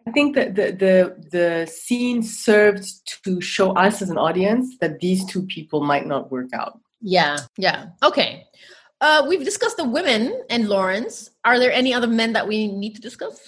I 0.07 0.11
think 0.11 0.35
that 0.35 0.55
the, 0.55 0.71
the 0.71 1.29
the 1.31 1.67
scene 1.67 2.23
served 2.23 2.85
to 3.23 3.41
show 3.41 3.73
us 3.73 4.01
as 4.01 4.09
an 4.09 4.17
audience 4.17 4.77
that 4.79 5.01
these 5.01 5.25
two 5.25 5.43
people 5.47 5.83
might 5.83 6.07
not 6.07 6.31
work 6.31 6.53
out. 6.53 6.79
Yeah, 7.01 7.39
yeah. 7.57 7.87
Okay. 8.01 8.47
Uh, 9.01 9.25
we've 9.27 9.43
discussed 9.43 9.77
the 9.77 9.83
women 9.83 10.41
and 10.49 10.69
Lawrence. 10.69 11.29
Are 11.43 11.59
there 11.59 11.71
any 11.71 11.93
other 11.93 12.07
men 12.07 12.33
that 12.33 12.47
we 12.47 12.67
need 12.67 12.95
to 12.95 13.01
discuss? 13.01 13.39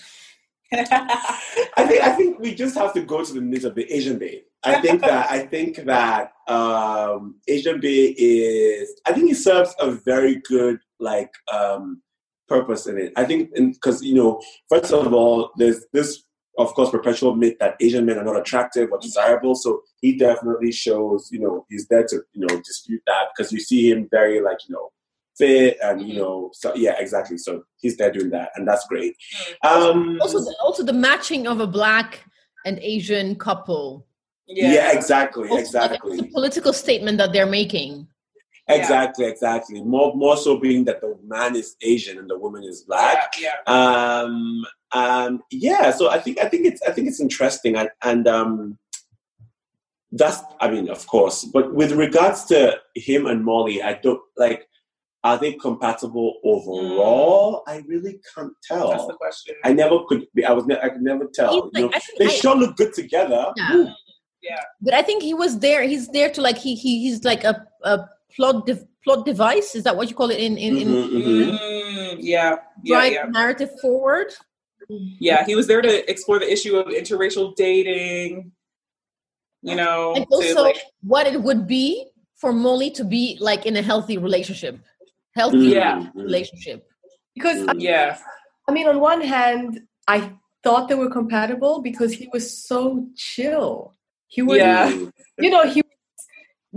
I 0.71 1.85
think 1.87 2.03
I 2.03 2.11
think 2.15 2.39
we 2.39 2.53
just 2.53 2.77
have 2.77 2.93
to 2.93 3.01
go 3.01 3.23
to 3.23 3.33
the 3.33 3.41
needs 3.41 3.65
of 3.65 3.75
the 3.75 3.91
Asian 3.91 4.19
bae. 4.19 4.41
I 4.63 4.81
think 4.81 5.01
that 5.01 5.31
I 5.31 5.39
think 5.39 5.77
that 5.85 6.33
um, 6.47 7.35
Asian 7.47 7.79
bae 7.79 8.13
is 8.17 8.93
I 9.05 9.13
think 9.13 9.31
it 9.31 9.35
serves 9.35 9.73
a 9.79 9.91
very 9.91 10.35
good 10.35 10.79
like 10.99 11.31
um, 11.51 12.01
purpose 12.47 12.85
in 12.87 12.99
it. 12.99 13.13
I 13.15 13.25
think 13.25 13.51
because 13.55 14.03
you 14.03 14.13
know 14.13 14.41
first 14.69 14.93
of 14.93 15.13
all 15.13 15.51
there's 15.57 15.85
this 15.91 16.23
of 16.59 16.73
course 16.75 16.89
perpetual 16.91 17.35
myth 17.35 17.55
that 17.59 17.77
Asian 17.79 18.05
men 18.05 18.19
are 18.19 18.23
not 18.23 18.37
attractive 18.37 18.91
or 18.91 18.99
desirable. 18.99 19.55
So 19.55 19.81
he 20.01 20.17
definitely 20.17 20.71
shows 20.71 21.29
you 21.31 21.39
know 21.39 21.65
he's 21.69 21.87
there 21.87 22.05
to 22.05 22.21
you 22.33 22.45
know 22.45 22.61
dispute 22.63 23.01
that 23.07 23.29
because 23.35 23.51
you 23.51 23.59
see 23.59 23.89
him 23.89 24.07
very 24.11 24.39
like 24.39 24.57
you 24.67 24.75
know 24.75 24.91
fit 25.39 25.77
and 25.85 25.95
you 26.07 26.15
know 26.19 26.49
so 26.61 26.67
yeah 26.75 26.95
exactly. 27.03 27.37
So 27.45 27.51
he's 27.81 27.95
there 27.97 28.11
doing 28.17 28.29
that 28.37 28.49
and 28.55 28.63
that's 28.67 28.85
great. 28.91 29.13
Um 29.71 30.17
Also, 30.21 30.39
the, 30.47 30.53
also 30.67 30.83
the 30.91 30.97
matching 31.07 31.43
of 31.47 31.57
a 31.67 31.67
black 31.79 32.09
and 32.67 32.75
Asian 32.93 33.27
couple. 33.47 33.85
yeah, 34.47 34.91
exactly 34.99 35.47
Also, 35.49 35.55
like, 35.55 35.91
exactly. 35.91 36.11
it's 36.13 36.21
a 36.27 36.31
political 36.37 36.73
statement 36.83 37.15
that 37.21 37.29
they're 37.33 37.53
making. 37.61 37.91
exactly 38.79 39.25
exactly. 39.33 39.79
More 39.95 40.09
more 40.23 40.37
so 40.45 40.51
being 40.65 40.81
that 40.87 40.99
the 41.03 41.11
man 41.35 41.51
is 41.61 41.69
asian 41.91 42.15
and 42.21 42.27
the 42.33 42.37
woman 42.45 42.63
is 42.71 42.77
black. 42.89 43.19
Yeah, 43.45 43.57
um 43.77 44.35
um 45.01 45.31
yeah 45.67 45.85
so 45.97 46.03
i 46.15 46.19
think 46.23 46.35
i 46.43 46.47
think 46.51 46.63
it's 46.69 46.81
i 46.89 46.91
think 46.93 47.05
it's 47.09 47.21
interesting 47.27 47.73
and 47.79 47.89
and 48.09 48.23
um 48.37 48.53
that's 50.21 50.39
i 50.59 50.67
mean 50.73 50.87
of 50.97 51.01
course 51.13 51.37
but 51.55 51.65
with 51.79 51.91
regards 52.05 52.39
to 52.51 52.57
him 52.95 53.21
and 53.31 53.39
molly 53.49 53.77
i 53.89 53.93
don't 54.05 54.23
like 54.43 54.61
are 55.23 55.37
they 55.37 55.53
compatible 55.53 56.39
overall 56.43 57.63
i 57.67 57.83
really 57.87 58.19
can't 58.33 58.53
yeah. 58.71 58.77
That's 58.77 59.03
the 59.05 59.09
tell 59.09 59.17
question. 59.17 59.55
i 59.65 59.73
never 59.73 59.99
could 60.07 60.25
be 60.33 60.45
i 60.45 60.51
was 60.53 60.65
ne- 60.65 60.79
i 60.81 60.89
could 60.89 61.01
never 61.01 61.25
tell 61.33 61.53
He's 61.53 61.63
you 61.73 61.81
know 61.81 61.87
like- 61.87 61.95
I 61.95 61.99
think 61.99 62.19
they 62.19 62.25
I- 62.25 62.29
sure 62.29 62.55
look 62.55 62.77
good 62.77 62.93
together 62.93 63.51
Yeah. 63.57 63.85
Yeah. 64.41 64.61
But 64.81 64.93
I 64.93 65.01
think 65.01 65.21
he 65.21 65.33
was 65.33 65.59
there. 65.59 65.83
He's 65.83 66.07
there 66.07 66.29
to 66.31 66.39
like 66.41 66.57
he, 66.57 66.73
he 66.73 67.01
he's 67.03 67.25
like 67.25 67.43
a, 67.43 67.67
a 67.83 68.07
plot 68.33 68.65
de- 68.65 68.87
plot 69.03 69.25
device. 69.25 69.75
Is 69.75 69.83
that 69.83 69.97
what 69.97 70.09
you 70.09 70.15
call 70.15 70.29
it 70.31 70.39
in 70.39 70.57
in, 70.57 70.77
in 70.77 70.87
Mhm, 70.87 71.09
mhm. 71.11 71.59
Mm, 71.59 72.17
yeah, 72.19 72.55
yeah, 72.81 72.95
drive 72.95 73.11
yeah. 73.11 73.25
narrative 73.25 73.69
forward? 73.81 74.33
Yeah, 75.19 75.45
he 75.45 75.55
was 75.55 75.67
there 75.67 75.81
to 75.81 76.09
explore 76.09 76.39
the 76.39 76.49
issue 76.49 76.77
of 76.77 76.87
interracial 76.87 77.53
dating. 77.57 78.53
You 79.61 79.75
know, 79.75 80.13
And 80.15 80.25
to, 80.25 80.31
also 80.33 80.63
like, 80.63 80.77
what 81.03 81.27
it 81.27 81.43
would 81.43 81.67
be 81.67 82.07
for 82.35 82.53
Molly 82.53 82.91
to 82.91 83.03
be 83.03 83.37
like 83.41 83.65
in 83.65 83.75
a 83.75 83.81
healthy 83.81 84.17
relationship, 84.17 84.79
healthy 85.39 85.69
Yeah. 85.79 85.95
relationship. 86.15 86.79
Because 87.35 87.59
I, 87.69 87.73
yeah, 87.89 88.17
I 88.67 88.69
mean, 88.75 88.87
on 88.93 88.97
one 89.11 89.21
hand, 89.35 89.69
I 90.15 90.17
thought 90.63 90.83
they 90.89 90.99
were 91.03 91.13
compatible 91.19 91.75
because 91.89 92.11
he 92.19 92.25
was 92.35 92.45
so 92.69 92.79
chill. 93.15 93.71
He 94.35 94.41
was, 94.49 94.57
Yeah. 94.57 94.83
you 95.43 95.49
know, 95.53 95.63
he 95.73 95.79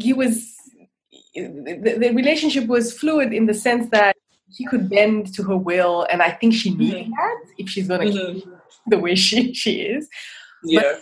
he 0.06 0.12
was. 0.20 0.34
The, 1.34 1.92
the 2.02 2.10
relationship 2.20 2.64
was 2.76 2.84
fluid 3.00 3.30
in 3.38 3.44
the 3.50 3.56
sense 3.66 3.84
that 3.98 4.14
he 4.56 4.62
could 4.70 4.84
bend 4.94 5.20
to 5.36 5.40
her 5.48 5.58
will, 5.70 5.96
and 6.10 6.18
I 6.28 6.30
think 6.38 6.50
she 6.60 6.68
needed 6.82 7.06
that 7.20 7.38
if 7.60 7.66
she's 7.72 7.88
going 7.92 8.02
to 8.08 8.12
Mhm. 8.18 8.34
keep 8.34 8.48
the 8.92 8.98
way 9.04 9.14
she 9.24 9.38
she 9.62 9.72
is. 9.94 10.02
yeah. 10.74 10.92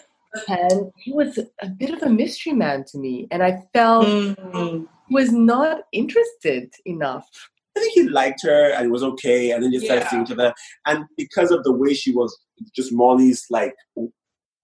And 0.61 0.79
he 1.05 1.11
was 1.21 1.31
a 1.67 1.69
bit 1.81 1.91
of 1.97 2.01
a 2.09 2.11
mystery 2.21 2.55
man 2.65 2.79
to 2.91 2.97
me, 3.05 3.15
and 3.33 3.41
I 3.49 3.53
felt 3.75 4.07
Mm. 4.07 4.87
Was 5.11 5.33
not 5.33 5.83
interested 5.93 6.73
enough. 6.87 7.29
I 7.77 7.81
think 7.81 7.93
he 7.95 8.09
liked 8.09 8.43
her 8.43 8.73
and 8.73 8.87
it 8.87 8.91
was 8.91 9.03
okay, 9.03 9.53
and 9.53 9.63
then 9.63 9.73
just 9.73 9.85
started 9.85 10.03
Yeah. 10.05 10.11
seeing 10.11 10.23
each 10.23 10.33
other. 10.33 10.53
And 10.87 11.05
because 11.17 11.51
of 11.51 11.63
the 11.65 11.73
way 11.73 11.95
she 11.95 12.13
was, 12.13 12.37
just 12.75 12.93
Molly's 12.93 13.47
like, 13.51 13.75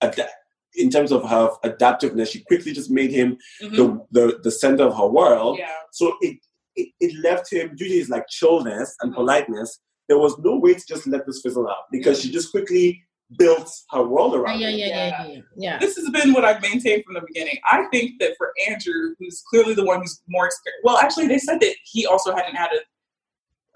ada- 0.02 0.28
in 0.74 0.90
terms 0.90 1.12
of 1.12 1.24
her 1.28 1.50
adaptiveness, 1.64 2.30
she 2.30 2.40
quickly 2.44 2.72
just 2.72 2.90
made 2.90 3.10
him 3.10 3.38
Mhm. 3.62 3.76
the, 3.76 3.86
the 4.20 4.38
the 4.42 4.50
center 4.50 4.84
of 4.84 4.94
her 4.96 5.06
world. 5.06 5.58
yeah, 5.58 5.70
So 5.92 6.14
it, 6.20 6.36
it 6.74 6.88
it 7.00 7.14
left 7.22 7.50
him 7.50 7.74
due 7.76 7.88
to 7.88 7.94
his 7.94 8.10
like 8.10 8.26
chillness 8.28 8.94
and 9.00 9.12
Mhm. 9.12 9.16
politeness. 9.16 9.78
There 10.08 10.18
was 10.18 10.36
no 10.38 10.56
way 10.58 10.74
to 10.74 10.84
just 10.86 11.06
let 11.06 11.26
this 11.26 11.40
fizzle 11.42 11.68
out 11.68 11.84
because 11.90 12.20
she 12.20 12.30
just 12.30 12.50
quickly 12.50 13.02
built 13.38 13.70
her 13.90 14.02
world 14.02 14.34
around. 14.34 14.60
yeah, 14.60 14.68
yeah, 14.68 14.86
yeah, 14.86 15.26
yeah. 15.26 15.40
yeah. 15.56 15.78
this 15.78 15.96
has 15.96 16.08
been 16.10 16.32
what 16.32 16.44
I've 16.44 16.62
maintained 16.62 17.04
from 17.04 17.14
the 17.14 17.22
beginning. 17.26 17.58
I 17.70 17.86
think 17.92 18.20
that 18.20 18.34
for 18.38 18.52
Andrew, 18.68 19.14
who's 19.18 19.42
clearly 19.50 19.74
the 19.74 19.84
one 19.84 20.00
who's 20.00 20.22
more 20.28 20.46
experienced. 20.46 20.84
Well, 20.84 20.98
actually, 20.98 21.26
they 21.26 21.38
said 21.38 21.60
that 21.60 21.74
he 21.84 22.06
also 22.06 22.34
hadn't 22.34 22.54
had 22.54 22.70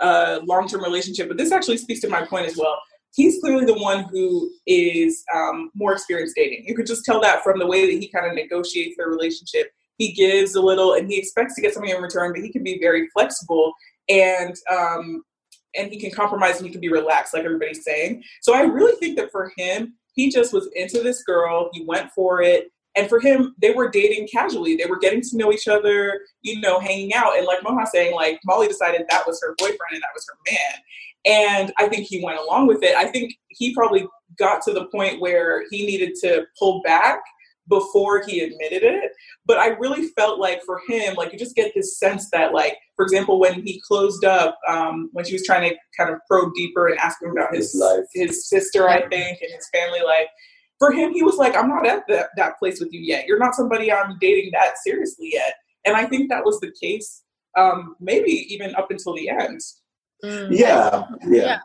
a, 0.01 0.07
a 0.07 0.41
long-term 0.45 0.83
relationship, 0.83 1.29
but 1.29 1.37
this 1.37 1.53
actually 1.53 1.79
speaks 1.79 2.01
to 2.01 2.09
my 2.09 2.25
point 2.25 2.47
as 2.47 2.57
well. 2.57 2.81
He's 3.13 3.41
clearly 3.41 3.65
the 3.65 3.79
one 3.79 4.05
who 4.05 4.51
is 4.67 5.25
um, 5.35 5.71
more 5.75 5.93
experienced 5.93 6.37
dating. 6.37 6.65
You 6.67 6.77
could 6.77 6.87
just 6.87 7.05
tell 7.05 7.21
that 7.23 7.43
from 7.43 7.59
the 7.59 7.67
way 7.67 7.87
that 7.87 8.01
he 8.01 8.07
kind 8.09 8.27
of 8.27 8.35
negotiates 8.35 8.97
their 8.97 9.09
relationship. 9.09 9.73
He 9.99 10.13
gives 10.13 10.55
a 10.55 10.63
little, 10.63 10.95
and 10.95 11.11
he 11.11 11.19
expects 11.19 11.57
to 11.57 11.61
get 11.61 11.75
something 11.75 11.91
in 11.91 12.01
return, 12.01 12.33
but 12.33 12.43
he 12.43 12.53
can 12.53 12.63
be 12.63 12.79
very 12.79 13.09
flexible 13.09 13.75
and 14.09 14.55
um, 14.71 15.23
and 15.77 15.91
he 15.91 15.99
can 15.99 16.11
compromise 16.11 16.59
and 16.59 16.67
he 16.67 16.73
can 16.73 16.81
be 16.81 16.89
relaxed, 16.89 17.35
like 17.35 17.45
everybody's 17.45 17.85
saying. 17.85 18.23
So 18.43 18.55
I 18.55 18.63
really 18.63 18.97
think 18.97 19.17
that 19.17 19.31
for 19.31 19.53
him, 19.57 19.95
he 20.15 20.31
just 20.31 20.53
was 20.53 20.69
into 20.75 21.03
this 21.03 21.23
girl. 21.23 21.71
He 21.73 21.85
went 21.85 22.11
for 22.13 22.43
it. 22.43 22.71
And 22.97 23.09
for 23.09 23.21
him, 23.21 23.55
they 23.63 23.71
were 23.71 23.89
dating 23.89 24.29
casually. 24.29 24.77
They 24.77 24.87
were 24.87 24.99
getting 24.99 25.21
to 25.23 25.37
know 25.37 25.53
each 25.53 25.69
other, 25.69 26.23
you 26.43 26.61
know, 26.61 26.81
hanging 26.81 27.15
out. 27.15 27.37
And 27.37 27.47
like 27.47 27.61
Moha 27.61 27.87
saying, 27.87 28.15
like 28.15 28.41
Molly 28.45 28.67
decided 28.67 29.03
that 29.09 29.27
was 29.27 29.41
her 29.43 29.55
boyfriend 29.59 29.93
and 29.93 30.03
that 30.03 30.15
was 30.15 30.27
her 30.29 30.37
man. 30.51 30.83
And 31.25 31.73
I 31.79 31.89
think 31.89 32.07
he 32.07 32.25
went 32.25 32.41
along 32.41 32.67
with 32.67 32.83
it. 32.83 32.97
I 32.97 33.07
think 33.07 33.35
he 33.49 33.75
probably 33.75 34.09
got 34.39 34.63
to 34.63 34.73
the 34.73 34.87
point 34.87 35.21
where 35.21 35.65
he 35.71 35.87
needed 35.87 36.15
to 36.23 36.47
pull 36.59 36.83
back 36.83 37.21
before 37.71 38.23
he 38.27 38.41
admitted 38.41 38.83
it. 38.83 39.13
But 39.47 39.57
I 39.59 39.69
really 39.69 40.09
felt 40.09 40.39
like 40.39 40.61
for 40.67 40.83
him, 40.87 41.15
like 41.15 41.33
you 41.33 41.39
just 41.39 41.57
get 41.57 41.73
this 41.75 41.99
sense 41.99 42.29
that, 42.31 42.53
like, 42.53 42.77
for 42.97 43.05
example, 43.05 43.41
when 43.41 43.63
he 43.63 43.81
closed 43.89 44.25
up, 44.25 44.59
um, 44.69 45.09
when 45.13 45.25
she 45.25 45.33
was 45.33 45.47
trying 45.47 45.71
to 45.71 45.77
kind 45.97 46.13
of 46.13 46.21
probe 46.29 46.53
deeper 46.55 46.89
and 46.89 46.99
ask 46.99 47.23
him 47.23 47.31
about 47.31 47.55
his 47.55 47.73
His 47.73 47.81
life. 47.81 48.05
his 48.13 48.49
sister, 48.49 48.89
I 48.89 49.01
think, 49.09 49.39
and 49.41 49.53
his 49.55 49.69
family 49.73 50.03
life. 50.03 50.27
For 50.79 50.93
him, 50.93 51.13
he 51.13 51.23
was 51.23 51.37
like, 51.37 51.57
I'm 51.57 51.69
not 51.69 51.87
at 51.87 52.05
that, 52.09 52.29
that 52.37 52.59
place 52.59 52.81
with 52.81 52.93
you 52.93 53.01
yet. 53.01 53.27
You're 53.27 53.39
not 53.39 53.55
somebody 53.55 53.93
I'm 53.93 54.19
dating 54.21 54.51
that 54.53 54.79
seriously 54.85 55.31
yet. 55.33 55.55
And 55.87 55.97
I 55.97 56.07
think 56.07 56.29
that 56.31 56.45
was 56.45 56.59
the 56.61 56.73
case, 56.81 57.23
um, 57.57 57.97
maybe 58.01 58.33
even 58.53 58.75
up 58.75 58.91
until 58.91 59.15
the 59.15 59.29
end. 59.29 59.61
Mm. 60.25 60.49
Yeah, 60.51 61.05
yeah. 61.27 61.45
Yeah. 61.45 61.59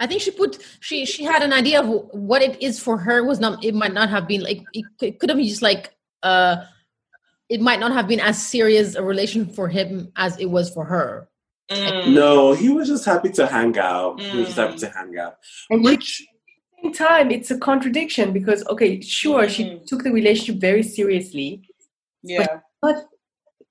I 0.00 0.06
think 0.06 0.20
she 0.20 0.30
put 0.30 0.58
she 0.80 1.06
she 1.06 1.24
had 1.24 1.42
an 1.42 1.52
idea 1.52 1.80
of 1.80 1.88
what 2.12 2.42
it 2.42 2.60
is 2.62 2.78
for 2.78 2.98
her 2.98 3.24
was 3.24 3.40
not 3.40 3.64
it 3.64 3.74
might 3.74 3.94
not 3.94 4.08
have 4.10 4.26
been 4.28 4.42
like 4.42 4.62
it 4.74 4.84
could, 4.98 5.18
could 5.18 5.30
have 5.30 5.38
been 5.38 5.46
just 5.46 5.62
like 5.62 5.94
uh 6.22 6.56
it 7.48 7.60
might 7.60 7.80
not 7.80 7.92
have 7.92 8.08
been 8.08 8.20
as 8.20 8.44
serious 8.44 8.94
a 8.94 9.02
relation 9.02 9.46
for 9.46 9.68
him 9.68 10.10
as 10.16 10.38
it 10.38 10.46
was 10.50 10.70
for 10.70 10.84
her. 10.86 11.28
Mm. 11.70 12.14
No, 12.14 12.52
he 12.52 12.68
was 12.70 12.88
just 12.88 13.04
happy 13.04 13.30
to 13.30 13.46
hang 13.46 13.78
out. 13.78 14.20
He 14.20 14.38
was 14.38 14.46
just 14.48 14.58
happy 14.58 14.74
Mm. 14.74 14.80
to 14.80 14.88
hang 14.90 15.18
out. 15.18 15.36
And 15.70 15.84
she 15.84 15.90
Which 15.90 16.26
same 16.82 16.92
time, 16.92 17.30
it's 17.30 17.50
a 17.50 17.58
contradiction 17.58 18.32
because 18.32 18.66
okay, 18.68 19.00
sure, 19.00 19.48
she 19.48 19.64
Mhm. 19.64 19.86
took 19.86 20.02
the 20.02 20.10
relationship 20.12 20.56
very 20.60 20.82
seriously, 20.82 21.62
Yeah, 22.22 22.60
but 22.80 23.06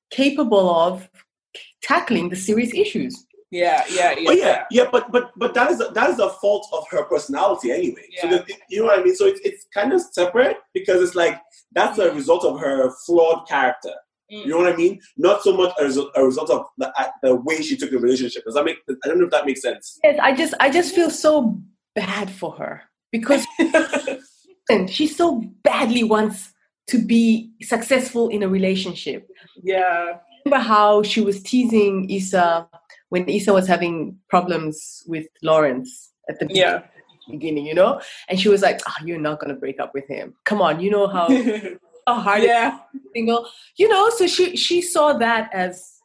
capable 0.09 0.69
of 0.69 1.09
tackling 1.81 2.29
the 2.29 2.35
serious 2.35 2.73
issues. 2.73 3.25
Yeah, 3.51 3.83
yeah, 3.91 4.15
yeah. 4.17 4.29
Oh 4.29 4.33
yeah, 4.33 4.63
yeah, 4.71 4.85
but 4.91 5.11
but 5.11 5.31
but 5.35 5.53
that 5.53 5.71
is 5.71 5.79
that 5.93 6.09
is 6.09 6.19
a 6.19 6.29
fault 6.29 6.67
of 6.73 6.85
her 6.89 7.03
personality 7.03 7.71
anyway. 7.71 8.05
So 8.21 8.27
Yeah. 8.29 8.37
the, 8.37 8.53
you 8.69 8.79
know 8.79 8.85
what 8.87 8.99
I 8.99 9.03
mean. 9.03 9.15
So 9.15 9.25
it's 9.25 9.39
it's 9.43 9.65
kind 9.73 9.91
of 9.93 10.01
separate 10.01 10.57
because 10.73 11.01
it's 11.01 11.15
like 11.15 11.39
that's 11.73 11.97
a 11.99 12.11
result 12.13 12.43
of 12.45 12.59
her 12.59 12.91
flawed 13.05 13.47
character. 13.47 13.93
Mm. 14.31 14.45
You 14.45 14.47
know 14.51 14.57
what 14.59 14.71
I 14.73 14.75
mean? 14.77 15.01
Not 15.17 15.43
so 15.43 15.55
much 15.55 15.73
a 15.79 15.83
result, 15.83 16.11
a 16.15 16.23
result 16.23 16.49
of 16.49 16.65
the 16.77 16.87
uh, 16.97 17.07
the 17.21 17.35
way 17.35 17.61
she 17.61 17.75
took 17.75 17.91
the 17.91 17.99
relationship. 17.99 18.43
Does 18.45 18.53
that 18.55 18.63
make? 18.63 18.77
I 19.03 19.07
don't 19.07 19.19
know 19.19 19.25
if 19.25 19.31
that 19.31 19.45
makes 19.45 19.61
sense. 19.61 19.99
Yes, 20.03 20.17
I 20.21 20.33
just 20.33 20.53
I 20.61 20.69
just 20.69 20.95
feel 20.95 21.09
so 21.09 21.59
bad 21.93 22.31
for 22.31 22.53
her 22.53 22.83
because 23.11 23.45
and 24.69 24.89
she 24.89 25.07
so 25.07 25.43
badly 25.63 26.03
wants 26.03 26.53
to 26.87 26.97
be 26.97 27.51
successful 27.61 28.29
in 28.29 28.43
a 28.43 28.47
relationship. 28.47 29.27
yeah, 29.63 30.17
Remember 30.45 30.63
how 30.65 31.03
she 31.03 31.21
was 31.21 31.41
teasing 31.43 32.09
Issa 32.09 32.67
when 33.11 33.27
Issa 33.27 33.51
was 33.53 33.67
having 33.67 34.17
problems 34.29 35.03
with 35.05 35.27
Lawrence 35.43 36.11
at 36.29 36.39
the 36.39 36.47
yeah. 36.49 36.83
beginning, 37.29 37.65
you 37.65 37.75
know? 37.75 38.01
And 38.29 38.39
she 38.39 38.47
was 38.49 38.61
like, 38.61 38.79
oh, 38.87 39.05
you're 39.05 39.19
not 39.19 39.39
going 39.39 39.53
to 39.53 39.59
break 39.59 39.79
up 39.79 39.91
with 39.93 40.07
him. 40.07 40.33
Come 40.45 40.61
on, 40.61 40.79
you 40.79 40.89
know 40.89 41.07
how, 41.07 41.27
how 42.07 42.15
hard 42.27 42.43
yeah, 42.43 42.79
it 42.93 42.97
is 42.97 43.01
single. 43.13 43.47
You 43.75 43.89
know, 43.89 44.09
so 44.11 44.27
she 44.27 44.55
she 44.55 44.81
saw 44.81 45.13
that 45.25 45.49
as 45.53 45.99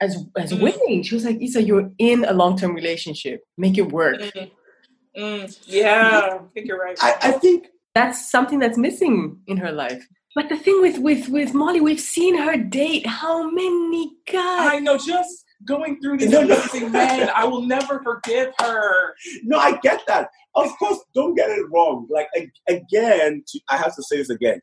as 0.00 0.12
as 0.36 0.52
Mm. 0.52 0.62
winning. 0.62 1.02
She 1.02 1.14
was 1.16 1.24
like, 1.24 1.42
Issa, 1.42 1.62
you're 1.62 1.90
in 1.98 2.24
a 2.24 2.32
long-term 2.32 2.74
relationship. 2.74 3.42
Make 3.58 3.76
it 3.76 3.90
work. 3.92 4.20
Mm. 4.20 4.50
Mm. 5.18 5.58
yeah. 5.66 6.28
I 6.32 6.38
think 6.54 6.66
you're 6.68 6.78
right. 6.78 6.96
I, 7.02 7.16
I 7.22 7.32
think 7.32 7.66
That's 7.94 8.30
something 8.30 8.60
that's 8.60 8.78
missing 8.78 9.40
in 9.48 9.56
her 9.56 9.72
life. 9.72 10.06
But 10.36 10.48
the 10.48 10.56
thing 10.56 10.78
with 10.80 10.98
with 10.98 11.28
with 11.28 11.50
Molly, 11.54 11.80
we've 11.80 12.00
seen 12.16 12.38
her 12.38 12.56
date 12.56 13.04
how 13.04 13.50
many 13.50 14.12
guys? 14.30 14.70
I 14.74 14.78
know. 14.78 14.96
Just 14.96 15.44
going 15.64 16.00
through 16.00 16.18
these 16.18 16.30
No, 16.30 16.42
no. 16.42 16.54
amazing 16.56 16.92
men, 16.92 17.30
I 17.34 17.44
will 17.44 17.62
never 17.62 18.02
forgive 18.02 18.52
her. 18.60 19.14
no, 19.44 19.58
I 19.58 19.76
get 19.78 20.02
that. 20.06 20.30
Of 20.54 20.70
course, 20.78 20.98
don't 21.14 21.34
get 21.34 21.50
it 21.50 21.66
wrong. 21.70 22.06
Like 22.10 22.28
again, 22.68 23.44
I 23.68 23.76
have 23.76 23.94
to 23.96 24.02
say 24.02 24.16
this 24.16 24.30
again. 24.30 24.60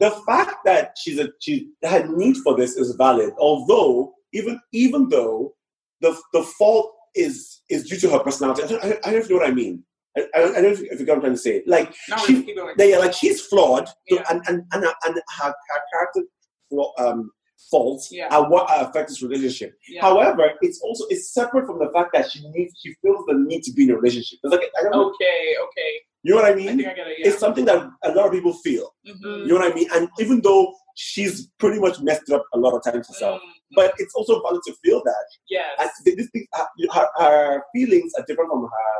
The 0.00 0.10
fact 0.26 0.56
that 0.64 0.96
she's 0.98 1.18
a 1.18 1.28
she 1.40 1.70
her 1.84 2.06
need 2.08 2.36
for 2.38 2.56
this 2.56 2.76
is 2.76 2.94
valid. 2.96 3.32
Although 3.38 4.14
even 4.32 4.60
even 4.72 5.08
though 5.08 5.54
the 6.00 6.18
the 6.32 6.42
fault 6.42 6.94
is 7.14 7.62
is 7.68 7.88
due 7.88 7.96
to 7.98 8.10
her 8.10 8.18
personality. 8.20 8.62
I 8.62 8.66
don't, 8.66 8.84
I 8.84 8.88
don't, 8.88 8.98
I 9.06 9.10
don't 9.10 9.12
know 9.14 9.18
if 9.20 9.28
you 9.28 9.34
know 9.36 9.40
what 9.42 9.50
I 9.50 9.54
mean. 9.54 9.84
I, 10.16 10.26
I 10.34 10.38
don't 10.40 10.62
know 10.62 10.68
if 10.68 10.80
you 10.80 10.88
if 10.90 11.00
you 11.00 11.06
get 11.06 11.12
what 11.12 11.16
I'm 11.16 11.20
trying 11.22 11.32
to 11.34 11.38
say. 11.38 11.62
Like 11.66 11.94
Not 12.08 12.20
she, 12.20 12.54
they 12.76 12.96
like 12.98 13.12
she's 13.12 13.40
flawed, 13.46 13.88
Yeah. 14.08 14.22
and 14.30 14.40
and 14.48 14.64
and, 14.72 14.84
and 14.84 15.14
her, 15.14 15.22
her 15.48 15.80
character 15.92 16.22
flaw, 16.68 16.92
um, 16.98 17.30
faults 17.70 18.08
Yeah. 18.10 18.28
are 18.34 18.48
what 18.50 18.66
affect 18.70 19.08
this 19.08 19.22
relationship. 19.22 19.74
Yeah. 19.88 20.02
However, 20.02 20.52
it's 20.62 20.80
also 20.80 21.04
it's 21.10 21.32
separate 21.32 21.66
from 21.66 21.78
the 21.78 21.90
fact 21.92 22.10
that 22.14 22.30
she 22.30 22.46
needs 22.50 22.74
she 22.82 22.94
feels 23.02 23.24
the 23.26 23.34
need 23.34 23.62
to 23.64 23.72
be 23.72 23.84
in 23.84 23.90
a 23.90 23.96
relationship. 23.96 24.38
It's 24.42 24.52
like 24.52 24.70
I 24.78 24.82
don't 24.82 24.92
know, 24.92 25.08
Okay. 25.10 25.54
Okay. 25.66 25.92
you 26.22 26.34
know 26.34 26.40
what 26.42 26.50
I 26.50 26.54
mean? 26.54 26.68
I 26.68 26.76
think 26.76 26.88
I 26.88 26.94
get 26.94 27.06
it. 27.06 27.16
Yeah. 27.18 27.28
It's 27.28 27.38
something 27.38 27.64
that 27.66 27.88
a 28.04 28.12
lot 28.12 28.26
of 28.26 28.32
people 28.32 28.54
feel. 28.54 28.94
Mhm. 29.06 29.42
You 29.46 29.48
know 29.48 29.54
what 29.56 29.70
I 29.70 29.74
mean? 29.74 29.88
And 29.94 30.08
even 30.18 30.40
though 30.42 30.74
she's 30.96 31.48
pretty 31.58 31.80
much 31.80 32.00
messed 32.00 32.30
up 32.30 32.44
a 32.52 32.58
lot 32.58 32.74
of 32.74 32.82
times 32.84 33.08
herself, 33.08 33.40
Mm. 33.40 33.46
but 33.76 33.94
it's 33.98 34.14
also 34.14 34.42
valid 34.42 34.60
to 34.66 34.74
feel 34.84 35.02
that. 35.04 35.26
Yes. 35.48 35.70
And 35.78 35.90
th- 36.04 36.16
this 36.18 36.28
thing, 36.30 36.46
her, 36.92 37.08
her 37.16 37.62
feelings 37.74 38.12
are 38.18 38.24
different 38.26 38.50
from 38.50 38.62
her 38.64 38.90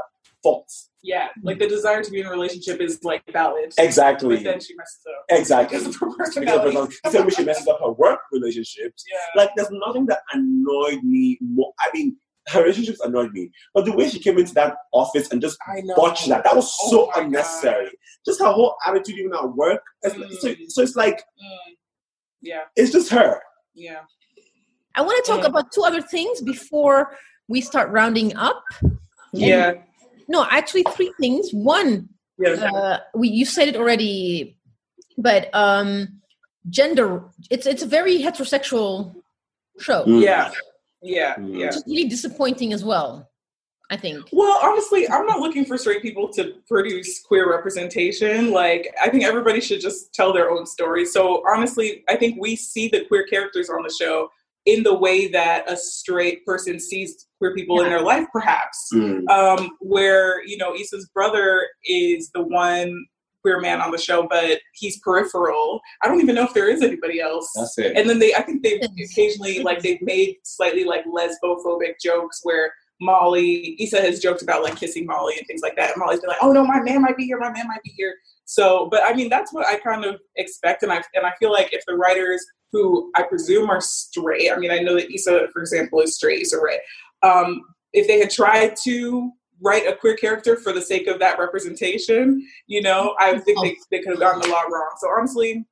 faults. 0.42 0.90
yeah. 1.02 1.28
Like 1.42 1.58
the 1.58 1.66
desire 1.68 2.02
to 2.02 2.10
be 2.10 2.20
in 2.20 2.26
a 2.26 2.30
relationship 2.30 2.80
is 2.80 2.98
like 3.04 3.22
valid. 3.32 3.72
Exactly. 3.78 4.36
But 4.36 4.44
then 4.44 4.60
she 4.60 4.74
messes 4.76 5.00
up. 5.08 5.24
Exactly. 5.38 5.78
Because 5.78 5.94
of 5.94 6.00
her 6.00 6.06
Because 6.08 6.36
of 6.36 6.42
personality. 6.44 6.76
her- 6.76 6.86
the 7.04 7.10
same 7.10 7.30
she 7.30 7.44
messes 7.44 7.66
up 7.68 7.78
her 7.80 7.92
work 7.92 8.20
relationships. 8.32 9.04
Yeah. 9.10 9.18
Like, 9.42 9.50
there's 9.56 9.68
nothing 9.70 10.06
that 10.06 10.20
annoyed 10.32 11.02
me 11.02 11.38
more. 11.40 11.72
I 11.80 11.90
mean, 11.94 12.16
her 12.48 12.62
relationships 12.62 13.00
annoyed 13.00 13.32
me, 13.32 13.50
but 13.74 13.84
the 13.84 13.92
way 13.92 14.08
she 14.08 14.18
came 14.18 14.38
into 14.38 14.54
that 14.54 14.76
office 14.92 15.30
and 15.30 15.40
just 15.40 15.58
I 15.68 15.82
know. 15.82 15.94
botched 15.94 16.28
that, 16.28 16.42
that 16.44 16.56
was 16.56 16.74
Oh 16.84 16.90
so 16.90 17.10
my 17.14 17.22
unnecessary. 17.22 17.90
just 18.26 18.40
her 18.40 18.50
whole 18.50 18.74
attitude 18.86 19.18
even 19.18 19.32
at 19.34 19.46
work. 19.54 19.82
It's, 20.02 20.14
Mm. 20.16 20.32
so, 20.40 20.54
so 20.68 20.82
it's 20.82 20.96
like 20.96 21.18
Mm. 21.18 21.74
Yeah, 22.42 22.62
it's 22.76 22.90
just 22.92 23.10
her. 23.10 23.40
yeah. 23.74 24.00
I 24.94 25.02
want 25.02 25.22
to 25.24 25.30
talk 25.30 25.42
Mm. 25.42 25.48
about 25.50 25.70
two 25.72 25.82
other 25.82 26.00
things 26.02 26.40
before 26.40 27.16
we 27.48 27.60
start 27.60 27.90
rounding 27.90 28.34
up. 28.36 28.64
Yeah. 29.32 29.74
No, 30.30 30.46
actually, 30.48 30.84
three 30.94 31.12
things. 31.20 31.50
One, 31.52 32.08
Yeah. 32.38 32.50
uh, 32.72 32.98
we 33.14 33.28
you 33.28 33.44
said 33.44 33.66
it 33.68 33.76
already, 33.76 34.56
but 35.18 35.50
um, 35.52 36.20
gender. 36.68 37.24
It's 37.50 37.66
it's 37.66 37.82
a 37.82 37.86
very 37.98 38.18
heterosexual 38.22 39.14
show, 39.80 40.04
Mm. 40.04 40.22
Yeah. 40.22 40.50
Yeah. 41.02 41.34
Mm. 41.34 41.58
Yeah. 41.58 41.66
which 41.66 41.76
is 41.76 41.84
really 41.86 42.08
disappointing 42.08 42.72
as 42.72 42.84
well. 42.84 43.26
I 43.92 43.96
think. 43.96 44.28
Well, 44.30 44.56
honestly, 44.62 45.08
I'm 45.10 45.26
not 45.26 45.40
looking 45.40 45.64
for 45.64 45.76
straight 45.76 46.00
people 46.00 46.28
to 46.34 46.54
produce 46.68 47.20
queer 47.28 47.50
representation. 47.50 48.52
Like, 48.52 48.94
I 49.02 49.08
think 49.10 49.24
everybody 49.24 49.60
should 49.60 49.80
just 49.80 50.14
tell 50.14 50.32
their 50.32 50.48
own 50.48 50.64
story. 50.64 51.04
So, 51.04 51.42
honestly, 51.52 52.04
I 52.08 52.14
think 52.14 52.40
we 52.40 52.54
see 52.54 52.86
the 52.86 53.04
queer 53.06 53.26
characters 53.26 53.68
on 53.68 53.82
the 53.82 53.92
show 53.92 54.30
in 54.66 54.82
the 54.82 54.94
way 54.94 55.28
that 55.28 55.70
a 55.70 55.76
straight 55.76 56.44
person 56.44 56.78
sees 56.78 57.26
queer 57.38 57.54
people 57.54 57.80
in 57.80 57.88
their 57.88 58.02
life, 58.02 58.26
perhaps. 58.32 58.88
Mm. 58.92 59.28
Um, 59.28 59.70
where, 59.80 60.46
you 60.46 60.56
know, 60.56 60.74
Issa's 60.74 61.08
brother 61.14 61.66
is 61.84 62.30
the 62.34 62.42
one 62.42 63.06
queer 63.42 63.58
man 63.58 63.80
on 63.80 63.90
the 63.90 63.98
show, 63.98 64.26
but 64.28 64.60
he's 64.74 65.00
peripheral. 65.00 65.80
I 66.02 66.08
don't 66.08 66.20
even 66.20 66.34
know 66.34 66.44
if 66.44 66.52
there 66.52 66.70
is 66.70 66.82
anybody 66.82 67.20
else. 67.20 67.50
That's 67.54 67.78
it. 67.78 67.96
And 67.96 68.08
then 68.08 68.18
they, 68.18 68.34
I 68.34 68.42
think 68.42 68.62
they've 68.62 68.82
occasionally, 69.02 69.60
like, 69.60 69.80
they've 69.80 70.02
made 70.02 70.36
slightly 70.44 70.84
like 70.84 71.04
lesbophobic 71.06 71.94
jokes 72.02 72.40
where 72.42 72.70
Molly, 73.00 73.76
Issa 73.80 74.00
has 74.00 74.20
joked 74.20 74.42
about 74.42 74.62
like 74.62 74.76
kissing 74.76 75.06
Molly 75.06 75.34
and 75.38 75.46
things 75.46 75.62
like 75.62 75.74
that. 75.76 75.92
And 75.92 76.00
Molly's 76.00 76.20
been 76.20 76.28
like, 76.28 76.42
"Oh 76.42 76.52
no, 76.52 76.66
my 76.66 76.80
man 76.82 77.00
might 77.00 77.16
be 77.16 77.24
here. 77.24 77.38
My 77.38 77.50
man 77.50 77.66
might 77.66 77.82
be 77.82 77.94
here." 77.96 78.14
So, 78.44 78.88
but 78.90 79.02
I 79.02 79.14
mean, 79.14 79.30
that's 79.30 79.52
what 79.54 79.66
I 79.66 79.78
kind 79.78 80.04
of 80.04 80.20
expect, 80.36 80.82
and 80.82 80.92
I 80.92 81.02
and 81.14 81.24
I 81.24 81.32
feel 81.38 81.50
like 81.50 81.72
if 81.72 81.82
the 81.86 81.94
writers 81.94 82.44
who 82.72 83.10
I 83.16 83.22
presume 83.22 83.70
are 83.70 83.80
straight, 83.80 84.50
I 84.50 84.56
mean, 84.56 84.70
I 84.70 84.78
know 84.78 84.94
that 84.94 85.12
Issa, 85.12 85.48
for 85.52 85.60
example, 85.60 86.00
is 86.00 86.14
straight, 86.14 86.42
Issa 86.42 86.58
Rae. 86.60 86.80
Um, 87.22 87.62
if 87.92 88.06
they 88.06 88.18
had 88.18 88.30
tried 88.30 88.76
to 88.84 89.32
write 89.60 89.86
a 89.86 89.96
queer 89.96 90.16
character 90.16 90.56
for 90.56 90.72
the 90.72 90.80
sake 90.80 91.06
of 91.06 91.18
that 91.18 91.38
representation, 91.38 92.46
you 92.66 92.80
know, 92.80 93.14
I 93.18 93.38
think 93.38 93.60
they, 93.62 93.76
they 93.90 94.02
could 94.02 94.12
have 94.12 94.20
gotten 94.20 94.48
a 94.48 94.52
lot 94.52 94.70
wrong. 94.70 94.90
So 94.98 95.08
honestly, 95.10 95.66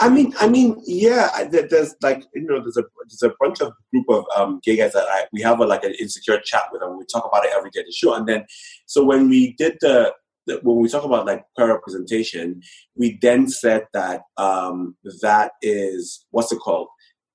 I 0.00 0.08
mean, 0.08 0.34
I 0.40 0.48
mean, 0.48 0.82
yeah. 0.84 1.44
There's 1.44 1.94
like 2.02 2.24
you 2.34 2.42
know, 2.42 2.60
there's 2.60 2.76
a 2.76 2.84
there's 3.08 3.22
a 3.22 3.34
bunch 3.40 3.60
of 3.60 3.72
group 3.92 4.06
of 4.08 4.24
um, 4.36 4.60
gay 4.64 4.76
guys 4.76 4.92
that 4.92 5.06
I 5.08 5.26
we 5.32 5.42
have 5.42 5.60
a, 5.60 5.64
like 5.64 5.84
an 5.84 5.94
insecure 6.00 6.40
chat 6.44 6.64
with, 6.72 6.82
and 6.82 6.98
we 6.98 7.04
talk 7.04 7.24
about 7.24 7.44
it 7.44 7.52
every 7.56 7.70
day 7.70 7.80
at 7.80 7.86
the 7.86 7.92
show. 7.92 8.14
And 8.14 8.26
then, 8.26 8.44
so 8.86 9.04
when 9.04 9.28
we 9.28 9.54
did 9.58 9.76
the, 9.80 10.12
the 10.46 10.60
when 10.62 10.76
we 10.76 10.88
talk 10.88 11.04
about 11.04 11.26
like 11.26 11.44
queer 11.54 11.72
representation, 11.74 12.62
we 12.94 13.18
then 13.20 13.48
said 13.48 13.86
that 13.92 14.22
um, 14.36 14.96
that 15.22 15.52
is 15.62 16.24
what's 16.30 16.52
it 16.52 16.58
called? 16.60 16.88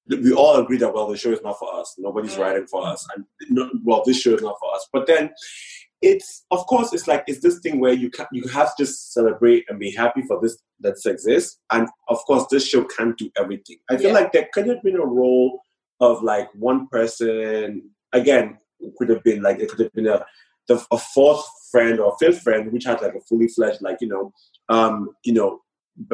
We 0.08 0.34
all 0.34 0.56
agree 0.56 0.78
that 0.78 0.94
well, 0.94 1.08
the 1.08 1.18
show 1.18 1.32
is 1.32 1.42
not 1.44 1.60
for 1.60 1.74
us. 1.80 1.96
Nobody's 1.98 2.36
Mm. 2.36 2.40
writing 2.40 2.68
for 2.68 2.86
us, 2.88 3.06
and 3.16 3.26
no, 3.50 3.70
well, 3.84 4.04
this 4.06 4.20
show 4.22 4.34
is 4.34 4.42
not 4.42 4.58
for 4.60 4.74
us. 4.76 4.88
But 4.92 5.08
then 5.08 5.32
it's 6.02 6.46
of 6.50 6.66
course 6.66 6.92
it's 6.94 7.08
like 7.08 7.24
it's 7.28 7.42
this 7.42 7.60
thing 7.60 7.80
where 7.80 7.94
you 7.94 8.10
can 8.10 8.26
you 8.32 8.48
have 8.48 8.76
to 8.76 8.84
just 8.84 9.14
celebrate 9.14 9.64
and 9.70 9.78
be 9.80 9.92
happy 9.92 10.24
for 10.24 10.40
this 10.42 10.58
that 10.80 10.96
exists 11.06 11.60
and 11.72 11.88
of 12.08 12.18
course 12.26 12.44
this 12.50 12.68
show 12.68 12.84
can't 12.86 13.16
do 13.20 13.30
everything 13.38 13.78
i 13.88 13.98
feel 13.98 14.08
Yeah. 14.08 14.14
like 14.14 14.32
there 14.32 14.48
could 14.52 14.66
have 14.68 14.82
been 14.82 14.96
a 14.96 15.06
role 15.06 15.60
of 16.00 16.24
like 16.24 16.50
one 16.56 16.88
person 16.88 17.92
again 18.14 18.58
could 18.98 19.10
have 19.10 19.24
been 19.24 19.44
like 19.44 19.60
it 19.60 19.70
could 19.70 19.80
have 19.82 19.94
been 19.94 20.08
a 20.08 20.26
the, 20.68 20.84
a 20.92 20.98
fourth 20.98 21.44
friend 21.72 22.00
or 22.00 22.16
fifth 22.20 22.42
friend 22.42 22.72
which 22.72 22.86
had 22.86 23.02
like 23.02 23.16
a 23.16 23.22
fully 23.22 23.48
fledged 23.48 23.82
like 23.82 23.98
you 24.02 24.08
know 24.08 24.34
um 24.70 25.10
you 25.24 25.34
know 25.34 25.60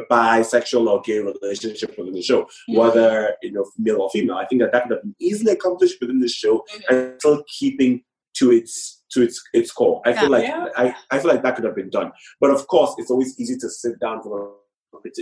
bisexual 0.10 0.88
or 0.88 1.02
gay 1.02 1.20
relationship 1.20 1.96
within 1.98 2.14
the 2.14 2.22
show 2.22 2.48
whether 2.70 3.36
you 3.42 3.52
know 3.52 3.66
male 3.78 4.02
or 4.02 4.10
female 4.10 4.36
i 4.36 4.46
think 4.46 4.62
that 4.62 4.72
that 4.72 4.84
could 4.84 4.92
have 4.94 5.02
been 5.02 5.16
easily 5.20 5.52
accomplished 5.52 5.98
within 6.02 6.20
the 6.20 6.28
show 6.28 6.64
and 6.90 7.14
still 7.20 7.44
keeping 7.60 8.04
to 8.38 8.52
its 8.52 9.04
to 9.12 9.22
its 9.24 9.42
its 9.54 9.72
core. 9.72 10.02
I 10.06 10.14
feel 10.14 10.30
like 10.30 10.44
Yeah. 10.44 10.68
I, 10.76 10.96
I 11.12 11.20
feel 11.20 11.32
like 11.32 11.44
that 11.44 11.56
could 11.56 11.66
have 11.66 11.76
been 11.76 11.90
done. 11.90 12.12
But 12.40 12.52
of 12.52 12.68
course, 12.68 12.94
it's 12.98 13.12
always 13.12 13.40
easy 13.40 13.58
to 13.58 13.70
sit 13.70 14.00
down 14.00 14.22
for. 14.22 14.54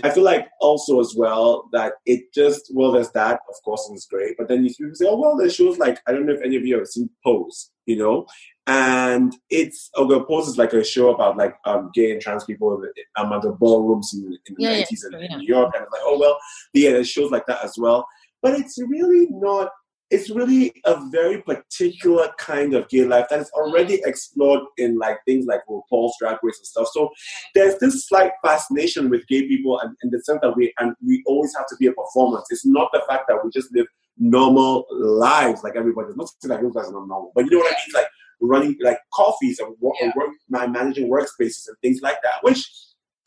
I 0.04 0.10
feel 0.10 0.24
like 0.24 0.48
also 0.60 1.00
as 1.00 1.14
well 1.16 1.70
that 1.72 1.94
it 2.06 2.34
just 2.34 2.72
well 2.74 2.92
there's 2.92 3.12
that 3.12 3.40
of 3.50 3.56
course 3.64 3.86
and 3.88 3.96
it's 3.96 4.06
great. 4.06 4.36
But 4.38 4.48
then 4.48 4.64
you 4.64 4.70
say, 4.70 5.06
oh 5.08 5.20
well, 5.20 5.38
there's 5.38 5.56
shows 5.56 5.78
like 5.78 6.00
I 6.08 6.12
don't 6.12 6.26
know 6.26 6.34
if 6.34 6.42
any 6.44 6.56
of 6.56 6.66
you 6.66 6.78
have 6.78 6.88
seen 6.88 7.10
Pose, 7.24 7.72
you 7.86 7.98
know, 7.98 8.26
and 8.68 9.36
it's 9.50 9.90
okay. 9.98 10.24
Pose 10.28 10.48
is 10.48 10.58
like 10.58 10.74
a 10.74 10.84
show 10.84 11.14
about 11.14 11.38
like 11.38 11.56
um 11.66 11.92
gay 11.94 12.12
and 12.12 12.22
trans 12.22 12.44
people 12.44 12.82
um, 13.18 13.34
at 13.34 13.42
the 13.42 13.52
ballrooms 13.52 14.12
in, 14.14 14.26
in 14.26 14.56
the 14.56 14.64
Yeah, 14.64 14.72
yeah, 14.72 14.84
90s 14.84 15.06
in, 15.08 15.14
in 15.16 15.32
yeah. 15.32 15.38
New 15.38 15.48
York, 15.48 15.72
and 15.76 15.84
it's 15.84 15.92
like 15.92 16.02
oh 16.04 16.20
well, 16.20 16.38
yeah, 16.74 16.92
there's 16.92 17.10
shows 17.10 17.32
like 17.32 17.46
that 17.48 17.64
as 17.64 17.76
well. 17.78 18.06
But 18.42 18.60
it's 18.60 18.78
really 18.80 19.28
not 19.32 19.70
it's 20.12 20.30
really 20.30 20.72
a 20.86 21.00
very 21.10 21.42
particular 21.42 22.30
kind 22.38 22.76
of 22.76 22.88
gay 22.90 23.06
life 23.06 23.26
that 23.30 23.40
is 23.40 23.50
already 23.52 23.98
mm. 23.98 24.06
explored 24.08 24.62
in 24.78 24.98
like 24.98 25.18
things 25.26 25.46
like 25.46 25.62
RuPaul's 25.70 26.16
Drag 26.20 26.38
Race 26.44 26.60
and 26.60 26.68
stuff. 26.68 26.88
So 26.94 27.10
there's 27.56 27.78
this 27.80 28.08
slight 28.08 28.32
fascination 28.44 29.10
with 29.10 29.26
gay 29.28 29.48
people, 29.48 29.80
and 29.80 29.96
in 30.04 30.12
the 30.12 30.20
sense 30.22 30.40
that 30.42 30.56
we 30.56 30.74
and 30.80 30.94
we 31.06 31.24
always 31.26 31.56
have 31.56 31.68
to 31.68 31.76
be 31.78 31.88
a 31.88 31.94
performance. 31.94 32.48
It's 32.50 32.66
not 32.66 32.90
the 32.94 33.02
fact 33.08 33.26
that 33.28 33.44
we 33.44 33.50
just 33.50 33.74
live 33.74 33.88
normal 34.18 34.86
lives 34.92 35.64
like 35.64 35.76
everybody. 35.76 36.10
It's 36.10 36.18
not 36.18 36.30
saying 36.40 36.50
that 36.50 36.62
those 36.62 36.74
guys 36.74 36.90
are 36.90 36.94
not 36.94 37.08
normal, 37.08 37.32
but 37.34 37.46
you 37.46 37.52
know 37.52 37.58
what 37.58 37.74
I 37.74 37.76
mean, 37.76 37.94
like 37.94 38.08
running 38.42 38.78
like 38.82 39.00
coffees 39.14 39.60
and 39.60 39.76
work, 39.80 39.96
Yeah. 40.00 40.12
work 40.16 40.30
managing 40.50 41.10
workspaces 41.10 41.68
and 41.68 41.78
things 41.82 42.02
like 42.02 42.22
that, 42.22 42.44
which 42.44 42.64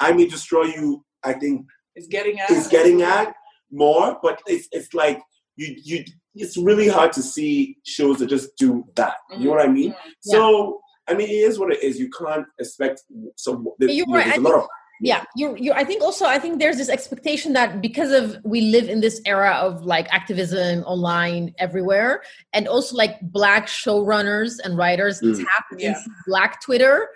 I 0.00 0.12
may 0.12 0.26
destroy 0.26 0.64
you. 0.64 1.04
I 1.24 1.32
think 1.32 1.66
is 1.96 2.06
getting 2.06 2.38
at 2.38 2.50
is 2.50 2.68
getting 2.68 3.02
at 3.02 3.34
more, 3.70 4.18
but 4.22 4.40
it's 4.46 4.68
it's 4.70 4.94
like 4.94 5.20
you 5.58 5.76
you 5.84 6.04
it's 6.34 6.56
really 6.56 6.88
hard 6.88 7.12
to 7.14 7.22
see 7.22 7.76
shows 7.84 8.18
that 8.18 8.26
just 8.28 8.56
do 8.56 8.84
that. 8.94 9.16
You 9.36 9.46
know 9.46 9.50
what 9.56 9.64
I 9.68 9.68
mean? 9.68 9.94
So 10.20 10.80
I 11.08 11.14
mean, 11.14 11.28
it 11.28 11.32
is 11.48 11.58
what 11.58 11.72
it 11.72 11.82
is. 11.82 11.98
You 11.98 12.08
can't 12.10 12.46
expect 12.58 13.02
some. 13.36 13.66
You're 13.80 13.90
you 13.90 14.06
know, 14.06 14.14
right. 14.14 14.24
There's 14.26 14.38
I 14.38 14.40
a 14.40 14.40
lot 14.40 14.54
of 14.62 14.68
yeah 15.00 15.22
you're, 15.36 15.56
you're 15.56 15.76
i 15.76 15.84
think 15.84 16.02
also 16.02 16.24
i 16.26 16.40
think 16.40 16.58
there's 16.58 16.76
this 16.76 16.88
expectation 16.88 17.52
that 17.52 17.80
because 17.80 18.10
of 18.10 18.36
we 18.44 18.62
live 18.62 18.88
in 18.88 19.00
this 19.00 19.20
era 19.26 19.52
of 19.52 19.84
like 19.84 20.12
activism 20.12 20.82
online 20.84 21.54
everywhere 21.58 22.20
and 22.52 22.66
also 22.66 22.96
like 22.96 23.20
black 23.22 23.68
showrunners 23.68 24.58
and 24.64 24.76
writers 24.76 25.20
Mm. 25.20 25.36
tap 25.38 25.64
Yeah. 25.78 25.88
into 25.90 26.00
black 26.26 26.60
twitter 26.60 27.08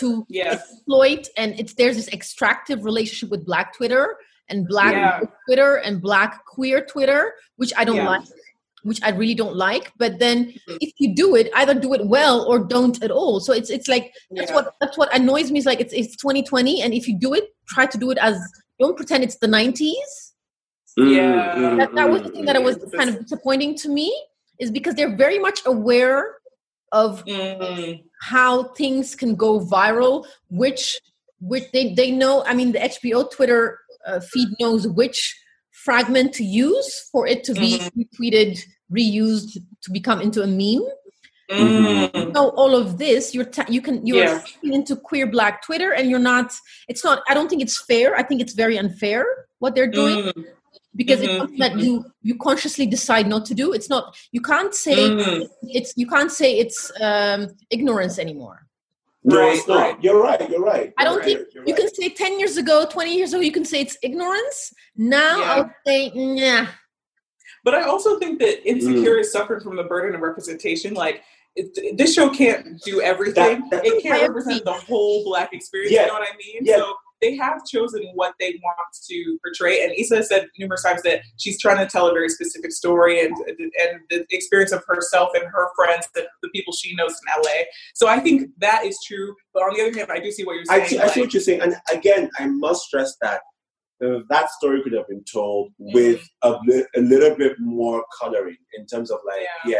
to 0.00 0.26
Yeah. 0.28 0.52
exploit 0.52 1.28
and 1.36 1.58
it's 1.58 1.72
there's 1.74 1.96
this 1.96 2.08
extractive 2.08 2.84
relationship 2.84 3.30
with 3.30 3.46
black 3.46 3.74
twitter 3.74 4.16
and 4.50 4.66
black 4.68 4.92
Yeah. 4.92 5.20
twitter 5.46 5.76
and 5.76 6.00
black 6.00 6.44
queer 6.46 6.84
twitter 6.84 7.34
which 7.56 7.72
i 7.76 7.84
don't 7.84 7.96
Yeah. 7.96 8.08
like 8.08 8.22
which 8.82 9.00
i 9.02 9.10
really 9.10 9.34
don't 9.34 9.56
like 9.56 9.92
but 9.98 10.18
then 10.18 10.46
Mhm. 10.68 10.78
if 10.80 10.92
you 10.98 11.14
do 11.14 11.36
it 11.36 11.50
either 11.54 11.74
do 11.74 11.92
it 11.94 12.06
well 12.06 12.44
or 12.48 12.58
don't 12.58 13.02
at 13.02 13.10
all 13.10 13.40
so 13.40 13.52
it's 13.52 13.70
it's 13.70 13.88
like 13.88 14.12
that's 14.30 14.50
Yeah. 14.50 14.56
what 14.56 14.74
that's 14.80 14.96
what 14.98 15.14
annoys 15.14 15.50
me 15.50 15.58
is 15.58 15.66
like 15.66 15.80
it's 15.80 15.92
it's 15.92 16.16
2020 16.16 16.80
and 16.82 16.94
if 16.94 17.06
you 17.08 17.18
do 17.18 17.34
it 17.34 17.44
try 17.68 17.86
to 17.86 17.98
do 17.98 18.10
it 18.10 18.18
as 18.18 18.38
don't 18.78 18.96
pretend 18.96 19.22
it's 19.24 19.36
the 19.36 19.46
90s 19.48 20.32
Yeah. 20.96 21.54
Mm, 21.56 21.78
that, 21.78 21.94
that 21.94 22.10
was 22.10 22.22
the 22.22 22.30
thing 22.30 22.44
that 22.46 22.56
it 22.56 22.62
was 22.62 22.76
mm. 22.78 22.92
kind 22.96 23.08
of 23.10 23.20
disappointing 23.20 23.74
to 23.76 23.88
me 23.88 24.08
is 24.58 24.70
because 24.70 24.94
they're 24.94 25.16
very 25.16 25.38
much 25.38 25.60
aware 25.66 26.36
of 26.92 27.24
Mm, 27.24 28.02
how 28.22 28.64
things 28.74 29.14
can 29.14 29.34
go 29.36 29.60
viral 29.60 30.26
which 30.48 30.98
which 31.40 31.64
they, 31.72 31.94
they 31.94 32.10
know 32.10 32.42
i 32.44 32.52
mean 32.54 32.72
the 32.72 32.78
hbo 32.80 33.30
twitter 33.30 33.78
uh, 34.06 34.20
feed 34.20 34.48
knows 34.60 34.86
which 34.88 35.36
fragment 35.72 36.32
to 36.34 36.44
use 36.44 37.08
for 37.10 37.26
it 37.26 37.44
to 37.44 37.54
be 37.54 37.80
retweeted 37.98 38.58
reused 38.92 39.58
to 39.82 39.90
become 39.92 40.20
into 40.20 40.42
a 40.42 40.46
meme. 40.46 40.86
Mm, 41.50 42.32
know 42.32 42.50
all 42.50 42.76
of 42.76 42.98
this 42.98 43.34
you're 43.34 43.44
ta- 43.44 43.66
you 43.68 43.82
can 43.82 44.06
you're 44.06 44.24
Yeah. 44.24 44.40
into 44.62 44.94
queer 44.94 45.26
black 45.26 45.62
twitter 45.64 45.92
and 45.92 46.08
you're 46.08 46.20
not 46.34 46.52
it's 46.86 47.02
not 47.04 47.22
i 47.28 47.34
don't 47.34 47.48
think 47.48 47.60
it's 47.60 47.82
fair. 47.84 48.14
I 48.16 48.22
think 48.22 48.40
it's 48.40 48.52
very 48.54 48.78
unfair 48.78 49.24
what 49.58 49.74
they're 49.74 49.90
doing 49.90 50.18
mm, 50.26 50.44
because 50.94 51.20
Mhm, 51.20 51.24
it's 51.24 51.36
something 51.38 51.58
that 51.58 51.78
you 51.80 52.04
you 52.22 52.36
consciously 52.38 52.86
decide 52.86 53.26
not 53.26 53.44
to 53.46 53.54
do. 53.54 53.72
It's 53.72 53.90
not 53.90 54.16
you 54.32 54.40
can't 54.40 54.74
say 54.74 54.96
mm. 55.10 55.48
it's 55.62 55.92
you 55.96 56.06
can't 56.06 56.30
say 56.30 56.58
it's 56.58 56.90
um 57.00 57.48
ignorance 57.70 58.18
anymore 58.18 58.66
No, 59.22 59.38
Right, 59.38 59.56
it's 59.56 59.68
not. 59.68 59.76
right. 59.76 60.02
You're 60.02 60.22
right. 60.22 60.48
You're 60.50 60.62
right. 60.64 60.94
I 60.96 61.04
don't 61.04 61.14
You're 61.16 61.24
think 61.24 61.38
right, 61.38 61.46
you're 61.54 61.64
right. 61.64 61.76
can 61.76 61.94
say 61.94 62.08
10 62.08 62.38
years 62.38 62.56
ago 62.56 62.86
20 62.90 63.14
years 63.16 63.32
ago 63.34 63.42
you 63.42 63.52
can 63.52 63.64
say 63.66 63.80
it's 63.82 63.98
ignorance 64.02 64.72
now 64.96 65.38
Yeah. 65.40 65.52
i'll 65.52 65.70
say 65.86 66.10
nah 66.14 66.66
But 67.64 67.74
I 67.74 67.82
also 67.82 68.18
think 68.18 68.38
that 68.40 68.66
Insecure 68.66 69.16
hmm. 69.16 69.20
is 69.20 69.30
suffering 69.32 69.60
from 69.60 69.76
the 69.76 69.84
burden 69.84 70.14
of 70.14 70.22
representation. 70.22 70.94
Like, 70.94 71.22
it, 71.56 71.98
this 71.98 72.14
show 72.14 72.30
can't 72.30 72.80
do 72.82 73.02
everything. 73.02 73.60
That- 73.70 73.82
that- 73.82 73.86
it 73.86 74.02
can't 74.02 74.22
represent 74.28 74.64
the 74.64 74.72
whole 74.72 75.22
Black 75.24 75.52
experience. 75.52 75.92
Yeah. 75.92 76.02
You 76.02 76.06
know 76.08 76.14
what 76.14 76.28
I 76.32 76.36
mean? 76.38 76.60
Yeah. 76.62 76.76
So 76.78 76.94
they 77.20 77.36
have 77.36 77.64
chosen 77.66 78.02
what 78.14 78.34
they 78.40 78.58
want 78.62 78.76
to 79.08 79.38
portray. 79.44 79.82
And 79.84 79.92
Issa 79.96 80.22
said 80.24 80.46
numerous 80.58 80.82
times 80.82 81.02
that 81.02 81.20
she's 81.38 81.60
trying 81.60 81.78
to 81.78 81.86
tell 81.86 82.08
a 82.08 82.12
very 82.12 82.28
specific 82.28 82.72
story 82.72 83.24
and 83.24 83.34
and 83.48 84.00
the 84.10 84.26
experience 84.30 84.72
of 84.72 84.82
herself 84.86 85.30
and 85.34 85.44
her 85.44 85.68
friends, 85.76 86.06
the, 86.14 86.26
the 86.42 86.48
people 86.50 86.72
she 86.72 86.94
knows 86.94 87.10
in 87.12 87.42
LA. 87.42 87.62
So 87.94 88.08
I 88.08 88.20
think 88.20 88.50
that 88.58 88.84
is 88.84 88.98
true. 89.06 89.34
But 89.54 89.64
on 89.64 89.74
the 89.74 89.82
other 89.86 89.98
hand, 89.98 90.10
I 90.10 90.20
do 90.20 90.30
see 90.30 90.44
what 90.44 90.54
you're 90.56 90.64
saying. 90.64 90.82
I 90.82 90.86
see, 90.86 90.98
like, 90.98 91.06
I 91.06 91.10
see 91.10 91.20
what 91.20 91.34
you're 91.34 91.42
saying, 91.42 91.60
and 91.62 91.74
again, 91.92 92.30
I 92.38 92.46
must 92.46 92.82
stress 92.86 93.16
that 93.20 93.40
uh, 94.04 94.20
that 94.30 94.48
story 94.50 94.82
could 94.82 94.94
have 94.94 95.06
been 95.08 95.22
told 95.30 95.72
with 95.78 96.26
a, 96.42 96.56
li- 96.66 96.86
a 96.96 97.00
little 97.00 97.36
bit 97.36 97.52
more 97.58 98.02
coloring 98.18 98.56
in 98.78 98.86
terms 98.86 99.10
of 99.10 99.18
like, 99.26 99.42
Yeah. 99.66 99.72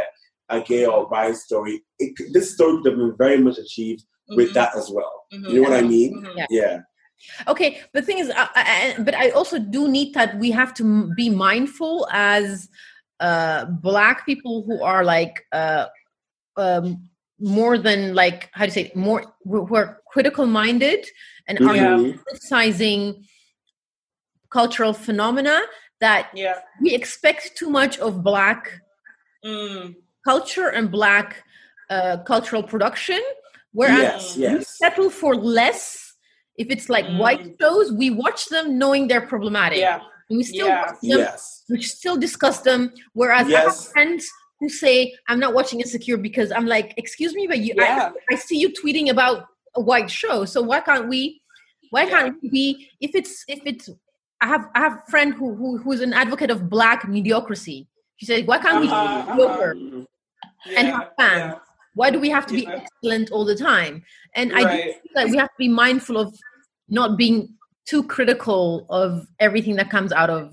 yeah, 0.50 0.56
a 0.58 0.60
gay 0.60 0.84
or 0.84 1.08
bi 1.08 1.32
story. 1.32 1.82
It, 1.98 2.12
this 2.34 2.52
story 2.54 2.76
could 2.82 2.92
have 2.92 2.98
been 2.98 3.16
very 3.16 3.38
much 3.38 3.56
achieved 3.56 4.04
with 4.28 4.50
Mhm. 4.50 4.54
that 4.54 4.76
as 4.76 4.90
well. 4.90 5.24
Mhm. 5.32 5.48
You 5.50 5.62
know 5.62 5.70
what 5.70 5.78
I 5.78 5.82
mean? 5.82 6.22
Mhm. 6.22 6.36
Yeah. 6.36 6.46
Yeah. 6.50 6.78
Okay, 7.48 7.80
the 7.92 8.02
thing 8.02 8.18
is, 8.18 8.30
I, 8.30 8.48
I, 8.54 8.94
I- 8.98 9.02
but 9.02 9.14
I 9.14 9.30
also 9.30 9.58
do 9.58 9.88
need 9.88 10.14
that 10.14 10.38
we 10.38 10.50
have 10.50 10.72
to 10.74 11.12
be 11.14 11.30
mindful 11.30 12.08
as 12.12 12.68
uh, 13.20 13.66
Black 13.66 14.24
people 14.26 14.62
who 14.66 14.82
are 14.82 15.04
like 15.04 15.44
uh, 15.52 15.86
um, 16.56 17.08
more 17.38 17.78
than 17.78 18.14
like 18.14 18.48
how 18.52 18.64
do 18.64 18.68
you 18.68 18.72
say 18.72 18.82
it? 18.82 18.96
more 18.96 19.24
who 19.44 19.66
who 19.66 19.76
are 19.76 20.02
critical 20.12 20.46
minded 20.46 21.06
and 21.46 21.58
are 21.60 21.76
Yeah. 21.76 21.96
Mhm. 21.96 22.18
criticizing 22.24 23.24
cultural 24.50 24.92
phenomena 24.92 25.60
that 26.00 26.30
Yeah. 26.34 26.58
we 26.80 26.94
expect 26.94 27.56
too 27.56 27.70
much 27.70 27.98
of 27.98 28.22
Black 28.22 28.80
Mm. 29.44 29.94
culture 30.24 30.68
and 30.68 30.90
Black 30.90 31.44
uh, 31.88 32.18
cultural 32.24 32.62
production, 32.62 33.20
whereas 33.72 34.36
Yes, 34.36 34.54
we 34.58 34.64
settle 34.64 35.10
for 35.10 35.34
less. 35.34 36.09
If 36.56 36.68
it's 36.70 36.88
like 36.88 37.06
white 37.18 37.40
Mm. 37.42 37.56
shows, 37.60 37.92
we 37.92 38.10
watch 38.10 38.46
them 38.46 38.78
knowing 38.78 39.08
they're 39.08 39.26
problematic. 39.26 39.78
Yeah. 39.78 40.00
We 40.28 40.42
still 40.44 40.66
Yeah. 40.68 40.82
watch 40.82 41.00
them, 41.00 41.18
Yes. 41.18 41.64
we 41.68 41.82
still 41.82 42.16
discuss 42.16 42.60
them. 42.60 42.92
Whereas 43.14 43.46
I 43.52 43.60
have 43.60 43.76
friends 43.86 44.28
who 44.60 44.68
say, 44.68 45.14
I'm 45.28 45.40
not 45.40 45.54
watching 45.54 45.80
Insecure 45.80 46.18
because 46.18 46.52
I'm 46.52 46.66
like, 46.66 46.92
excuse 46.96 47.34
me, 47.34 47.46
but 47.46 47.58
you 47.58 47.74
Yeah. 47.76 48.10
I, 48.30 48.34
I 48.34 48.36
see 48.36 48.58
you 48.58 48.68
tweeting 48.70 49.08
about 49.10 49.46
a 49.74 49.80
white 49.80 50.10
show. 50.10 50.44
So 50.44 50.60
why 50.62 50.80
can't 50.80 51.08
we 51.08 51.40
why 51.90 52.04
Yeah. 52.04 52.10
can't 52.10 52.36
we 52.42 52.48
be 52.50 52.88
if 53.00 53.12
it's 53.14 53.44
if 53.48 53.60
it's 53.64 53.88
I 54.42 54.46
have 54.46 54.68
I 54.74 54.80
have 54.80 54.92
a 55.06 55.10
friend 55.10 55.34
who 55.34 55.54
who 55.54 55.78
who's 55.78 56.00
an 56.00 56.12
advocate 56.12 56.50
of 56.50 56.68
black 56.70 57.08
mediocrity. 57.08 57.88
She 58.16 58.26
said, 58.26 58.46
Why 58.46 58.58
can't 58.58 58.76
Uh-huh, 58.76 58.80
we 58.80 58.86
be 58.86 58.92
uh-huh. 58.92 59.34
mediocre? 59.34 59.74
Mhm. 59.74 60.06
And 60.76 60.88
have 60.88 61.10
fans. 61.18 61.54
Why 62.00 62.08
do 62.10 62.18
we 62.18 62.30
have 62.30 62.46
to 62.46 62.54
be 62.54 62.62
Yeah. 62.62 62.78
excellent 62.80 63.26
all 63.30 63.44
the 63.52 63.58
time? 63.72 63.94
And 64.38 64.46
I 64.58 64.60
do 64.60 64.66
Right. 64.68 64.84
think 65.02 65.12
that 65.18 65.26
we 65.32 65.36
have 65.42 65.50
to 65.56 65.58
be 65.66 65.68
mindful 65.84 66.16
of 66.24 66.28
not 66.88 67.18
being 67.22 67.38
too 67.90 68.02
critical 68.14 68.86
of 68.88 69.08
everything 69.46 69.74
that 69.80 69.88
comes 69.96 70.10
out 70.20 70.30
of 70.38 70.44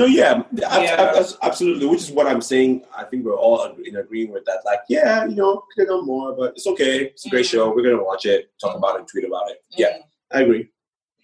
No, 0.00 0.04
yeah, 0.04 0.32
ab- 0.32 0.46
Yeah. 0.52 1.16
ab- 1.18 1.38
absolutely. 1.48 1.86
Which 1.86 2.02
is 2.06 2.10
what 2.18 2.26
I'm 2.26 2.42
saying. 2.52 2.72
I 3.00 3.04
think 3.08 3.24
we're 3.26 3.42
all 3.46 3.58
in 3.88 3.94
agreeing 3.96 4.30
with 4.36 4.44
that. 4.48 4.60
Like, 4.70 4.80
yeah, 4.96 5.24
you 5.30 5.36
know, 5.40 5.52
could 5.70 5.80
have 5.82 5.88
done 5.94 6.04
more, 6.14 6.28
but 6.40 6.48
it's 6.56 6.66
okay. 6.72 6.94
It's 7.12 7.24
a 7.26 7.30
great 7.30 7.46
show. 7.52 7.64
We're 7.74 7.86
gonna 7.88 8.04
watch 8.12 8.24
it, 8.34 8.40
talk 8.62 8.74
about 8.76 8.94
it, 9.00 9.06
tweet 9.10 9.24
about 9.30 9.46
it. 9.52 9.58
Yeah, 9.82 9.94
I 10.36 10.38
agree. 10.44 10.64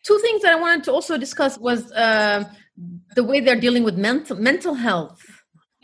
two 0.09 0.19
things 0.21 0.41
that 0.43 0.53
I 0.57 0.59
wanted 0.65 0.83
to 0.85 0.93
also 0.97 1.15
discuss 1.27 1.53
was 1.69 1.81
um 2.07 2.41
the 3.19 3.25
way 3.31 3.39
they're 3.41 3.63
dealing 3.67 3.85
with 3.89 3.97
mental 4.09 4.37
mental 4.51 4.75
health. 4.87 5.21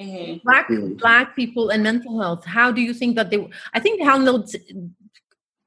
Mhm. 0.00 0.42
Black 0.42 0.68
Mm. 0.68 0.98
black 0.98 1.36
people 1.36 1.70
and 1.70 1.82
mental 1.82 2.20
health. 2.20 2.44
How 2.44 2.72
do 2.72 2.80
you 2.80 2.92
think 2.92 3.14
that 3.16 3.30
they? 3.30 3.46
I 3.74 3.80
think 3.80 3.98
they 4.00 4.04
handled 4.04 4.50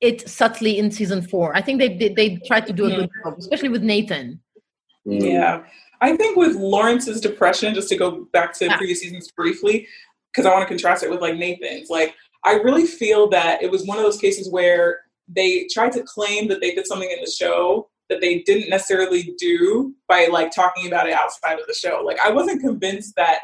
it 0.02 0.28
subtly 0.30 0.78
in 0.78 0.92
season 0.92 1.22
four. 1.22 1.56
I 1.56 1.62
think 1.62 1.80
they 1.80 1.96
they, 1.98 2.10
they 2.10 2.36
tried 2.46 2.68
to 2.68 2.74
do 2.74 2.86
a 2.86 2.90
good 2.90 3.10
job, 3.24 3.36
especially 3.38 3.70
with 3.70 3.84
Nathan. 3.84 4.40
Mm. 5.08 5.32
Yeah. 5.32 5.64
I 6.02 6.16
think 6.16 6.38
with 6.38 6.56
Lawrence's 6.56 7.22
depression, 7.22 7.74
just 7.74 7.90
to 7.90 7.96
go 7.96 8.26
back 8.34 8.54
to 8.60 8.66
Yeah. 8.66 8.78
previous 8.78 9.00
seasons 9.00 9.32
briefly, 9.32 9.88
because 10.32 10.46
I 10.46 10.52
want 10.54 10.62
to 10.64 10.68
contrast 10.68 11.04
it 11.04 11.10
with 11.10 11.22
like 11.22 11.38
Nathan's, 11.38 11.90
like 11.90 12.14
I 12.44 12.54
really 12.56 12.86
feel 12.86 13.28
that 13.30 13.64
it 13.64 13.72
was 13.72 13.86
one 13.88 13.98
of 13.98 14.04
those 14.04 14.20
cases 14.20 14.50
where 14.52 15.00
they 15.28 15.68
tried 15.72 15.94
to 15.94 16.04
claim 16.04 16.48
that 16.50 16.62
they 16.62 16.74
did 16.76 16.86
something 16.86 17.10
in 17.10 17.20
the 17.22 17.32
show 17.32 17.90
that 18.10 18.22
they 18.22 18.40
didn't 18.44 18.70
necessarily 18.70 19.34
do 19.38 19.94
by 20.08 20.28
like 20.32 20.52
talking 20.52 20.88
about 20.88 21.08
it 21.08 21.14
outside 21.14 21.60
of 21.60 21.66
the 21.68 21.74
show. 21.74 22.02
Like 22.06 22.20
I 22.20 22.30
wasn't 22.32 22.62
convinced 22.62 23.16
that 23.16 23.40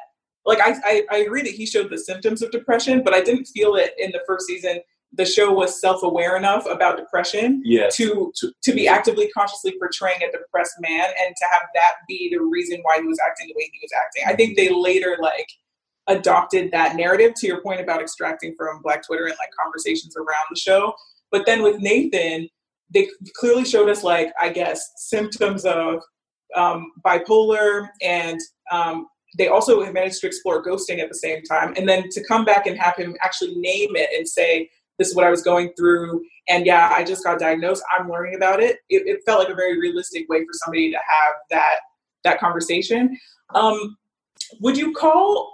like 0.45 0.59
I, 0.59 0.73
I, 0.83 1.03
I 1.11 1.17
agree 1.17 1.41
that 1.43 1.51
he 1.53 1.65
showed 1.65 1.89
the 1.89 1.97
symptoms 1.97 2.41
of 2.41 2.51
depression, 2.51 3.01
but 3.03 3.13
I 3.13 3.21
didn't 3.21 3.45
feel 3.45 3.75
it 3.75 3.93
in 3.97 4.11
the 4.11 4.21
first 4.27 4.47
season 4.47 4.81
the 5.15 5.25
show 5.25 5.53
was 5.53 5.79
self-aware 5.79 6.35
enough 6.35 6.65
about 6.65 6.97
depression 6.97 7.61
Yes. 7.63 7.95
to 7.97 8.33
to 8.63 8.73
be 8.73 8.87
actively 8.87 9.29
consciously 9.29 9.73
portraying 9.77 10.21
a 10.23 10.31
depressed 10.31 10.75
man 10.79 11.05
and 11.05 11.35
to 11.35 11.45
have 11.51 11.63
that 11.75 11.93
be 12.07 12.29
the 12.31 12.39
reason 12.43 12.79
why 12.81 12.99
he 12.99 13.07
was 13.07 13.19
acting 13.25 13.47
the 13.47 13.53
way 13.55 13.69
he 13.71 13.79
was 13.81 13.91
acting. 13.95 14.23
I 14.27 14.35
think 14.35 14.57
they 14.57 14.69
later 14.73 15.17
like 15.21 15.47
adopted 16.07 16.71
that 16.71 16.95
narrative 16.95 17.33
to 17.37 17.47
your 17.47 17.61
point 17.61 17.79
about 17.79 18.01
extracting 18.01 18.55
from 18.57 18.81
Black 18.81 19.05
Twitter 19.05 19.25
and 19.25 19.35
like 19.39 19.51
conversations 19.63 20.17
around 20.17 20.45
the 20.49 20.59
show. 20.59 20.93
But 21.31 21.45
then 21.45 21.61
with 21.61 21.79
Nathan, 21.79 22.49
they 22.93 23.07
clearly 23.35 23.65
showed 23.65 23.89
us 23.89 24.03
like 24.03 24.33
I 24.39 24.49
guess 24.49 24.93
symptoms 24.97 25.63
of 25.63 26.01
um, 26.55 26.91
bipolar 27.05 27.87
and 28.01 28.39
um, 28.71 29.07
they 29.37 29.47
also 29.47 29.83
have 29.83 29.93
managed 29.93 30.21
to 30.21 30.27
explore 30.27 30.63
ghosting 30.63 30.99
at 30.99 31.09
the 31.09 31.15
same 31.15 31.41
time 31.43 31.73
and 31.75 31.87
then 31.87 32.09
to 32.09 32.23
come 32.25 32.45
back 32.45 32.67
and 32.67 32.77
have 32.77 32.95
him 32.95 33.15
actually 33.21 33.55
name 33.55 33.95
it 33.95 34.09
and 34.15 34.27
say 34.27 34.69
this 34.99 35.07
is 35.09 35.15
what 35.15 35.25
I 35.25 35.29
was 35.29 35.41
going 35.41 35.71
through. 35.75 36.23
And 36.47 36.65
yeah, 36.65 36.91
I 36.93 37.03
just 37.03 37.23
got 37.23 37.39
diagnosed. 37.39 37.83
I'm 37.97 38.09
learning 38.09 38.35
about 38.35 38.61
it. 38.61 38.77
It, 38.89 39.07
it 39.07 39.21
felt 39.25 39.39
like 39.39 39.49
a 39.49 39.55
very 39.55 39.79
realistic 39.79 40.29
way 40.29 40.41
for 40.41 40.51
somebody 40.53 40.91
to 40.91 40.97
have 40.97 41.33
that 41.49 41.79
that 42.23 42.39
conversation. 42.39 43.17
Um, 43.55 43.97
would 44.61 44.77
you 44.77 44.93
call 44.93 45.51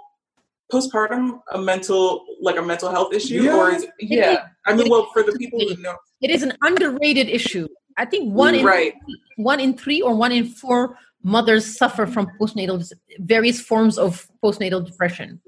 postpartum 0.72 1.40
a 1.52 1.58
mental 1.60 2.24
like 2.40 2.56
a 2.56 2.62
mental 2.62 2.90
health 2.90 3.12
issue, 3.14 3.42
Yeah. 3.42 3.56
or 3.56 3.70
is 3.70 3.86
yeah? 3.98 4.44
I 4.66 4.74
mean, 4.74 4.90
well, 4.90 5.08
for 5.12 5.22
the 5.22 5.32
people 5.32 5.60
who 5.60 5.76
know, 5.82 5.96
It 6.20 6.30
is 6.30 6.42
an 6.42 6.52
underrated 6.62 7.28
issue. 7.28 7.66
I 7.96 8.04
think 8.04 8.32
one 8.32 8.54
in 8.54 8.64
right? 8.64 8.94
one 9.36 9.58
in 9.60 9.76
three 9.76 10.00
or 10.00 10.14
one 10.14 10.32
in 10.32 10.46
four 10.46 10.96
mothers 11.22 11.78
suffer 11.78 12.06
from 12.06 12.30
postnatal 12.40 12.90
various 13.18 13.60
forms 13.60 13.98
of 13.98 14.28
postnatal 14.42 14.84
depression. 14.84 15.40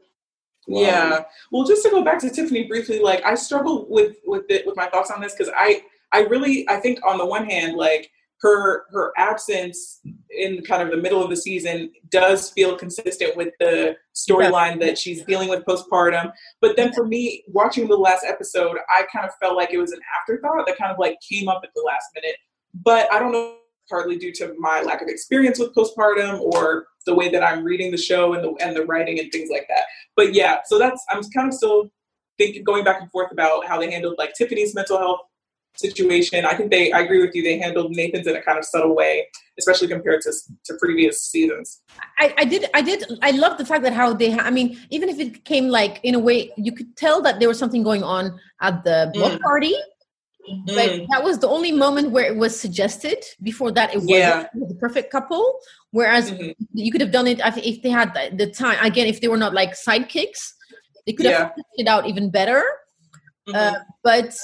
Wow. 0.69 0.81
Yeah. 0.81 1.25
Well, 1.51 1.65
just 1.65 1.83
to 1.85 1.91
go 1.91 2.05
back 2.05 2.21
to 2.21 2.31
Tiffany 2.31 2.65
briefly, 2.65 3.01
like 3.01 3.25
I 3.25 3.35
struggle 3.35 3.87
with 3.89 4.17
with 4.27 4.45
it 4.49 4.67
with 4.67 4.77
my 4.77 4.87
thoughts 4.87 5.11
on 5.11 5.21
this 5.21 5.35
because 5.35 5.53
I 5.57 5.83
I 6.13 6.21
really 6.21 6.69
I 6.69 6.77
think 6.77 7.01
on 7.05 7.19
the 7.19 7.27
one 7.27 7.47
hand 7.47 7.77
like 7.77 8.11
her 8.43 8.85
her 8.91 9.13
absence 9.17 10.01
in 10.31 10.63
kind 10.63 10.83
of 10.83 10.91
the 10.91 10.97
middle 10.97 11.23
of 11.23 11.31
the 11.31 11.37
season 11.37 11.91
does 12.11 12.51
feel 12.51 12.77
consistent 12.77 13.37
with 13.37 13.55
the 13.61 13.97
storyline 14.15 14.81
that 14.81 14.99
she's 14.99 15.25
dealing 15.25 15.49
with 15.49 15.65
postpartum. 15.65 16.33
But 16.61 16.77
then 16.77 16.93
for 16.93 17.07
me, 17.07 17.45
watching 17.47 17.89
the 17.89 17.97
last 17.97 18.25
episode, 18.27 18.79
I 18.91 19.05
kind 19.13 19.27
of 19.27 19.33
felt 19.41 19.57
like 19.57 19.73
it 19.73 19.79
was 19.79 19.93
an 19.93 20.01
afterthought 20.21 20.67
that 20.67 20.77
kind 20.77 20.93
of 20.93 20.99
like 20.99 21.19
came 21.29 21.49
up 21.49 21.63
at 21.65 21.71
the 21.75 21.83
last 21.83 22.07
minute. 22.15 22.37
But 22.75 23.13
I 23.13 23.19
don't 23.19 23.33
know 23.33 23.57
partly 23.93 24.17
due 24.17 24.33
to 24.33 24.55
my 24.59 24.81
lack 24.81 25.03
of 25.03 25.09
experience 25.09 25.59
with 25.59 25.75
postpartum 25.75 26.41
or 26.41 26.87
the 27.05 27.15
way 27.15 27.29
that 27.29 27.43
I'm 27.49 27.63
reading 27.63 27.91
the 27.91 28.03
show 28.11 28.33
and 28.35 28.43
the 28.45 28.51
and 28.65 28.75
the 28.75 28.85
writing 28.87 29.21
and 29.21 29.31
things 29.31 29.51
like 29.51 29.67
that. 29.69 29.85
But 30.17 30.35
yeah, 30.35 30.55
so 30.65 30.79
that's 30.79 31.05
I'm 31.11 31.23
kind 31.37 31.49
of 31.49 31.55
still 31.55 31.91
thinking 32.39 32.65
going 32.65 32.85
back 32.85 33.01
and 33.03 33.11
forth 33.11 33.31
about 33.31 33.67
how 33.67 33.79
they 33.79 33.91
handled 33.91 34.17
like 34.19 34.33
Tiffany's 34.35 34.75
mental 34.75 34.99
health 34.99 35.21
situation. 35.77 36.45
I 36.45 36.55
think 36.55 36.71
they 36.71 36.85
I 36.93 37.01
agree 37.01 37.21
with 37.25 37.35
you. 37.35 37.43
They 37.43 37.59
handled 37.59 37.89
Nathan's 37.99 38.27
in 38.27 38.37
a 38.37 38.43
kind 38.43 38.59
of 38.59 38.65
subtle 38.65 38.95
way, 38.97 39.27
especially 39.59 39.89
compared 39.89 40.23
to 40.23 40.33
to 40.67 40.75
previous 40.79 41.17
seasons. 41.33 41.83
I, 42.19 42.35
I 42.39 42.45
did 42.45 42.63
I 42.73 42.83
did 42.83 43.05
I 43.21 43.33
love 43.33 43.59
the 43.59 43.67
fact 43.67 43.83
that 43.85 43.93
how 43.93 44.09
they 44.15 44.33
I 44.33 44.51
mean 44.51 44.79
even 44.91 45.09
if 45.13 45.19
it 45.19 45.45
came 45.45 45.69
like 45.69 46.01
in 46.03 46.15
a 46.15 46.23
way 46.29 46.51
you 46.57 46.73
could 46.73 46.97
tell 46.97 47.21
that 47.27 47.41
there 47.41 47.49
was 47.53 47.59
something 47.59 47.83
going 47.83 48.03
on 48.03 48.39
at 48.61 48.85
the 48.85 49.11
block 49.15 49.33
Mm. 49.33 49.41
party 49.41 49.75
but 50.67 50.91
Mm. 50.91 51.07
that 51.13 51.23
was 51.23 51.39
the 51.39 51.49
only 51.49 51.73
moment 51.73 52.11
where 52.11 52.25
it 52.25 52.37
was 52.37 52.59
suggested 52.59 53.19
before 53.43 53.71
that 53.73 53.95
it 53.95 53.99
was 53.99 54.09
Yeah. 54.11 54.47
the 54.55 54.75
perfect 54.75 55.11
couple 55.13 55.45
whereas 55.93 56.31
Mhm. 56.31 56.55
you 56.75 56.91
could 56.91 57.01
have 57.01 57.13
done 57.13 57.27
it 57.27 57.39
if 57.73 57.83
they 57.83 57.91
had 57.91 58.13
the- 58.37 58.51
time 58.51 58.79
again 58.85 59.07
if 59.07 59.21
they 59.21 59.29
were 59.29 59.37
not 59.47 59.55
like 59.55 59.73
sidekicks 59.75 60.43
they 61.07 61.13
could 61.13 61.27
Yeah. 61.27 61.39
have 61.39 61.53
it 61.83 61.87
out 61.87 62.07
even 62.09 62.29
better 62.31 62.63
Mhm. 63.49 63.55
uh, 63.55 63.79
but 64.03 64.37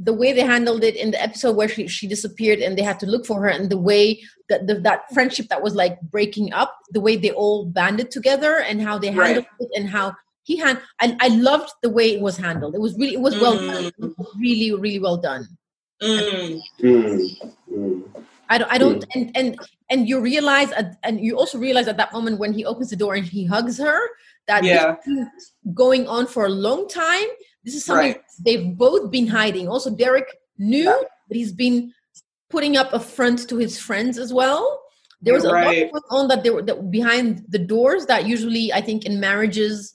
the 0.00 0.12
way 0.12 0.32
they 0.32 0.40
handled 0.40 0.82
it 0.82 0.96
in 0.96 1.12
the 1.12 1.22
episode 1.22 1.54
where 1.56 1.68
she, 1.68 1.86
she 1.86 2.06
disappeared 2.08 2.58
and 2.58 2.76
they 2.76 2.82
had 2.82 2.98
to 2.98 3.06
look 3.06 3.24
for 3.24 3.40
her 3.42 3.48
and 3.48 3.70
the 3.70 3.78
way 3.90 4.20
that 4.48 4.66
the, 4.66 4.74
that 4.80 5.00
friendship 5.14 5.46
that 5.48 5.62
was 5.62 5.74
like 5.76 6.00
breaking 6.00 6.52
up 6.52 6.72
the 6.90 7.00
way 7.00 7.14
they 7.16 7.30
all 7.30 7.64
banded 7.66 8.10
together 8.10 8.56
and 8.68 8.82
how 8.82 8.98
they 8.98 9.10
Right. 9.10 9.26
handled 9.26 9.46
it 9.60 9.70
and 9.76 9.88
how 9.88 10.06
he 10.44 10.56
had 10.56 10.80
I, 11.00 11.16
I 11.20 11.28
loved 11.28 11.70
the 11.82 11.90
way 11.90 12.14
it 12.14 12.20
was 12.20 12.36
handled 12.36 12.74
it 12.74 12.80
was 12.80 12.94
really 12.96 13.14
it 13.14 13.20
was 13.20 13.34
well 13.40 13.56
Mm. 13.58 13.72
done 13.72 13.84
It 13.86 14.18
was 14.18 14.30
really 14.38 14.72
really 14.84 15.00
well 15.00 15.16
done 15.16 15.44
Mm. 16.02 16.60
Mm. 16.80 17.52
Mm. 17.72 18.02
I 18.50 18.58
don't, 18.58 18.70
I 18.72 18.78
don't, 18.78 19.04
and 19.14 19.30
and 19.34 19.58
and 19.90 20.08
you 20.08 20.20
realize, 20.20 20.70
at, 20.72 20.96
and 21.02 21.18
you 21.20 21.38
also 21.38 21.56
realize 21.56 21.88
at 21.88 21.96
that 21.96 22.12
moment 22.12 22.38
when 22.38 22.52
he 22.52 22.64
opens 22.66 22.90
the 22.90 22.96
door 22.96 23.14
and 23.14 23.24
he 23.24 23.46
hugs 23.46 23.78
her, 23.78 23.98
that 24.48 24.64
Yeah. 24.64 24.96
has 25.06 25.52
going 25.72 26.06
on 26.08 26.26
for 26.26 26.44
a 26.46 26.50
long 26.50 26.86
time. 26.88 27.28
This 27.64 27.74
is 27.74 27.84
something 27.86 28.12
Right. 28.12 28.22
they've 28.44 28.76
both 28.76 29.10
been 29.10 29.26
hiding. 29.26 29.66
Also, 29.68 29.88
Derek 29.90 30.28
knew 30.58 30.84
Yeah. 30.84 31.00
that 31.28 31.36
he's 31.36 31.52
been 31.52 31.94
putting 32.50 32.76
up 32.76 32.92
a 32.92 33.00
front 33.00 33.48
to 33.48 33.56
his 33.56 33.78
friends 33.78 34.18
as 34.18 34.30
well. 34.32 34.82
There 35.22 35.32
was 35.32 35.44
You're 35.44 35.56
a 35.56 35.62
right. 35.64 35.92
lot 35.92 36.02
going 36.10 36.20
on 36.22 36.28
that 36.28 36.42
there 36.44 36.52
were 36.52 36.62
that 36.62 36.90
behind 36.90 37.44
the 37.48 37.58
doors 37.58 38.04
that 38.06 38.26
usually 38.26 38.72
I 38.74 38.82
think 38.82 39.06
in 39.06 39.20
marriages 39.20 39.93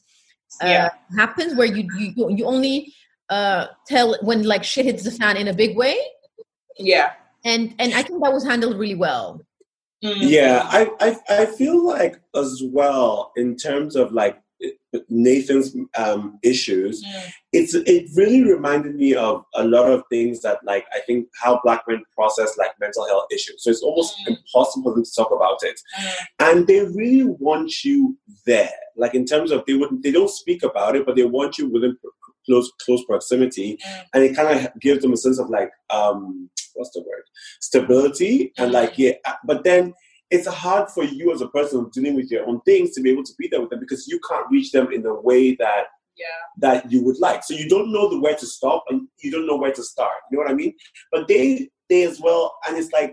uh, 0.63 0.67
Yeah. 0.67 0.89
happens 1.17 1.55
where 1.55 1.67
you 1.67 1.87
you 1.97 2.29
you 2.37 2.45
only 2.45 2.93
uh, 3.29 3.67
tell 3.87 4.15
when 4.21 4.43
like 4.43 4.63
shit 4.63 4.85
hits 4.85 5.03
the 5.03 5.11
fan 5.11 5.37
in 5.37 5.47
a 5.47 5.53
big 5.53 5.75
way, 5.77 5.95
Yeah. 6.77 7.11
and 7.45 7.73
and 7.79 7.93
I 7.93 8.01
think 8.03 8.23
that 8.23 8.33
was 8.33 8.43
handled 8.45 8.77
really 8.77 8.95
well. 8.95 9.41
Mm. 10.03 10.15
Yeah, 10.21 10.61
I, 10.63 10.89
I 11.01 11.17
I 11.41 11.45
feel 11.45 11.85
like 11.85 12.19
as 12.35 12.61
well 12.71 13.31
in 13.35 13.55
terms 13.57 13.95
of 13.95 14.11
like 14.13 14.39
Nathan's 15.09 15.75
um, 15.97 16.39
issues, 16.41 17.03
Mm. 17.03 17.31
it's 17.53 17.73
it 17.75 18.05
really 18.15 18.43
reminded 18.43 18.95
me 18.95 19.13
of 19.13 19.43
a 19.55 19.63
lot 19.63 19.91
of 19.91 20.03
things 20.09 20.41
that 20.41 20.57
like 20.63 20.85
I 20.93 20.99
think 21.05 21.27
how 21.41 21.59
black 21.63 21.83
men 21.87 22.01
process 22.15 22.57
like 22.57 22.71
mental 22.79 23.05
health 23.07 23.27
issues. 23.31 23.63
So 23.63 23.69
it's 23.71 23.83
almost 23.83 24.15
Mm. 24.19 24.37
impossible 24.37 24.91
for 24.91 24.95
them 24.95 25.03
to 25.03 25.15
talk 25.15 25.31
about 25.31 25.59
it, 25.63 25.79
Mm. 25.99 26.13
and 26.39 26.67
they 26.67 26.81
really 26.85 27.25
want 27.47 27.83
you 27.83 28.17
there. 28.45 28.79
Like 28.99 29.15
in 29.15 29.25
terms 29.25 29.51
of 29.51 29.63
they 29.65 29.73
would 29.75 30.03
they 30.03 30.11
don't 30.11 30.29
speak 30.29 30.61
about 30.63 30.95
it, 30.95 31.05
but 31.05 31.15
they 31.15 31.23
want 31.25 31.57
you 31.57 31.67
within 31.69 31.97
close 32.45 32.71
close 32.85 33.03
proximity, 33.05 33.69
Mm. 33.77 34.03
and 34.13 34.23
it 34.23 34.35
kind 34.35 34.49
of 34.67 34.79
gives 34.81 35.01
them 35.01 35.13
a 35.13 35.17
sense 35.17 35.39
of 35.39 35.49
like 35.49 35.71
um 35.89 36.49
what's 36.75 36.91
the 36.93 37.01
word 37.01 37.23
stability 37.59 38.53
and 38.57 38.71
like 38.71 38.97
yeah. 38.97 39.13
uh, 39.25 39.33
But 39.45 39.63
then 39.63 39.93
it's 40.31 40.47
hard 40.47 40.89
for 40.89 41.03
you 41.03 41.33
as 41.33 41.41
a 41.41 41.47
person 41.49 41.89
dealing 41.91 42.15
with 42.15 42.29
your 42.31 42.45
own 42.47 42.61
things 42.61 42.91
to 42.93 43.01
be 43.01 43.09
able 43.11 43.23
to 43.23 43.33
be 43.39 43.47
there 43.47 43.61
with 43.61 43.71
them 43.71 43.79
because 43.79 44.07
you 44.07 44.19
can't 44.29 44.45
reach 44.51 44.71
them 44.71 44.91
in 44.91 45.01
the 45.01 45.13
way 45.29 45.55
that 45.55 45.85
Yeah. 46.17 46.41
that 46.65 46.91
you 46.91 46.99
would 47.05 47.19
like. 47.27 47.41
So 47.43 47.53
you 47.61 47.67
don't 47.73 47.91
know 47.95 48.05
the 48.09 48.19
where 48.19 48.35
to 48.35 48.45
stop 48.45 48.83
and 48.89 49.07
you 49.23 49.31
don't 49.31 49.47
know 49.49 49.57
where 49.63 49.73
to 49.79 49.83
start. 49.93 50.19
You 50.29 50.37
know 50.37 50.43
what 50.43 50.51
I 50.51 50.55
mean? 50.61 50.73
But 51.11 51.27
they 51.27 51.69
they 51.89 52.03
as 52.03 52.17
well, 52.25 52.43
and 52.67 52.77
it's 52.79 52.91
like 52.99 53.11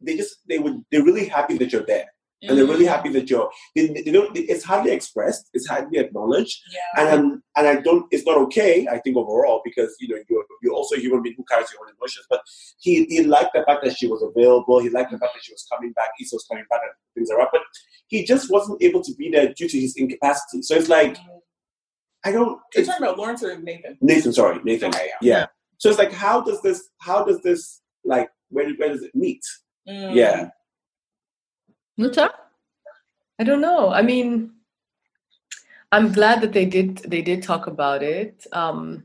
they 0.00 0.14
just 0.16 0.32
they 0.48 0.58
would 0.58 0.76
they're 0.90 1.04
really 1.10 1.26
happy 1.36 1.54
that 1.58 1.70
you're 1.72 1.86
there. 1.94 2.08
And 2.42 2.58
they're 2.58 2.66
really 2.66 2.84
happy 2.84 3.08
that 3.10 3.30
you're. 3.30 3.50
They, 3.74 3.86
they 3.88 4.12
don't. 4.12 4.36
It's 4.36 4.62
hardly 4.62 4.92
expressed. 4.92 5.48
It's 5.54 5.66
hardly 5.66 5.98
acknowledged. 5.98 6.60
Yeah. 6.70 7.02
And 7.02 7.08
I'm, 7.08 7.42
and 7.56 7.66
I 7.66 7.80
don't. 7.80 8.06
It's 8.10 8.26
not 8.26 8.36
okay. 8.38 8.86
I 8.88 8.98
think 8.98 9.16
overall 9.16 9.62
because 9.64 9.96
you 10.00 10.08
know 10.08 10.22
you're 10.28 10.44
you're 10.62 10.74
also 10.74 10.96
a 10.96 11.00
human 11.00 11.22
being 11.22 11.34
who 11.36 11.44
carries 11.44 11.72
your 11.72 11.80
own 11.82 11.94
emotions. 11.96 12.26
But 12.28 12.42
he 12.78 13.04
he 13.06 13.22
liked 13.22 13.54
the 13.54 13.64
fact 13.64 13.84
that 13.84 13.96
she 13.96 14.06
was 14.06 14.22
available. 14.22 14.80
He 14.80 14.90
liked 14.90 15.12
the 15.12 15.18
fact 15.18 15.32
that 15.34 15.42
she 15.42 15.52
was 15.52 15.66
coming 15.72 15.92
back. 15.92 16.10
Issa 16.20 16.36
was 16.36 16.46
coming 16.48 16.64
back 16.68 16.80
and 16.82 16.92
things 17.14 17.30
are 17.30 17.40
up. 17.40 17.50
But 17.52 17.62
he 18.08 18.24
just 18.24 18.50
wasn't 18.50 18.82
able 18.82 19.02
to 19.02 19.14
be 19.14 19.30
there 19.30 19.52
due 19.54 19.68
to 19.68 19.80
his 19.80 19.96
incapacity. 19.96 20.62
So 20.62 20.74
it's 20.74 20.90
like 20.90 21.16
I 22.24 22.32
don't. 22.32 22.48
You're 22.48 22.60
It's, 22.82 22.88
talking 22.88 23.04
about 23.04 23.18
Lawrence 23.18 23.42
or 23.42 23.58
Nathan? 23.58 23.96
Nathan, 24.00 24.32
sorry, 24.32 24.60
Nathan. 24.64 24.88
Okay, 24.88 25.10
yeah. 25.22 25.46
So 25.78 25.88
it's 25.88 25.98
like, 25.98 26.12
how 26.12 26.40
does 26.40 26.60
this? 26.60 26.88
How 26.98 27.24
does 27.24 27.40
this? 27.42 27.80
Like, 28.04 28.28
where 28.48 28.68
where 28.74 28.88
does 28.88 29.02
it 29.02 29.14
meet? 29.14 29.42
Mm. 29.88 30.14
Yeah. 30.14 30.50
Muta? 31.96 32.30
I 33.38 33.44
don't 33.44 33.60
know. 33.60 33.90
I 33.90 34.02
mean, 34.02 34.52
I'm 35.92 36.12
glad 36.12 36.40
that 36.40 36.52
they 36.52 36.66
did 36.66 36.98
they 36.98 37.22
did 37.22 37.42
talk 37.42 37.66
about 37.66 38.02
it. 38.02 38.46
Um, 38.52 39.04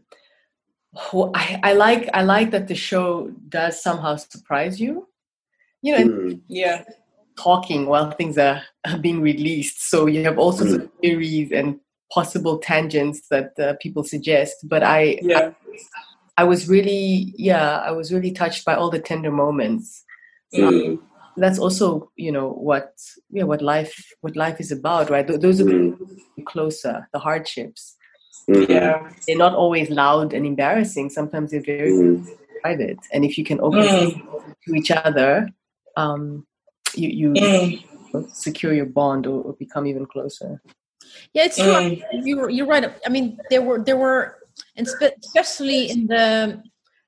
I, 1.13 1.59
I 1.63 1.73
like 1.73 2.09
I 2.13 2.23
like 2.23 2.51
that 2.51 2.67
the 2.67 2.75
show 2.75 3.31
does 3.49 3.81
somehow 3.81 4.15
surprise 4.17 4.79
you. 4.79 5.07
You 5.81 5.91
know, 5.97 6.05
Mm. 6.13 6.41
Yeah. 6.47 6.83
talking 7.37 7.85
while 7.87 8.11
things 8.11 8.37
are 8.37 8.61
are 8.85 8.97
being 8.97 9.21
released. 9.21 9.89
So 9.89 10.05
you 10.07 10.23
have 10.23 10.37
all 10.37 10.51
sorts 10.51 10.73
Mm. 10.73 10.83
of 10.83 10.89
theories 11.01 11.51
and 11.51 11.79
possible 12.13 12.57
tangents 12.59 13.27
that 13.29 13.57
uh, 13.57 13.73
people 13.81 14.03
suggest. 14.03 14.67
But 14.67 14.83
I, 14.83 15.17
Yeah. 15.21 15.53
I 16.37 16.43
was 16.43 16.67
really 16.67 17.33
yeah 17.37 17.77
I 17.79 17.91
was 17.91 18.11
really 18.13 18.31
touched 18.31 18.65
by 18.65 18.75
all 18.75 18.89
the 18.89 18.99
tender 18.99 19.31
moments. 19.31 20.03
Mm. 20.53 20.99
That's 21.37 21.59
also 21.59 22.11
you 22.15 22.31
know 22.31 22.49
what 22.49 22.93
yeah 23.29 23.43
what 23.43 23.61
life 23.61 23.93
what 24.21 24.35
life 24.35 24.59
is 24.59 24.71
about, 24.71 25.09
right? 25.09 25.25
Those 25.27 25.61
are 25.61 25.65
Mm. 25.65 25.97
the 26.37 26.43
closer 26.43 27.07
the 27.13 27.19
hardships. 27.19 27.95
Mhm. 28.49 28.69
Yeah. 28.69 29.09
They're 29.27 29.37
not 29.37 29.55
always 29.55 29.89
loud 29.89 30.33
and 30.33 30.45
embarrassing. 30.45 31.09
Sometimes 31.09 31.51
they're 31.51 31.61
very 31.61 31.91
Mhm. 31.93 32.27
private. 32.61 32.99
And 33.13 33.23
if 33.23 33.37
you 33.37 33.43
can 33.45 33.59
open 33.61 33.81
Mm. 33.83 34.21
to 34.65 34.75
each 34.75 34.91
other, 34.91 35.47
um, 35.95 36.45
you 36.95 37.09
you 37.09 37.29
Mm. 37.33 38.31
secure 38.33 38.73
your 38.73 38.87
bond 38.87 39.25
or, 39.27 39.41
or 39.43 39.53
become 39.53 39.87
even 39.87 40.05
closer. 40.05 40.61
Yeah, 41.33 41.45
it's 41.45 41.57
true. 41.57 41.73
Mm. 41.73 42.03
You're 42.27 42.49
you're 42.49 42.67
right. 42.67 42.91
I 43.05 43.09
mean, 43.09 43.37
there 43.49 43.61
were 43.61 43.79
there 43.83 43.97
were, 43.97 44.37
and 44.75 44.87
spe- 44.87 45.15
especially 45.23 45.89
in 45.89 46.07
the 46.07 46.61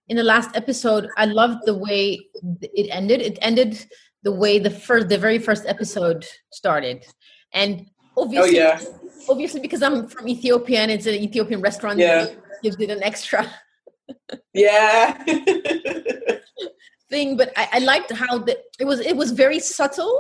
in 0.09 0.17
the 0.17 0.23
last 0.23 0.49
episode, 0.55 1.07
I 1.17 1.25
loved 1.25 1.59
the 1.65 1.73
way 1.75 2.19
it 2.61 2.87
ended. 2.91 3.21
It 3.21 3.37
ended 3.41 3.85
the 4.23 4.31
way 4.31 4.59
the 4.59 4.69
first 4.69 5.09
the 5.09 5.17
very 5.17 5.39
first 5.39 5.65
episode 5.67 6.25
started, 6.51 7.05
and 7.53 7.87
Oh 8.15 8.23
obviously, 8.23 8.57
yeah. 8.57 8.79
obviously 9.29 9.59
because 9.59 9.81
I'm 9.81 10.07
from 10.07 10.27
Ethiopia 10.27 10.79
and 10.81 10.91
it's 10.91 11.07
an 11.07 11.15
Ethiopian 11.15 11.61
restaurant, 11.61 11.97
Yeah. 11.99 12.27
gives 12.61 12.77
it 12.79 12.89
an 12.91 13.01
extra 13.03 13.41
Yeah. 14.53 15.17
thing. 17.09 17.37
But 17.37 17.51
I, 17.57 17.67
I 17.73 17.79
liked 17.79 18.11
how 18.11 18.37
the, 18.39 18.57
it 18.79 18.85
was 18.85 18.99
it 18.99 19.15
was 19.17 19.31
very 19.31 19.59
subtle. 19.59 20.19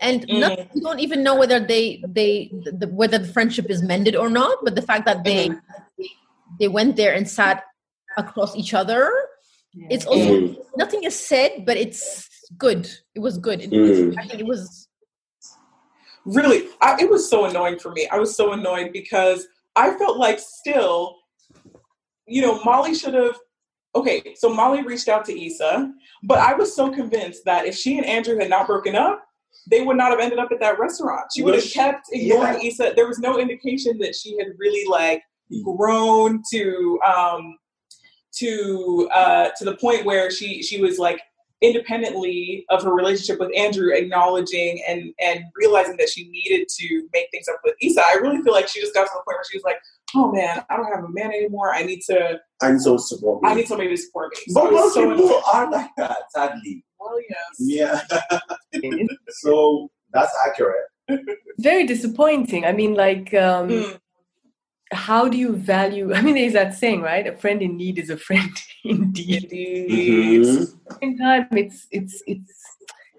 And 0.00 0.22
Mm. 0.28 0.40
not, 0.40 0.58
you 0.74 0.80
don't 0.82 1.00
even 1.00 1.22
know 1.22 1.34
whether 1.36 1.58
they 1.60 2.02
they 2.06 2.50
the, 2.80 2.86
whether 2.88 3.18
the 3.18 3.26
friendship 3.36 3.66
is 3.70 3.82
mended 3.82 4.14
or 4.16 4.28
not. 4.30 4.58
But 4.64 4.74
the 4.74 4.82
fact 4.82 5.06
that 5.06 5.24
they 5.24 5.48
Mm. 5.48 5.60
they 6.60 6.68
went 6.68 6.96
there 6.96 7.14
and 7.14 7.28
sat 7.28 7.64
across 8.16 8.56
each 8.56 8.74
other. 8.74 9.10
It's 9.90 10.06
also 10.06 10.30
Mhm. 10.30 10.56
nothing 10.76 11.04
is 11.04 11.18
said, 11.18 11.64
but 11.64 11.76
it's 11.76 12.28
good. 12.56 12.88
It 13.14 13.20
was 13.20 13.38
good. 13.38 13.60
It, 13.62 13.70
Mm. 13.70 14.14
I 14.18 14.26
think 14.26 14.40
it 14.40 14.46
was. 14.46 14.86
really 16.24 16.68
I, 16.82 17.00
it 17.00 17.08
was 17.08 17.26
so 17.30 17.46
annoying 17.46 17.78
for 17.78 17.90
me 17.92 18.06
i 18.12 18.18
was 18.18 18.36
so 18.36 18.52
annoyed 18.52 18.92
because 18.92 19.46
i 19.76 19.86
felt 19.96 20.18
like 20.18 20.38
still 20.38 21.16
you 22.26 22.42
know 22.42 22.62
molly 22.64 22.94
should 22.94 23.14
have 23.14 23.36
okay 23.94 24.34
so 24.36 24.52
molly 24.52 24.82
reached 24.82 25.08
out 25.08 25.24
to 25.24 25.32
Issa, 25.46 25.90
but 26.24 26.38
i 26.38 26.52
was 26.52 26.74
so 26.74 26.90
convinced 26.90 27.46
that 27.46 27.64
if 27.64 27.74
she 27.74 27.96
and 27.96 28.04
andrew 28.06 28.36
had 28.38 28.50
not 28.50 28.66
broken 28.66 28.94
up 28.94 29.24
they 29.70 29.80
would 29.82 29.96
not 29.96 30.10
have 30.10 30.20
ended 30.20 30.38
up 30.38 30.50
at 30.52 30.60
that 30.60 30.78
restaurant 30.78 31.24
she 31.34 31.42
would 31.42 31.54
have 31.54 31.70
kept 31.72 32.08
ignoring 32.12 32.60
yeah. 32.60 32.68
Issa. 32.68 32.92
there 32.94 33.06
was 33.08 33.20
no 33.20 33.38
indication 33.38 33.96
that 33.98 34.14
she 34.14 34.36
had 34.36 34.48
really 34.58 34.86
like 34.90 35.22
grown 35.64 36.42
to 36.52 37.00
um 37.06 37.56
to 38.40 39.08
uh 39.14 39.48
to 39.58 39.64
the 39.64 39.76
point 39.76 40.04
where 40.04 40.30
she 40.30 40.62
she 40.62 40.80
was 40.80 40.98
like 40.98 41.20
independently 41.60 42.64
of 42.70 42.82
her 42.84 42.94
relationship 42.94 43.40
with 43.40 43.50
Andrew, 43.56 43.92
acknowledging 43.92 44.82
and 44.88 45.12
and 45.20 45.44
realizing 45.56 45.96
that 45.98 46.08
she 46.08 46.28
needed 46.28 46.68
to 46.78 47.08
make 47.12 47.26
things 47.30 47.48
up 47.48 47.60
with 47.64 47.74
Issa. 47.82 48.00
I 48.08 48.14
really 48.22 48.40
feel 48.42 48.52
like 48.52 48.68
she 48.68 48.80
just 48.80 48.94
got 48.94 49.04
to 49.04 49.10
the 49.12 49.22
point 49.26 49.36
where 49.38 49.44
she 49.50 49.56
was 49.56 49.64
like, 49.64 49.78
"Oh 50.14 50.30
man, 50.32 50.64
I 50.70 50.76
don't 50.76 50.92
have 50.94 51.04
a 51.04 51.08
man 51.08 51.30
anymore. 51.32 51.74
I 51.74 51.82
need 51.82 52.00
to. 52.10 52.38
And 52.62 52.80
so 52.80 52.96
support 52.96 53.42
me. 53.42 53.48
I 53.50 53.54
need 53.54 53.66
somebody 53.66 53.88
to 53.90 53.96
support 53.96 54.32
me." 54.36 54.52
So 54.54 54.62
but 54.64 54.72
most 54.72 54.94
so 54.94 55.10
people 55.10 55.26
annoyed. 55.26 55.42
are 55.52 55.70
like 55.70 55.90
that, 55.96 56.18
sadly. 56.30 56.84
Well, 57.00 57.18
yes. 57.28 57.56
Yeah. 57.58 58.00
So 59.30 59.90
that's 60.12 60.32
accurate. 60.46 60.86
very 61.58 61.86
disappointing. 61.86 62.64
I 62.64 62.72
mean, 62.72 62.94
like, 62.94 63.32
um, 63.34 63.68
Mm, 63.68 63.98
how 64.92 65.28
do 65.28 65.36
you 65.36 65.54
value? 65.54 66.12
I 66.14 66.20
mean, 66.22 66.34
there's 66.34 66.52
that 66.54 66.74
saying, 66.74 67.02
right? 67.02 67.26
A 67.26 67.36
friend 67.36 67.60
in 67.62 67.76
need 67.76 67.98
is 67.98 68.10
a 68.10 68.16
friend 68.16 68.50
indeed. 68.84 69.44
indeed. 69.44 70.42
Mhm. 70.42 70.74
At 71.02 71.18
time, 71.18 71.58
it's 71.58 71.86
it's 71.90 72.22
it's 72.26 72.52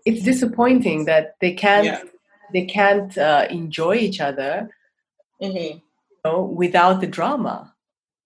it's 0.05 0.23
disappointing 0.23 1.05
that 1.05 1.35
they 1.41 1.53
can't 1.53 1.85
Yeah. 1.85 2.01
they 2.53 2.65
can't 2.65 3.15
uh, 3.17 3.45
enjoy 3.49 3.95
each 3.95 4.19
other, 4.21 4.69
Mhm. 5.41 5.75
you 5.75 5.81
know, 6.25 6.41
without 6.43 7.01
the 7.01 7.07
drama. 7.07 7.73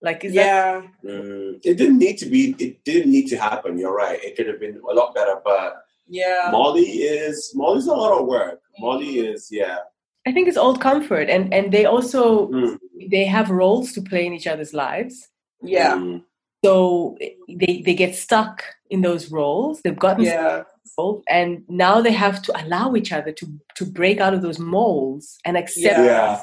Like, 0.02 0.24
is 0.26 0.34
that 0.36 0.46
Yeah. 0.46 0.82
Mm, 1.10 1.60
it 1.64 1.76
didn't 1.78 1.98
need 2.00 2.18
to 2.20 2.26
be. 2.26 2.56
It 2.60 2.84
didn't 2.84 3.12
need 3.12 3.28
to 3.30 3.38
happen. 3.38 3.78
You're 3.78 3.96
right. 3.96 4.22
It 4.24 4.36
could 4.36 4.48
have 4.48 4.60
been 4.60 4.80
a 4.90 4.94
lot 4.94 5.16
better. 5.16 5.36
But 5.44 5.84
Yeah. 6.08 6.50
Molly 6.52 6.84
is 6.84 7.52
Molly's 7.56 7.88
a 7.88 7.94
lot 7.94 8.20
of 8.20 8.28
work. 8.28 8.62
Molly 8.80 9.20
is 9.20 9.48
yeah. 9.52 9.78
I 10.26 10.32
think 10.32 10.48
it's 10.48 10.58
old 10.58 10.80
comfort, 10.82 11.30
and 11.30 11.54
and 11.54 11.72
they 11.72 11.86
also 11.86 12.48
Mm, 12.50 12.78
they 13.12 13.26
have 13.26 13.50
roles 13.50 13.92
to 13.94 14.02
play 14.02 14.26
in 14.26 14.34
each 14.34 14.48
other's 14.48 14.74
lives. 14.74 15.30
Yeah. 15.62 15.96
mm, 15.98 16.24
So 16.66 17.18
they 17.60 17.82
they 17.86 17.94
get 17.94 18.16
stuck 18.16 18.64
in 18.90 19.02
those 19.02 19.32
roles. 19.32 19.82
They've 19.82 20.00
gotten 20.08 20.24
Yeah. 20.26 20.64
stuck, 20.86 21.22
and 21.30 21.64
now 21.68 22.02
they 22.02 22.14
have 22.14 22.42
to 22.44 22.52
allow 22.62 22.96
each 22.96 23.12
other 23.12 23.32
to 23.34 23.46
to 23.78 23.86
break 23.86 24.20
out 24.20 24.34
of 24.34 24.42
those 24.42 24.60
molds 24.60 25.38
and 25.46 25.58
accept 25.58 26.00
yeah. 26.00 26.40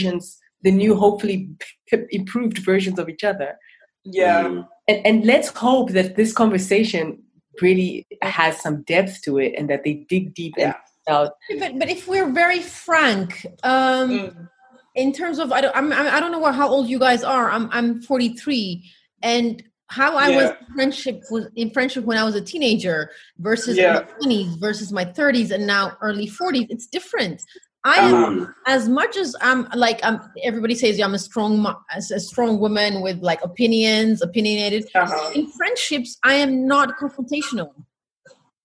versions, 0.00 0.38
the 0.62 0.70
new, 0.70 0.94
hopefully 0.94 1.48
improved 2.10 2.58
versions 2.58 2.98
of 2.98 3.08
each 3.08 3.24
other. 3.24 3.58
Yeah. 4.04 4.44
Mm, 4.44 4.68
And 4.88 4.98
and 5.06 5.24
let's 5.26 5.48
hope 5.48 5.92
that 5.92 6.14
this 6.16 6.32
conversation 6.32 7.22
really 7.62 8.06
has 8.22 8.60
some 8.60 8.82
depth 8.82 9.22
to 9.24 9.38
it, 9.38 9.52
and 9.58 9.68
that 9.70 9.82
they 9.84 9.94
dig 10.08 10.34
deep 10.34 10.54
and 10.58 10.74
find 10.74 10.84
out. 11.08 11.32
But, 11.58 11.78
but 11.78 11.88
if 11.88 12.08
we're 12.08 12.30
very 12.30 12.60
frank, 12.60 13.46
um, 13.62 14.10
Mm. 14.10 14.48
in 14.94 15.12
terms 15.12 15.38
of 15.38 15.52
I 15.52 15.60
don't 15.60 15.76
I'm, 15.76 15.92
I'm 15.92 16.20
don't 16.20 16.32
know 16.32 16.38
what, 16.38 16.54
how 16.54 16.68
old 16.68 16.88
you 16.88 16.98
guys 16.98 17.22
are. 17.24 17.50
I'm 17.50 17.68
I'm 17.72 18.00
43, 18.02 18.84
and 19.22 19.62
how 19.88 20.16
I 20.16 20.28
Yeah. 20.28 20.36
was 20.36 20.50
in 20.50 20.74
friendship 20.74 21.20
was 21.30 21.46
in 21.56 21.70
friendship 21.70 22.04
when 22.04 22.16
I 22.16 22.24
was 22.24 22.34
a 22.34 22.40
teenager 22.40 23.10
versus 23.38 23.76
Yeah. 23.76 23.92
my 23.94 24.00
twenties 24.02 24.54
versus 24.56 24.92
my 24.92 25.04
thirties 25.04 25.50
and 25.50 25.66
now 25.66 25.96
early 26.00 26.26
forties. 26.26 26.66
It's 26.70 26.86
different. 26.86 27.42
I 27.86 27.96
am 27.96 28.14
Mm. 28.14 28.54
as 28.66 28.88
much 28.88 29.16
as 29.18 29.36
I'm 29.42 29.68
like 29.74 30.00
I'm. 30.02 30.20
Everybody 30.42 30.74
says 30.74 30.98
I'm 31.00 31.12
a 31.14 31.18
strong, 31.18 31.74
as 31.92 32.10
a 32.10 32.18
strong 32.20 32.58
woman 32.58 33.02
with 33.02 33.18
like 33.20 33.42
opinions, 33.44 34.22
opinionated. 34.22 34.88
Uh-huh. 34.94 35.30
In 35.34 35.50
friendships, 35.52 36.16
I 36.24 36.34
am 36.34 36.66
not 36.66 36.96
confrontational. 36.98 37.72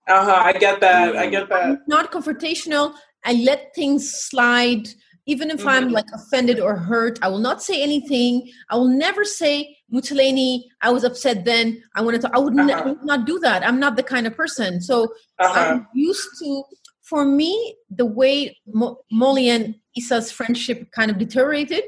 Uh-huh. 0.09 0.41
I 0.43 0.53
get 0.53 0.81
that. 0.81 1.15
I 1.15 1.27
get 1.29 1.49
that. 1.49 1.63
I'm 1.63 1.79
not 1.87 2.11
confrontational. 2.11 2.93
I 3.25 3.33
let 3.33 3.73
things 3.75 4.11
slide. 4.11 4.87
Even 5.27 5.51
if 5.51 5.65
I'm 5.67 5.89
Mhm. 5.89 5.91
like 5.91 6.05
offended 6.13 6.59
or 6.59 6.75
hurt, 6.75 7.19
I 7.21 7.27
will 7.27 7.37
not 7.49 7.61
say 7.61 7.83
anything. 7.83 8.49
I 8.71 8.75
will 8.77 8.87
never 8.87 9.23
say, 9.23 9.77
Mutaleni, 9.93 10.63
I 10.81 10.89
was 10.89 11.03
upset 11.03 11.45
then. 11.45 11.83
I 11.95 12.01
wanted 12.01 12.21
to, 12.21 12.31
I 12.33 12.39
would, 12.39 12.55
ne- 12.55 12.73
I 12.73 12.79
Uh-huh. 12.79 12.89
would 12.89 13.03
not 13.03 13.25
do 13.25 13.37
that. 13.39 13.65
I'm 13.67 13.79
not 13.79 13.95
the 13.95 14.03
kind 14.03 14.25
of 14.25 14.35
person. 14.35 14.81
So 14.81 14.95
Uh-huh. 15.39 15.59
I'm 15.59 15.87
used 15.93 16.27
to, 16.41 16.63
for 17.03 17.25
me, 17.25 17.75
the 17.91 18.05
way 18.05 18.57
Mo- 18.73 18.97
Molly 19.11 19.49
and 19.49 19.75
Issa's 19.95 20.31
friendship 20.31 20.89
kind 20.91 21.11
of 21.11 21.19
deteriorated 21.19 21.87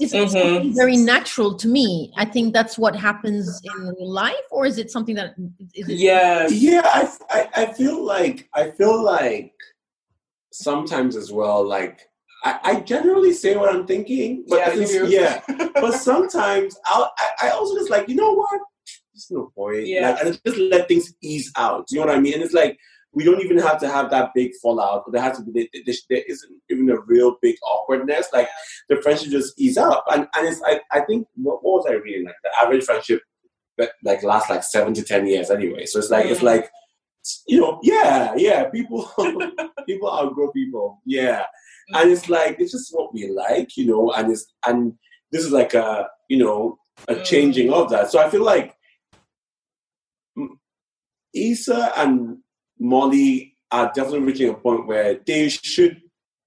is 0.00 0.12
Mhm. 0.12 0.74
very 0.74 0.96
natural 0.96 1.54
to 1.56 1.68
me. 1.68 2.12
I 2.16 2.24
think 2.24 2.52
that's 2.52 2.78
what 2.78 2.96
happens 2.96 3.60
in 3.64 3.94
life, 3.98 4.46
or 4.50 4.66
is 4.66 4.78
it 4.78 4.90
something 4.90 5.14
that 5.16 5.34
is 5.74 5.88
it, 5.88 5.96
Yes. 5.96 6.52
Yeah, 6.52 6.82
I, 6.84 7.08
I, 7.30 7.48
I 7.62 7.72
feel 7.72 8.02
like 8.04 8.48
I 8.54 8.70
feel 8.70 9.02
like 9.02 9.52
sometimes 10.52 11.16
as 11.16 11.30
well. 11.32 11.66
Like 11.66 12.00
I, 12.44 12.58
I 12.64 12.80
generally 12.80 13.32
say 13.32 13.56
what 13.56 13.72
I'm 13.72 13.86
thinking, 13.86 14.44
but 14.48 14.58
Yeah, 14.58 14.72
you 14.74 15.06
yeah. 15.06 15.40
But 15.74 15.92
sometimes 15.94 16.76
I'll, 16.86 17.12
I, 17.18 17.46
I 17.46 17.50
also 17.50 17.76
just 17.76 17.90
like 17.90 18.08
you 18.08 18.14
know 18.16 18.32
what? 18.32 18.60
There's 19.12 19.28
no 19.30 19.52
point. 19.54 19.86
Yeah. 19.86 20.10
Like, 20.12 20.24
and 20.24 20.40
just 20.46 20.58
let 20.58 20.88
things 20.88 21.12
ease 21.22 21.52
out. 21.56 21.86
You 21.90 22.00
know 22.00 22.06
what 22.06 22.16
I 22.16 22.20
mean? 22.20 22.34
And 22.34 22.42
it's 22.42 22.54
like 22.54 22.78
we 23.12 23.24
don't 23.24 23.42
even 23.42 23.58
have 23.58 23.78
to 23.80 23.88
have 23.88 24.10
that 24.10 24.30
big 24.34 24.52
fallout. 24.62 25.02
But 25.04 25.12
there 25.12 25.22
has 25.22 25.38
to 25.38 25.44
be 25.44 25.68
there, 25.74 25.94
there, 26.08 26.22
isn't 26.28 26.52
even 26.70 26.90
a 26.90 27.00
real 27.00 27.36
big 27.42 27.56
awkwardness. 27.72 28.28
Like 28.32 28.48
the 28.88 28.96
friendship 29.02 29.30
just 29.30 29.58
ease 29.60 29.76
up. 29.76 30.04
And 30.10 30.28
and 30.36 30.46
it's 30.48 30.62
I, 30.64 30.80
I 30.92 31.00
think 31.00 31.26
what, 31.36 31.62
what 31.64 31.84
was 31.84 31.86
I 31.88 31.94
reading? 31.94 32.26
Like 32.26 32.36
the 32.44 32.50
average 32.60 32.84
friendship 32.84 33.22
like 34.04 34.22
lasts 34.22 34.50
like 34.50 34.62
seven 34.62 34.92
to 34.94 35.02
ten 35.02 35.26
years 35.26 35.50
anyway. 35.50 35.86
So 35.86 35.98
it's 35.98 36.10
like 36.10 36.26
it's 36.26 36.40
Mhm. 36.40 36.44
like 36.44 36.70
you 37.46 37.60
know, 37.60 37.78
yeah, 37.82 38.32
yeah, 38.36 38.64
people 38.70 39.10
people 39.86 40.10
outgrow 40.12 40.50
people. 40.52 41.00
Yeah. 41.04 41.44
And 41.92 42.10
it's 42.10 42.28
like 42.28 42.56
it's 42.60 42.72
just 42.72 42.94
what 42.94 43.12
we 43.12 43.28
like, 43.28 43.76
you 43.76 43.86
know, 43.86 44.12
and 44.12 44.30
it's 44.30 44.46
and 44.66 44.94
this 45.32 45.44
is 45.44 45.50
like 45.50 45.74
a 45.74 46.08
you 46.28 46.38
know, 46.38 46.78
a 47.08 47.14
Mm. 47.14 47.24
changing 47.24 47.72
of 47.72 47.90
that. 47.90 48.10
So 48.10 48.18
I 48.20 48.30
feel 48.30 48.44
like 48.44 48.74
mm, 50.38 50.48
Issa 51.34 51.92
and 51.96 52.38
Molly 52.80 53.56
are 53.70 53.92
definitely 53.94 54.20
reaching 54.26 54.48
a 54.48 54.54
point 54.54 54.86
where 54.86 55.20
they 55.26 55.48
should 55.48 56.00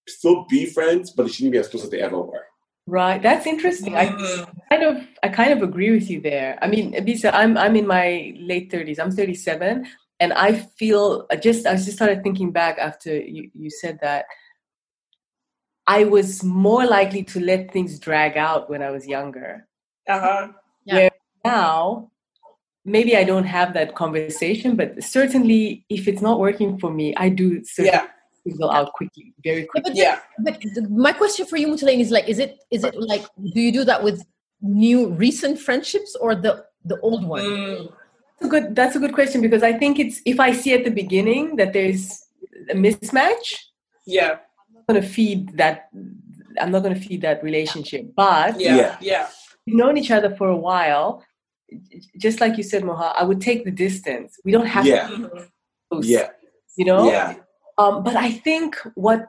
still 0.07 0.45
be 0.49 0.65
friends, 0.65 1.11
but 1.11 1.23
they 1.23 1.31
shouldn't 1.31 1.53
be 1.53 1.59
as 1.59 1.67
close 1.69 1.83
as 1.83 1.89
they 1.89 2.01
ever 2.01 2.19
were. 2.19 2.45
Right, 2.85 3.21
that's 3.21 3.47
interesting. 3.47 3.95
I 3.95 4.07
Mhm. 4.07 4.45
kind 4.69 4.83
of 4.83 5.07
I 5.23 5.29
kind 5.29 5.53
of 5.53 5.61
agree 5.61 5.91
with 5.91 6.09
you 6.09 6.19
there. 6.19 6.59
I 6.61 6.67
mean, 6.67 6.93
Ebise, 6.93 7.29
I'm 7.33 7.57
I'm 7.57 7.77
in 7.77 7.87
my 7.87 8.33
late 8.37 8.69
30s. 8.69 8.99
I'm 8.99 9.11
37 9.11 9.87
and 10.19 10.33
I 10.33 10.53
feel 10.53 11.25
I 11.31 11.37
just 11.37 11.65
I 11.65 11.75
just 11.75 11.93
started 11.93 12.23
thinking 12.23 12.51
back 12.51 12.77
after 12.77 13.17
you, 13.17 13.49
you 13.53 13.69
said 13.69 13.99
that 14.01 14.25
I 15.87 16.05
was 16.05 16.43
more 16.43 16.85
likely 16.85 17.23
to 17.23 17.39
let 17.39 17.71
things 17.71 17.99
drag 17.99 18.37
out 18.37 18.69
when 18.69 18.81
I 18.81 18.91
was 18.91 19.07
younger. 19.07 19.67
Uh-huh. 20.07 20.49
Yeah. 20.85 21.09
Now, 21.45 22.11
maybe 22.85 23.15
I 23.15 23.23
don't 23.23 23.45
have 23.45 23.73
that 23.73 23.95
conversation, 23.95 24.75
but 24.75 25.01
certainly 25.03 25.85
if 25.89 26.07
it's 26.07 26.21
not 26.21 26.39
working 26.39 26.77
for 26.79 26.91
me, 26.91 27.13
I 27.15 27.29
do 27.29 27.63
certainly 27.63 27.91
Yeah. 27.91 28.07
fizzle 28.43 28.71
out 28.71 28.91
quickly, 28.93 29.33
very 29.43 29.61
Yeah, 29.61 29.65
quickly. 29.67 29.91
but 29.91 29.95
Yeah. 29.95 30.19
But 30.39 30.89
my 30.89 31.13
question 31.13 31.45
for 31.45 31.57
you, 31.57 31.67
Mutaleni, 31.67 32.01
is 32.01 32.11
like, 32.11 32.27
is 32.27 32.39
it 32.39 32.57
is 32.71 32.83
it 32.83 32.95
like, 32.99 33.23
do 33.53 33.61
you 33.61 33.71
do 33.71 33.83
that 33.85 34.03
with 34.03 34.23
new 34.61 35.07
recent 35.09 35.59
friendships 35.59 36.15
or 36.19 36.35
the 36.35 36.65
the 36.85 36.99
old 36.99 37.25
one? 37.25 37.43
Mm. 37.43 37.93
That's 38.39 38.45
a 38.45 38.49
good. 38.49 38.75
That's 38.75 38.95
a 38.95 38.99
good 38.99 39.13
question 39.13 39.39
because 39.41 39.63
I 39.63 39.73
think 39.73 39.99
it's 39.99 40.21
if 40.25 40.39
I 40.39 40.51
see 40.51 40.73
at 40.73 40.83
the 40.83 40.91
beginning 40.91 41.55
that 41.55 41.71
there's 41.73 42.25
a 42.69 42.75
mismatch, 42.75 43.47
Yeah. 44.05 44.31
I'm 44.67 44.73
not 44.75 44.87
going 44.87 45.01
to 45.01 45.07
feed 45.07 45.57
that. 45.57 45.87
I'm 46.59 46.71
not 46.71 46.83
going 46.83 46.93
to 46.93 46.99
feed 47.07 47.21
that 47.21 47.41
relationship. 47.43 48.03
But 48.15 48.59
Yeah. 48.59 48.75
Yeah. 48.75 48.97
Yeah. 49.01 49.27
we've 49.65 49.77
known 49.77 49.95
each 49.97 50.11
other 50.11 50.35
for 50.35 50.49
a 50.49 50.57
while. 50.57 51.23
Just 52.17 52.39
like 52.41 52.57
you 52.57 52.63
said, 52.63 52.83
Moha, 52.83 53.13
I 53.15 53.23
would 53.23 53.41
take 53.41 53.65
the 53.65 53.71
distance. 53.71 54.37
We 54.45 54.51
don't 54.51 54.65
have 54.67 54.85
Yeah. 54.85 55.07
to 55.07 55.17
be 55.17 55.25
close, 55.91 56.07
Yeah. 56.07 56.29
you 56.77 56.85
know. 56.85 57.09
Yeah. 57.09 57.35
Um, 57.77 58.03
but 58.03 58.15
I 58.15 58.31
think 58.31 58.75
what 58.95 59.25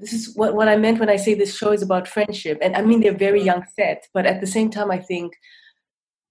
this 0.00 0.12
is 0.12 0.34
what, 0.36 0.54
what 0.54 0.68
I 0.68 0.76
meant 0.76 1.00
when 1.00 1.08
I 1.10 1.16
say 1.16 1.34
this 1.34 1.56
show 1.56 1.72
is 1.72 1.82
about 1.82 2.06
friendship. 2.06 2.58
And 2.62 2.76
I 2.76 2.82
mean 2.82 3.00
they're 3.00 3.16
very 3.28 3.42
young 3.42 3.64
set, 3.76 4.06
but 4.14 4.26
at 4.26 4.40
the 4.40 4.46
same 4.46 4.70
time 4.70 4.90
I 4.90 4.98
think 4.98 5.32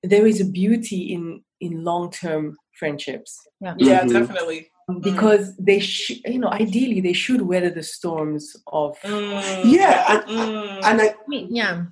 there 0.03 0.25
is 0.27 0.39
a 0.41 0.45
beauty 0.45 1.01
in 1.15 1.43
in 1.59 1.83
long 1.83 2.11
term 2.11 2.55
friendships. 2.79 3.31
Yeah, 3.59 3.73
Mhm. 4.03 4.13
definitely. 4.13 4.69
Because 5.01 5.45
they 5.57 5.79
should 5.79 6.19
you 6.25 6.39
know, 6.39 6.49
ideally 6.49 7.01
they 7.01 7.13
should 7.23 7.41
weather 7.41 7.69
the 7.69 7.83
storms 7.83 8.55
of 8.67 8.97
Mm. 9.01 9.73
Yeah, 9.77 9.95
and, 10.11 10.21
Mm. 10.23 10.81
and 10.87 11.01
I 11.01 11.07
I 11.07 11.15
mean, 11.27 11.47
yeah. 11.53 11.85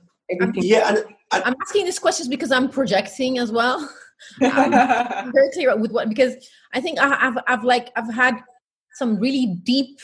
yeah, 0.55 0.89
and 0.89 0.99
I'm 1.31 1.55
asking 1.61 1.85
these 1.85 1.99
questions 1.99 2.27
because 2.27 2.51
I'm 2.51 2.69
projecting 2.69 3.37
as 3.39 3.51
well. 3.51 3.89
I'm 4.41 5.31
very 5.33 5.49
clear 5.51 5.75
with 5.77 5.91
what 5.91 6.07
because 6.09 6.35
I 6.73 6.81
think 6.81 6.99
I, 6.99 7.27
I've 7.27 7.37
I've 7.47 7.63
like 7.63 7.91
I've 7.95 8.13
had 8.13 8.35
some 8.93 9.19
really 9.19 9.57
deep 9.63 9.99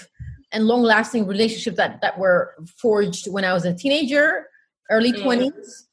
and 0.52 0.66
long 0.68 0.82
lasting 0.84 1.26
relationships 1.28 1.78
that 1.78 2.02
that 2.02 2.18
were 2.20 2.54
forged 2.82 3.28
when 3.32 3.46
I 3.46 3.54
was 3.54 3.66
a 3.66 3.74
teenager, 3.74 4.48
early 4.90 5.14
Mm. 5.14 5.22
twenties, 5.24 5.88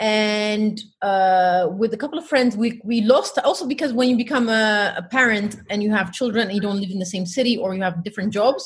and 0.00 0.80
uh, 1.02 1.68
with 1.70 1.94
a 1.94 1.96
couple 1.96 2.18
of 2.18 2.26
friends 2.26 2.56
we 2.56 2.80
we 2.84 3.00
lost 3.00 3.38
also 3.38 3.66
because 3.66 3.92
when 3.92 4.08
you 4.10 4.16
become 4.16 4.48
a, 4.48 4.94
a 4.96 5.02
parent 5.02 5.56
and 5.70 5.82
you 5.82 5.90
have 5.90 6.12
children 6.12 6.48
and 6.48 6.54
you 6.54 6.60
don't 6.60 6.80
live 6.80 6.90
in 6.90 6.98
the 6.98 7.06
same 7.06 7.24
city 7.26 7.56
or 7.56 7.74
you 7.74 7.82
have 7.82 8.02
different 8.04 8.32
jobs, 8.32 8.62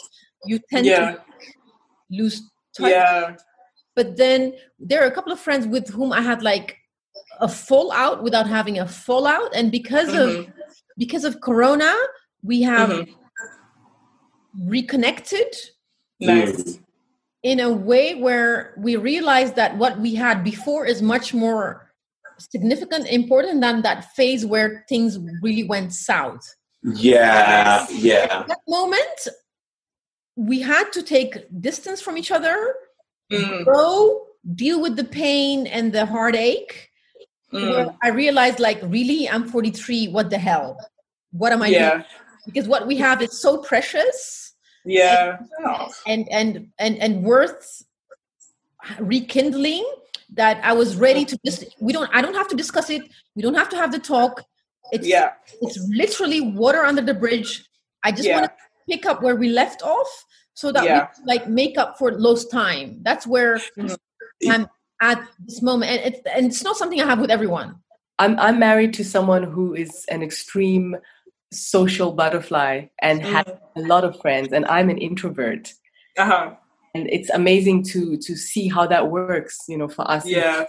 you 0.47 0.59
tend 0.71 0.87
Yeah. 0.87 1.13
to 1.13 1.23
lose 2.11 2.43
touch 2.77 2.91
yeah. 2.91 3.37
But 3.99 4.17
then 4.17 4.41
there 4.79 5.01
are 5.03 5.09
a 5.13 5.17
couple 5.17 5.33
of 5.33 5.41
friends 5.47 5.65
with 5.75 5.87
whom 5.97 6.11
I 6.13 6.23
had 6.31 6.41
like 6.53 6.69
a 7.41 7.49
fallout 7.49 8.23
without 8.27 8.47
having 8.59 8.77
a 8.79 8.87
fallout, 9.07 9.51
and 9.59 9.67
because 9.81 10.11
of 10.25 10.29
Mhm. 10.31 10.53
because 11.03 11.25
of 11.31 11.35
Corona, 11.47 11.93
we 12.51 12.59
have 12.73 12.91
Mhm. 12.91 13.07
reconnected 14.77 15.51
Nice. 16.21 16.79
in 17.51 17.59
a 17.69 17.71
way 17.91 18.07
where 18.27 18.53
we 18.87 18.93
realized 19.13 19.55
that 19.61 19.71
what 19.83 19.95
we 20.05 20.11
had 20.25 20.37
before 20.53 20.83
is 20.93 20.99
much 21.15 21.29
more 21.45 21.67
significant, 22.53 23.05
important 23.21 23.57
than 23.65 23.77
that 23.87 23.99
phase 24.17 24.43
where 24.53 24.69
things 24.91 25.11
really 25.45 25.67
went 25.75 25.91
south. 26.11 26.45
yeah, 27.13 27.87
yeah, 27.91 28.45
That 28.53 28.63
moment, 28.79 29.21
we 30.51 30.59
had 30.73 30.87
to 30.97 31.03
take 31.17 31.33
distance 31.69 32.01
from 32.05 32.15
each 32.21 32.31
other, 32.39 32.57
Mm. 33.33 33.65
grow, 33.65 34.23
deal 34.55 34.81
with 34.81 34.97
the 34.97 35.05
pain 35.05 35.67
and 35.67 35.93
the 35.93 36.07
heartache. 36.07 36.91
Mm. 37.53 37.95
I 38.03 38.09
realized, 38.09 38.59
like, 38.61 38.81
really, 38.83 39.29
I'm 39.29 39.49
43. 39.49 40.09
What 40.09 40.31
the 40.31 40.39
hell? 40.39 40.79
What 41.33 41.53
am 41.53 41.63
I 41.63 41.69
doing? 41.69 41.81
Yeah. 41.81 42.03
Because 42.47 42.67
what 42.69 42.87
we 42.87 42.97
have 42.97 43.21
is 43.23 43.41
so 43.41 43.59
precious 43.59 44.55
Yeah. 44.85 45.39
And 46.07 46.27
and 46.31 46.69
and 46.79 46.97
and 46.99 47.23
worth 47.23 47.83
rekindling 48.99 49.85
that 50.35 50.61
I 50.65 50.73
was 50.73 50.97
ready 50.97 51.25
to 51.27 51.39
just. 51.45 51.65
We 51.81 51.93
don't. 51.93 52.09
I 52.15 52.23
don't 52.23 52.35
have 52.35 52.49
to 52.49 52.57
discuss 52.57 52.89
it. 52.91 53.03
We 53.35 53.43
don't 53.43 53.55
have 53.55 53.69
to 53.71 53.77
have 53.77 53.93
the 53.93 53.99
talk. 53.99 54.43
It's 54.93 55.07
Yeah. 55.07 55.33
it's 55.61 55.79
literally 55.91 56.41
water 56.41 56.85
under 56.85 57.03
the 57.03 57.15
bridge. 57.15 57.65
I 58.03 58.13
just 58.13 58.25
Yeah. 58.25 58.41
want 58.41 58.47
to 58.51 58.53
pick 58.89 59.05
up 59.05 59.23
where 59.23 59.37
we 59.37 59.51
left 59.51 59.83
off 59.83 60.25
so 60.59 60.73
that 60.73 60.85
Yeah. 60.85 61.09
we 61.19 61.33
like 61.33 61.49
make 61.49 61.79
up 61.79 61.91
for 61.99 62.11
lost 62.13 62.51
time. 62.51 62.99
That's 63.03 63.27
where 63.27 63.53
Mhm. 63.77 63.97
I'm 64.51 64.67
at 65.01 65.19
this 65.47 65.63
moment, 65.63 65.93
and 65.93 66.01
it's 66.09 66.21
and 66.35 66.47
it's 66.47 66.65
not 66.65 66.77
something 66.77 67.01
I 67.01 67.07
have 67.07 67.21
with 67.21 67.31
everyone. 67.31 67.77
I'm 68.19 68.35
I'm 68.47 68.59
married 68.59 68.93
to 68.95 69.05
someone 69.05 69.45
who 69.45 69.75
is 69.75 70.05
an 70.15 70.21
extreme 70.29 70.97
social 71.53 72.11
butterfly 72.13 72.73
and 73.01 73.23
has 73.23 73.47
a 73.77 73.81
lot 73.93 74.03
of 74.05 74.21
friends 74.21 74.53
and 74.53 74.67
I'm 74.67 74.91
an 74.91 74.99
introvert. 74.99 75.73
Uh-huh. 76.19 76.55
And 76.95 77.09
it's 77.17 77.31
amazing 77.31 77.85
to 77.93 78.17
to 78.27 78.33
see 78.37 78.67
how 78.69 78.85
that 78.89 79.05
works, 79.11 79.55
you 79.69 79.79
know, 79.79 79.89
for 79.97 80.05
us. 80.11 80.27
Yeah. 80.27 80.65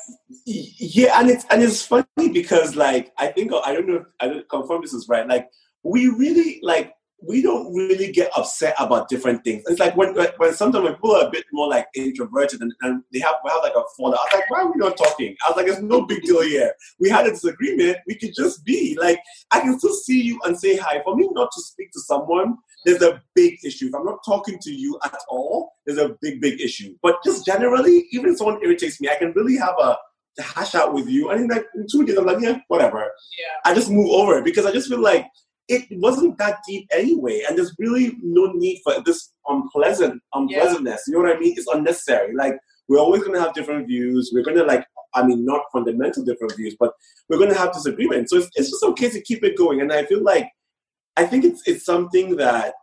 yeah, 0.45 1.19
and 1.19 1.29
it's 1.33 1.45
and 1.49 1.63
it's 1.63 1.83
funny 1.83 2.29
because 2.31 2.75
like 2.75 3.11
I 3.17 3.27
think 3.35 3.51
I 3.67 3.73
don't 3.73 3.87
know 3.87 3.95
if 4.03 4.07
I 4.19 4.27
don't 4.27 4.47
confirm 4.49 4.81
this 4.83 4.93
is 4.93 5.09
right. 5.09 5.27
Like 5.27 5.49
we 5.81 6.01
really 6.09 6.59
like 6.61 6.93
we 7.21 7.41
don't 7.41 7.73
really 7.73 8.11
get 8.11 8.31
upset 8.35 8.75
about 8.79 9.09
different 9.09 9.43
things. 9.43 9.63
It's 9.67 9.79
like 9.79 9.95
when, 9.97 10.15
when 10.15 10.53
sometimes 10.53 10.83
when 10.83 10.93
people 10.93 11.15
are 11.15 11.27
a 11.27 11.31
bit 11.31 11.45
more 11.51 11.67
like 11.67 11.87
introverted 11.95 12.61
and, 12.61 12.73
and 12.81 13.03
they 13.11 13.19
have, 13.19 13.35
have 13.45 13.59
like 13.61 13.73
a 13.75 13.83
fallout, 13.97 14.19
I 14.19 14.23
was 14.23 14.33
like, 14.35 14.49
why 14.49 14.61
are 14.61 14.71
we 14.71 14.77
not 14.77 14.97
talking? 14.97 15.35
I 15.45 15.49
was 15.49 15.57
like, 15.57 15.67
it's 15.67 15.81
no 15.81 16.05
big 16.05 16.21
deal 16.23 16.41
here. 16.41 16.73
We 16.99 17.09
had 17.09 17.27
a 17.27 17.31
disagreement. 17.31 17.97
We 18.07 18.15
could 18.15 18.33
just 18.35 18.63
be 18.63 18.97
like, 18.99 19.19
I 19.51 19.59
can 19.59 19.77
still 19.77 19.93
see 19.93 20.21
you 20.21 20.39
and 20.45 20.57
say 20.57 20.77
hi. 20.77 21.01
For 21.03 21.15
me 21.15 21.27
not 21.33 21.49
to 21.51 21.61
speak 21.61 21.91
to 21.91 21.99
someone, 22.01 22.57
there's 22.85 23.01
a 23.01 23.21
big 23.35 23.57
issue. 23.65 23.87
If 23.87 23.95
I'm 23.95 24.05
not 24.05 24.19
talking 24.25 24.57
to 24.61 24.71
you 24.71 24.97
at 25.03 25.17
all, 25.27 25.73
there's 25.85 25.99
a 25.99 26.15
big, 26.21 26.39
big 26.39 26.61
issue. 26.61 26.95
But 27.01 27.17
just 27.23 27.45
generally, 27.45 28.07
even 28.11 28.29
if 28.29 28.37
someone 28.37 28.63
irritates 28.63 29.01
me, 29.01 29.09
I 29.09 29.15
can 29.15 29.33
really 29.33 29.57
have 29.57 29.75
a 29.79 29.97
hash 30.41 30.75
out 30.75 30.93
with 30.93 31.09
you. 31.09 31.29
And 31.29 31.41
in 31.41 31.47
like 31.47 31.65
in 31.75 31.85
two 31.91 32.05
days, 32.05 32.17
I'm 32.17 32.25
like, 32.25 32.39
yeah, 32.39 32.59
whatever. 32.67 32.99
Yeah. 32.99 33.71
I 33.71 33.75
just 33.75 33.89
move 33.89 34.09
over 34.09 34.41
because 34.41 34.65
I 34.65 34.71
just 34.71 34.87
feel 34.87 35.01
like 35.01 35.25
it 35.69 35.85
wasn't 35.91 36.37
that 36.39 36.57
deep 36.67 36.87
anyway, 36.91 37.43
and 37.47 37.57
there's 37.57 37.75
really 37.79 38.17
no 38.21 38.51
need 38.53 38.81
for 38.83 38.95
this 39.05 39.31
unpleasant 39.47 40.21
unpleasantness. 40.33 41.03
Yeah. 41.07 41.11
You 41.11 41.13
know 41.13 41.29
what 41.29 41.37
I 41.37 41.39
mean? 41.39 41.53
It's 41.55 41.67
unnecessary. 41.67 42.35
Like 42.35 42.57
we're 42.87 42.99
always 42.99 43.23
gonna 43.23 43.39
have 43.39 43.53
different 43.53 43.87
views. 43.87 44.31
We're 44.33 44.43
gonna 44.43 44.63
like, 44.63 44.85
I 45.13 45.25
mean, 45.25 45.45
not 45.45 45.61
fundamental 45.71 46.25
different 46.25 46.55
views, 46.55 46.75
but 46.79 46.93
we're 47.29 47.37
gonna 47.37 47.57
have 47.57 47.71
disagreements. 47.71 48.31
So 48.31 48.37
it's, 48.39 48.49
it's 48.55 48.71
just 48.71 48.83
okay 48.83 49.09
to 49.09 49.21
keep 49.21 49.43
it 49.43 49.57
going. 49.57 49.79
And 49.79 49.93
I 49.93 50.05
feel 50.05 50.23
like, 50.23 50.49
I 51.15 51.25
think 51.25 51.45
it's 51.45 51.61
it's 51.67 51.85
something 51.85 52.35
that 52.37 52.73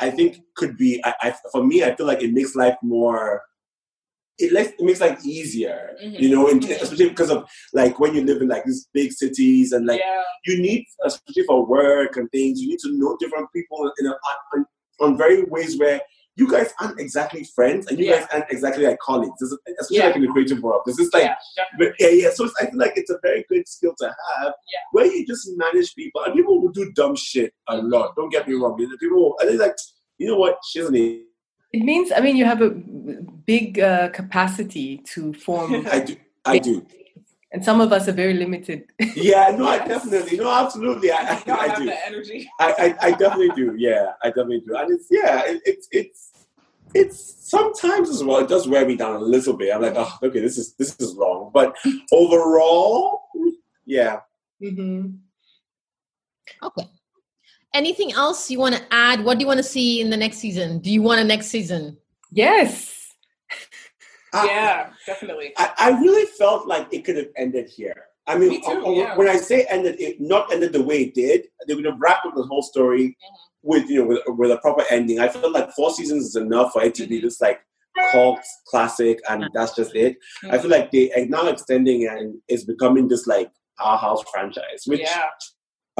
I 0.00 0.10
think 0.10 0.40
could 0.56 0.76
be. 0.76 1.00
I, 1.04 1.14
I 1.20 1.34
for 1.52 1.64
me, 1.64 1.84
I 1.84 1.94
feel 1.94 2.06
like 2.06 2.22
it 2.22 2.32
makes 2.32 2.56
life 2.56 2.76
more 2.82 3.42
it, 4.42 4.52
makes, 4.52 4.70
it 4.70 4.80
makes 4.80 5.00
life 5.00 5.24
easier, 5.24 5.96
mm-hmm. 6.02 6.22
you 6.22 6.34
know, 6.34 6.48
and 6.48 6.62
especially 6.64 7.08
because 7.08 7.30
of 7.30 7.48
like 7.72 7.98
when 7.98 8.14
you 8.14 8.24
live 8.24 8.42
in 8.42 8.48
like 8.48 8.64
these 8.64 8.88
big 8.92 9.12
cities 9.12 9.72
and 9.72 9.86
like 9.86 10.00
yeah. 10.00 10.22
you 10.46 10.60
need, 10.60 10.84
especially 11.04 11.44
for 11.44 11.64
work 11.66 12.16
and 12.16 12.30
things, 12.30 12.60
you 12.60 12.68
need 12.68 12.78
to 12.80 12.92
know 12.98 13.16
different 13.20 13.48
people 13.54 13.90
in 13.98 14.06
a, 14.06 14.10
on, 14.54 14.66
on 15.00 15.16
very 15.16 15.44
ways 15.44 15.78
where 15.78 16.00
you 16.36 16.50
guys 16.50 16.72
aren't 16.80 16.98
exactly 16.98 17.44
friends 17.54 17.86
and 17.88 17.98
you 17.98 18.06
yeah. 18.06 18.20
guys 18.20 18.28
aren't 18.32 18.50
exactly 18.50 18.86
like 18.86 18.98
colleagues, 19.00 19.40
especially 19.42 19.98
yeah. 19.98 20.06
like 20.06 20.16
in 20.16 20.22
the 20.22 20.28
creative 20.28 20.62
world. 20.62 20.82
This 20.86 20.98
is 20.98 21.12
like, 21.12 21.24
yeah, 21.24 21.88
yeah, 21.98 22.08
yeah. 22.08 22.30
So 22.34 22.48
I 22.60 22.66
feel 22.66 22.78
like 22.78 22.92
it's 22.96 23.10
a 23.10 23.18
very 23.22 23.44
good 23.48 23.68
skill 23.68 23.94
to 23.98 24.06
have 24.06 24.52
where 24.92 25.06
you 25.06 25.26
just 25.26 25.48
manage 25.56 25.94
people 25.94 26.22
and 26.24 26.34
people 26.34 26.60
will 26.60 26.72
do 26.72 26.90
dumb 26.92 27.16
shit 27.16 27.52
a 27.68 27.76
lot. 27.76 28.16
Don't 28.16 28.30
get 28.30 28.48
me 28.48 28.54
wrong. 28.54 28.76
People, 28.76 29.36
and 29.40 29.50
they're 29.50 29.58
like, 29.58 29.76
you 30.18 30.26
know 30.26 30.38
what, 30.38 30.58
she's 30.70 30.86
an 30.86 30.96
it 31.72 31.82
means, 31.82 32.12
I 32.14 32.20
mean, 32.20 32.36
you 32.36 32.44
have 32.44 32.60
a 32.60 32.70
big 32.70 33.80
uh, 33.80 34.10
capacity 34.10 34.98
to 35.14 35.32
form. 35.32 35.86
I 35.90 36.00
do. 36.00 36.16
I 36.44 36.58
do. 36.58 36.86
And 37.52 37.64
some 37.64 37.80
of 37.80 37.92
us 37.92 38.08
are 38.08 38.12
very 38.12 38.34
limited. 38.34 38.84
yeah, 39.14 39.54
no, 39.56 39.68
I 39.68 39.86
definitely, 39.86 40.38
no, 40.38 40.50
absolutely, 40.50 41.10
I, 41.10 41.16
I, 41.16 41.42
I, 41.46 41.58
I 41.58 41.74
do. 41.78 41.84
The 41.84 42.06
energy. 42.06 42.50
I, 42.58 42.72
I, 42.72 43.06
I, 43.08 43.10
definitely 43.12 43.50
do. 43.54 43.74
Yeah, 43.76 44.12
I 44.22 44.28
definitely 44.28 44.62
do. 44.66 44.74
And 44.74 44.90
it's 44.90 45.06
yeah, 45.10 45.42
it, 45.44 45.60
it's 45.66 45.88
it's 45.92 46.30
it's 46.94 47.50
sometimes 47.50 48.08
as 48.08 48.24
well. 48.24 48.38
It 48.38 48.48
does 48.48 48.66
wear 48.66 48.86
me 48.86 48.96
down 48.96 49.16
a 49.16 49.18
little 49.18 49.54
bit. 49.54 49.74
I'm 49.74 49.82
like, 49.82 49.94
oh, 49.96 50.18
okay, 50.22 50.40
this 50.40 50.56
is 50.56 50.72
this 50.74 50.98
is 50.98 51.14
wrong. 51.14 51.50
But 51.52 51.76
overall, 52.12 53.28
yeah. 53.84 54.20
Mm-hmm. 54.62 55.08
Okay 56.62 56.88
anything 57.74 58.12
else 58.12 58.50
you 58.50 58.58
want 58.58 58.74
to 58.74 58.82
add? 58.90 59.24
What 59.24 59.38
do 59.38 59.42
you 59.42 59.46
want 59.46 59.58
to 59.58 59.64
see 59.64 60.00
in 60.00 60.10
the 60.10 60.16
next 60.16 60.38
season? 60.38 60.78
Do 60.78 60.92
you 60.92 61.02
want 61.02 61.20
a 61.20 61.24
next 61.24 61.46
season? 61.46 61.96
Yes. 62.30 63.14
yeah, 64.34 64.90
definitely. 65.06 65.52
I, 65.56 65.72
I, 65.78 65.90
really 66.00 66.26
felt 66.38 66.66
like 66.66 66.88
it 66.92 67.04
could 67.04 67.16
have 67.16 67.28
ended 67.36 67.68
here. 67.68 68.06
I 68.26 68.38
mean, 68.38 68.50
Me 68.50 68.60
too, 68.60 68.86
uh, 68.86 68.90
yeah. 68.90 69.16
when 69.16 69.28
I 69.28 69.36
say 69.36 69.66
ended, 69.68 70.00
it 70.00 70.20
not 70.20 70.52
ended 70.52 70.72
the 70.72 70.82
way 70.82 71.02
it 71.02 71.14
did. 71.14 71.46
They 71.66 71.74
would 71.74 71.84
have 71.84 72.00
wrapped 72.00 72.24
up 72.24 72.34
the 72.34 72.44
whole 72.44 72.62
story 72.62 73.08
mm-hmm. 73.08 73.34
with 73.62 73.90
you 73.90 74.00
know 74.00 74.06
with, 74.06 74.20
with 74.26 74.50
a 74.52 74.58
proper 74.58 74.84
ending. 74.90 75.18
I 75.20 75.28
felt 75.28 75.52
like 75.52 75.72
four 75.72 75.92
seasons 75.92 76.26
is 76.26 76.36
enough 76.36 76.72
for 76.72 76.82
it 76.82 76.94
to 76.94 77.02
mm-hmm. 77.02 77.10
be 77.10 77.20
just 77.20 77.42
like 77.42 77.60
cult 78.12 78.40
classic, 78.68 79.20
and 79.28 79.50
that's 79.52 79.74
just 79.74 79.94
it. 79.94 80.16
Mm-hmm. 80.44 80.54
I 80.54 80.58
feel 80.58 80.70
like 80.70 80.90
they 80.92 81.12
are 81.12 81.26
now 81.26 81.48
extending 81.48 82.06
and 82.06 82.40
it's 82.48 82.64
becoming 82.64 83.08
this 83.08 83.26
like 83.26 83.50
our 83.80 83.98
house 83.98 84.22
franchise, 84.32 84.84
which 84.86 85.00
yeah. 85.00 85.28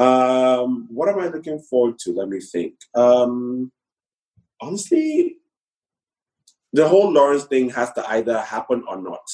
Um, 0.03 0.87
what 0.89 1.09
am 1.09 1.19
I 1.19 1.27
looking 1.27 1.59
forward 1.59 1.97
to? 1.99 2.13
Let 2.13 2.29
me 2.29 2.39
think. 2.39 2.75
Um, 2.95 3.71
honestly, 4.61 5.37
the 6.71 6.87
whole 6.87 7.11
Lawrence 7.11 7.45
thing 7.45 7.69
has 7.69 7.91
to 7.93 8.09
either 8.09 8.39
happen 8.39 8.83
or 8.87 9.01
not. 9.01 9.25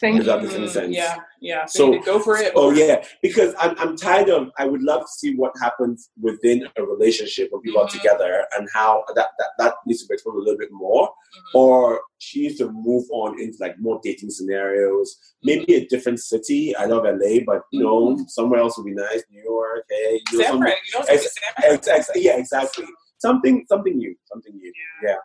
Thank 0.00 0.24
that 0.24 0.42
makes 0.42 0.54
any 0.54 0.68
sense. 0.68 0.94
Yeah, 0.94 1.18
yeah. 1.40 1.64
So, 1.66 1.92
so 1.92 1.98
go 2.00 2.18
for 2.18 2.36
it. 2.36 2.52
Oh 2.56 2.72
yeah, 2.72 3.04
because 3.22 3.54
I'm 3.60 3.78
I'm 3.78 3.96
tired 3.96 4.28
of. 4.28 4.50
I 4.58 4.66
would 4.66 4.82
love 4.82 5.02
to 5.02 5.08
see 5.08 5.36
what 5.36 5.52
happens 5.60 6.10
within 6.20 6.66
a 6.76 6.82
relationship 6.82 7.50
when 7.52 7.62
people 7.62 7.80
mm-hmm. 7.82 7.96
are 7.96 8.00
together 8.00 8.44
and 8.56 8.68
how 8.74 9.04
that, 9.14 9.28
that 9.38 9.48
that 9.58 9.74
needs 9.86 10.02
to 10.02 10.08
be 10.08 10.14
explored 10.14 10.36
a 10.36 10.40
little 10.40 10.58
bit 10.58 10.72
more. 10.72 11.06
Mm-hmm. 11.06 11.58
Or 11.58 12.00
she 12.18 12.42
needs 12.42 12.58
to 12.58 12.72
move 12.72 13.04
on 13.12 13.40
into 13.40 13.56
like 13.60 13.78
more 13.78 14.00
dating 14.02 14.30
scenarios. 14.30 15.16
Maybe 15.44 15.66
mm-hmm. 15.66 15.84
a 15.84 15.86
different 15.86 16.18
city. 16.18 16.74
I 16.74 16.86
love 16.86 17.04
LA, 17.04 17.40
but 17.46 17.62
you 17.70 17.84
know 17.84 18.16
mm-hmm. 18.16 18.24
somewhere 18.26 18.58
else 18.58 18.76
would 18.78 18.86
be 18.86 18.94
nice. 18.94 19.22
New 19.30 19.42
York, 19.44 19.84
hey, 19.88 20.20
you 20.32 20.38
know, 20.38 20.54
you 20.54 20.60
know 20.60 21.04
ex- 21.08 21.34
ex- 21.62 21.86
ex- 21.86 22.10
yeah, 22.16 22.36
exactly. 22.36 22.84
Something 23.18 23.64
something 23.68 23.96
new. 23.96 24.16
Something 24.24 24.56
new. 24.56 24.72
yeah. 25.04 25.10
yeah 25.10 25.16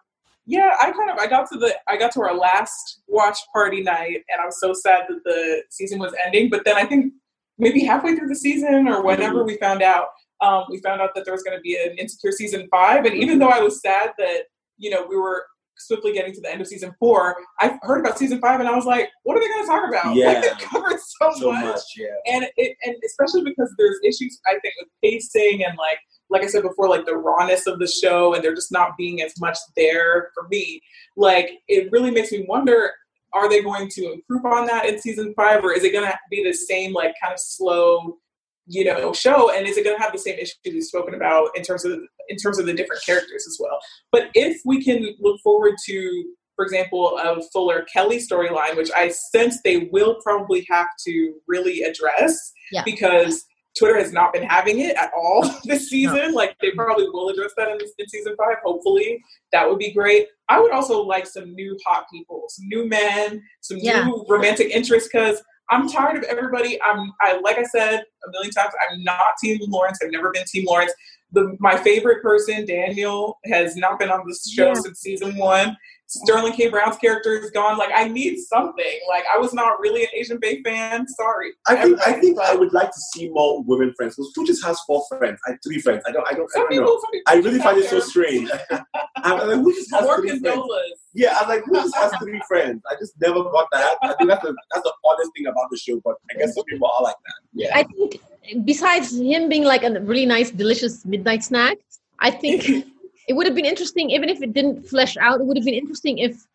yeah, 0.46 0.76
I 0.82 0.92
kind 0.92 1.10
of 1.10 1.18
I 1.18 1.28
got 1.28 1.50
to 1.52 1.58
the 1.58 1.74
I 1.88 1.98
got 1.98 2.12
to 2.14 2.22
our 2.22 2.36
last 2.36 3.02
watch 3.08 3.38
party 3.54 3.82
night, 3.82 4.24
and 4.30 4.42
I 4.42 4.46
was 4.46 4.60
so 4.60 4.74
sad 4.74 5.06
that 5.08 5.24
the 5.24 5.64
season 5.70 6.00
was 6.00 6.14
ending. 6.26 6.50
But 6.50 6.66
then 6.66 6.76
I 6.76 6.86
think 6.86 7.14
maybe 7.58 7.84
halfway 7.84 8.16
through 8.16 8.28
the 8.28 8.36
season 8.36 8.88
or 8.88 9.04
whenever 9.04 9.40
mm-hmm. 9.40 9.48
we 9.48 9.58
found 9.58 9.82
out, 9.82 10.08
um, 10.42 10.66
we 10.70 10.80
found 10.82 11.02
out 11.02 11.16
that 11.16 11.24
there 11.24 11.34
was 11.34 11.44
going 11.44 11.58
to 11.58 11.62
be 11.62 11.78
an 11.78 11.98
Insecure 11.98 12.32
season 12.32 12.68
five. 12.70 13.06
And 13.06 13.16
even 13.16 13.40
though 13.40 13.50
I 13.50 13.60
was 13.60 13.82
sad 13.82 14.12
that 14.18 14.44
you 14.78 14.90
know 14.90 15.06
we 15.08 15.16
were 15.16 15.46
swiftly 15.78 16.14
getting 16.14 16.34
to 16.34 16.42
the 16.42 16.52
end 16.52 16.60
of 16.60 16.68
season 16.68 16.94
four, 17.00 17.38
I 17.62 17.80
heard 17.82 18.02
about 18.02 18.20
season 18.20 18.42
five, 18.42 18.60
and 18.60 18.68
I 18.68 18.76
was 18.76 18.86
like, 18.86 19.10
what 19.24 19.38
are 19.38 19.40
they 19.40 19.48
going 19.48 19.64
to 19.64 19.68
talk 19.68 19.88
about? 19.88 20.14
Yeah, 20.14 20.26
like, 20.34 20.44
they 20.44 20.66
covered 20.66 21.00
so, 21.00 21.32
so 21.40 21.52
much. 21.54 21.64
much 21.64 21.82
yeah. 21.96 22.08
and 22.36 22.46
it 22.58 22.76
and 22.84 22.96
especially 23.06 23.44
because 23.44 23.74
there's 23.78 23.98
issues 24.04 24.38
I 24.46 24.60
think 24.60 24.74
with 24.78 24.90
pacing 25.02 25.64
and 25.64 25.78
like 25.78 26.00
like 26.34 26.44
I 26.44 26.48
said 26.48 26.64
before, 26.64 26.90
like 26.90 27.06
the 27.06 27.16
rawness 27.16 27.68
of 27.68 27.78
the 27.80 27.88
show 27.88 28.34
and 28.34 28.44
there 28.44 28.56
just 28.56 28.72
not 28.72 28.98
being 28.98 29.22
as 29.22 29.40
much 29.40 29.58
there 29.78 30.32
for 30.34 30.48
me. 30.50 30.82
Like 31.16 31.52
it 31.68 31.92
really 31.92 32.12
makes 32.12 32.32
me 32.32 32.44
wonder 32.48 32.92
are 33.34 33.50
they 33.50 33.62
going 33.62 33.90
to 33.90 34.12
improve 34.14 34.46
on 34.46 34.66
that 34.68 34.86
in 34.86 35.00
season 35.00 35.34
five 35.36 35.64
or 35.64 35.74
is 35.74 35.84
it 35.84 35.92
going 35.92 36.06
to 36.10 36.18
be 36.30 36.44
the 36.44 36.54
same 36.54 36.92
like 36.94 37.14
kind 37.22 37.34
of 37.34 37.40
slow 37.40 38.18
you 38.66 38.84
know 38.84 39.12
show 39.12 39.52
and 39.52 39.68
is 39.68 39.78
it 39.78 39.84
going 39.84 39.96
to 39.96 40.02
have 40.02 40.14
the 40.14 40.20
same 40.20 40.38
issues 40.38 40.58
we've 40.66 40.84
spoken 40.84 41.14
about 41.14 41.50
in 41.56 41.64
terms 41.64 41.84
of 41.84 42.00
in 42.30 42.38
terms 42.38 42.60
of 42.60 42.66
the 42.66 42.74
different 42.74 43.04
characters 43.04 43.46
as 43.48 43.58
well 43.60 43.80
but 44.12 44.30
if 44.36 44.62
we 44.66 44.82
can 44.82 45.16
look 45.20 45.40
forward 45.42 45.74
to 45.86 46.34
for 46.56 46.64
example 46.64 47.18
a 47.18 47.42
fuller 47.52 47.86
kelly 47.92 48.18
storyline 48.18 48.78
which 48.78 48.92
i 48.96 49.10
sense 49.10 49.58
they 49.64 49.90
will 49.92 50.16
probably 50.24 50.66
have 50.70 50.88
to 51.06 51.34
really 51.48 51.82
address 51.82 52.54
yeah. 52.72 52.84
because 52.86 53.46
Twitter 53.78 53.98
has 53.98 54.14
not 54.14 54.34
been 54.34 54.44
having 54.44 54.80
it 54.80 54.96
at 54.96 55.12
all 55.16 55.50
this 55.64 55.90
season. 55.90 56.32
No. 56.32 56.38
Like 56.38 56.56
they 56.62 56.72
probably 56.72 57.10
will 57.10 57.30
address 57.30 57.52
that 57.58 57.70
in, 57.70 57.78
in, 57.98 58.08
season 58.08 58.36
five. 58.38 58.58
Hopefully, 58.64 59.24
that 59.52 59.68
would 59.68 59.80
be 59.80 59.92
great. 59.92 60.28
I 60.50 60.60
would 60.60 60.72
also 60.72 61.02
like 61.02 61.26
some 61.26 61.54
new 61.54 61.78
hot 61.86 62.06
people, 62.12 62.46
some 62.50 62.68
new 62.68 62.88
men, 62.88 63.42
some 63.62 63.78
yeah. 63.80 64.06
new 64.06 64.26
romantic 64.30 64.70
interests. 64.70 65.10
Because 65.12 65.42
I'm 65.70 65.90
tired 65.90 66.18
of 66.18 66.24
everybody. 66.24 66.82
I'm 66.82 67.12
I 67.22 67.40
like 67.40 67.58
I 67.58 67.64
said 67.64 68.04
a 68.26 68.32
million 68.32 68.52
times. 68.52 68.74
I'm 68.90 69.04
not 69.04 69.38
Team 69.42 69.60
Lawrence. 69.68 70.00
I've 70.04 70.12
never 70.12 70.32
been 70.32 70.46
Team 70.46 70.66
Lawrence. 70.66 70.94
The 71.32 71.58
my 71.60 71.78
favorite 71.78 72.22
person, 72.22 72.66
Daniel, 72.66 73.40
has 73.46 73.76
not 73.76 73.98
been 73.98 74.12
on 74.12 74.28
this 74.28 74.48
show 74.52 74.68
yeah. 74.68 74.74
since 74.76 75.00
season 75.00 75.36
one. 75.38 75.76
Sterling 76.14 76.54
K. 76.54 76.70
Brown's 76.70 76.98
character 76.98 77.34
is 77.38 77.50
gone. 77.50 77.78
Like 77.78 77.90
I 77.94 78.08
need 78.08 78.38
something. 78.38 79.00
Like 79.10 79.24
I 79.34 79.38
was 79.40 79.52
not 79.54 79.80
really 79.80 80.04
an 80.04 80.10
Asian 80.14 80.38
bae 80.40 80.62
fan. 80.64 81.08
Sorry. 81.08 81.54
I 81.68 81.76
think 81.76 82.00
I 82.06 82.14
think 82.14 82.40
I 82.40 82.54
would 82.56 82.72
like 82.72 82.92
to 82.92 83.00
see 83.14 83.30
more 83.30 83.64
women 83.64 83.94
friends. 83.96 84.16
Because 84.16 84.32
who 84.36 84.46
just 84.46 84.64
has 84.64 84.80
four 84.82 85.04
friends? 85.10 85.40
I 85.48 85.54
three 85.66 85.80
friends. 85.80 86.04
I 86.08 86.12
don't. 86.12 86.28
I 86.28 86.34
don't. 86.34 86.50
Some 86.52 86.62
I 86.62 86.64
don't 86.66 86.72
people, 86.72 86.86
know. 86.86 87.22
I 87.28 87.36
really 87.38 87.60
find 87.60 87.80
it 87.80 87.90
so 87.90 88.00
strange. 88.00 88.50
I'm 89.18 89.48
like, 89.48 89.58
who 89.58 89.74
just 89.74 89.92
has 89.92 90.04
more 90.04 90.20
three 90.22 90.32
condolas. 90.32 90.68
friends? 90.68 91.00
Yeah, 91.16 91.38
I'm 91.40 91.50
like, 91.50 91.64
who 91.66 91.74
just 91.74 91.96
has 91.96 92.14
three 92.22 92.42
friends? 92.48 92.84
I 92.90 92.96
just 93.00 93.20
never 93.20 93.44
got 93.44 93.68
that. 93.72 93.98
I 94.04 94.14
think 94.14 94.30
that's 94.30 94.44
the 94.44 94.56
that's 94.72 94.84
the 94.84 94.94
oddest 95.06 95.32
thing 95.36 95.48
about 95.48 95.70
the 95.72 95.78
show. 95.78 96.00
But 96.04 96.16
I 96.30 96.38
guess 96.38 96.54
some 96.54 96.66
people 96.66 96.88
are 96.88 97.02
like 97.02 97.16
that. 97.26 97.36
Yeah. 97.54 97.72
I 97.74 97.84
think 97.84 98.22
besides 98.66 99.18
him 99.18 99.50
being 99.50 99.64
like 99.64 99.84
a 99.84 100.00
really 100.02 100.28
nice, 100.28 100.52
delicious 100.52 101.06
midnight 101.06 101.44
snack, 101.44 101.78
I 102.20 102.30
think. 102.30 102.86
It 103.28 103.34
would 103.34 103.46
have 103.46 103.56
been 103.56 103.66
interesting 103.66 104.10
even 104.10 104.30
if 104.30 104.42
it 104.42 104.54
didn't 104.54 104.88
flesh 104.88 105.18
out 105.18 105.40
it 105.42 105.46
would 105.46 105.58
have 105.58 105.66
been 105.66 105.74
interesting 105.74 106.18
if 106.18 106.46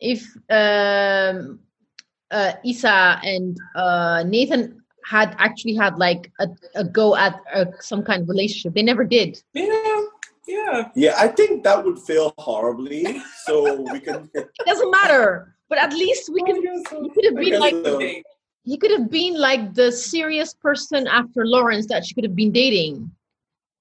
if 0.00 0.26
um 0.50 1.60
uh 2.30 2.52
issa 2.64 3.20
and 3.22 3.56
uh 3.74 4.22
nathan 4.26 4.82
had 5.04 5.34
actually 5.38 5.74
had 5.74 5.96
like 5.96 6.30
a, 6.38 6.48
a 6.74 6.84
go 6.84 7.16
at 7.16 7.40
uh, 7.54 7.64
some 7.80 8.02
kind 8.02 8.22
of 8.22 8.28
relationship. 8.28 8.74
They 8.74 8.82
never 8.82 9.04
did. 9.04 9.42
Yeah 9.54 10.02
yeah. 10.48 10.88
Yeah 10.94 11.14
i 11.18 11.28
think 11.28 11.62
that 11.64 11.84
would 11.84 11.98
fail 11.98 12.34
horribly 12.38 13.22
so 13.44 13.82
we 13.92 14.00
can 14.00 14.30
it 14.34 14.48
doesn't 14.66 14.90
matter 14.90 15.54
but 15.68 15.78
at 15.78 15.92
least 15.92 16.32
we 16.32 16.42
can 16.42 16.56
you 16.56 17.10
could 17.14 17.24
have 17.26 17.36
been 17.36 17.60
like 17.60 17.74
so. 17.84 18.00
he 18.64 18.76
could 18.78 18.90
have 18.90 19.10
been 19.10 19.38
like 19.38 19.74
the 19.74 19.92
serious 19.92 20.54
person 20.54 21.06
after 21.06 21.46
lawrence 21.46 21.86
that 21.86 22.04
she 22.04 22.14
could 22.14 22.24
have 22.24 22.36
been 22.36 22.52
dating. 22.52 23.10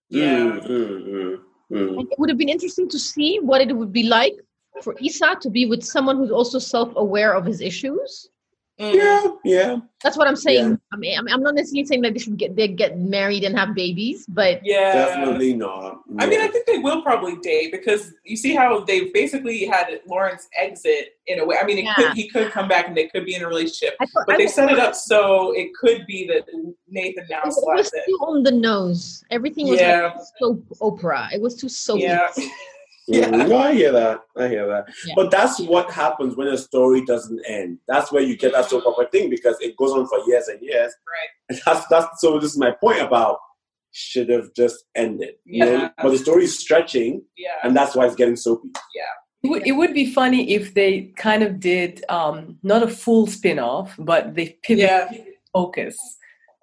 Yeah. 0.10 0.60
Mm, 0.64 1.37
mm, 1.72 2.02
it 2.02 2.20
would 2.20 2.30
have 2.30 2.38
been 2.38 2.50
interesting 2.50 2.90
to 2.90 3.00
see 3.00 3.40
what 3.40 3.62
it 3.62 3.76
would 3.76 3.92
be 3.92 4.04
like 4.04 4.36
for 4.82 4.96
Issa 5.04 5.38
to 5.42 5.50
be 5.50 5.66
with 5.66 5.84
someone 5.84 6.18
who's 6.18 6.32
also 6.32 6.60
self-aware 6.60 7.34
of 7.34 7.46
his 7.46 7.62
issues. 7.62 8.30
Mm. 8.80 8.94
Yeah, 8.94 9.24
yeah. 9.44 9.78
That's 10.04 10.16
what 10.18 10.28
I'm 10.28 10.36
saying. 10.36 10.70
Yeah. 10.70 10.76
I 10.94 10.98
mean, 10.98 11.16
I'm- 11.18 11.28
I'm 11.32 11.42
not 11.42 11.56
necessarily 11.56 11.86
saying 11.86 12.02
that 12.04 12.14
they 12.14 12.20
should 12.20 12.38
get 12.38 12.56
they 12.56 12.68
get 12.68 13.00
married 13.00 13.44
and 13.44 13.58
have 13.58 13.74
babies, 13.74 14.26
but 14.28 14.62
Yeah. 14.64 14.94
Definitely 14.94 15.56
not. 15.56 16.02
I 16.20 16.28
mean, 16.28 16.40
I 16.40 16.48
think 16.48 16.68
they 16.68 16.78
will 16.78 17.02
probably 17.02 17.38
date 17.38 17.72
because 17.72 18.14
you 18.24 18.38
see 18.38 18.54
how 18.54 18.82
they 18.82 19.06
basically 19.06 19.66
had 19.66 20.00
Lawrence 20.06 20.48
exit 20.56 21.18
in 21.26 21.40
a 21.40 21.46
way. 21.46 21.58
I 21.60 21.66
mean, 21.66 21.80
it 21.80 21.86
Yeah. 21.86 21.96
could, 21.96 22.12
he 22.14 22.30
could 22.30 22.52
come 22.52 22.68
back 22.68 22.88
and 22.88 22.96
they 22.96 23.08
could 23.08 23.26
be 23.26 23.34
in 23.34 23.42
a 23.42 23.48
relationship, 23.48 23.98
thought 23.98 24.26
but 24.28 24.36
I 24.36 24.38
they 24.38 24.44
was- 24.46 24.54
set 24.54 24.72
it 24.72 24.78
up 24.78 24.94
so 24.94 25.54
it 25.54 25.74
could 25.74 26.06
be 26.06 26.28
that 26.28 26.46
Nathan 26.88 27.26
now 27.32 27.42
It 27.46 27.48
was 27.48 27.90
too 27.90 28.00
in. 28.08 28.14
on 28.30 28.44
the 28.44 28.52
nose. 28.52 29.24
Everything 29.32 29.70
was 29.70 29.80
Yeah. 29.82 30.12
like 30.16 30.24
soap 30.40 30.64
opera. 30.82 31.30
It 31.34 31.42
was 31.42 31.56
too 31.56 31.68
soapy. 31.70 32.04
Yeah, 32.04 32.30
Yeah. 33.08 33.30
No, 33.30 33.58
I 33.58 33.74
hear 33.74 33.92
that. 33.94 34.20
I 34.38 34.48
hear 34.50 34.68
that. 34.68 34.86
Yeah. 35.06 35.14
But 35.16 35.32
that's 35.32 35.60
what 35.62 35.90
happens 35.92 36.36
when 36.36 36.48
a 36.50 36.58
story 36.58 37.06
doesn't 37.06 37.40
end. 37.48 37.80
That's 37.88 38.12
where 38.12 38.22
you 38.22 38.36
get 38.38 38.52
that 38.54 38.66
soap 38.70 38.86
opera 38.86 39.08
thing 39.12 39.30
because 39.30 39.56
it 39.62 39.78
goes 39.78 39.92
on 39.92 40.08
for 40.08 40.20
years 40.28 40.48
and 40.50 40.62
years. 40.62 40.94
right. 41.08 41.30
And 41.50 41.60
that's 41.66 41.88
that's 41.88 42.20
so. 42.22 42.38
This 42.40 42.52
is 42.52 42.58
my 42.58 42.72
point 42.72 43.00
about 43.02 43.38
should 43.94 44.30
have 44.30 44.54
just 44.56 44.84
ended. 44.96 45.36
You 45.46 45.66
know, 45.66 45.72
Yeah. 45.72 45.90
but 46.04 46.10
the 46.12 46.18
story 46.18 46.44
is 46.44 46.60
stretching, 46.60 47.24
Yeah, 47.38 47.50
and 47.64 47.76
that's 47.76 47.96
why 47.96 48.06
it's 48.06 48.16
getting 48.16 48.36
soapy. 48.36 48.70
It 49.44 49.50
would, 49.50 49.66
it 49.68 49.72
would 49.74 49.94
be 49.94 50.12
funny 50.12 50.52
if 50.56 50.74
they 50.74 51.14
kind 51.16 51.42
of 51.44 51.60
did 51.60 52.04
um, 52.10 52.58
not 52.64 52.84
a 52.84 52.88
full 52.88 53.28
spin 53.28 53.60
off, 53.60 53.96
but 53.98 54.36
they 54.36 54.58
pivot 54.64 54.84
yeah, 54.90 55.10
focus. 55.54 55.96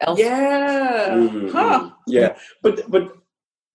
elsewhere. 0.01 0.29
yeah. 0.29 1.09
Mhm. 1.11 1.51
Huh. 1.51 1.91
Yeah, 2.07 2.37
but 2.63 2.89
but 2.91 3.17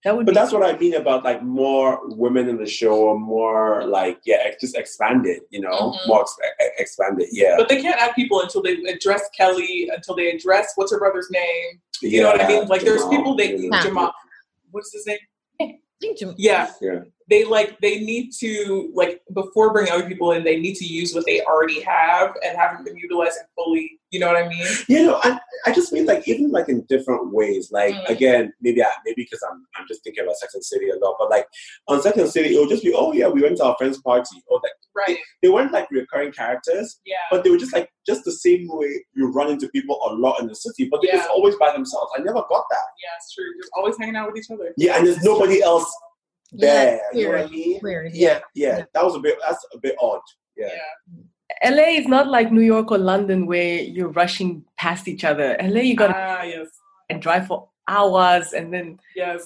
That 0.06 0.16
would 0.16 0.26
but 0.26 0.32
be 0.32 0.36
that's 0.36 0.54
what 0.54 0.64
I 0.64 0.78
mean 0.78 0.94
about 0.96 1.26
like 1.26 1.44
more 1.44 2.00
women 2.06 2.48
in 2.48 2.58
the 2.58 2.66
show, 2.66 2.96
or 2.96 3.20
more 3.20 3.84
like 3.86 4.20
yeah, 4.26 4.50
just 4.62 4.78
expanded. 4.78 5.42
You 5.50 5.60
know, 5.62 5.72
Mhm. 5.94 6.08
more 6.08 6.22
ex- 6.22 6.38
expanded. 6.80 7.28
Yeah, 7.34 7.56
But 7.58 7.68
they 7.68 7.82
can't 7.82 8.00
add 8.02 8.16
people 8.16 8.40
until 8.42 8.62
they 8.62 8.74
address 8.84 9.30
Kelly, 9.36 9.90
until 9.94 10.16
they 10.16 10.30
address 10.32 10.72
what's 10.76 10.92
her 10.94 11.00
brother's 11.00 11.30
name. 11.32 11.82
You 12.02 12.22
know 12.22 12.32
what 12.32 12.42
I 12.42 12.48
mean? 12.48 12.68
Like 12.68 12.82
there's 12.82 13.06
people 13.10 13.36
they 13.36 13.58
you 13.58 13.70
know. 13.70 13.82
Jamal. 13.82 14.14
What's 14.72 14.94
his 14.94 15.06
name? 15.06 15.18
I 15.62 15.78
think 16.00 16.18
Jam- 16.18 16.36
Yeah. 16.38 16.72
Yeah. 16.80 17.00
They 17.30 17.44
like 17.44 17.78
they 17.82 18.00
need 18.00 18.32
to 18.40 18.90
like 18.96 19.22
before 19.34 19.74
bringing 19.74 19.92
other 19.92 20.08
people 20.08 20.32
in, 20.32 20.46
they 20.46 20.58
need 20.60 20.76
to 20.76 20.86
use 20.86 21.14
what 21.14 21.26
they 21.26 21.42
already 21.42 21.82
have 21.82 22.36
and 22.46 22.58
haven't 22.58 22.86
been 22.86 22.96
utilizing 22.96 23.44
fully. 23.54 23.99
You 24.12 24.20
know 24.20 24.28
what 24.28 24.38
I 24.44 24.48
mean? 24.48 24.66
You 24.88 25.04
know, 25.06 25.20
I, 25.24 25.40
I 25.68 25.72
just 25.72 25.94
mean 25.94 26.06
like 26.08 26.28
even 26.28 26.50
like 26.52 26.68
in 26.68 26.84
different 26.90 27.32
ways. 27.34 27.70
Like 27.72 27.94
Mm. 27.94 28.10
again, 28.10 28.54
maybe 28.62 28.84
I, 28.84 28.90
maybe 29.06 29.24
because 29.24 29.44
I'm 29.50 29.66
I'm 29.76 29.86
just 29.88 30.04
thinking 30.04 30.24
about 30.24 30.38
Sex 30.38 30.56
and 30.56 30.64
City 30.66 30.90
a 30.90 30.96
lot. 30.96 31.16
But 31.20 31.30
like 31.30 31.46
on 31.88 32.02
Sex 32.02 32.18
and 32.18 32.30
City, 32.30 32.56
it 32.56 32.60
would 32.60 32.70
just 32.70 32.84
be 32.84 32.94
oh 32.96 33.12
yeah, 33.14 33.28
we 33.28 33.42
went 33.44 33.58
to 33.58 33.66
our 33.66 33.76
friend's 33.78 34.00
party. 34.02 34.42
Or 34.48 34.60
like 34.64 34.72
Right. 34.96 35.18
they 35.44 35.50
weren't 35.50 35.72
like 35.72 35.90
recurring 35.92 36.32
characters, 36.32 37.00
Yeah. 37.06 37.16
but 37.32 37.44
they 37.44 37.52
were 37.52 37.58
just 37.58 37.74
like 37.74 37.90
just 38.06 38.26
the 38.26 38.32
same 38.32 38.68
way 38.70 39.06
you 39.16 39.32
run 39.32 39.50
into 39.52 39.70
people 39.70 40.00
a 40.10 40.14
lot 40.14 40.40
in 40.42 40.48
the 40.48 40.56
city. 40.56 40.88
But 40.92 41.02
they're 41.04 41.14
just 41.14 41.30
always 41.30 41.56
by 41.58 41.72
themselves. 41.72 42.12
I 42.18 42.22
never 42.22 42.42
got 42.50 42.66
that. 42.70 42.88
Yeah, 43.04 43.10
it's 43.18 43.34
true. 43.34 43.46
Just 43.62 43.70
always 43.78 43.96
hanging 44.00 44.16
out 44.16 44.28
with 44.32 44.44
each 44.44 44.50
other. 44.52 44.74
Yeah, 44.78 44.98
and 44.98 45.06
there's 45.08 45.22
nobody 45.24 45.62
else 45.62 45.90
Yeah, 46.52 46.68
there. 46.86 47.02
you 47.14 47.26
know 47.26 47.38
what 47.38 47.42
I 47.48 47.50
mean? 47.50 47.80
weird. 47.84 48.14
Yeah, 48.16 48.40
yeah, 48.56 48.84
that 48.94 49.06
was 49.06 49.16
a 49.16 49.20
bit. 49.20 49.38
That's 49.48 49.64
a 49.74 49.78
bit 49.78 49.96
odd. 50.02 50.22
Yeah. 50.58 50.68
Yeah. 50.74 51.22
LA 51.64 51.98
is 52.00 52.08
not 52.08 52.28
like 52.28 52.52
New 52.52 52.62
York 52.62 52.92
or 52.92 52.98
London 52.98 53.46
where 53.46 53.82
you're 53.82 54.10
rushing 54.10 54.64
past 54.78 55.08
each 55.08 55.24
other. 55.24 55.58
LA, 55.62 55.82
you 55.82 55.96
got 55.96 56.08
to 56.08 56.16
Ah, 56.16 56.44
yes. 56.44 56.68
drive 57.20 57.48
for 57.48 57.68
hours, 57.88 58.54
and 58.54 58.74
then 58.74 59.00
Yes. 59.16 59.42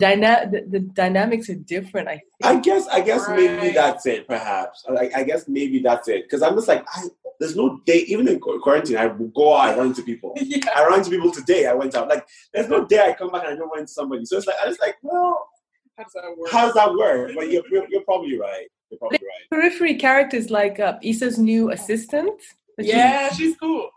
dyna- 0.00 0.48
the, 0.50 0.62
the 0.68 0.80
dynamics 0.80 1.48
are 1.50 1.54
different. 1.54 2.08
I 2.08 2.12
think. 2.18 2.24
I 2.44 2.56
guess 2.56 2.88
I 2.88 3.00
guess 3.00 3.28
maybe 3.28 3.70
that's 3.72 4.06
it. 4.06 4.26
Perhaps 4.26 4.84
I, 4.88 5.10
I 5.14 5.22
guess 5.22 5.46
maybe 5.46 5.78
that's 5.80 6.08
it. 6.08 6.24
Because 6.24 6.42
I'm 6.42 6.54
just 6.54 6.68
like 6.68 6.84
I, 6.94 7.02
there's 7.38 7.54
no 7.56 7.80
day. 7.86 7.98
Even 8.08 8.26
in 8.28 8.40
quarantine, 8.40 8.96
I 8.96 9.06
will 9.06 9.28
go 9.28 9.54
out. 9.54 9.70
I 9.70 9.76
run 9.78 9.88
into 9.88 10.02
people. 10.02 10.32
yeah. 10.40 10.58
I 10.74 10.84
run 10.86 10.98
into 10.98 11.10
people 11.10 11.30
today. 11.30 11.66
I 11.66 11.74
went 11.74 11.94
out. 11.94 12.08
Like 12.08 12.26
there's 12.52 12.68
no 12.68 12.84
day 12.86 13.00
I 13.08 13.12
come 13.14 13.30
back 13.30 13.44
and 13.44 13.54
I 13.54 13.56
don't 13.56 13.68
run 13.68 13.80
into 13.80 13.92
somebody. 13.92 14.24
So 14.24 14.36
it's 14.38 14.46
like 14.46 14.56
I 14.64 14.68
was 14.68 14.78
like, 14.80 14.96
well, 15.02 15.48
How 15.96 16.04
does 16.04 16.12
that 16.14 16.36
work? 16.36 16.50
how 16.50 16.64
does 16.66 16.74
that 16.74 16.92
work? 16.94 17.32
But 17.36 17.50
you're, 17.52 17.62
you're, 17.70 17.86
you're 17.88 18.02
probably 18.02 18.38
right. 18.38 18.66
You're 18.92 18.98
probably 18.98 19.18
right. 19.18 19.48
Periphery 19.50 19.94
characters 19.96 20.50
like 20.50 20.78
uh, 20.78 20.98
Issa's 21.02 21.38
new 21.38 21.70
assistant. 21.70 22.30
that 22.76 22.84
she- 22.86 22.92
yeah, 22.92 23.32
she's 23.32 23.56
cool. 23.56 23.88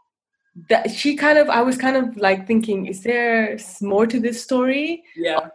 that 0.69 0.89
she 0.89 1.15
kind 1.17 1.37
of. 1.37 1.49
I 1.49 1.61
was 1.61 1.77
kind 1.77 1.97
of 1.97 2.15
like 2.17 2.47
thinking, 2.47 2.85
is 2.87 3.03
there 3.03 3.57
more 3.81 4.07
to 4.07 4.19
this 4.21 4.41
story? 4.41 5.03
Yeah. 5.15 5.49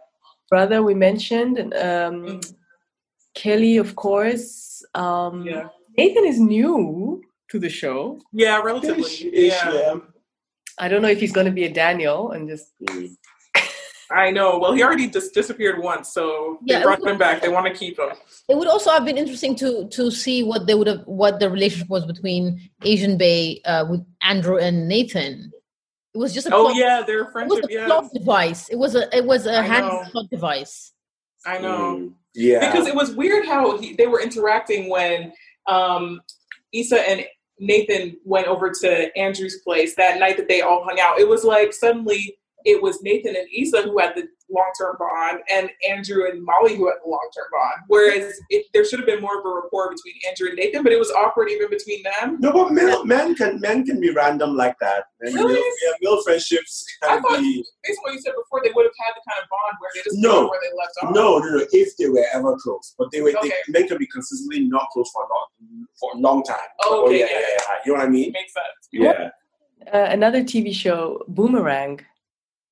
Brother, 0.49 0.83
we 0.83 0.93
mentioned, 0.93 1.57
and 1.57 1.73
um, 1.73 2.15
Mm. 2.27 2.53
Kelly, 3.33 3.77
of 3.77 3.95
course. 3.95 4.83
Um, 4.93 5.43
Yeah. 5.47 5.69
Nathan 5.97 6.25
is 6.25 6.39
new 6.39 7.21
to 7.49 7.57
the 7.59 7.69
show. 7.69 8.19
Yeah, 8.33 8.61
relatively. 8.61 9.03
Ish, 9.03 9.21
ish, 9.25 9.53
yeah. 9.53 9.73
yeah. 9.73 9.95
I 10.77 10.87
don't 10.87 11.01
know 11.01 11.09
if 11.09 11.19
he's 11.19 11.31
going 11.33 11.45
to 11.47 11.51
be 11.51 11.65
a 11.65 11.73
Daniel 11.73 12.31
and 12.31 12.47
just 12.49 12.67
Mm. 12.83 13.15
I 14.13 14.31
know. 14.31 14.59
Well, 14.59 14.73
he 14.73 14.83
already 14.83 15.07
just 15.09 15.33
disappeared 15.33 15.79
once, 15.79 16.13
so 16.13 16.57
they 16.67 16.73
Yeah, 16.73 16.79
it 16.81 16.83
brought 16.83 17.01
was- 17.01 17.11
him 17.11 17.17
back. 17.17 17.41
They 17.41 17.49
want 17.49 17.65
to 17.67 17.73
keep 17.73 17.97
him. 17.99 18.09
It 18.49 18.55
would 18.57 18.67
also 18.67 18.89
have 18.91 19.05
been 19.05 19.17
interesting 19.17 19.55
to 19.57 19.87
to 19.89 20.11
see 20.11 20.43
what 20.43 20.67
they 20.67 20.75
would 20.75 20.87
have 20.87 21.01
what 21.05 21.39
the 21.39 21.49
relationship 21.49 21.89
was 21.89 22.05
between 22.05 22.59
Asian 22.83 23.17
bae 23.17 23.59
uh, 23.65 23.85
with 23.89 24.01
Andrew 24.21 24.57
and 24.57 24.87
Nathan. 24.87 25.51
It 26.13 26.17
was 26.17 26.33
just 26.33 26.47
a 26.47 26.53
Oh 26.53 26.65
plot, 26.65 26.75
yeah, 26.75 27.01
their 27.05 27.31
friendship. 27.31 27.59
it 27.59 27.61
was 27.61 27.69
a 27.69 27.73
Yeah, 27.73 27.85
plot 27.85 28.05
device. 28.13 28.69
It 28.69 28.77
was 28.77 28.95
a 28.95 29.03
it 29.17 29.25
was 29.25 29.45
a 29.45 29.61
hand 29.63 29.89
plot 30.11 30.29
device. 30.29 30.91
I 31.45 31.57
know. 31.57 31.97
Mm. 31.99 32.13
Yeah. 32.33 32.59
Because 32.71 32.87
it 32.87 32.95
was 32.95 33.11
weird 33.15 33.45
how 33.45 33.77
he, 33.77 33.93
they 33.95 34.07
were 34.07 34.21
interacting 34.21 34.89
when 34.89 35.33
um, 35.67 36.21
Issa 36.73 36.99
and 37.09 37.25
Nathan 37.59 38.17
went 38.25 38.47
over 38.47 38.71
to 38.81 39.17
Andrew's 39.17 39.57
place 39.61 39.95
that 39.95 40.19
night 40.19 40.37
that 40.37 40.47
they 40.47 40.61
all 40.61 40.83
hung 40.83 40.99
out. 40.99 41.19
It 41.19 41.27
was 41.27 41.43
like 41.43 41.73
suddenly 41.73 42.37
it 42.65 42.81
was 42.81 43.01
Nathan 43.01 43.35
and 43.35 43.47
Issa 43.55 43.81
who 43.83 43.99
had 43.99 44.15
the 44.15 44.27
long 44.53 44.69
term 44.77 44.97
bond, 44.99 45.39
and 45.49 45.69
Andrew 45.89 46.25
and 46.29 46.43
Molly 46.43 46.75
who 46.75 46.87
had 46.87 46.97
the 47.03 47.09
long 47.09 47.29
term 47.33 47.45
bond. 47.51 47.83
Whereas 47.87 48.33
it, 48.49 48.65
there 48.73 48.83
should 48.83 48.99
have 48.99 49.05
been 49.05 49.21
more 49.21 49.39
of 49.39 49.45
a 49.45 49.49
rapport 49.49 49.89
between 49.89 50.15
Andrew 50.27 50.47
and 50.49 50.57
Nathan, 50.57 50.83
but 50.83 50.91
it 50.91 50.99
was 50.99 51.09
awkward 51.11 51.49
even 51.49 51.69
between 51.69 52.03
them. 52.03 52.37
no, 52.41 52.51
but 52.51 52.71
men, 52.71 53.07
men 53.07 53.35
can 53.35 53.59
men 53.61 53.85
can 53.85 53.99
be 54.01 54.11
random 54.11 54.55
like 54.57 54.77
that. 54.79 55.05
And 55.21 55.33
Really? 55.35 55.53
male, 55.53 55.63
yeah, 55.85 55.91
male 56.01 56.21
friendships 56.23 56.85
I 57.03 57.19
thought- 57.21 57.39
be 57.39 57.63
Based 57.83 57.97
on 57.99 58.03
what 58.03 58.13
you 58.13 58.21
said 58.21 58.33
before, 58.35 58.61
they 58.63 58.71
would 58.75 58.85
have 58.85 58.93
had 58.99 59.13
the 59.15 59.21
kind 59.31 59.41
of 59.43 59.49
bond 59.49 59.77
where 59.79 59.91
they 59.95 60.01
just 60.03 60.17
No. 60.19 60.41
know 60.43 60.49
where 60.49 60.59
they 60.61 60.77
left 60.77 60.93
off. 61.01 61.15
No, 61.15 61.37
no, 61.39 61.57
no. 61.57 61.65
If 61.71 61.95
they 61.97 62.09
were 62.09 62.25
ever 62.33 62.57
close, 62.57 62.93
but 62.97 63.09
they 63.11 63.21
were 63.21 63.29
Okay. 63.37 63.49
they, 63.67 63.79
men 63.79 63.87
can 63.87 63.97
be 63.97 64.07
consistently 64.07 64.59
not 64.67 64.87
close 64.91 65.09
for 65.11 65.23
a 65.23 65.27
long 65.33 65.87
for 65.99 66.11
a 66.13 66.17
long 66.17 66.43
time. 66.43 66.57
Oh, 66.83 67.05
okay, 67.05 67.19
yeah, 67.19 67.25
yeah, 67.31 67.39
yeah, 67.39 67.47
yeah. 67.47 67.75
You 67.85 67.93
know 67.93 67.99
what 67.99 68.07
I 68.07 68.09
mean? 68.09 68.31
Makes 68.33 68.53
sense. 68.53 68.87
Yeah. 68.91 69.29
uh, 69.93 70.07
another 70.11 70.43
TV 70.43 70.73
show, 70.73 71.23
Boomerang. 71.27 72.01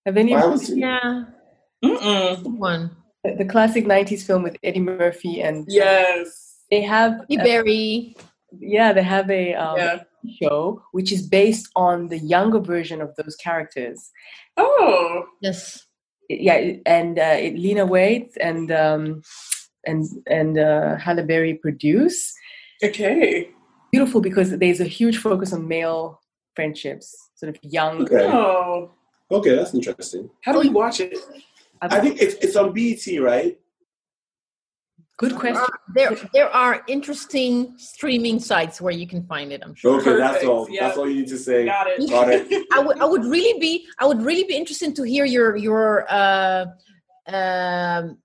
Have 0.10 0.18
any 0.18 0.34
I 0.34 0.40
haven't 0.41 0.57
seen. 0.60 0.80
Yeah, 0.80 1.26
Mm-mm. 1.86 2.57
one. 2.57 2.90
the, 3.23 3.36
the 3.41 3.45
classic 3.45 3.86
'90s 3.86 4.23
film 4.26 4.41
with 4.41 4.57
Eddie 4.64 4.80
Murphy 4.80 5.41
and 5.41 5.65
Yes. 5.69 6.64
they 6.72 6.81
have 6.81 7.11
Hey, 7.30 7.38
uh, 7.38 7.44
Barry. 7.44 8.15
yeah 8.60 8.91
they 8.91 9.03
have 9.03 9.30
a 9.30 9.53
um, 9.53 9.77
Yeah. 9.77 9.98
show 10.41 10.81
which 10.98 11.11
is 11.11 11.22
based 11.40 11.69
on 11.76 12.07
the 12.07 12.18
younger 12.36 12.60
version 12.60 12.99
of 13.06 13.10
those 13.18 13.36
characters. 13.36 14.10
Oh. 14.57 15.26
Yes. 15.41 15.86
yeah, 16.48 16.57
and 16.88 17.19
uh, 17.19 17.38
it, 17.45 17.53
Lena 17.64 17.86
Waithe 17.94 18.34
and 18.49 18.72
um, 18.72 19.22
and 19.90 20.02
and 20.38 20.57
uh, 20.57 20.95
Halle 21.03 21.23
Berry 21.31 21.53
produce. 21.53 22.34
Okay. 22.84 23.49
Beautiful 23.91 24.22
because 24.22 24.49
there's 24.57 24.81
a 24.81 24.86
huge 24.99 25.18
focus 25.27 25.53
on 25.53 25.68
male 25.68 26.19
friendships, 26.56 27.07
sort 27.40 27.49
of 27.56 27.57
young. 27.64 27.95
Okay. 28.03 28.26
Oh. 28.26 28.91
Okay, 29.32 29.56
that's 29.56 29.74
interesting. 29.74 30.30
How 30.44 30.54
do 30.54 30.60
we 30.60 30.70
watch 30.70 31.00
it? 31.00 31.18
I 31.82 32.00
think 32.00 32.22
it's 32.22 32.36
it's 32.36 32.56
on 32.56 32.74
BET, 32.74 33.06
right? 33.22 33.58
Good 35.18 35.36
question. 35.36 35.66
There 35.94 36.18
there 36.34 36.50
are 36.50 36.82
interesting 36.88 37.74
streaming 37.78 38.40
sites 38.40 38.80
where 38.80 38.94
you 38.94 39.06
can 39.06 39.24
find 39.28 39.52
it. 39.52 39.62
I'm 39.64 39.76
sure. 39.76 40.00
Okay, 40.00 40.16
that's 40.16 40.46
all. 40.46 40.68
yeah. 40.70 40.88
That's 40.88 40.98
all 40.98 41.10
you 41.10 41.16
need 41.16 41.28
to 41.28 41.38
say. 41.38 41.66
Got 41.66 41.88
it. 41.88 42.10
Got 42.10 42.30
it. 42.30 42.68
I 42.74 42.80
would 42.80 43.00
I 43.00 43.06
would 43.06 43.26
really 43.26 43.60
be 43.60 43.86
I 44.00 44.06
would 44.06 44.22
really 44.22 44.46
be 44.46 44.56
interested 44.56 44.96
to 44.96 45.04
hear 45.04 45.26
your 45.26 45.58
your 45.58 46.06
uh, 46.10 46.66
um, 47.28 48.18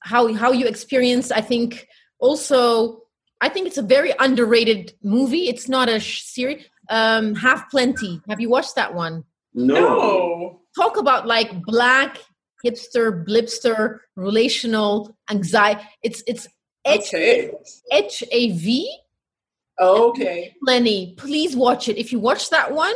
how 0.00 0.32
how 0.34 0.52
you 0.52 0.66
experience. 0.66 1.32
I 1.32 1.40
think 1.40 1.88
also 2.18 3.02
I 3.40 3.48
think 3.48 3.66
it's 3.66 3.78
a 3.78 3.82
very 3.82 4.12
underrated 4.18 4.92
movie. 5.02 5.48
It's 5.48 5.68
not 5.68 5.88
a 5.88 5.98
sh- 5.98 6.22
series. 6.24 6.64
Um, 6.90 7.34
Hav 7.34 7.68
Plenty. 7.70 8.20
Have 8.28 8.40
you 8.40 8.50
watched 8.50 8.74
that 8.76 8.94
one? 8.94 9.24
No. 9.58 9.74
No. 9.74 10.60
Talk 10.76 10.96
about 10.96 11.26
like 11.26 11.50
black 11.62 12.18
hipster 12.64 13.26
blipster 13.26 13.98
relational 14.16 15.16
anxiety. 15.30 15.82
It's 16.02 16.22
it's 16.26 16.46
H 16.86 17.12
A 18.32 18.52
V 18.52 18.98
Okay. 19.80 20.54
Lenny, 20.62 21.14
please 21.16 21.54
watch 21.56 21.88
it. 21.88 21.96
If 21.98 22.10
you 22.12 22.18
watch 22.18 22.50
that 22.50 22.72
one 22.72 22.94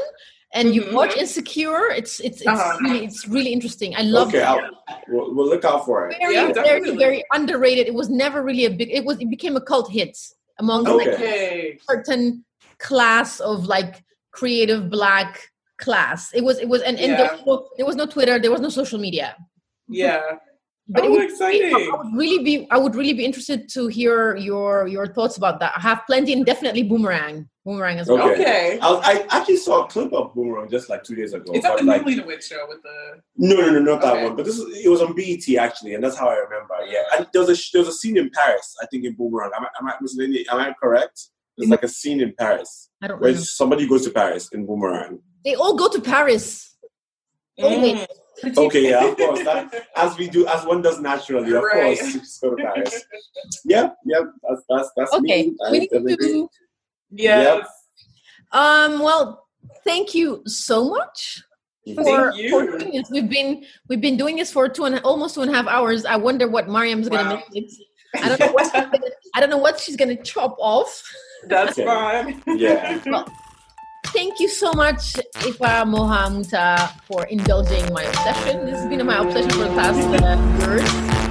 and 0.54 0.74
you 0.74 0.82
Mhm. 0.82 0.92
watch 0.92 1.16
Insecure. 1.16 1.88
It's 1.90 2.20
it's 2.20 2.40
it's 2.40 2.46
Uh-huh. 2.46 2.78
really 2.82 3.04
it's 3.04 3.26
really 3.28 3.52
interesting. 3.52 3.94
I 3.96 4.02
love 4.02 4.28
Okay, 4.28 4.42
it. 4.42 4.70
We'll, 5.08 5.34
we'll 5.34 5.48
look 5.48 5.64
out 5.64 5.84
for 5.84 6.08
it. 6.10 6.16
Very 6.20 6.34
Yeah, 6.34 6.52
very 6.52 6.80
definitely. 6.80 6.96
very 6.98 7.24
underrated. 7.32 7.86
It 7.86 7.94
was 7.94 8.08
never 8.10 8.42
really 8.42 8.64
a 8.66 8.70
big. 8.70 8.90
It 8.90 9.04
was 9.04 9.18
it 9.20 9.30
became 9.30 9.56
a 9.56 9.60
cult 9.60 9.90
hit 9.90 10.16
among 10.58 10.86
Okay. 10.88 11.72
like 11.72 11.80
certain 11.90 12.44
class 12.78 13.40
of 13.40 13.66
like 13.66 14.02
creative 14.32 14.90
black 14.90 15.48
class. 15.82 16.32
It 16.32 16.44
was 16.44 16.58
it 16.58 16.68
was 16.68 16.82
and, 16.82 16.98
and 16.98 17.12
there, 17.18 17.30
was 17.32 17.42
no, 17.46 17.68
there 17.76 17.86
was 17.86 17.96
no 17.96 18.06
Twitter. 18.06 18.38
There 18.38 18.50
was 18.50 18.60
no 18.60 18.70
social 18.70 18.98
media. 18.98 19.36
Yeah. 19.88 20.22
But 20.88 21.04
it 21.04 21.08
oh, 21.08 21.12
would 21.12 21.24
exciting. 21.24 21.74
I 21.74 21.96
would 21.96 22.16
really 22.16 22.42
be 22.42 22.66
I 22.70 22.78
would 22.78 22.94
really 22.94 23.12
be 23.12 23.24
interested 23.24 23.68
to 23.70 23.86
hear 23.86 24.36
your 24.36 24.86
your 24.88 25.06
thoughts 25.06 25.36
about 25.36 25.60
that. 25.60 25.72
I 25.76 25.80
Hav 25.80 26.00
Plenty 26.06 26.32
and 26.32 26.44
definitely 26.44 26.82
boomerang. 26.82 27.48
Boomerang 27.64 28.00
as 28.00 28.08
well. 28.08 28.28
Okay. 28.30 28.42
Okay. 28.42 28.78
I, 28.80 28.90
was- 28.90 29.04
I 29.04 29.38
actually 29.38 29.58
saw 29.58 29.84
a 29.84 29.88
clip 29.88 30.12
of 30.12 30.34
Boomerang 30.34 30.68
just 30.68 30.90
like 30.90 31.04
two 31.04 31.14
days 31.14 31.32
ago. 31.32 31.52
Is 31.52 31.62
that 31.62 31.74
but 31.74 31.78
the 31.78 31.84
like, 31.84 32.04
Newly 32.04 32.20
Witch 32.24 32.48
show 32.48 32.66
with 32.68 32.82
the? 32.82 33.20
no, 33.36 33.54
no, 33.54 33.70
no, 33.70 33.78
not 33.78 34.02
that 34.02 34.24
one. 34.24 34.34
But 34.34 34.44
this 34.44 34.58
is, 34.58 34.84
it 34.84 34.88
was 34.88 35.00
on 35.00 35.14
BET 35.14 35.46
actually, 35.56 35.94
and 35.94 36.02
that's 36.02 36.16
how 36.16 36.28
I 36.28 36.34
remember. 36.34 36.74
Yeah, 36.88 37.04
and 37.16 37.28
there 37.32 37.42
was 37.44 37.50
a 37.50 37.70
there 37.72 37.82
was 37.82 37.94
a 37.94 37.98
scene 37.98 38.16
in 38.16 38.30
Paris. 38.30 38.74
I 38.82 38.86
think 38.86 39.04
in 39.04 39.14
Boomerang. 39.14 39.52
Am 39.56 39.62
I 39.64 39.68
am 39.78 39.88
I, 39.88 39.94
was 40.00 40.18
it- 40.18 40.48
am 40.50 40.58
I 40.58 40.74
correct? 40.82 41.28
There's 41.56 41.70
like 41.70 41.82
a 41.82 41.88
scene 41.88 42.20
in 42.20 42.34
Paris 42.36 42.90
I 43.02 43.08
don't 43.08 43.20
where 43.20 43.32
know. 43.32 43.38
somebody 43.38 43.86
goes 43.86 44.04
to 44.06 44.10
Paris 44.10 44.48
in 44.52 44.66
Boomerang. 44.66 45.20
They 45.44 45.54
all 45.54 45.74
go 45.76 45.88
to 45.88 46.00
Paris. 46.00 46.74
Mm. 47.60 48.06
Okay, 48.56 48.90
yeah, 48.90 49.04
of 49.08 49.16
course. 49.16 49.44
That, 49.44 49.86
as 49.96 50.16
we 50.18 50.28
do, 50.28 50.46
as 50.48 50.64
one 50.64 50.82
does 50.82 51.00
naturally, 51.00 51.52
of 51.52 51.62
Right. 51.62 51.98
course. 51.98 52.12
Just 52.14 52.40
go 52.40 52.54
to 52.54 52.62
Paris. 52.62 53.04
Yeah, 53.64 53.90
yeah. 54.04 54.20
That's 54.48 54.62
that's 54.68 54.90
that's 54.96 55.12
Okay. 55.14 55.48
me. 55.48 55.56
I 55.66 55.70
We 55.70 55.78
need 55.80 55.90
definitely 55.90 56.12
agree. 56.14 56.32
to 56.32 56.48
Yes. 57.10 57.66
um 58.52 59.00
well 59.00 59.46
thank 59.84 60.14
you 60.14 60.42
so 60.46 60.88
much 60.88 61.42
for, 61.94 62.04
Thank 62.04 62.36
you. 62.36 62.48
for 62.50 62.78
doing 62.78 62.92
this. 62.94 63.10
We've 63.10 63.28
been 63.28 63.64
we've 63.88 64.00
been 64.00 64.16
doing 64.16 64.36
this 64.36 64.50
for 64.50 64.68
two 64.68 64.84
and 64.86 64.98
almost 65.00 65.34
two 65.34 65.42
and 65.42 65.50
a 65.50 65.54
half 65.54 65.66
hours. 65.66 66.04
I 66.04 66.16
wonder 66.16 66.48
what 66.48 66.68
Mariam's 66.68 67.08
gonna 67.08 67.34
Wow. 67.36 67.42
make. 67.52 67.70
I 68.16 68.28
don't 68.28 68.40
know 68.40 68.52
what 68.52 68.64
she's 68.64 68.72
gonna, 68.72 69.00
I 69.34 69.40
don't 69.40 69.50
know 69.50 69.58
what 69.58 69.78
she's 69.78 69.96
gonna 69.96 70.20
chop 70.22 70.56
off. 70.58 71.02
That's 71.46 71.72
Okay. 71.78 71.84
fine. 71.84 72.42
Yeah. 72.58 72.98
Thank 74.12 74.40
you 74.40 74.48
so 74.48 74.72
much, 74.72 75.14
Ifa 75.40 75.88
Mohamuta, 75.88 76.92
for 77.08 77.24
indulging 77.26 77.90
my 77.94 78.02
obsession. 78.02 78.66
This 78.66 78.80
has 78.80 78.86
been 78.86 79.06
my 79.06 79.18
obsession 79.18 79.50
for 79.50 79.64
the 79.64 79.74
past 79.74 80.00
uh, 80.22 80.68
years. 80.68 81.21